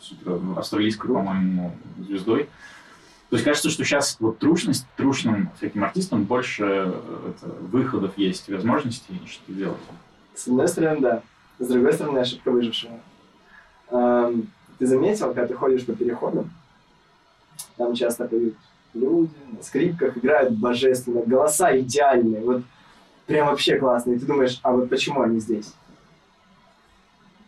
супер 0.00 0.40
австралийской, 0.56 1.08
по-моему, 1.08 1.74
звездой. 1.98 2.48
То 3.30 3.36
есть 3.36 3.44
кажется, 3.44 3.68
что 3.70 3.84
сейчас 3.84 4.16
вот 4.20 4.38
трушность, 4.38 4.86
трушным 4.96 5.50
всяким 5.56 5.84
артистам 5.84 6.24
больше 6.24 6.64
э, 6.64 7.30
это, 7.30 7.46
выходов 7.46 8.16
есть, 8.16 8.48
возможностей 8.48 9.20
что 9.26 9.52
делать. 9.52 9.78
С 10.38 10.46
одной 10.46 10.68
стороны, 10.68 11.00
да. 11.00 11.22
С 11.58 11.66
другой 11.66 11.92
стороны, 11.92 12.20
ошибка 12.20 12.52
выжившего. 12.52 13.00
Эм, 13.90 14.46
ты 14.78 14.86
заметил, 14.86 15.26
когда 15.26 15.48
ты 15.48 15.54
ходишь 15.54 15.84
по 15.84 15.94
переходам, 15.94 16.48
там 17.76 17.92
часто 17.94 18.28
поют 18.28 18.54
люди, 18.94 19.32
на 19.50 19.60
скрипках 19.64 20.16
играют 20.16 20.52
божественно, 20.52 21.22
голоса 21.26 21.76
идеальные, 21.76 22.40
вот 22.42 22.62
прям 23.26 23.48
вообще 23.48 23.78
классные. 23.78 24.14
И 24.14 24.20
ты 24.20 24.26
думаешь, 24.26 24.60
а 24.62 24.70
вот 24.70 24.88
почему 24.88 25.22
они 25.22 25.40
здесь? 25.40 25.74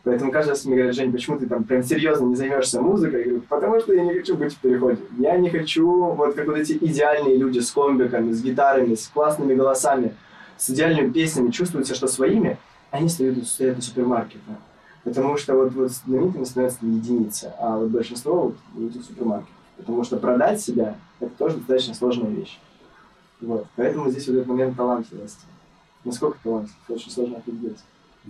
Поэтому 0.02 0.32
каждый 0.32 0.50
раз 0.50 0.64
мне 0.64 0.74
говорят, 0.74 0.96
Жень, 0.96 1.12
почему 1.12 1.38
ты 1.38 1.46
там 1.46 1.62
прям 1.62 1.84
серьезно 1.84 2.26
не 2.26 2.34
займешься 2.34 2.80
музыкой? 2.80 3.20
Я 3.20 3.24
говорю, 3.26 3.42
потому 3.48 3.78
что 3.78 3.92
я 3.92 4.02
не 4.02 4.14
хочу 4.14 4.36
быть 4.36 4.52
в 4.52 4.58
переходе. 4.58 4.98
Я 5.16 5.36
не 5.36 5.48
хочу, 5.48 5.88
вот 5.88 6.34
как 6.34 6.48
вот 6.48 6.56
эти 6.56 6.72
идеальные 6.72 7.36
люди 7.36 7.60
с 7.60 7.70
комбиками, 7.70 8.32
с 8.32 8.42
гитарами, 8.42 8.96
с 8.96 9.06
классными 9.06 9.54
голосами, 9.54 10.16
с 10.56 10.70
идеальными 10.70 11.12
песнями, 11.12 11.52
чувствуют 11.52 11.86
себя 11.86 11.94
что 11.94 12.08
своими– 12.08 12.58
они 12.90 13.08
стоят, 13.08 13.46
стоят 13.46 13.78
у 13.78 13.82
супермаркета. 13.82 14.56
Потому 15.04 15.36
что 15.38 15.54
вот, 15.54 15.72
вот 15.72 15.90
знаменитыми 15.90 16.44
становятся 16.44 16.84
единицы, 16.84 17.52
а 17.58 17.78
вот 17.78 17.88
большинство 17.88 18.42
вот 18.42 18.56
идут 18.76 19.02
в 19.02 19.06
супермаркет. 19.06 19.48
Потому 19.76 20.04
что 20.04 20.18
продать 20.18 20.60
себя– 20.60 20.96
это 21.20 21.30
тоже 21.36 21.56
достаточно 21.56 21.94
сложная 21.94 22.30
вещь. 22.30 22.58
Вот. 23.40 23.66
Поэтому 23.76 24.10
здесь 24.10 24.26
вот 24.26 24.36
этот 24.36 24.46
момент 24.46 24.76
талантливости. 24.76 25.46
Насколько 26.04 26.38
талантлив, 26.42 26.74
очень 26.88 27.10
сложно 27.10 27.38
определить. 27.38 27.78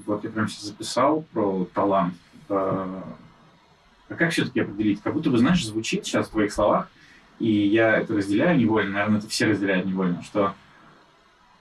Вот 0.07 0.23
я 0.23 0.31
прям 0.31 0.49
сейчас 0.49 0.65
записал 0.65 1.25
про 1.33 1.67
талант. 1.75 2.15
А, 2.49 3.03
а 4.09 4.15
как 4.15 4.31
все-таки 4.31 4.61
определить? 4.61 5.03
Как 5.03 5.15
будто 5.15 5.31
бы, 5.31 5.39
знаешь, 5.39 5.65
звучит 5.67 6.05
сейчас 6.05 6.29
в 6.29 6.31
твоих 6.31 6.53
словах, 6.53 6.89
и 7.41 7.51
я 7.51 7.97
это 7.97 8.15
разделяю 8.15 8.59
невольно, 8.59 8.93
наверное, 8.93 9.19
это 9.19 9.29
все 9.29 9.47
разделяют 9.47 9.87
невольно, 9.87 10.23
что 10.23 10.55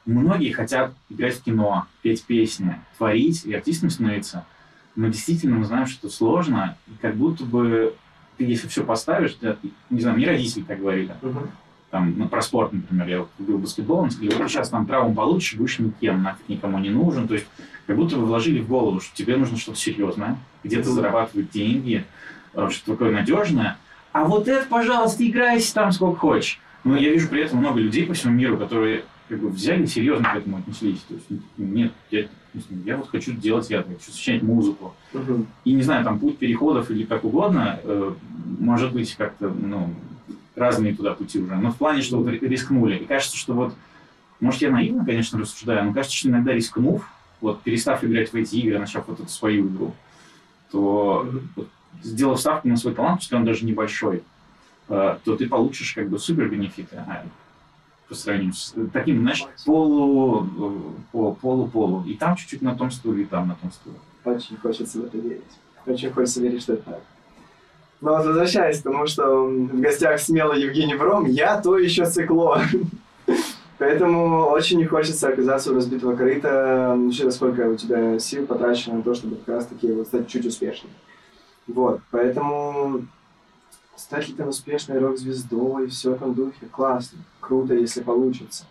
Многие 0.09 0.51
хотят 0.51 0.93
играть 1.09 1.35
в 1.35 1.43
кино, 1.43 1.85
петь 2.01 2.23
песни, 2.23 2.75
творить 2.97 3.45
и 3.45 3.53
артистом 3.53 3.91
становиться. 3.91 4.43
Но 4.95 5.07
действительно 5.07 5.57
мы 5.57 5.65
знаем, 5.65 5.85
что 5.85 6.07
это 6.07 6.15
сложно. 6.15 6.77
И 6.87 6.91
как 6.99 7.15
будто 7.15 7.43
бы 7.43 7.93
ты, 8.37 8.45
если 8.45 8.67
все 8.67 8.83
поставишь, 8.83 9.35
ты, 9.35 9.55
не 9.91 10.01
знаю, 10.01 10.17
мне 10.17 10.25
родители 10.25 10.63
так 10.63 10.79
говорили. 10.79 11.13
Uh-huh. 11.21 11.47
Там, 11.91 12.17
ну, 12.17 12.27
про 12.27 12.41
спорт, 12.41 12.73
например, 12.73 13.07
я 13.07 13.19
вот 13.19 13.29
любил 13.37 13.59
баскетбол, 13.59 14.01
они 14.01 14.09
сказали, 14.09 14.33
вот 14.33 14.49
сейчас 14.49 14.69
там 14.69 14.87
травму 14.87 15.13
получишь, 15.13 15.55
будешь 15.55 15.77
никем, 15.77 16.23
нафиг 16.23 16.49
никому 16.49 16.79
не 16.79 16.89
нужен. 16.89 17.27
То 17.27 17.35
есть 17.35 17.45
как 17.85 17.95
будто 17.95 18.15
бы 18.15 18.25
вложили 18.25 18.61
в 18.61 18.67
голову, 18.67 19.01
что 19.01 19.15
тебе 19.15 19.37
нужно 19.37 19.57
что-то 19.57 19.77
серьезное, 19.77 20.37
где-то 20.63 20.89
uh-huh. 20.89 20.93
зарабатывать 20.93 21.51
деньги, 21.51 22.03
э, 22.55 22.67
что 22.71 22.93
такое 22.93 23.11
надежное. 23.11 23.77
А 24.11 24.25
вот 24.25 24.47
это, 24.47 24.65
пожалуйста, 24.67 25.23
играйся 25.23 25.71
там 25.75 25.91
сколько 25.91 26.17
хочешь. 26.19 26.59
Но 26.83 26.97
я 26.97 27.11
вижу 27.11 27.27
при 27.27 27.43
этом 27.43 27.59
много 27.59 27.79
людей 27.79 28.07
по 28.07 28.13
всему 28.13 28.33
миру, 28.33 28.57
которые 28.57 29.03
как 29.29 29.39
бы 29.39 29.49
взяли 29.49 29.85
серьезно 29.85 30.33
к 30.33 30.35
этому 30.37 30.57
отнеслись. 30.57 31.01
То 31.07 31.13
есть, 31.13 31.25
ну, 31.29 31.39
нет, 31.57 31.93
я, 32.09 32.25
я 32.83 32.97
вот 32.97 33.09
хочу 33.09 33.31
делать, 33.33 33.69
я 33.69 33.83
хочу 33.83 34.11
сочинять 34.11 34.41
музыку. 34.41 34.95
Uh-huh. 35.13 35.45
И 35.63 35.73
не 35.73 35.83
знаю, 35.83 36.03
там 36.03 36.19
путь 36.19 36.39
переходов 36.39 36.89
или 36.89 37.03
как 37.03 37.23
угодно, 37.23 37.79
э, 37.83 38.13
может 38.59 38.91
быть, 38.91 39.15
как-то, 39.15 39.49
ну, 39.49 39.93
разные 40.55 40.95
туда 40.95 41.13
пути 41.13 41.39
уже. 41.39 41.55
Но 41.55 41.71
в 41.71 41.77
плане, 41.77 42.01
что 42.01 42.17
вот 42.17 42.29
рискнули. 42.29 42.97
И 42.97 43.05
кажется, 43.05 43.37
что 43.37 43.53
вот, 43.53 43.75
может, 44.39 44.61
я 44.63 44.71
наивно, 44.71 45.05
конечно, 45.05 45.39
рассуждаю, 45.39 45.85
но 45.85 45.93
кажется, 45.93 46.17
что 46.17 46.29
иногда 46.29 46.51
рискнув, 46.51 47.07
вот 47.39 47.61
перестав 47.61 48.03
играть 48.03 48.33
в 48.33 48.35
эти 48.35 48.55
игры, 48.55 48.79
начав 48.79 49.07
вот 49.07 49.19
эту 49.19 49.29
свою 49.29 49.67
игру, 49.67 49.93
то 50.71 51.29
вот, 51.55 51.69
сделав 52.01 52.39
ставку 52.39 52.67
на 52.67 52.77
свой 52.77 52.95
талант, 52.95 53.19
пусть 53.19 53.31
он 53.31 53.45
даже 53.45 53.63
небольшой, 53.63 54.23
э, 54.89 55.17
то 55.23 55.35
ты 55.35 55.47
получишь 55.47 55.93
как 55.93 56.09
бы 56.09 56.17
супер 56.17 56.49
бенефиты 56.49 56.95
а, 56.95 57.23
по 58.09 58.15
сравнению 58.15 58.53
с 58.53 58.73
таким, 58.91 59.21
знаешь, 59.21 59.45
полу, 59.65 60.43
э, 60.43 60.71
по- 61.11 61.31
полу-полу. 61.33 62.03
И 62.05 62.15
там 62.15 62.35
чуть-чуть 62.35 62.63
на 62.63 62.75
том 62.75 62.89
стуле, 62.89 63.21
и 63.23 63.25
там 63.25 63.47
на 63.47 63.55
том 63.55 63.71
стуле. 63.71 63.95
Очень 64.25 64.57
хочется 64.57 64.99
в 64.99 65.05
это 65.05 65.17
верить. 65.17 65.43
Очень 65.85 66.11
хочется 66.11 66.41
верить, 66.41 66.61
что 66.63 66.73
это 66.73 66.91
так. 66.91 67.01
Но 68.01 68.13
возвращаясь 68.13 68.79
к 68.79 68.83
тому, 68.83 69.07
что 69.07 69.45
в 69.45 69.79
гостях 69.79 70.19
смелый 70.19 70.61
Евгений 70.61 70.95
Бром, 70.95 71.25
я 71.25 71.61
то 71.61 71.77
еще 71.77 72.05
цикло. 72.05 72.61
Поэтому 73.77 74.47
очень 74.47 74.77
не 74.77 74.85
хочется 74.85 75.29
оказаться 75.29 75.71
у 75.71 75.75
разбитого 75.75 76.15
корыта, 76.15 76.97
учитывая, 76.97 77.31
сколько 77.31 77.61
у 77.69 77.75
тебя 77.75 78.19
сил 78.19 78.45
потрачено 78.45 78.97
на 78.97 79.03
то, 79.03 79.13
чтобы 79.13 79.37
как 79.37 79.55
раз 79.55 79.67
таки 79.67 79.91
вот 79.91 80.07
стать 80.07 80.27
чуть 80.27 80.45
успешнее. 80.45 80.91
Вот, 81.67 82.01
поэтому 82.11 83.05
стать 83.99 84.29
ли 84.29 84.33
там 84.33 84.47
успешной 84.47 84.99
рок-звездой, 84.99 85.87
все 85.87 86.11
в 86.11 86.13
этом 86.13 86.33
духе, 86.33 86.67
классно, 86.71 87.19
круто, 87.41 87.73
если 87.73 88.01
получится. 88.01 88.65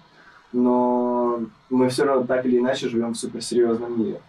Но 0.53 1.43
мы 1.69 1.91
все 1.91 2.05
равно 2.05 2.27
так 2.27 2.47
или 2.47 2.59
иначе 2.59 2.89
живем 2.89 3.13
в 3.13 3.19
суперсерьезном 3.19 4.01
мире, 4.01 4.23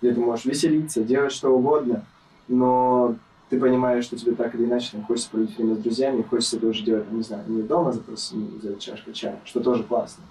где 0.00 0.12
ты 0.12 0.20
можешь 0.20 0.44
веселиться, 0.44 1.02
делать 1.02 1.32
что 1.32 1.48
угодно, 1.48 2.04
но 2.48 3.16
ты 3.48 3.58
понимаешь, 3.58 4.04
что 4.04 4.16
тебе 4.16 4.34
так 4.34 4.54
или 4.54 4.64
иначе 4.64 4.90
там, 4.92 5.04
хочется 5.04 5.30
проводить 5.30 5.56
время 5.56 5.74
с 5.74 5.78
друзьями, 5.78 6.22
хочется 6.22 6.58
это 6.58 6.66
уже 6.66 6.84
делать, 6.84 7.10
не 7.10 7.22
знаю, 7.22 7.44
не 7.48 7.62
дома 7.62 7.92
за, 7.92 8.00
просто, 8.00 8.36
за 8.62 8.74
чашкой 8.76 9.14
чая, 9.14 9.40
что 9.44 9.60
тоже 9.60 9.84
классно, 9.84 10.24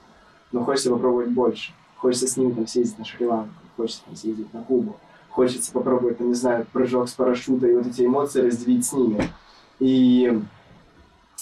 но 0.52 0.64
хочется 0.64 0.92
попробовать 0.92 1.30
больше. 1.30 1.74
Хочется 1.98 2.28
с 2.28 2.38
ними 2.38 2.52
там 2.52 2.68
съездить 2.68 2.98
на 2.98 3.06
Шри-Ланку, 3.06 3.54
хочется 3.76 4.04
там 4.06 4.16
съездить 4.16 4.54
на 4.54 4.64
Кубу, 4.64 4.98
хочется 5.30 5.72
попробовать, 5.72 6.20
там, 6.20 6.30
не 6.30 6.36
знаю, 6.36 6.68
прыжок 6.72 7.10
с 7.10 7.14
парашюта 7.14 7.68
и 7.68 7.76
вот 7.76 7.88
эти 7.88 8.06
эмоции 8.06 8.42
разделить 8.42 8.86
с 8.86 8.94
ними. 8.94 9.24
И 9.82 10.40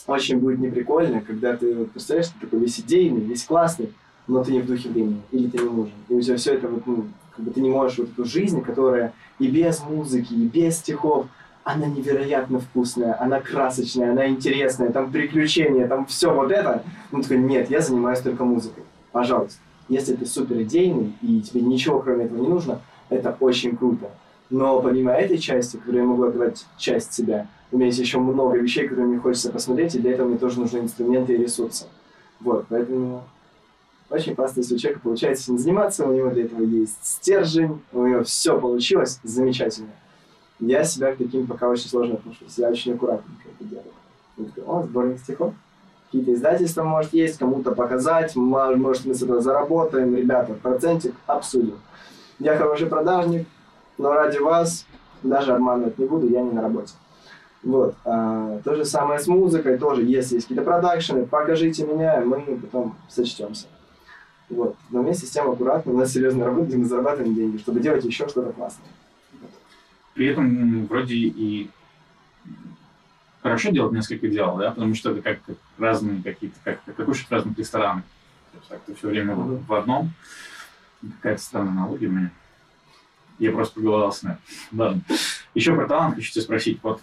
очень 0.07 0.39
будет 0.39 0.59
неприкольно, 0.59 1.19
когда 1.19 1.57
ты, 1.57 1.75
вот, 1.75 1.91
представляешь, 1.91 2.29
ты 2.29 2.39
такой 2.39 2.59
весь 2.59 2.79
идейный, 2.79 3.19
весь 3.19 3.43
классный, 3.43 3.93
но 4.27 4.43
ты 4.43 4.53
не 4.53 4.61
в 4.61 4.65
духе 4.65 4.87
времени, 4.87 5.21
или 5.31 5.49
ты 5.49 5.57
не 5.57 5.69
нужен. 5.69 5.93
И 6.07 6.13
у 6.13 6.21
тебя 6.21 6.37
все 6.37 6.53
это 6.53 6.69
вот, 6.69 6.87
ну, 6.87 7.05
как 7.35 7.43
бы 7.43 7.51
ты 7.51 7.59
не 7.59 7.69
можешь 7.69 7.97
вот 7.97 8.09
эту 8.13 8.23
жизнь, 8.23 8.61
которая 8.61 9.13
и 9.39 9.47
без 9.47 9.83
музыки, 9.83 10.33
и 10.33 10.45
без 10.45 10.77
стихов, 10.77 11.27
она 11.65 11.87
невероятно 11.87 12.61
вкусная, 12.61 13.21
она 13.21 13.41
красочная, 13.41 14.11
она 14.11 14.29
интересная, 14.29 14.89
там 14.89 15.11
приключения, 15.11 15.85
там 15.87 16.05
все 16.05 16.33
вот 16.33 16.49
это. 16.49 16.83
Ну, 17.11 17.21
такой, 17.21 17.39
нет, 17.39 17.69
я 17.69 17.81
занимаюсь 17.81 18.19
только 18.19 18.45
музыкой. 18.45 18.83
Пожалуйста. 19.11 19.59
Если 19.89 20.15
ты 20.15 20.25
супер 20.25 20.61
идейный, 20.61 21.13
и 21.21 21.41
тебе 21.41 21.61
ничего 21.61 21.99
кроме 21.99 22.25
этого 22.25 22.39
не 22.41 22.47
нужно, 22.47 22.79
это 23.09 23.35
очень 23.41 23.75
круто. 23.75 24.09
Но 24.49 24.81
помимо 24.81 25.11
этой 25.11 25.37
части, 25.37 25.75
которую 25.75 26.03
я 26.03 26.07
могу 26.07 26.23
отдавать 26.23 26.65
часть 26.77 27.13
себя, 27.13 27.47
у 27.71 27.77
меня 27.77 27.87
есть 27.87 27.99
еще 27.99 28.19
много 28.19 28.57
вещей, 28.57 28.87
которые 28.87 29.07
мне 29.07 29.19
хочется 29.19 29.51
посмотреть, 29.51 29.95
и 29.95 29.99
для 29.99 30.13
этого 30.13 30.27
мне 30.27 30.37
тоже 30.37 30.59
нужны 30.59 30.79
инструменты 30.79 31.33
и 31.33 31.37
ресурсы. 31.37 31.85
Вот, 32.39 32.65
поэтому 32.69 33.23
очень 34.09 34.35
классно, 34.35 34.61
если 34.61 34.75
у 34.75 34.77
человека 34.77 35.01
получается 35.03 35.51
не 35.51 35.59
заниматься, 35.59 36.07
у 36.07 36.13
него 36.13 36.29
для 36.31 36.45
этого 36.45 36.63
есть 36.63 36.97
стержень, 37.03 37.79
у 37.93 38.07
него 38.07 38.23
все 38.23 38.59
получилось, 38.59 39.19
замечательно. 39.23 39.89
Я 40.59 40.83
себя 40.83 41.13
к 41.13 41.17
таким 41.17 41.45
пока 41.45 41.69
очень 41.69 41.87
сложно 41.87 42.15
отношусь, 42.15 42.57
я 42.57 42.69
очень 42.69 42.95
аккуратненько 42.95 43.43
это 43.47 43.69
делаю. 43.69 43.85
Я 44.37 44.45
такой, 44.45 44.63
о, 44.63 44.83
сборник 44.83 45.19
стихов, 45.19 45.53
какие-то 46.05 46.33
издательства, 46.33 46.83
может, 46.83 47.13
есть, 47.13 47.37
кому-то 47.37 47.75
показать, 47.75 48.35
может, 48.35 49.05
мы 49.05 49.13
с 49.13 49.21
этого 49.21 49.41
заработаем, 49.41 50.15
ребята, 50.15 50.53
процентик 50.55 51.13
обсудим. 51.27 51.77
Я 52.39 52.57
хороший 52.57 52.87
продажник, 52.87 53.47
но 53.97 54.13
ради 54.13 54.39
вас 54.39 54.87
даже 55.21 55.53
обманывать 55.53 55.99
не 55.99 56.05
буду, 56.05 56.27
я 56.27 56.41
не 56.41 56.51
на 56.51 56.63
работе. 56.63 56.93
Вот. 57.63 57.95
А, 58.05 58.59
то 58.63 58.75
же 58.75 58.85
самое 58.85 59.19
с 59.19 59.27
музыкой, 59.27 59.77
тоже, 59.77 60.03
если 60.03 60.35
есть 60.35 60.47
какие-то 60.47 60.63
продакшены, 60.63 61.25
покажите 61.25 61.85
меня, 61.85 62.21
мы 62.21 62.39
потом 62.57 62.95
сочтемся. 63.09 63.67
Вот. 64.49 64.75
Но 64.89 65.01
вместе 65.01 65.27
с 65.27 65.31
тем 65.31 65.49
аккуратно, 65.49 65.91
у 65.91 65.97
нас 65.97 66.11
серьезная 66.11 66.45
работа, 66.45 66.67
где 66.67 66.77
мы 66.77 66.85
зарабатываем 66.85 67.35
деньги, 67.35 67.57
чтобы 67.57 67.81
делать 67.81 68.03
еще 68.05 68.27
что-то 68.27 68.51
классное. 68.53 68.87
При 70.13 70.27
этом 70.27 70.45
м, 70.45 70.85
вроде 70.87 71.15
и 71.15 71.69
хорошо 73.43 73.69
делать 73.69 73.93
несколько 73.93 74.27
дел, 74.27 74.57
да, 74.57 74.71
потому 74.71 74.95
что 74.95 75.11
это 75.11 75.21
как, 75.21 75.39
разные 75.77 76.23
какие-то, 76.23 76.57
как, 76.63 76.79
как 76.83 77.05
кушать 77.05 77.27
в 77.27 77.31
разных 77.31 77.57
ресторанах. 77.57 78.03
Так, 78.67 78.81
ты 78.85 78.95
все 78.95 79.07
время 79.07 79.35
в, 79.35 79.65
в 79.65 79.73
одном. 79.73 80.11
Какая-то 81.01 81.41
странная 81.41 81.71
аналогия 81.71 82.07
у 82.07 82.11
меня. 82.11 82.31
Я 83.37 83.51
просто 83.51 83.75
проголодался 83.75 84.25
на. 84.25 84.39
Ладно. 84.71 85.01
Еще 85.53 85.73
про 85.73 85.87
талант 85.87 86.15
хочу 86.15 86.31
тебя 86.31 86.41
спросить. 86.41 86.79
Вот 86.83 87.01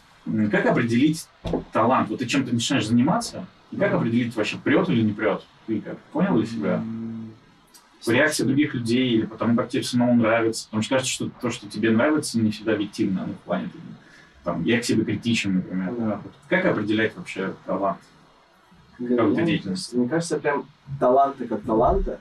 как 0.50 0.66
определить 0.66 1.28
талант? 1.72 2.08
Вот 2.08 2.18
ты 2.18 2.26
чем-то 2.26 2.52
начинаешь 2.52 2.86
заниматься, 2.86 3.46
и 3.70 3.76
как 3.76 3.92
определить 3.92 4.34
вообще, 4.36 4.56
прет 4.56 4.88
или 4.88 5.02
не 5.02 5.12
прет? 5.12 5.42
Ты 5.66 5.80
как, 5.80 5.98
понял 6.12 6.36
для 6.36 6.46
себя? 6.46 6.82
по 8.06 8.10
реакции 8.12 8.44
других 8.44 8.72
людей 8.72 9.08
или 9.10 9.26
потому 9.26 9.56
как 9.56 9.68
тебе 9.68 9.82
самому 9.82 10.14
нравится. 10.14 10.66
Потому 10.66 10.82
что 10.82 10.94
кажется, 10.94 11.12
что 11.12 11.30
то, 11.40 11.50
что 11.50 11.68
тебе 11.68 11.90
нравится, 11.90 12.38
не 12.38 12.52
всегда 12.52 12.74
объективно, 12.74 13.24
ну, 13.26 13.32
в 13.32 13.38
плане 13.38 13.68
там, 14.44 14.62
я 14.62 14.80
к 14.80 14.84
себе 14.84 15.04
критичен, 15.04 15.56
например. 15.56 15.92
Да. 15.98 16.20
Как 16.48 16.64
определять 16.66 17.16
вообще 17.16 17.54
талант? 17.66 17.98
Для 18.98 19.16
Как 19.16 19.26
меня, 19.26 19.36
ты 19.36 19.44
деятельность? 19.44 19.92
Мне 19.92 20.08
кажется, 20.08 20.38
прям 20.38 20.66
таланта 21.00 21.46
как 21.46 21.62
таланта, 21.62 22.20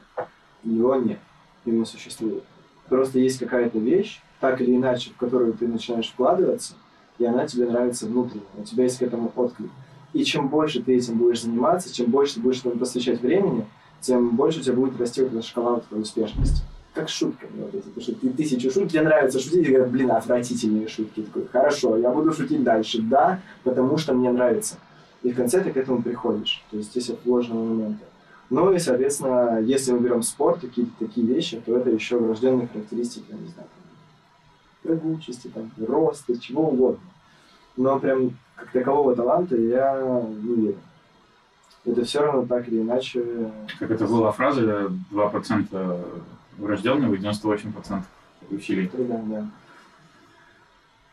его 0.64 0.96
нет, 0.96 1.20
его 1.66 1.78
не 1.78 1.86
существует. 1.86 2.44
Просто 2.90 3.20
есть 3.20 3.38
какая-то 3.38 3.78
вещь, 3.78 4.22
так 4.40 4.60
или 4.60 4.76
иначе, 4.76 5.12
в 5.12 5.18
которую 5.18 5.54
ты 5.54 5.68
начинаешь 5.68 6.10
вкладываться, 6.10 6.74
и 7.18 7.26
она 7.26 7.48
тебе 7.48 7.66
нравится 7.66 8.06
внутренне, 8.06 8.44
у 8.58 8.64
тебя 8.64 8.84
есть 8.84 9.00
к 9.00 9.02
этому 9.02 9.32
отклик. 9.36 9.72
И 10.14 10.24
чем 10.24 10.48
больше 10.48 10.82
ты 10.82 10.96
этим 10.96 11.18
будешь 11.18 11.42
заниматься, 11.42 11.94
чем 11.94 12.10
больше 12.10 12.36
ты 12.36 12.40
будешь 12.42 12.60
этому 12.60 12.78
посвящать 12.78 13.22
времени, 13.22 13.66
тем 14.00 14.36
больше 14.36 14.60
у 14.60 14.64
тебя 14.64 14.76
будет 14.76 15.00
расти 15.00 15.22
вот 15.22 15.34
эта 15.34 15.42
шкала 15.42 15.80
твоей 15.82 16.04
успешности. 16.04 16.62
Как 16.94 17.10
с 17.10 17.12
шутками. 17.12 17.62
Вот 17.62 17.76
эти, 17.76 18.00
что 18.00 18.14
ты 18.16 18.30
тысячу 18.30 18.72
шуток, 18.72 18.92
тебе 18.92 19.02
нравится 19.02 19.40
шутить, 19.40 19.68
и 19.68 19.72
говорят, 19.72 19.92
блин, 19.92 20.12
отвратительные 20.12 20.88
шутки. 20.88 21.22
Ты 21.22 21.24
такой, 21.24 21.48
хорошо, 21.48 21.98
я 21.98 22.12
буду 22.12 22.32
шутить 22.32 22.64
дальше. 22.64 23.02
Да, 23.02 23.42
потому 23.64 23.98
что 23.98 24.14
мне 24.14 24.32
нравится. 24.32 24.76
И 25.24 25.32
в 25.32 25.36
конце 25.36 25.62
ты 25.62 25.72
к 25.72 25.78
этому 25.78 26.02
приходишь. 26.02 26.64
То 26.72 26.78
есть 26.78 26.92
здесь 26.92 27.10
от 27.10 27.26
вложенного 27.26 27.66
момента. 27.66 28.06
Ну 28.50 28.72
и, 28.72 28.80
соответственно, 28.80 29.60
если 29.60 29.92
мы 29.92 30.00
берем 30.00 30.22
спорт, 30.22 30.62
какие-то 30.62 30.92
такие 31.00 31.26
вещи, 31.26 31.62
то 31.66 31.76
это 31.76 31.90
еще 31.90 32.18
врожденные 32.18 32.68
характеристики, 32.68 33.26
я 33.30 33.38
не 33.38 33.48
знаю, 33.48 33.68
там, 34.86 35.00
прыгучести, 35.00 35.48
там, 35.48 35.72
роста, 35.78 36.40
чего 36.40 36.70
угодно. 36.70 37.00
Но 37.78 38.00
прям 38.00 38.32
как 38.56 38.72
такового 38.72 39.16
таланта 39.16 39.56
я 39.58 40.02
не 40.28 40.56
верю. 40.56 40.78
Это 41.86 42.04
все 42.04 42.22
равно 42.22 42.46
так 42.48 42.68
или 42.68 42.82
иначе 42.82 43.52
Как 43.80 43.92
это 43.92 44.08
была 44.08 44.32
фраза, 44.32 44.92
2% 45.12 46.06
врожденного 46.58 47.14
и 47.14 47.18
98% 47.18 48.04
усилий. 48.50 48.88
труда, 48.88 49.22
да. 49.26 49.48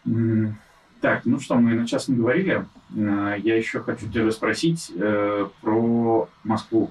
М, 0.07 0.57
Так, 1.01 1.23
ну 1.25 1.41
что, 1.41 1.57
мы 1.57 1.75
на 1.75 1.85
час 1.87 2.07
не 2.09 2.17
говорили. 2.17 2.65
Э, 2.97 3.35
Я 3.39 3.57
еще 3.57 3.81
хочу 3.81 4.09
тебя 4.09 4.31
спросить 4.31 4.93
э, 4.95 5.49
про 5.61 6.29
Москву. 6.45 6.91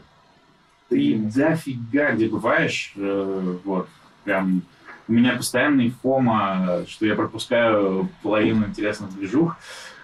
Ты 0.89 1.17
дофига 1.17 2.11
где 2.11 2.27
бываешь, 2.27 2.91
э, 2.97 3.55
вот, 3.63 3.87
прям 4.25 4.63
у 5.11 5.13
меня 5.13 5.35
постоянный 5.35 5.93
фома, 6.01 6.85
что 6.87 7.05
я 7.05 7.15
пропускаю 7.15 8.07
половину 8.23 8.65
интересных 8.65 9.13
движух. 9.13 9.57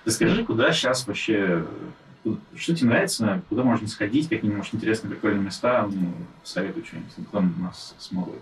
Расскажи, 0.04 0.44
куда 0.44 0.74
сейчас 0.74 1.08
вообще, 1.08 1.64
что 2.58 2.76
тебе 2.76 2.90
нравится, 2.90 3.42
куда 3.48 3.64
можно 3.64 3.88
сходить, 3.88 4.28
какие 4.28 4.52
может 4.52 4.76
интересные 4.76 5.12
прикольные 5.12 5.46
места, 5.46 5.88
ну, 5.90 6.12
советуй 6.44 6.84
что-нибудь, 6.86 7.14
кто 7.30 7.40
нас 7.40 7.96
смотрит. 7.98 8.42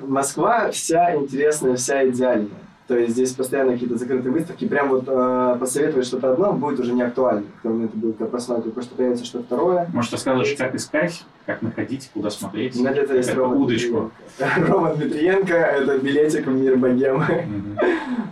Москва 0.00 0.72
вся 0.72 1.14
интересная, 1.14 1.76
вся 1.76 2.08
идеальная. 2.08 2.50
То 2.88 2.98
есть 2.98 3.12
здесь 3.12 3.32
постоянно 3.32 3.72
какие-то 3.72 3.96
закрытые 3.96 4.32
выставки. 4.32 4.66
Прям 4.66 4.88
вот 4.88 5.04
э, 5.06 5.56
посоветовать 5.58 6.06
что-то 6.06 6.32
одно 6.32 6.52
будет 6.52 6.80
уже 6.80 6.92
не 6.92 7.02
актуально. 7.02 7.46
К 7.60 7.62
тому 7.62 7.76
моменту 7.76 7.96
будет 7.96 8.16
просматривать, 8.16 8.74
потому 8.74 8.84
что 8.84 8.94
появится 8.96 9.24
что-то 9.24 9.44
второе. 9.44 9.88
Может, 9.92 10.12
рассказываешь, 10.12 10.56
как 10.56 10.74
искать, 10.74 11.24
как 11.46 11.62
находить, 11.62 12.10
куда 12.12 12.30
смотреть? 12.30 12.76
У 12.76 12.80
меня 12.80 12.92
для 12.92 13.02
этого 13.02 13.16
есть 13.16 13.34
Рома 13.34 13.56
удочку. 13.56 14.10
Рома 14.38 14.94
Дмитриенко– 14.94 15.54
это 15.54 15.98
билетик 15.98 16.46
в 16.46 16.50
мир 16.50 16.76
богемы. 16.76 17.46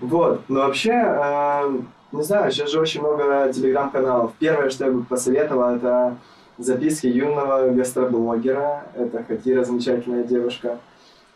Вот, 0.01 0.43
но 0.49 0.61
вообще, 0.61 0.93
э, 0.93 1.79
не 2.13 2.23
знаю, 2.23 2.51
сейчас 2.51 2.71
же 2.71 2.81
очень 2.81 3.01
много 3.01 3.53
телеграм-каналов. 3.53 4.33
Первое, 4.39 4.71
что 4.71 4.87
я 4.87 4.91
бы 4.91 5.05
посоветовал, 5.05 5.77
это 5.77 6.17
записки 6.59 7.07
юного 7.07 7.69
гастроблогера. 7.71 8.85
Это 8.97 9.23
Хатира, 9.23 9.63
замечательная 9.63 10.25
девушка. 10.25 10.79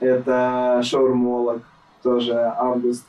Это 0.01 0.81
шаурмолог, 0.83 1.62
тоже 2.05 2.34
Август, 2.57 3.05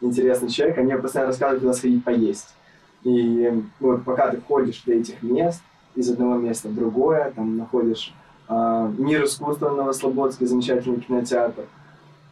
интересный 0.00 0.48
человек. 0.48 0.78
Они 0.78 0.92
постоянно 0.94 1.30
рассказывают, 1.30 1.62
куда 1.62 1.74
сходить 1.74 2.02
поесть. 2.02 2.48
И 3.04 3.62
вот 3.78 4.02
пока 4.02 4.30
ты 4.30 4.40
ходишь 4.40 4.82
до 4.84 4.94
этих 4.94 5.22
мест, 5.22 5.62
из 5.94 6.10
одного 6.10 6.36
места 6.36 6.68
в 6.68 6.74
другое, 6.74 7.32
там 7.34 7.56
находишь 7.56 8.12
а, 8.48 8.90
Мир 8.98 9.24
искусства 9.24 9.70
Новослободске, 9.70 10.46
замечательный 10.46 11.00
кинотеатр. 11.00 11.64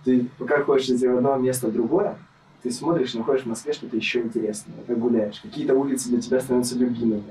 Ты 0.04 0.28
пока 0.38 0.62
ходишь 0.62 0.88
из 0.88 1.02
одного 1.04 1.36
места 1.36 1.68
в 1.68 1.72
другое, 1.72 2.16
ты 2.62 2.70
смотришь, 2.70 3.14
находишь 3.14 3.42
в 3.42 3.46
Москве 3.46 3.72
что-то 3.72 3.96
еще 3.96 4.22
интересное, 4.22 4.76
как 4.86 4.98
гуляешь. 4.98 5.40
Какие-то 5.40 5.74
улицы 5.74 6.08
для 6.08 6.20
тебя 6.20 6.40
становятся 6.40 6.76
любимыми. 6.76 7.22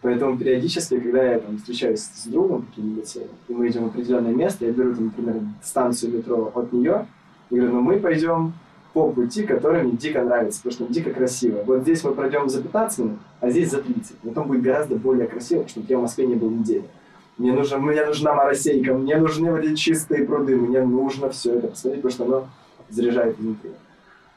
Поэтому 0.00 0.38
периодически, 0.38 0.98
когда 1.00 1.22
я 1.22 1.40
там 1.40 1.58
встречаюсь 1.58 2.00
с 2.00 2.26
другом 2.26 2.62
каким-нибудь, 2.62 3.16
и 3.48 3.52
мы 3.52 3.68
идем 3.68 3.84
в 3.84 3.86
определенное 3.88 4.32
место, 4.32 4.64
я 4.64 4.72
беру, 4.72 4.94
там, 4.94 5.06
например, 5.06 5.42
станцию 5.62 6.16
метро 6.16 6.52
от 6.54 6.72
нее, 6.72 7.06
и 7.50 7.54
говорю, 7.54 7.74
ну 7.74 7.80
мы 7.80 7.98
пойдем 7.98 8.52
по 8.92 9.10
пути, 9.10 9.44
который 9.44 9.82
мне 9.82 9.92
дико 9.92 10.22
нравится, 10.22 10.60
потому 10.62 10.86
что 10.86 10.92
дико 10.92 11.12
красиво. 11.12 11.62
Вот 11.64 11.82
здесь 11.82 12.02
мы 12.04 12.12
пройдем 12.12 12.48
за 12.48 12.62
15 12.62 12.98
минут, 12.98 13.18
а 13.40 13.50
здесь 13.50 13.70
за 13.70 13.82
30. 13.82 14.18
Потом 14.18 14.48
будет 14.48 14.62
гораздо 14.62 14.96
более 14.96 15.26
красиво, 15.26 15.62
потому 15.62 15.84
что 15.84 15.92
я 15.92 15.98
в 15.98 16.02
Москве 16.02 16.26
не 16.26 16.34
был 16.34 16.50
неделю. 16.50 16.84
Мне, 17.36 17.52
нужно, 17.52 17.78
мне 17.78 18.04
нужна 18.04 18.34
моросейка, 18.34 18.94
мне 18.94 19.16
нужны 19.16 19.52
вот 19.52 19.60
эти 19.60 19.76
чистые 19.76 20.24
пруды, 20.24 20.56
мне 20.56 20.82
нужно 20.82 21.30
все 21.30 21.54
это 21.54 21.68
посмотреть, 21.68 22.02
потому 22.02 22.12
что 22.12 22.24
оно 22.24 22.48
заряжает 22.88 23.38
изнутри. 23.38 23.70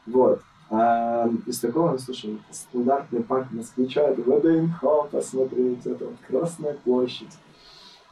Вот. 0.06 0.40
А 0.70 1.28
из 1.46 1.58
такого, 1.58 1.90
ну, 1.90 1.98
слушай, 1.98 2.38
стандартный 2.50 3.22
пак 3.22 3.50
москвича, 3.50 4.02
это 4.02 4.22
ВДНХ, 4.22 5.10
посмотреть, 5.10 5.84
это 5.84 6.06
вот 6.06 6.14
Красная 6.28 6.74
площадь. 6.84 7.28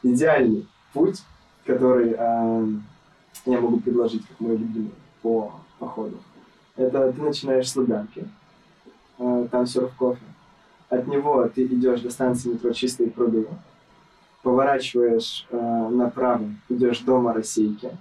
Идеальный 0.02 0.66
путь, 0.92 1.22
который 1.64 2.14
а, 2.18 2.66
я 3.46 3.60
могу 3.60 3.78
предложить, 3.80 4.26
как 4.26 4.40
мой 4.40 4.56
любимый, 4.56 4.92
по 5.22 5.52
походу. 5.78 6.18
Это 6.76 7.12
ты 7.12 7.20
начинаешь 7.22 7.70
с 7.70 7.76
Лубянки, 7.76 8.26
а, 9.18 9.46
там 9.50 9.66
серф 9.66 9.92
кофе. 9.96 10.20
От 10.88 11.06
него 11.06 11.46
ты 11.48 11.66
идешь 11.66 12.00
до 12.00 12.10
станции 12.10 12.48
метро 12.50 12.72
Чистые 12.72 13.10
пруды, 13.10 13.46
поворачиваешь 14.42 15.46
э, 15.50 15.88
направо, 15.90 16.48
идешь 16.68 17.00
до 17.00 17.20
Моросейки. 17.20 17.96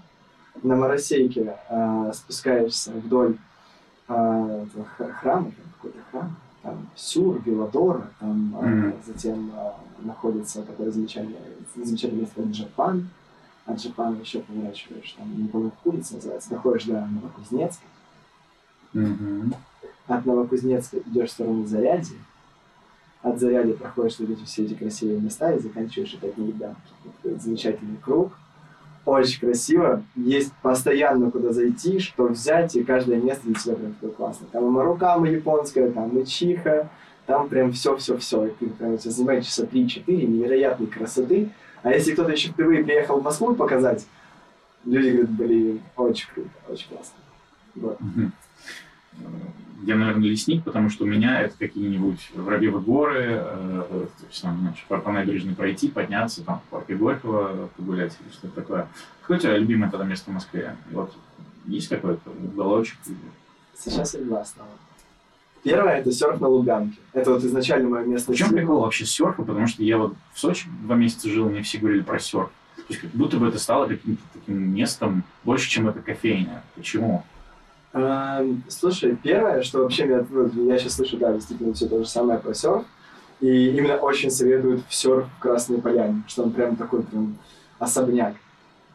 На 0.64 0.76
Моросейке 0.76 1.56
э, 1.70 2.12
спускаешься 2.16 2.92
вдоль 2.92 3.38
э, 4.08 4.66
храма, 5.22 5.52
какой-то 5.76 6.00
храм, 6.10 6.36
там 6.64 6.90
Сюр, 6.96 7.42
Виладора, 7.46 8.08
там 8.20 8.56
э, 8.60 8.66
Мгм. 8.66 8.94
затем 9.06 9.52
э, 9.56 9.72
находится 10.06 10.64
такое 10.64 10.90
замечательное, 10.90 11.42
замечательное 11.76 12.22
место 12.22 12.42
Джапан. 12.44 13.10
От 13.70 13.78
Джапана 13.78 14.20
еще 14.20 14.40
поворачиваешь, 14.40 15.14
там, 15.16 15.28
не 15.40 15.48
помню, 15.48 15.70
как 15.70 15.94
улица 15.94 16.16
называется, 16.16 16.50
доходишь 16.50 16.86
до 16.86 17.06
Новокузнецка. 17.06 17.84
Мгм. 18.94 19.54
От 20.08 20.26
Новокузнецка 20.26 20.98
идешь 21.06 21.30
в 21.30 21.34
сторону 21.34 21.68
Зарядья, 21.68 22.18
от 23.22 23.40
Зарядья 23.40 23.74
проходишь 23.74 24.18
вот 24.20 24.32
эти 24.32 24.44
все 24.44 24.64
эти 24.64 24.74
красивые 24.74 25.22
места 25.22 25.52
и 25.54 25.60
заканчиваешь 25.60 26.16
опять 26.16 26.36
на 26.38 26.46
Лубянке. 26.46 26.82
Это 27.24 27.40
замечательный 27.40 27.98
круг. 28.04 28.32
Очень 29.06 29.40
красиво. 29.40 30.04
Есть 30.16 30.52
постоянно 30.64 31.30
куда 31.30 31.54
зайти, 31.54 32.00
что 32.00 32.26
взять, 32.26 32.76
и 32.76 32.84
каждое 32.84 33.22
место 33.22 33.46
для 33.46 33.54
тебя 33.54 33.76
прям 33.76 33.94
такое 33.94 34.12
классное. 34.12 34.48
Там 34.52 34.66
и 34.66 34.70
Марукама 34.70 35.30
японская, 35.30 35.92
там 35.92 36.18
и 36.18 36.26
Чиха, 36.26 36.90
там 37.28 37.50
прям 37.50 37.72
все-все-все. 37.72 38.48
И 38.48 38.52
ты 38.52 38.66
прям 38.68 38.98
часа 38.98 39.64
3-4 39.64 40.26
невероятной 40.26 40.88
красоты. 40.88 41.50
А 41.84 41.92
если 41.92 42.14
кто-то 42.14 42.32
еще 42.32 42.50
впервые 42.50 42.84
приехал 42.84 43.20
в 43.20 43.24
Москву 43.24 43.56
показать, 43.56 44.06
люди 44.86 45.10
говорят, 45.10 45.32
блин, 45.32 45.82
очень 45.96 46.28
круто, 46.34 46.50
очень 46.68 46.88
классно. 46.90 47.18
Вот. 47.76 48.00
Я, 49.84 49.96
наверное, 49.96 50.30
лесник, 50.30 50.64
потому 50.66 50.90
что 50.90 51.06
у 51.06 51.08
меня 51.08 51.42
это 51.42 51.58
какие-нибудь 51.58 52.32
Воробьевы 52.36 52.82
горы, 52.82 53.28
э, 53.30 54.08
то 54.20 54.26
есть, 54.28 54.42
там, 54.42 54.60
значит, 54.60 54.86
по, 54.88 54.98
по 54.98 55.12
набережной 55.12 55.56
пройти, 55.56 55.88
подняться, 55.88 56.44
там, 56.44 56.60
в 56.60 56.70
парке 56.70 56.96
Горького 56.96 57.70
погулять 57.78 58.16
или 58.20 58.30
что-то 58.32 58.56
такое. 58.56 58.88
Какое 59.22 59.38
у 59.38 59.40
тебя 59.40 59.58
любимое 59.58 59.90
тогда 59.90 60.06
место 60.06 60.32
в 60.32 60.34
Москве? 60.34 60.76
Вот 60.92 61.16
есть 61.66 61.88
какой-то 61.88 62.30
уголочек? 62.30 62.98
Сейчас 63.78 64.14
я 64.16 64.46
стало. 64.46 64.68
Первое 65.64 66.00
это 66.00 66.12
серф 66.12 66.40
на 66.40 66.48
Лубянке. 66.48 66.98
Это 67.14 67.32
вот 67.32 67.44
изначально 67.44 67.90
мое 67.90 68.06
место 68.06 68.32
В 68.32 68.36
чем 68.36 68.50
прикол 68.50 68.82
вообще 68.82 69.06
серфа? 69.06 69.44
Потому 69.44 69.68
что 69.68 69.84
я 69.84 69.98
вот 69.98 70.14
в 70.34 70.40
Сочи 70.40 70.68
два 70.84 70.96
месяца 70.96 71.30
жил, 71.30 71.50
мне 71.50 71.62
все 71.62 71.78
говорили 71.78 72.02
про 72.02 72.20
серф. 72.20 72.50
То 72.76 72.84
есть 72.90 73.02
как 73.02 73.12
будто 73.12 73.38
бы 73.38 73.48
это 73.48 73.60
стало 73.60 73.88
каким-то 73.88 74.22
таким 74.34 74.74
местом 74.74 75.24
больше, 75.44 75.70
чем 75.70 75.90
это 75.90 76.00
кофейня. 76.00 76.64
Почему? 76.76 77.24
Эм, 77.94 78.64
Слушай, 78.68 79.16
первое, 79.22 79.62
что 79.64 79.80
вообще 79.80 80.06
меня, 80.06 80.26
ну, 80.30 80.70
я 80.70 80.78
сейчас 80.78 80.94
слышу, 80.96 81.18
да, 81.18 81.34
действительно 81.34 81.74
все 81.74 81.88
то 81.88 82.00
же 82.00 82.08
самое 82.08 82.40
про 82.40 82.54
серф. 82.54 82.86
И 83.42 83.70
именно 83.70 83.96
очень 83.96 84.32
советуют 84.32 84.84
в 84.88 84.94
серф 84.94 85.28
в 85.38 85.40
Красной 85.40 85.80
Поляне, 85.80 86.24
что 86.28 86.44
он 86.44 86.52
прям 86.52 86.76
такой 86.76 87.04
прям 87.04 87.38
особняк. 87.80 88.36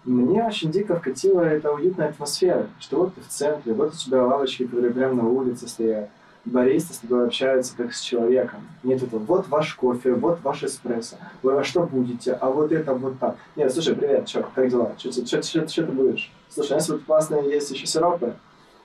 Мне 0.05 0.45
очень 0.45 0.71
дико 0.71 0.97
вкатила 0.97 1.41
эта 1.41 1.73
уютная 1.73 2.11
атмосфера, 2.11 2.69
что 2.79 2.99
вот 2.99 3.15
ты 3.15 3.23
в 3.23 3.29
центре, 3.29 3.73
вот 3.73 3.95
у 3.95 3.97
тебя 3.97 4.25
лавочки, 4.25 4.65
которые 4.65 4.93
прямо 4.93 5.15
на 5.15 5.29
улице 5.29 5.67
стоят. 5.67 6.11
Баристы 6.45 6.93
с 6.93 6.99
тобой 6.99 7.27
общаются 7.27 7.75
как 7.77 7.95
с 7.95 8.01
человеком. 8.01 8.61
Нет 8.83 9.03
этого, 9.03 9.21
вот 9.21 9.49
ваш 9.49 9.75
кофе, 9.75 10.13
вот 10.13 10.41
ваш 10.43 10.63
эспрессо, 10.63 11.17
вы 11.43 11.59
а 11.59 11.65
что 11.65 11.85
будете, 11.85 12.33
а 12.33 12.51
вот 12.51 12.71
это 12.71 12.93
вот 12.93 13.19
так. 13.19 13.37
Нет, 13.57 13.73
слушай, 13.73 13.97
привет, 13.97 14.27
чё, 14.27 14.47
как 14.55 14.69
дела? 14.69 14.93
Что 14.99 15.11
ты 15.11 15.85
будешь? 15.85 16.31
Слушай, 16.51 16.73
у 16.73 16.75
нас 16.75 16.89
вот 16.91 17.03
классные 17.05 17.51
есть 17.51 17.71
еще 17.71 17.87
сиропы, 17.87 18.37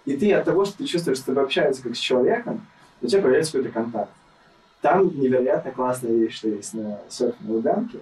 и 0.06 0.16
ты 0.16 0.32
от 0.34 0.46
того, 0.46 0.64
что 0.64 0.78
ты 0.78 0.86
чувствуешь, 0.86 1.18
что 1.18 1.24
с 1.24 1.28
тобой 1.28 1.44
общаются 1.44 1.84
как 1.84 1.96
с 1.96 2.00
человеком, 2.00 2.66
у 3.02 3.08
тебя 3.08 3.22
появляется 3.22 3.54
какой-то 3.54 3.74
контакт. 3.74 4.12
Там 4.82 5.08
невероятно 5.20 5.72
классная 5.72 6.12
вещь, 6.12 6.38
что 6.38 6.48
есть 6.48 6.74
на 6.74 7.00
серфе 7.10 7.36
на 7.42 7.54
Лубянке. 7.54 8.00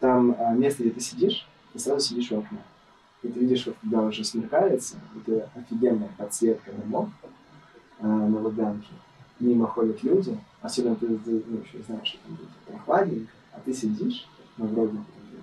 Там 0.00 0.34
а, 0.38 0.52
место, 0.52 0.82
где 0.82 0.90
ты 0.90 1.00
сидишь, 1.00 1.46
ты 1.72 1.78
сразу 1.78 2.00
сидишь 2.00 2.32
у 2.32 2.38
окна. 2.38 2.58
И 3.22 3.28
ты 3.28 3.40
видишь, 3.40 3.66
вот, 3.66 3.76
когда 3.80 4.02
уже 4.02 4.24
смеркается, 4.24 4.96
это 5.16 5.48
офигенная 5.54 6.10
подсветка 6.16 6.72
домов 6.72 7.08
а, 8.00 8.06
на 8.06 8.40
Лубянке. 8.40 8.88
Мимо 9.40 9.66
ходят 9.66 10.02
люди, 10.02 10.36
особенно 10.62 10.96
ты, 10.96 11.06
ты, 11.18 11.42
ну, 11.46 11.58
еще 11.58 11.82
знаешь, 11.86 12.08
что 12.08 12.18
там 12.26 12.34
будет 12.34 12.48
прохладненько, 12.66 13.32
а 13.52 13.60
ты 13.64 13.72
сидишь, 13.72 14.26
ну, 14.56 14.66
вроде 14.66 14.98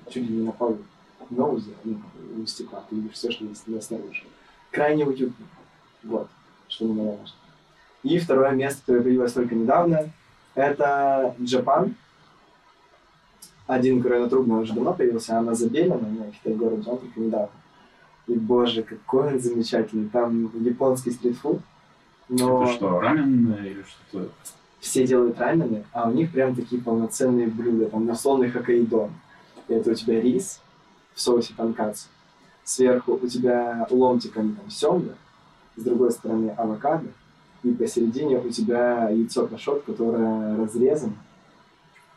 чуть 0.09 0.29
ли 0.29 0.35
не 0.35 0.43
на 0.43 0.51
полу, 0.51 0.77
но 1.29 1.51
у, 1.51 1.59
ну, 1.83 1.99
у 2.41 2.45
стекла, 2.45 2.83
ты 2.89 2.95
видишь 2.95 3.13
все, 3.13 3.31
что 3.31 3.45
есть 3.45 3.63
снаружи. 3.83 4.23
Крайне 4.71 5.05
уютно. 5.05 5.45
Вот, 6.03 6.27
что 6.67 6.85
немаловажно. 6.85 7.37
И 8.03 8.19
второе 8.19 8.51
место, 8.51 8.81
которое 8.81 9.01
появилось 9.01 9.33
только 9.33 9.55
недавно, 9.55 10.11
это 10.53 11.35
Джапан. 11.41 11.95
Один, 13.65 14.01
который 14.03 14.27
на 14.45 14.59
уже 14.59 14.73
давно 14.73 14.93
появился, 14.93 15.39
а 15.39 15.41
на 15.41 15.55
Забелина, 15.55 15.95
на 15.95 16.31
Китай-городе, 16.31 16.87
он 16.87 16.99
только 16.99 17.19
недавно. 17.19 17.49
И, 18.27 18.33
боже, 18.33 18.83
какой 18.83 19.33
он 19.33 19.39
замечательный. 19.39 20.07
Там 20.09 20.51
японский 20.63 21.11
стритфуд, 21.11 21.61
но 22.29 22.63
Это 22.63 22.73
что, 22.73 22.99
рамен 22.99 23.53
или 23.63 23.83
что-то? 23.83 24.31
все 24.85 25.05
делают 25.05 25.39
рамены, 25.39 25.83
а 25.91 26.07
у 26.07 26.13
них 26.13 26.31
прям 26.31 26.55
такие 26.55 26.81
полноценные 26.81 27.47
блюда, 27.47 27.89
там 27.89 28.07
условный 28.07 28.51
хоккаидон. 28.51 29.11
И 29.67 29.73
это 29.73 29.91
у 29.91 29.93
тебя 29.95 30.21
рис 30.21 30.61
в 31.15 31.21
соусе 31.21 31.53
тонкацу. 31.57 32.07
Сверху 32.63 33.19
у 33.21 33.27
тебя 33.27 33.87
ломтиками 33.89 34.53
там 34.53 34.69
семга, 34.69 35.15
с 35.75 35.83
другой 35.83 36.11
стороны 36.11 36.51
авокадо, 36.51 37.07
и 37.63 37.71
посередине 37.71 38.37
у 38.37 38.49
тебя 38.49 39.09
яйцо 39.09 39.47
пашот, 39.47 39.83
которое 39.83 40.55
разрезано. 40.55 41.15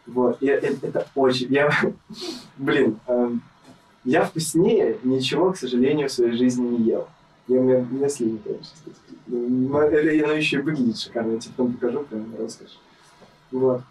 Вот, 0.07 0.43
и 0.43 0.47
это, 0.47 0.87
это 0.87 1.07
очень... 1.15 1.53
Я, 1.53 1.71
блин, 2.59 2.99
эм, 3.07 3.43
я 4.05 4.25
вкуснее 4.25 4.99
ничего, 5.05 5.53
к 5.53 5.57
сожалению, 5.57 6.09
в 6.09 6.13
своей 6.13 6.33
жизни 6.33 6.69
не 6.69 6.85
ел. 6.85 7.09
Я, 7.49 7.61
у, 7.61 7.63
меня, 7.63 7.81
меня 7.91 8.09
слюни, 8.09 8.39
конечно, 8.45 8.77
это, 9.27 10.25
оно 10.25 10.33
еще 10.35 10.61
выглядит 10.61 10.99
шикарно, 10.99 11.33
я 11.33 11.39
тебе 11.39 11.55
потом 11.57 11.73
покажу, 11.73 12.05
прям 12.05 12.35
роскошь. 12.39 12.79
Вот. 13.51 13.83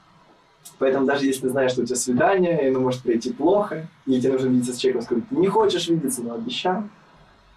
Поэтому 0.80 1.06
даже 1.06 1.26
если 1.26 1.42
ты 1.42 1.50
знаешь, 1.50 1.72
что 1.72 1.82
у 1.82 1.86
тебя 1.86 1.96
свидание, 1.96 2.64
и 2.64 2.70
оно 2.70 2.82
может 2.82 3.02
пройти 3.02 3.34
плохо, 3.34 3.88
и 4.06 4.20
тебе 4.20 4.34
нужно 4.34 4.50
видеться 4.50 4.74
с 4.74 4.78
человеком, 4.78 5.02
с 5.02 5.06
которым 5.06 5.28
ты 5.28 5.36
не 5.38 5.48
хочешь 5.48 5.88
видеться, 5.88 6.22
но 6.22 6.36
обещал, 6.36 6.84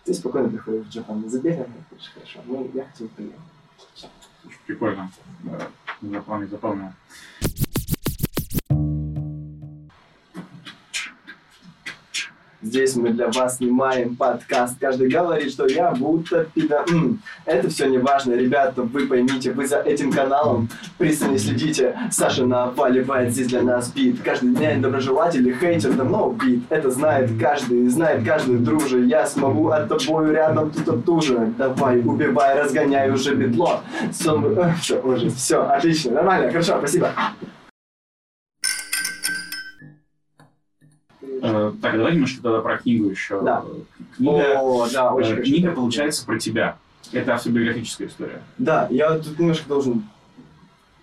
ты 0.05 0.14
спокойно 0.14 0.48
приходишь 0.48 0.86
в 0.86 0.90
Джапан, 0.90 1.28
забегаем, 1.28 1.64
и 1.64 1.90
говоришь, 1.90 2.12
хорошо, 2.14 2.40
ну, 2.47 2.70
я 2.72 2.85
хотел 2.85 3.09
приехать. 3.09 3.39
Прикольно. 4.66 5.10
Да, 5.44 5.68
запомнил, 6.01 6.48
запомнил. 6.48 6.93
Здесь 12.70 12.94
мы 12.94 13.10
для 13.10 13.26
вас 13.26 13.56
снимаем 13.56 14.14
подкаст. 14.14 14.76
Каждый 14.78 15.09
говорит, 15.09 15.51
что 15.51 15.66
я 15.66 15.90
будто 15.90 16.47
пида... 16.55 16.84
Это 17.44 17.68
все 17.68 17.86
не 17.86 17.98
важно, 17.98 18.34
ребята, 18.34 18.82
вы 18.82 19.09
поймите, 19.09 19.51
вы 19.51 19.66
за 19.66 19.78
этим 19.78 20.12
каналом 20.12 20.68
пристально 20.97 21.36
следите. 21.36 21.98
Саша 22.12 22.47
наваливает 22.47 23.32
здесь 23.32 23.48
для 23.48 23.62
нас 23.62 23.90
бит. 23.90 24.22
Каждый 24.22 24.55
день 24.55 24.80
доброжелатель 24.80 25.48
и 25.48 25.52
хейтер 25.52 25.94
давно 25.94 26.28
убит. 26.28 26.62
Это 26.68 26.92
знает 26.92 27.32
каждый, 27.40 27.88
знает 27.88 28.24
каждый, 28.24 28.59
друже. 28.59 29.05
Я 29.05 29.26
смогу 29.26 29.70
от 29.70 29.88
тобою 29.88 30.32
рядом 30.32 30.70
тут 30.70 31.05
туже. 31.05 31.52
Давай, 31.59 31.98
убивай, 31.98 32.56
разгоняй 32.56 33.10
уже 33.10 33.34
битло. 33.34 33.80
Все, 34.12 34.38
уже, 35.02 35.30
все, 35.30 35.62
отлично, 35.64 36.12
нормально, 36.12 36.52
хорошо, 36.52 36.78
спасибо. 36.78 37.10
Так, 41.40 41.96
давай 41.96 42.14
немножко 42.14 42.42
тогда 42.42 42.60
про 42.60 42.78
книгу 42.78 43.10
еще. 43.10 43.40
Да. 43.42 43.64
Э, 43.66 43.80
Книга, 44.16 44.60
О, 44.60 44.88
да, 44.92 45.12
очень 45.12 45.32
э, 45.32 45.36
хочу. 45.36 45.50
книга 45.52 45.72
получается 45.72 46.26
про 46.26 46.38
тебя. 46.38 46.76
Это 47.12 47.34
автобиографическая 47.34 48.08
история. 48.08 48.42
Да, 48.58 48.86
я 48.90 49.18
тут 49.18 49.38
немножко 49.38 49.68
должен 49.68 50.04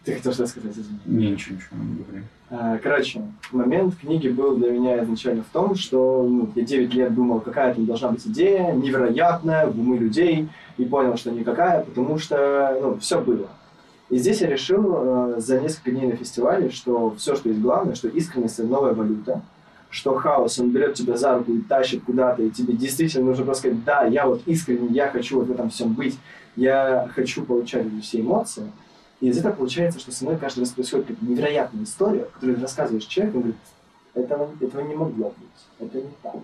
Ты 0.06 0.14
хотел 0.14 0.34
что 0.34 0.48
сказать, 0.48 0.72
извини. 0.72 1.00
Не, 1.06 1.32
ничего, 1.32 1.56
ничего, 1.56 1.78
не 1.78 2.04
говори. 2.04 2.24
А, 2.50 2.78
Короче, 2.78 3.22
момент 3.52 3.96
книги 3.98 4.30
был 4.30 4.56
для 4.56 4.72
меня 4.72 5.04
изначально 5.04 5.44
в 5.44 5.52
том, 5.52 5.76
что 5.76 6.26
ну, 6.28 6.50
я 6.56 6.64
9 6.64 6.94
лет 6.94 7.14
думал, 7.14 7.42
какая 7.42 7.74
там 7.74 7.86
должна 7.86 8.10
быть 8.10 8.26
идея, 8.26 8.72
невероятная, 8.72 9.68
в 9.68 9.78
умы 9.78 9.98
людей, 9.98 10.48
и 10.78 10.86
понял, 10.86 11.18
что 11.18 11.32
никакая, 11.32 11.84
потому 11.84 12.18
что 12.18 12.78
ну, 12.82 12.98
все 13.00 13.20
было. 13.20 13.48
И 14.10 14.18
здесь 14.18 14.40
я 14.40 14.48
решил 14.48 14.94
э, 14.96 15.36
за 15.40 15.60
несколько 15.60 15.92
дней 15.92 16.08
на 16.08 16.16
фестивале, 16.16 16.70
что 16.70 17.14
все, 17.18 17.36
что 17.36 17.50
есть 17.50 17.62
главное, 17.62 17.96
что 17.96 18.08
искренность– 18.08 18.60
это 18.60 18.68
новая 18.70 18.94
валюта, 18.94 19.42
что 19.90 20.16
хаос, 20.16 20.60
он 20.60 20.72
берет 20.72 20.96
тебя 20.96 21.18
за 21.18 21.38
руку 21.38 21.54
и 21.54 21.62
тащит 21.62 22.04
куда-то, 22.04 22.44
и 22.44 22.50
тебе 22.50 22.74
действительно 22.74 23.26
нужно 23.26 23.46
просто 23.46 23.70
сказать, 23.70 23.84
да, 23.84 24.04
я 24.06 24.28
вот 24.28 24.42
искренне, 24.46 24.90
я 24.90 25.10
хочу 25.10 25.40
вот 25.40 25.48
в 25.48 25.52
этом 25.52 25.70
всем 25.70 25.94
быть, 25.94 26.18
я 26.56 27.10
хочу 27.16 27.44
получать 27.44 27.86
все 28.02 28.22
эмоции. 28.22 28.72
И 29.20 29.30
из 29.30 29.38
этого 29.38 29.54
получается, 29.54 30.00
что 30.00 30.12
со 30.12 30.26
мной 30.26 30.38
каждый 30.38 30.62
раз 30.62 30.70
происходит 30.70 31.08
какая-то 31.08 31.26
невероятная 31.26 31.84
история, 31.84 32.26
которую 32.34 32.58
ты 32.58 32.62
рассказываешь 32.62 33.06
человеку, 33.06 33.38
он 33.38 33.44
говорит, 33.44 33.62
этого, 34.14 34.50
этого 34.60 34.82
не 34.82 34.96
могло 34.96 35.34
быть, 35.38 35.88
это 35.88 35.98
не 35.98 36.12
так. 36.22 36.36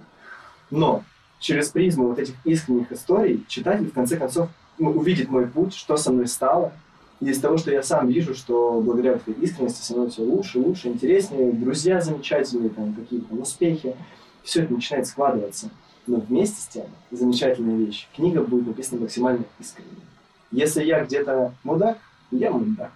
Но 0.72 1.04
через 1.40 1.70
призму 1.70 2.08
вот 2.08 2.20
этих 2.20 2.36
искренних 2.46 2.92
историй 2.92 3.44
читатель 3.48 3.90
в 3.90 3.94
конце 3.94 4.18
концов 4.18 4.50
ну, 4.80 4.92
увидит 4.92 5.30
мой 5.30 5.46
путь, 5.46 5.76
что 5.76 5.98
со 5.98 6.12
мной 6.12 6.28
стало, 6.28 6.72
из 7.20 7.40
того, 7.40 7.58
что 7.58 7.72
я 7.72 7.84
сам 7.84 8.08
вижу, 8.08 8.36
что 8.36 8.82
благодаря 8.82 9.14
этой 9.14 9.34
искренности 9.36 9.82
все 9.82 10.22
лучше, 10.24 10.60
лучше, 10.60 10.90
интереснее, 10.90 11.52
друзья 11.52 12.02
замечательные, 12.02 12.70
там 12.70 12.94
какие-то 12.94 13.34
успехи, 13.36 13.96
все 14.44 14.64
это 14.64 14.74
начинает 14.74 15.08
складываться. 15.08 15.70
Но 16.06 16.18
вместе 16.18 16.62
с 16.62 16.68
тем, 16.68 16.86
замечательная 17.12 17.78
вещь, 17.78 18.10
книга 18.16 18.42
будет 18.42 18.68
написана 18.68 19.02
максимально 19.02 19.46
искренне. 19.60 19.90
Если 20.52 20.84
я 20.84 21.04
где-то 21.04 21.54
мудак, 21.64 21.98
я 22.32 22.52
мудак. 22.52 22.92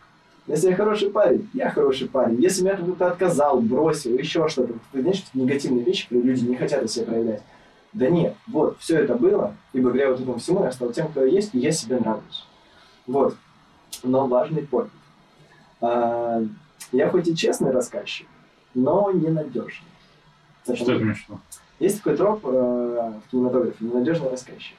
Если 0.45 0.69
я 0.69 0.75
хороший 0.75 1.09
парень, 1.09 1.49
я 1.53 1.69
хороший 1.69 2.07
парень. 2.07 2.41
Если 2.41 2.63
меня 2.63 2.75
кто-то 2.75 3.07
отказал, 3.07 3.59
бросил, 3.59 4.17
еще 4.17 4.47
что-то, 4.47 4.73
ты 4.91 5.01
знаешь, 5.01 5.23
негативные 5.33 5.83
вещи, 5.83 6.07
которые 6.07 6.31
люди 6.31 6.45
не 6.45 6.55
хотят 6.55 6.83
из 6.83 6.93
себя 6.93 7.05
проявлять. 7.05 7.41
Да 7.93 8.09
нет, 8.09 8.35
вот, 8.47 8.77
все 8.79 8.99
это 8.99 9.15
было, 9.15 9.55
и 9.73 9.79
благодаря 9.79 10.11
вот 10.11 10.19
этому 10.19 10.37
всему 10.37 10.63
я 10.63 10.71
стал 10.71 10.91
тем, 10.91 11.07
кто 11.07 11.25
я 11.25 11.31
есть, 11.31 11.55
и 11.55 11.59
я 11.59 11.71
себе 11.71 11.97
нравлюсь. 11.97 12.45
Вот. 13.07 13.35
Но 14.03 14.27
важный 14.27 14.63
point. 14.63 14.89
А, 15.81 16.43
я 16.91 17.09
хоть 17.09 17.27
и 17.27 17.35
честный 17.35 17.71
рассказчик, 17.71 18.27
но 18.73 19.11
ненадежный. 19.11 19.87
Что 20.63 20.85
ты 20.85 20.91
имеешь 20.93 21.25
в 21.25 21.29
виду? 21.29 21.39
Есть 21.79 21.97
такой 21.97 22.17
троп 22.17 22.41
э, 22.43 22.49
в 22.49 23.31
кинематографе 23.31 23.85
«ненадежный 23.85 24.29
рассказчик». 24.29 24.75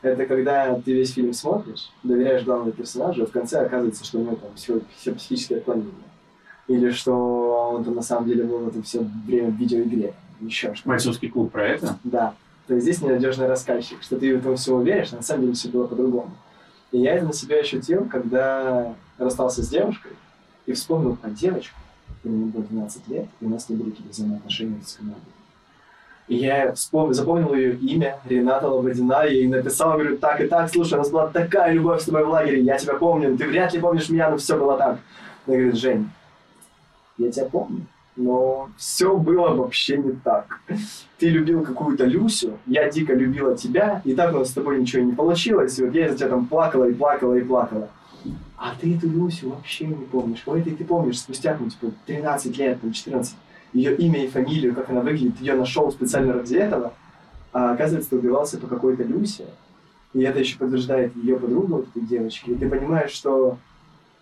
Это 0.00 0.26
когда 0.26 0.74
ты 0.80 0.92
весь 0.92 1.12
фильм 1.12 1.32
смотришь, 1.32 1.90
доверяешь 2.02 2.44
главному 2.44 2.70
персонажу, 2.70 3.24
а 3.24 3.26
в 3.26 3.32
конце 3.32 3.60
оказывается, 3.60 4.04
что 4.04 4.18
у 4.18 4.22
него 4.22 4.36
там 4.36 4.50
все, 4.54 4.80
все 4.96 5.12
психическое 5.12 5.56
отклонение. 5.56 5.92
Или 6.68 6.90
что 6.90 7.72
он 7.74 7.84
там 7.84 7.96
на 7.96 8.02
самом 8.02 8.28
деле 8.28 8.44
был 8.44 8.68
это 8.68 8.82
все 8.82 9.04
время 9.26 9.50
в 9.50 9.56
видеоигре. 9.56 10.14
Еще 10.40 10.72
что-то. 10.74 10.88
Бойцовский 10.88 11.28
клуб 11.28 11.50
про 11.50 11.66
это? 11.66 11.98
Да. 12.04 12.34
То 12.68 12.74
есть 12.74 12.84
здесь 12.84 13.02
ненадежный 13.02 13.48
рассказчик, 13.48 14.02
что 14.02 14.18
ты 14.18 14.36
этому 14.36 14.56
всему 14.56 14.82
веришь, 14.82 15.12
а 15.12 15.16
на 15.16 15.22
самом 15.22 15.42
деле 15.42 15.54
все 15.54 15.68
было 15.68 15.86
по-другому. 15.86 16.30
И 16.92 16.98
я 16.98 17.14
это 17.14 17.26
на 17.26 17.32
себя 17.32 17.58
ощутил, 17.58 18.06
когда 18.06 18.94
расстался 19.18 19.62
с 19.62 19.68
девушкой 19.68 20.12
и 20.66 20.72
вспомнил 20.72 21.16
про 21.16 21.30
девочку, 21.30 21.76
мне 22.24 22.46
было 22.46 22.64
12 22.64 23.08
лет, 23.08 23.26
и 23.40 23.44
у 23.44 23.48
нас 23.48 23.68
не 23.68 23.76
были 23.76 23.90
какие-то 23.90 24.12
взаимоотношения 24.12 24.80
с 24.84 24.94
командой. 24.94 25.22
И 26.28 26.36
я 26.36 26.72
вспомнил, 26.72 27.14
запомнил 27.14 27.54
ее 27.54 27.74
имя, 27.76 28.18
Рената 28.26 28.68
Лободина, 28.68 29.24
ей 29.24 29.46
написал, 29.46 29.92
говорю, 29.92 30.18
так 30.18 30.40
и 30.40 30.46
так, 30.46 30.70
слушай, 30.70 30.94
у 30.94 30.98
нас 30.98 31.10
была 31.10 31.28
такая 31.28 31.72
любовь 31.72 32.02
с 32.02 32.04
тобой 32.04 32.24
в 32.24 32.28
лагере, 32.28 32.60
я 32.62 32.76
тебя 32.76 32.94
помню, 32.94 33.36
ты 33.36 33.46
вряд 33.46 33.72
ли 33.72 33.80
помнишь 33.80 34.10
меня, 34.10 34.30
но 34.30 34.36
все 34.36 34.58
было 34.58 34.76
так. 34.76 34.98
Она 35.46 35.56
говорит, 35.56 35.76
Жень, 35.76 36.10
я 37.16 37.32
тебя 37.32 37.46
помню, 37.46 37.86
но 38.18 38.68
все 38.76 39.16
было 39.16 39.54
вообще 39.54 39.96
не 39.96 40.12
так. 40.12 40.60
Ты 41.18 41.28
любил 41.28 41.62
какую-то 41.62 42.04
Люсю, 42.04 42.58
я 42.66 42.90
дико 42.90 43.14
любила 43.14 43.56
тебя, 43.56 44.02
и 44.04 44.14
так 44.14 44.34
у 44.34 44.38
нас 44.38 44.50
с 44.50 44.52
тобой 44.52 44.80
ничего 44.80 45.02
не 45.02 45.12
получилось, 45.12 45.78
и 45.78 45.84
вот 45.84 45.94
я 45.94 46.06
из-за 46.06 46.18
тебя 46.18 46.28
там 46.30 46.46
плакала 46.46 46.84
и 46.84 46.92
плакала 46.92 47.34
и 47.34 47.42
плакала. 47.42 47.88
А 48.56 48.74
ты 48.78 48.96
эту 48.96 49.08
Люсю 49.08 49.50
вообще 49.50 49.86
не 49.86 49.94
помнишь. 49.94 50.42
Ой, 50.46 50.62
ты, 50.62 50.74
ты 50.74 50.84
помнишь, 50.84 51.20
спустя, 51.20 51.56
ну, 51.58 51.70
типа, 51.70 51.92
13 52.06 52.58
лет, 52.58 52.80
там, 52.80 52.92
14, 52.92 53.36
ее 53.72 53.96
имя 53.96 54.24
и 54.24 54.28
фамилию, 54.28 54.74
как 54.74 54.90
она 54.90 55.00
выглядит, 55.00 55.40
ее 55.40 55.54
нашел 55.54 55.90
специально 55.92 56.32
ради 56.32 56.56
этого, 56.56 56.92
а 57.52 57.72
оказывается, 57.72 58.10
ты 58.10 58.16
убивался 58.16 58.58
по 58.58 58.66
какой-то 58.66 59.04
Люсе, 59.04 59.46
и 60.12 60.22
это 60.22 60.40
еще 60.40 60.58
подтверждает 60.58 61.14
ее 61.14 61.38
подруга 61.38 61.74
вот 61.74 61.88
этой 61.88 62.02
девочки, 62.02 62.50
и 62.50 62.56
ты 62.56 62.68
понимаешь, 62.68 63.12
что 63.12 63.58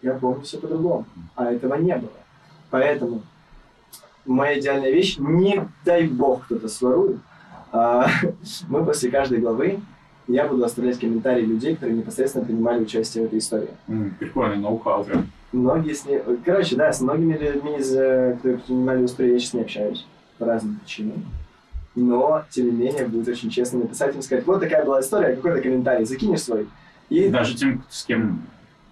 я 0.02 0.12
помню 0.12 0.42
все 0.42 0.58
по-другому, 0.58 1.06
а 1.34 1.50
этого 1.50 1.74
не 1.76 1.96
было. 1.96 2.10
Поэтому 2.70 3.22
моя 4.26 4.58
идеальная 4.58 4.90
вещь, 4.90 5.16
не 5.18 5.68
дай 5.84 6.06
бог 6.06 6.44
кто-то 6.44 6.68
сворует, 6.68 7.18
а, 7.72 8.08
мы 8.68 8.84
после 8.84 9.10
каждой 9.10 9.38
главы 9.38 9.80
я 10.28 10.46
буду 10.48 10.64
оставлять 10.64 10.98
комментарии 10.98 11.44
людей, 11.44 11.74
которые 11.74 11.98
непосредственно 11.98 12.44
принимали 12.44 12.82
участие 12.82 13.24
в 13.24 13.26
этой 13.28 13.38
истории. 13.38 13.68
М, 13.88 14.14
Прикольный 14.18 14.56
ноу-хау 14.56 15.04
прям. 15.04 15.26
Многие 15.52 15.94
с 15.94 16.04
ней... 16.04 16.20
Короче, 16.44 16.74
да, 16.76 16.92
с 16.92 17.00
многими 17.00 17.34
людьми, 17.38 17.76
из, 17.78 17.94
э, 17.94 18.34
которые 18.36 18.58
принимали 18.58 19.02
в 19.02 19.06
истории, 19.06 19.32
я 19.34 19.38
сейчас 19.38 19.54
не 19.54 19.60
общаюсь 19.60 20.04
по 20.38 20.46
разным 20.46 20.80
причинам. 20.80 21.24
Но, 21.94 22.42
тем 22.50 22.66
не 22.66 22.72
менее, 22.72 23.06
будет 23.06 23.28
очень 23.28 23.48
честно 23.50 23.78
написать 23.78 24.14
им, 24.16 24.22
сказать, 24.22 24.44
вот 24.46 24.60
такая 24.60 24.84
была 24.84 25.00
история, 25.00 25.36
какой-то 25.36 25.62
комментарий, 25.62 26.04
закинешь 26.04 26.42
свой. 26.42 26.68
И 27.08 27.28
Даже 27.28 27.54
тем, 27.54 27.84
с 27.88 28.04
кем 28.04 28.42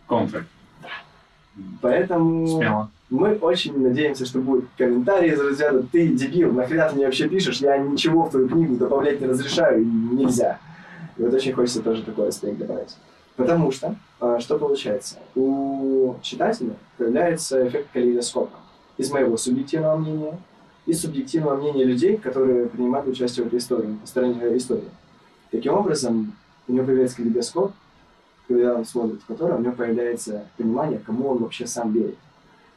контракт. 0.09 0.47
поэтому 1.81 2.47
Смело. 2.47 2.91
Мы 3.15 3.37
очень 3.37 3.81
надеемся, 3.81 4.27
что 4.27 4.41
будут 4.41 4.65
комментарии 4.77 5.33
из 5.33 5.41
разряда 5.41 5.85
«Ты 5.93 6.09
дебил, 6.09 6.53
нахрена 6.53 6.89
ты 6.89 6.97
мне 6.97 7.05
вообще 7.05 7.29
пишешь? 7.29 7.61
Я 7.61 7.79
ничего 7.79 8.25
в 8.25 8.31
твою 8.31 8.49
книгу 8.49 8.75
добавлять 8.75 9.21
не 9.21 9.29
разрешаю, 9.29 9.87
нельзя». 9.87 10.59
И 11.17 11.23
вот 11.23 11.33
очень 11.33 11.53
хочется 11.53 11.81
тоже 11.81 12.03
такой 12.03 12.29
аспект 12.29 12.59
добавить. 12.59 12.97
Потому 13.37 13.71
что, 13.71 13.95
а, 14.19 14.41
что 14.41 14.59
получается? 14.59 15.17
У 15.37 16.17
читателя 16.23 16.75
появляется 16.99 17.69
эффект 17.69 17.89
калейдоскопа. 17.93 18.59
Из 18.99 19.13
моего 19.13 19.37
субъективного 19.37 19.97
мнения 19.97 20.37
и 20.87 20.93
субъективного 20.93 21.57
мнения 21.57 21.85
людей, 21.85 22.17
которые 22.17 22.67
принимают 22.67 23.07
участие 23.07 23.45
в 23.45 23.47
этой 23.47 23.61
истории, 23.61 23.97
в 24.05 24.09
стороне 24.09 24.35
истории. 24.57 24.91
Таким 25.53 25.75
образом, 25.75 26.35
у 26.67 26.73
него 26.73 26.85
появляется 26.85 27.19
калейдоскоп, 27.19 27.73
когда 28.49 28.75
он 28.75 28.85
смотрит 28.85 29.23
в 29.23 29.27
который, 29.27 29.57
у 29.57 29.61
него 29.61 29.73
появляется 29.73 30.47
понимание, 30.57 30.99
кому 30.99 31.29
он 31.29 31.39
вообще 31.39 31.69
сам 31.69 31.93
верит. 31.93 32.17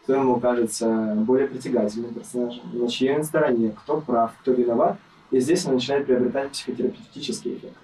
Кто 0.08 0.16
ему 0.16 0.40
кажется 0.40 1.16
более 1.18 1.50
притягательным 1.50 2.14
персонажем, 2.14 2.64
на 2.72 2.88
чьей 2.88 3.18
он 3.18 3.26
стороне, 3.26 3.76
кто 3.84 4.00
прав, 4.00 4.32
кто 4.40 4.54
виноват. 4.54 4.96
И 5.32 5.42
здесь 5.42 5.66
он 5.66 5.74
начинает 5.74 6.06
приобретать 6.06 6.52
психотерапевтический 6.52 7.56
эффект. 7.56 7.76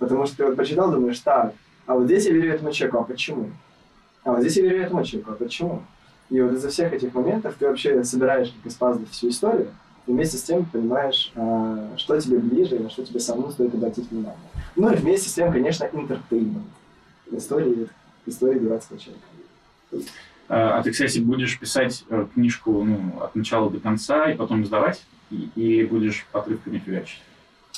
Потому 0.00 0.26
что 0.26 0.38
ты 0.38 0.46
вот 0.46 0.56
прочитал, 0.56 0.90
думаешь, 0.90 1.20
так, 1.20 1.54
а 1.86 1.94
вот 1.94 2.06
здесь 2.06 2.26
я 2.26 2.32
верю 2.32 2.52
этому 2.52 2.72
человеку, 2.72 2.98
а 2.98 3.04
почему? 3.04 3.52
А 4.24 4.32
вот 4.32 4.40
здесь 4.40 4.56
я 4.56 4.64
верю 4.64 4.82
этому 4.82 5.04
человеку, 5.04 5.30
а 5.30 5.34
почему? 5.36 5.82
И 6.30 6.40
вот 6.40 6.54
из-за 6.54 6.68
всех 6.68 6.92
этих 6.92 7.14
моментов 7.14 7.54
ты 7.56 7.68
вообще 7.68 8.02
собираешь 8.02 8.50
как 8.50 8.66
из 8.66 8.74
пазлов 8.74 9.08
всю 9.10 9.28
историю, 9.28 9.68
и 10.08 10.10
вместе 10.10 10.36
с 10.36 10.42
тем 10.42 10.64
понимаешь, 10.64 11.30
а, 11.36 11.92
что 11.96 12.20
тебе 12.20 12.40
ближе, 12.40 12.80
на 12.80 12.90
что 12.90 13.04
тебе 13.04 13.20
самому 13.20 13.52
стоит 13.52 13.72
обратить 13.72 14.10
внимание. 14.10 14.36
Ну 14.74 14.92
и 14.92 14.96
вместе 14.96 15.28
с 15.28 15.34
тем, 15.34 15.52
конечно, 15.52 15.88
интертеймент. 15.92 16.66
Истории, 17.30 17.88
истории 18.26 18.58
дурацкого 18.58 18.98
человека. 18.98 20.08
А 20.48 20.78
а 20.78 20.82
ты, 20.82 20.92
кстати, 20.92 21.18
будешь 21.18 21.58
писать 21.58 22.04
э, 22.08 22.26
книжку 22.32 22.82
ну, 22.82 23.20
от 23.22 23.34
начала 23.34 23.70
до 23.70 23.80
конца 23.80 24.30
и 24.30 24.36
потом 24.36 24.64
сдавать? 24.64 25.02
И, 25.30 25.50
и 25.56 25.84
будешь 25.84 26.26
отрывками 26.32 26.78
фигачить? 26.78 27.20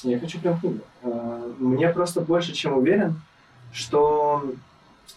Я 0.04 0.18
хочу 0.18 0.38
прям 0.38 0.58
книгу. 0.60 0.78
А, 1.02 1.52
Мне 1.58 1.88
просто 1.88 2.20
больше 2.20 2.52
чем 2.52 2.78
уверен, 2.78 3.20
что, 3.72 4.44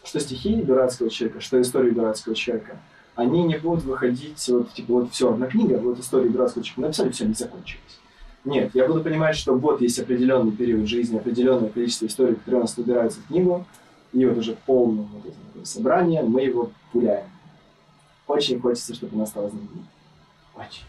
что 0.03 0.19
стихи 0.19 0.61
дурацкого 0.61 1.09
человека, 1.09 1.41
что 1.41 1.61
истории 1.61 1.91
дурацкого 1.91 2.35
человека, 2.35 2.77
они 3.15 3.43
не 3.43 3.57
будут 3.57 3.83
выходить, 3.83 4.43
вот, 4.49 4.73
типа, 4.73 4.93
вот 4.93 5.11
все, 5.11 5.31
одна 5.31 5.45
книга, 5.45 5.77
вот 5.77 5.99
истории 5.99 6.29
дурацкого 6.29 6.63
человека 6.65 6.87
написали, 6.87 7.11
все, 7.11 7.25
не 7.27 7.33
закончились. 7.35 7.99
Нет, 8.45 8.71
я 8.73 8.87
буду 8.87 9.01
понимать, 9.01 9.35
что 9.35 9.53
вот 9.53 9.81
есть 9.81 9.99
определенный 9.99 10.51
период 10.51 10.87
жизни, 10.87 11.17
определенное 11.17 11.69
количество 11.69 12.07
историй, 12.07 12.35
которые 12.35 12.59
у 12.59 12.61
нас 12.63 12.75
набираются 12.75 13.19
в 13.21 13.27
книгу, 13.27 13.65
и 14.11 14.25
вот 14.25 14.37
уже 14.37 14.57
полное 14.65 15.05
вот 15.05 15.25
это 15.25 15.35
такое 15.47 15.65
собрание, 15.65 16.23
мы 16.23 16.41
его 16.41 16.71
пуляем. 16.91 17.27
Очень 18.27 18.59
хочется, 18.59 18.93
чтобы 18.93 19.15
она 19.15 19.25
стала 19.25 19.49
знаменитой. 19.49 19.83
Очень. 20.55 20.85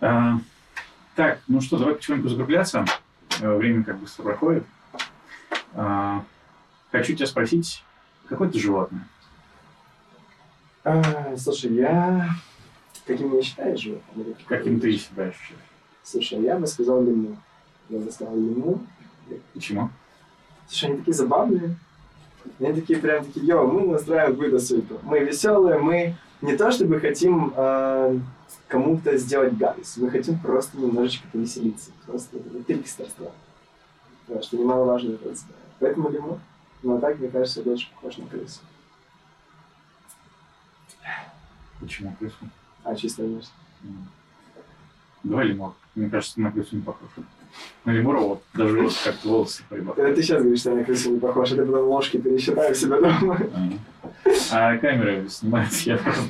А, 0.00 0.38
так, 1.14 1.40
ну 1.48 1.60
что, 1.60 1.76
давай 1.78 1.94
потихоньку 1.94 2.28
закругляться. 2.28 2.84
Э, 3.40 3.54
Время 3.56 3.84
как 3.84 3.98
быстро 3.98 4.22
проходит. 4.22 4.64
А, 5.74 6.24
хочу 6.90 7.14
тебя 7.14 7.26
спросить, 7.26 7.84
какое 8.28 8.48
ты 8.48 8.58
животное? 8.58 9.06
А, 10.84 11.36
слушай, 11.36 11.72
я... 11.74 12.30
Каким 13.06 13.32
меня 13.32 13.42
считаешь 13.42 13.80
животным? 13.80 14.34
Каким 14.46 14.80
ты 14.80 14.96
себя 14.96 15.24
ощущаешь? 15.24 15.60
Слушай, 16.02 16.42
я 16.42 16.58
бы 16.58 16.66
сказал 16.66 17.02
лиму. 17.02 17.36
Я 17.88 17.98
бы 17.98 18.10
сказал 18.10 18.34
лиму. 18.36 18.86
Почему? 19.52 19.90
Слушай, 20.70 20.90
они 20.90 20.98
такие 20.98 21.14
забавные. 21.14 21.76
Они 22.60 22.72
такие 22.72 23.00
прям 23.00 23.24
такие, 23.24 23.44
йо, 23.44 23.66
мы 23.66 23.88
настраиваем 23.88 24.34
какую-то 24.34 24.60
суету. 24.60 25.00
Мы 25.02 25.18
веселые, 25.18 25.78
мы 25.78 26.14
не 26.42 26.56
то 26.56 26.70
чтобы 26.70 27.00
хотим 27.00 27.52
э, 27.56 28.18
кому-то 28.68 29.16
сделать 29.16 29.56
гадость, 29.56 29.96
мы 29.96 30.10
хотим 30.10 30.38
просто 30.38 30.78
немножечко 30.78 31.26
повеселиться. 31.32 31.90
Просто 32.06 32.38
это 32.38 32.62
трикстерство. 32.62 33.32
Да, 34.28 34.40
что 34.40 34.56
немаловажно 34.58 35.14
это 35.14 35.34
Поэтому 35.80 36.08
лимон. 36.08 36.38
Но 36.84 36.98
так, 37.00 37.18
мне 37.18 37.28
кажется, 37.28 37.62
больше 37.62 37.90
похож 37.90 38.18
на 38.18 38.26
крысу. 38.26 38.60
Почему 41.80 42.14
крысу? 42.16 42.48
А 42.84 42.94
чисто 42.94 43.24
внешне. 43.24 43.50
М. 43.82 44.08
Давай 45.24 45.48
лемур. 45.48 45.74
Мне 45.96 46.08
кажется, 46.08 46.40
на 46.40 46.52
крысу 46.52 46.76
не 46.76 46.82
похож. 46.82 47.08
На 47.84 47.92
лемура 47.92 48.18
вот 48.20 48.42
даже 48.54 48.80
вот 48.82 48.92
как 49.04 49.16
волосы 49.24 49.62
Когда 49.68 49.82
прибавляют. 49.92 50.16
ты 50.16 50.22
сейчас 50.22 50.40
говоришь, 50.42 50.60
что 50.60 50.70
я 50.70 50.76
на 50.76 50.84
крысу 50.84 51.10
не 51.12 51.18
похож, 51.20 51.52
а 51.52 51.56
ты 51.56 51.64
потом 51.64 51.88
ложки 51.88 52.18
пересчитаю 52.18 52.74
себя 52.74 53.00
дома. 53.00 53.38
А 54.52 54.76
камера 54.76 55.26
снимает, 55.28 55.72
я 55.86 55.96
просто 55.96 56.22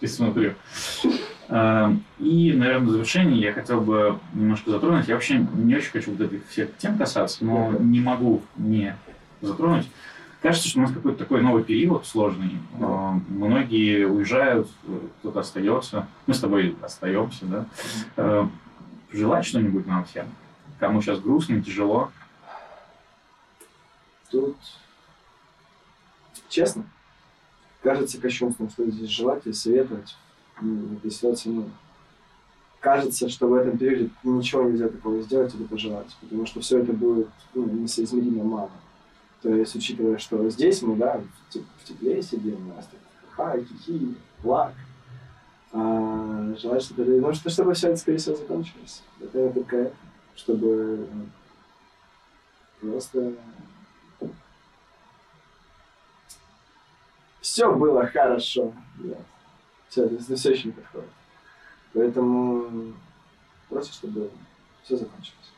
присмотрю. 0.00 0.54
А, 1.48 1.92
И, 2.18 2.52
наверное, 2.52 2.88
в 2.88 2.90
завершении 2.90 3.40
я 3.40 3.52
хотел 3.52 3.80
бы 3.80 4.18
немножко 4.34 4.70
затронуть. 4.70 5.06
Я 5.06 5.14
вообще 5.14 5.46
не 5.54 5.76
очень 5.76 5.90
хочу 5.92 6.10
вот 6.10 6.20
этих 6.20 6.46
всех 6.48 6.76
тем 6.78 6.98
касаться, 6.98 7.44
но 7.44 7.72
не 7.78 8.00
могу 8.00 8.42
не 8.56 8.96
затронуть. 9.40 9.88
Кажется, 10.42 10.68
что 10.68 10.80
у 10.80 10.82
нас 10.82 10.92
какой-то 10.92 11.18
такой 11.18 11.40
новый 11.40 11.62
период 11.62 12.04
сложный. 12.06 12.58
А, 12.80 13.18
Многие 13.28 14.06
уезжают, 14.06 14.68
кто-то 15.20 15.40
остается. 15.40 16.06
Мы 16.26 16.34
с 16.34 16.40
тобой 16.40 16.74
остаемся, 16.82 17.44
да? 17.46 17.66
А, 18.16 18.48
Желать 19.12 19.46
что-нибудь 19.46 19.86
нам 19.86 20.04
всем? 20.04 20.26
Кому 20.78 21.00
сейчас 21.00 21.20
грустно, 21.20 21.62
тяжело? 21.62 22.10
Тут, 24.30 24.56
честно, 26.48 26.84
кажется 27.82 28.20
кощунством, 28.20 28.68
что 28.68 28.90
здесь 28.90 29.08
желать 29.08 29.46
и 29.46 29.52
советовать 29.52 30.16
в 30.60 30.96
этой 30.96 31.10
ситуации. 31.10 31.48
Ну, 31.50 31.70
кажется, 32.80 33.28
что 33.28 33.48
в 33.48 33.54
этом 33.54 33.78
периоде 33.78 34.10
ничего 34.22 34.64
нельзя 34.64 34.88
такого 34.88 35.22
сделать 35.22 35.54
или 35.54 35.64
пожелать, 35.64 36.14
потому 36.20 36.46
что 36.46 36.60
все 36.60 36.78
это 36.78 36.92
будет 36.92 37.28
ну, 37.54 37.64
несоизмеримо 37.64 38.44
мало. 38.44 38.70
То 39.42 39.54
есть, 39.54 39.74
учитывая, 39.76 40.18
что 40.18 40.48
здесь 40.50 40.82
мы, 40.82 40.96
да, 40.96 41.18
в, 41.18 41.54
теп- 41.54 41.64
в 41.78 41.84
тепле 41.84 42.20
сидим, 42.22 42.70
у 42.70 42.74
нас 42.74 42.86
так 42.86 43.00
ха, 43.30 43.56
хихи, 43.58 44.16
лак, 44.42 44.74
а 45.72 46.54
желать, 46.60 46.82
что-то, 46.82 47.04
ну, 47.04 47.32
что, 47.34 47.50
чтобы 47.50 47.74
все 47.74 47.88
это, 47.88 47.96
скорее 47.96 48.18
всего, 48.18 48.36
закончилось. 48.36 49.02
Это 49.20 49.38
это, 49.38 49.92
чтобы 50.36 51.08
ну, 52.82 52.92
просто 52.92 53.32
все 57.40 57.74
было 57.74 58.06
хорошо. 58.06 58.72
Все, 59.88 60.04
это 60.04 60.36
все 60.36 60.52
еще 60.52 60.68
не 60.68 60.72
подходит. 60.72 61.08
Поэтому 61.94 62.94
просто 63.68 63.92
чтобы 63.92 64.30
все 64.82 64.96
закончилось. 64.96 65.52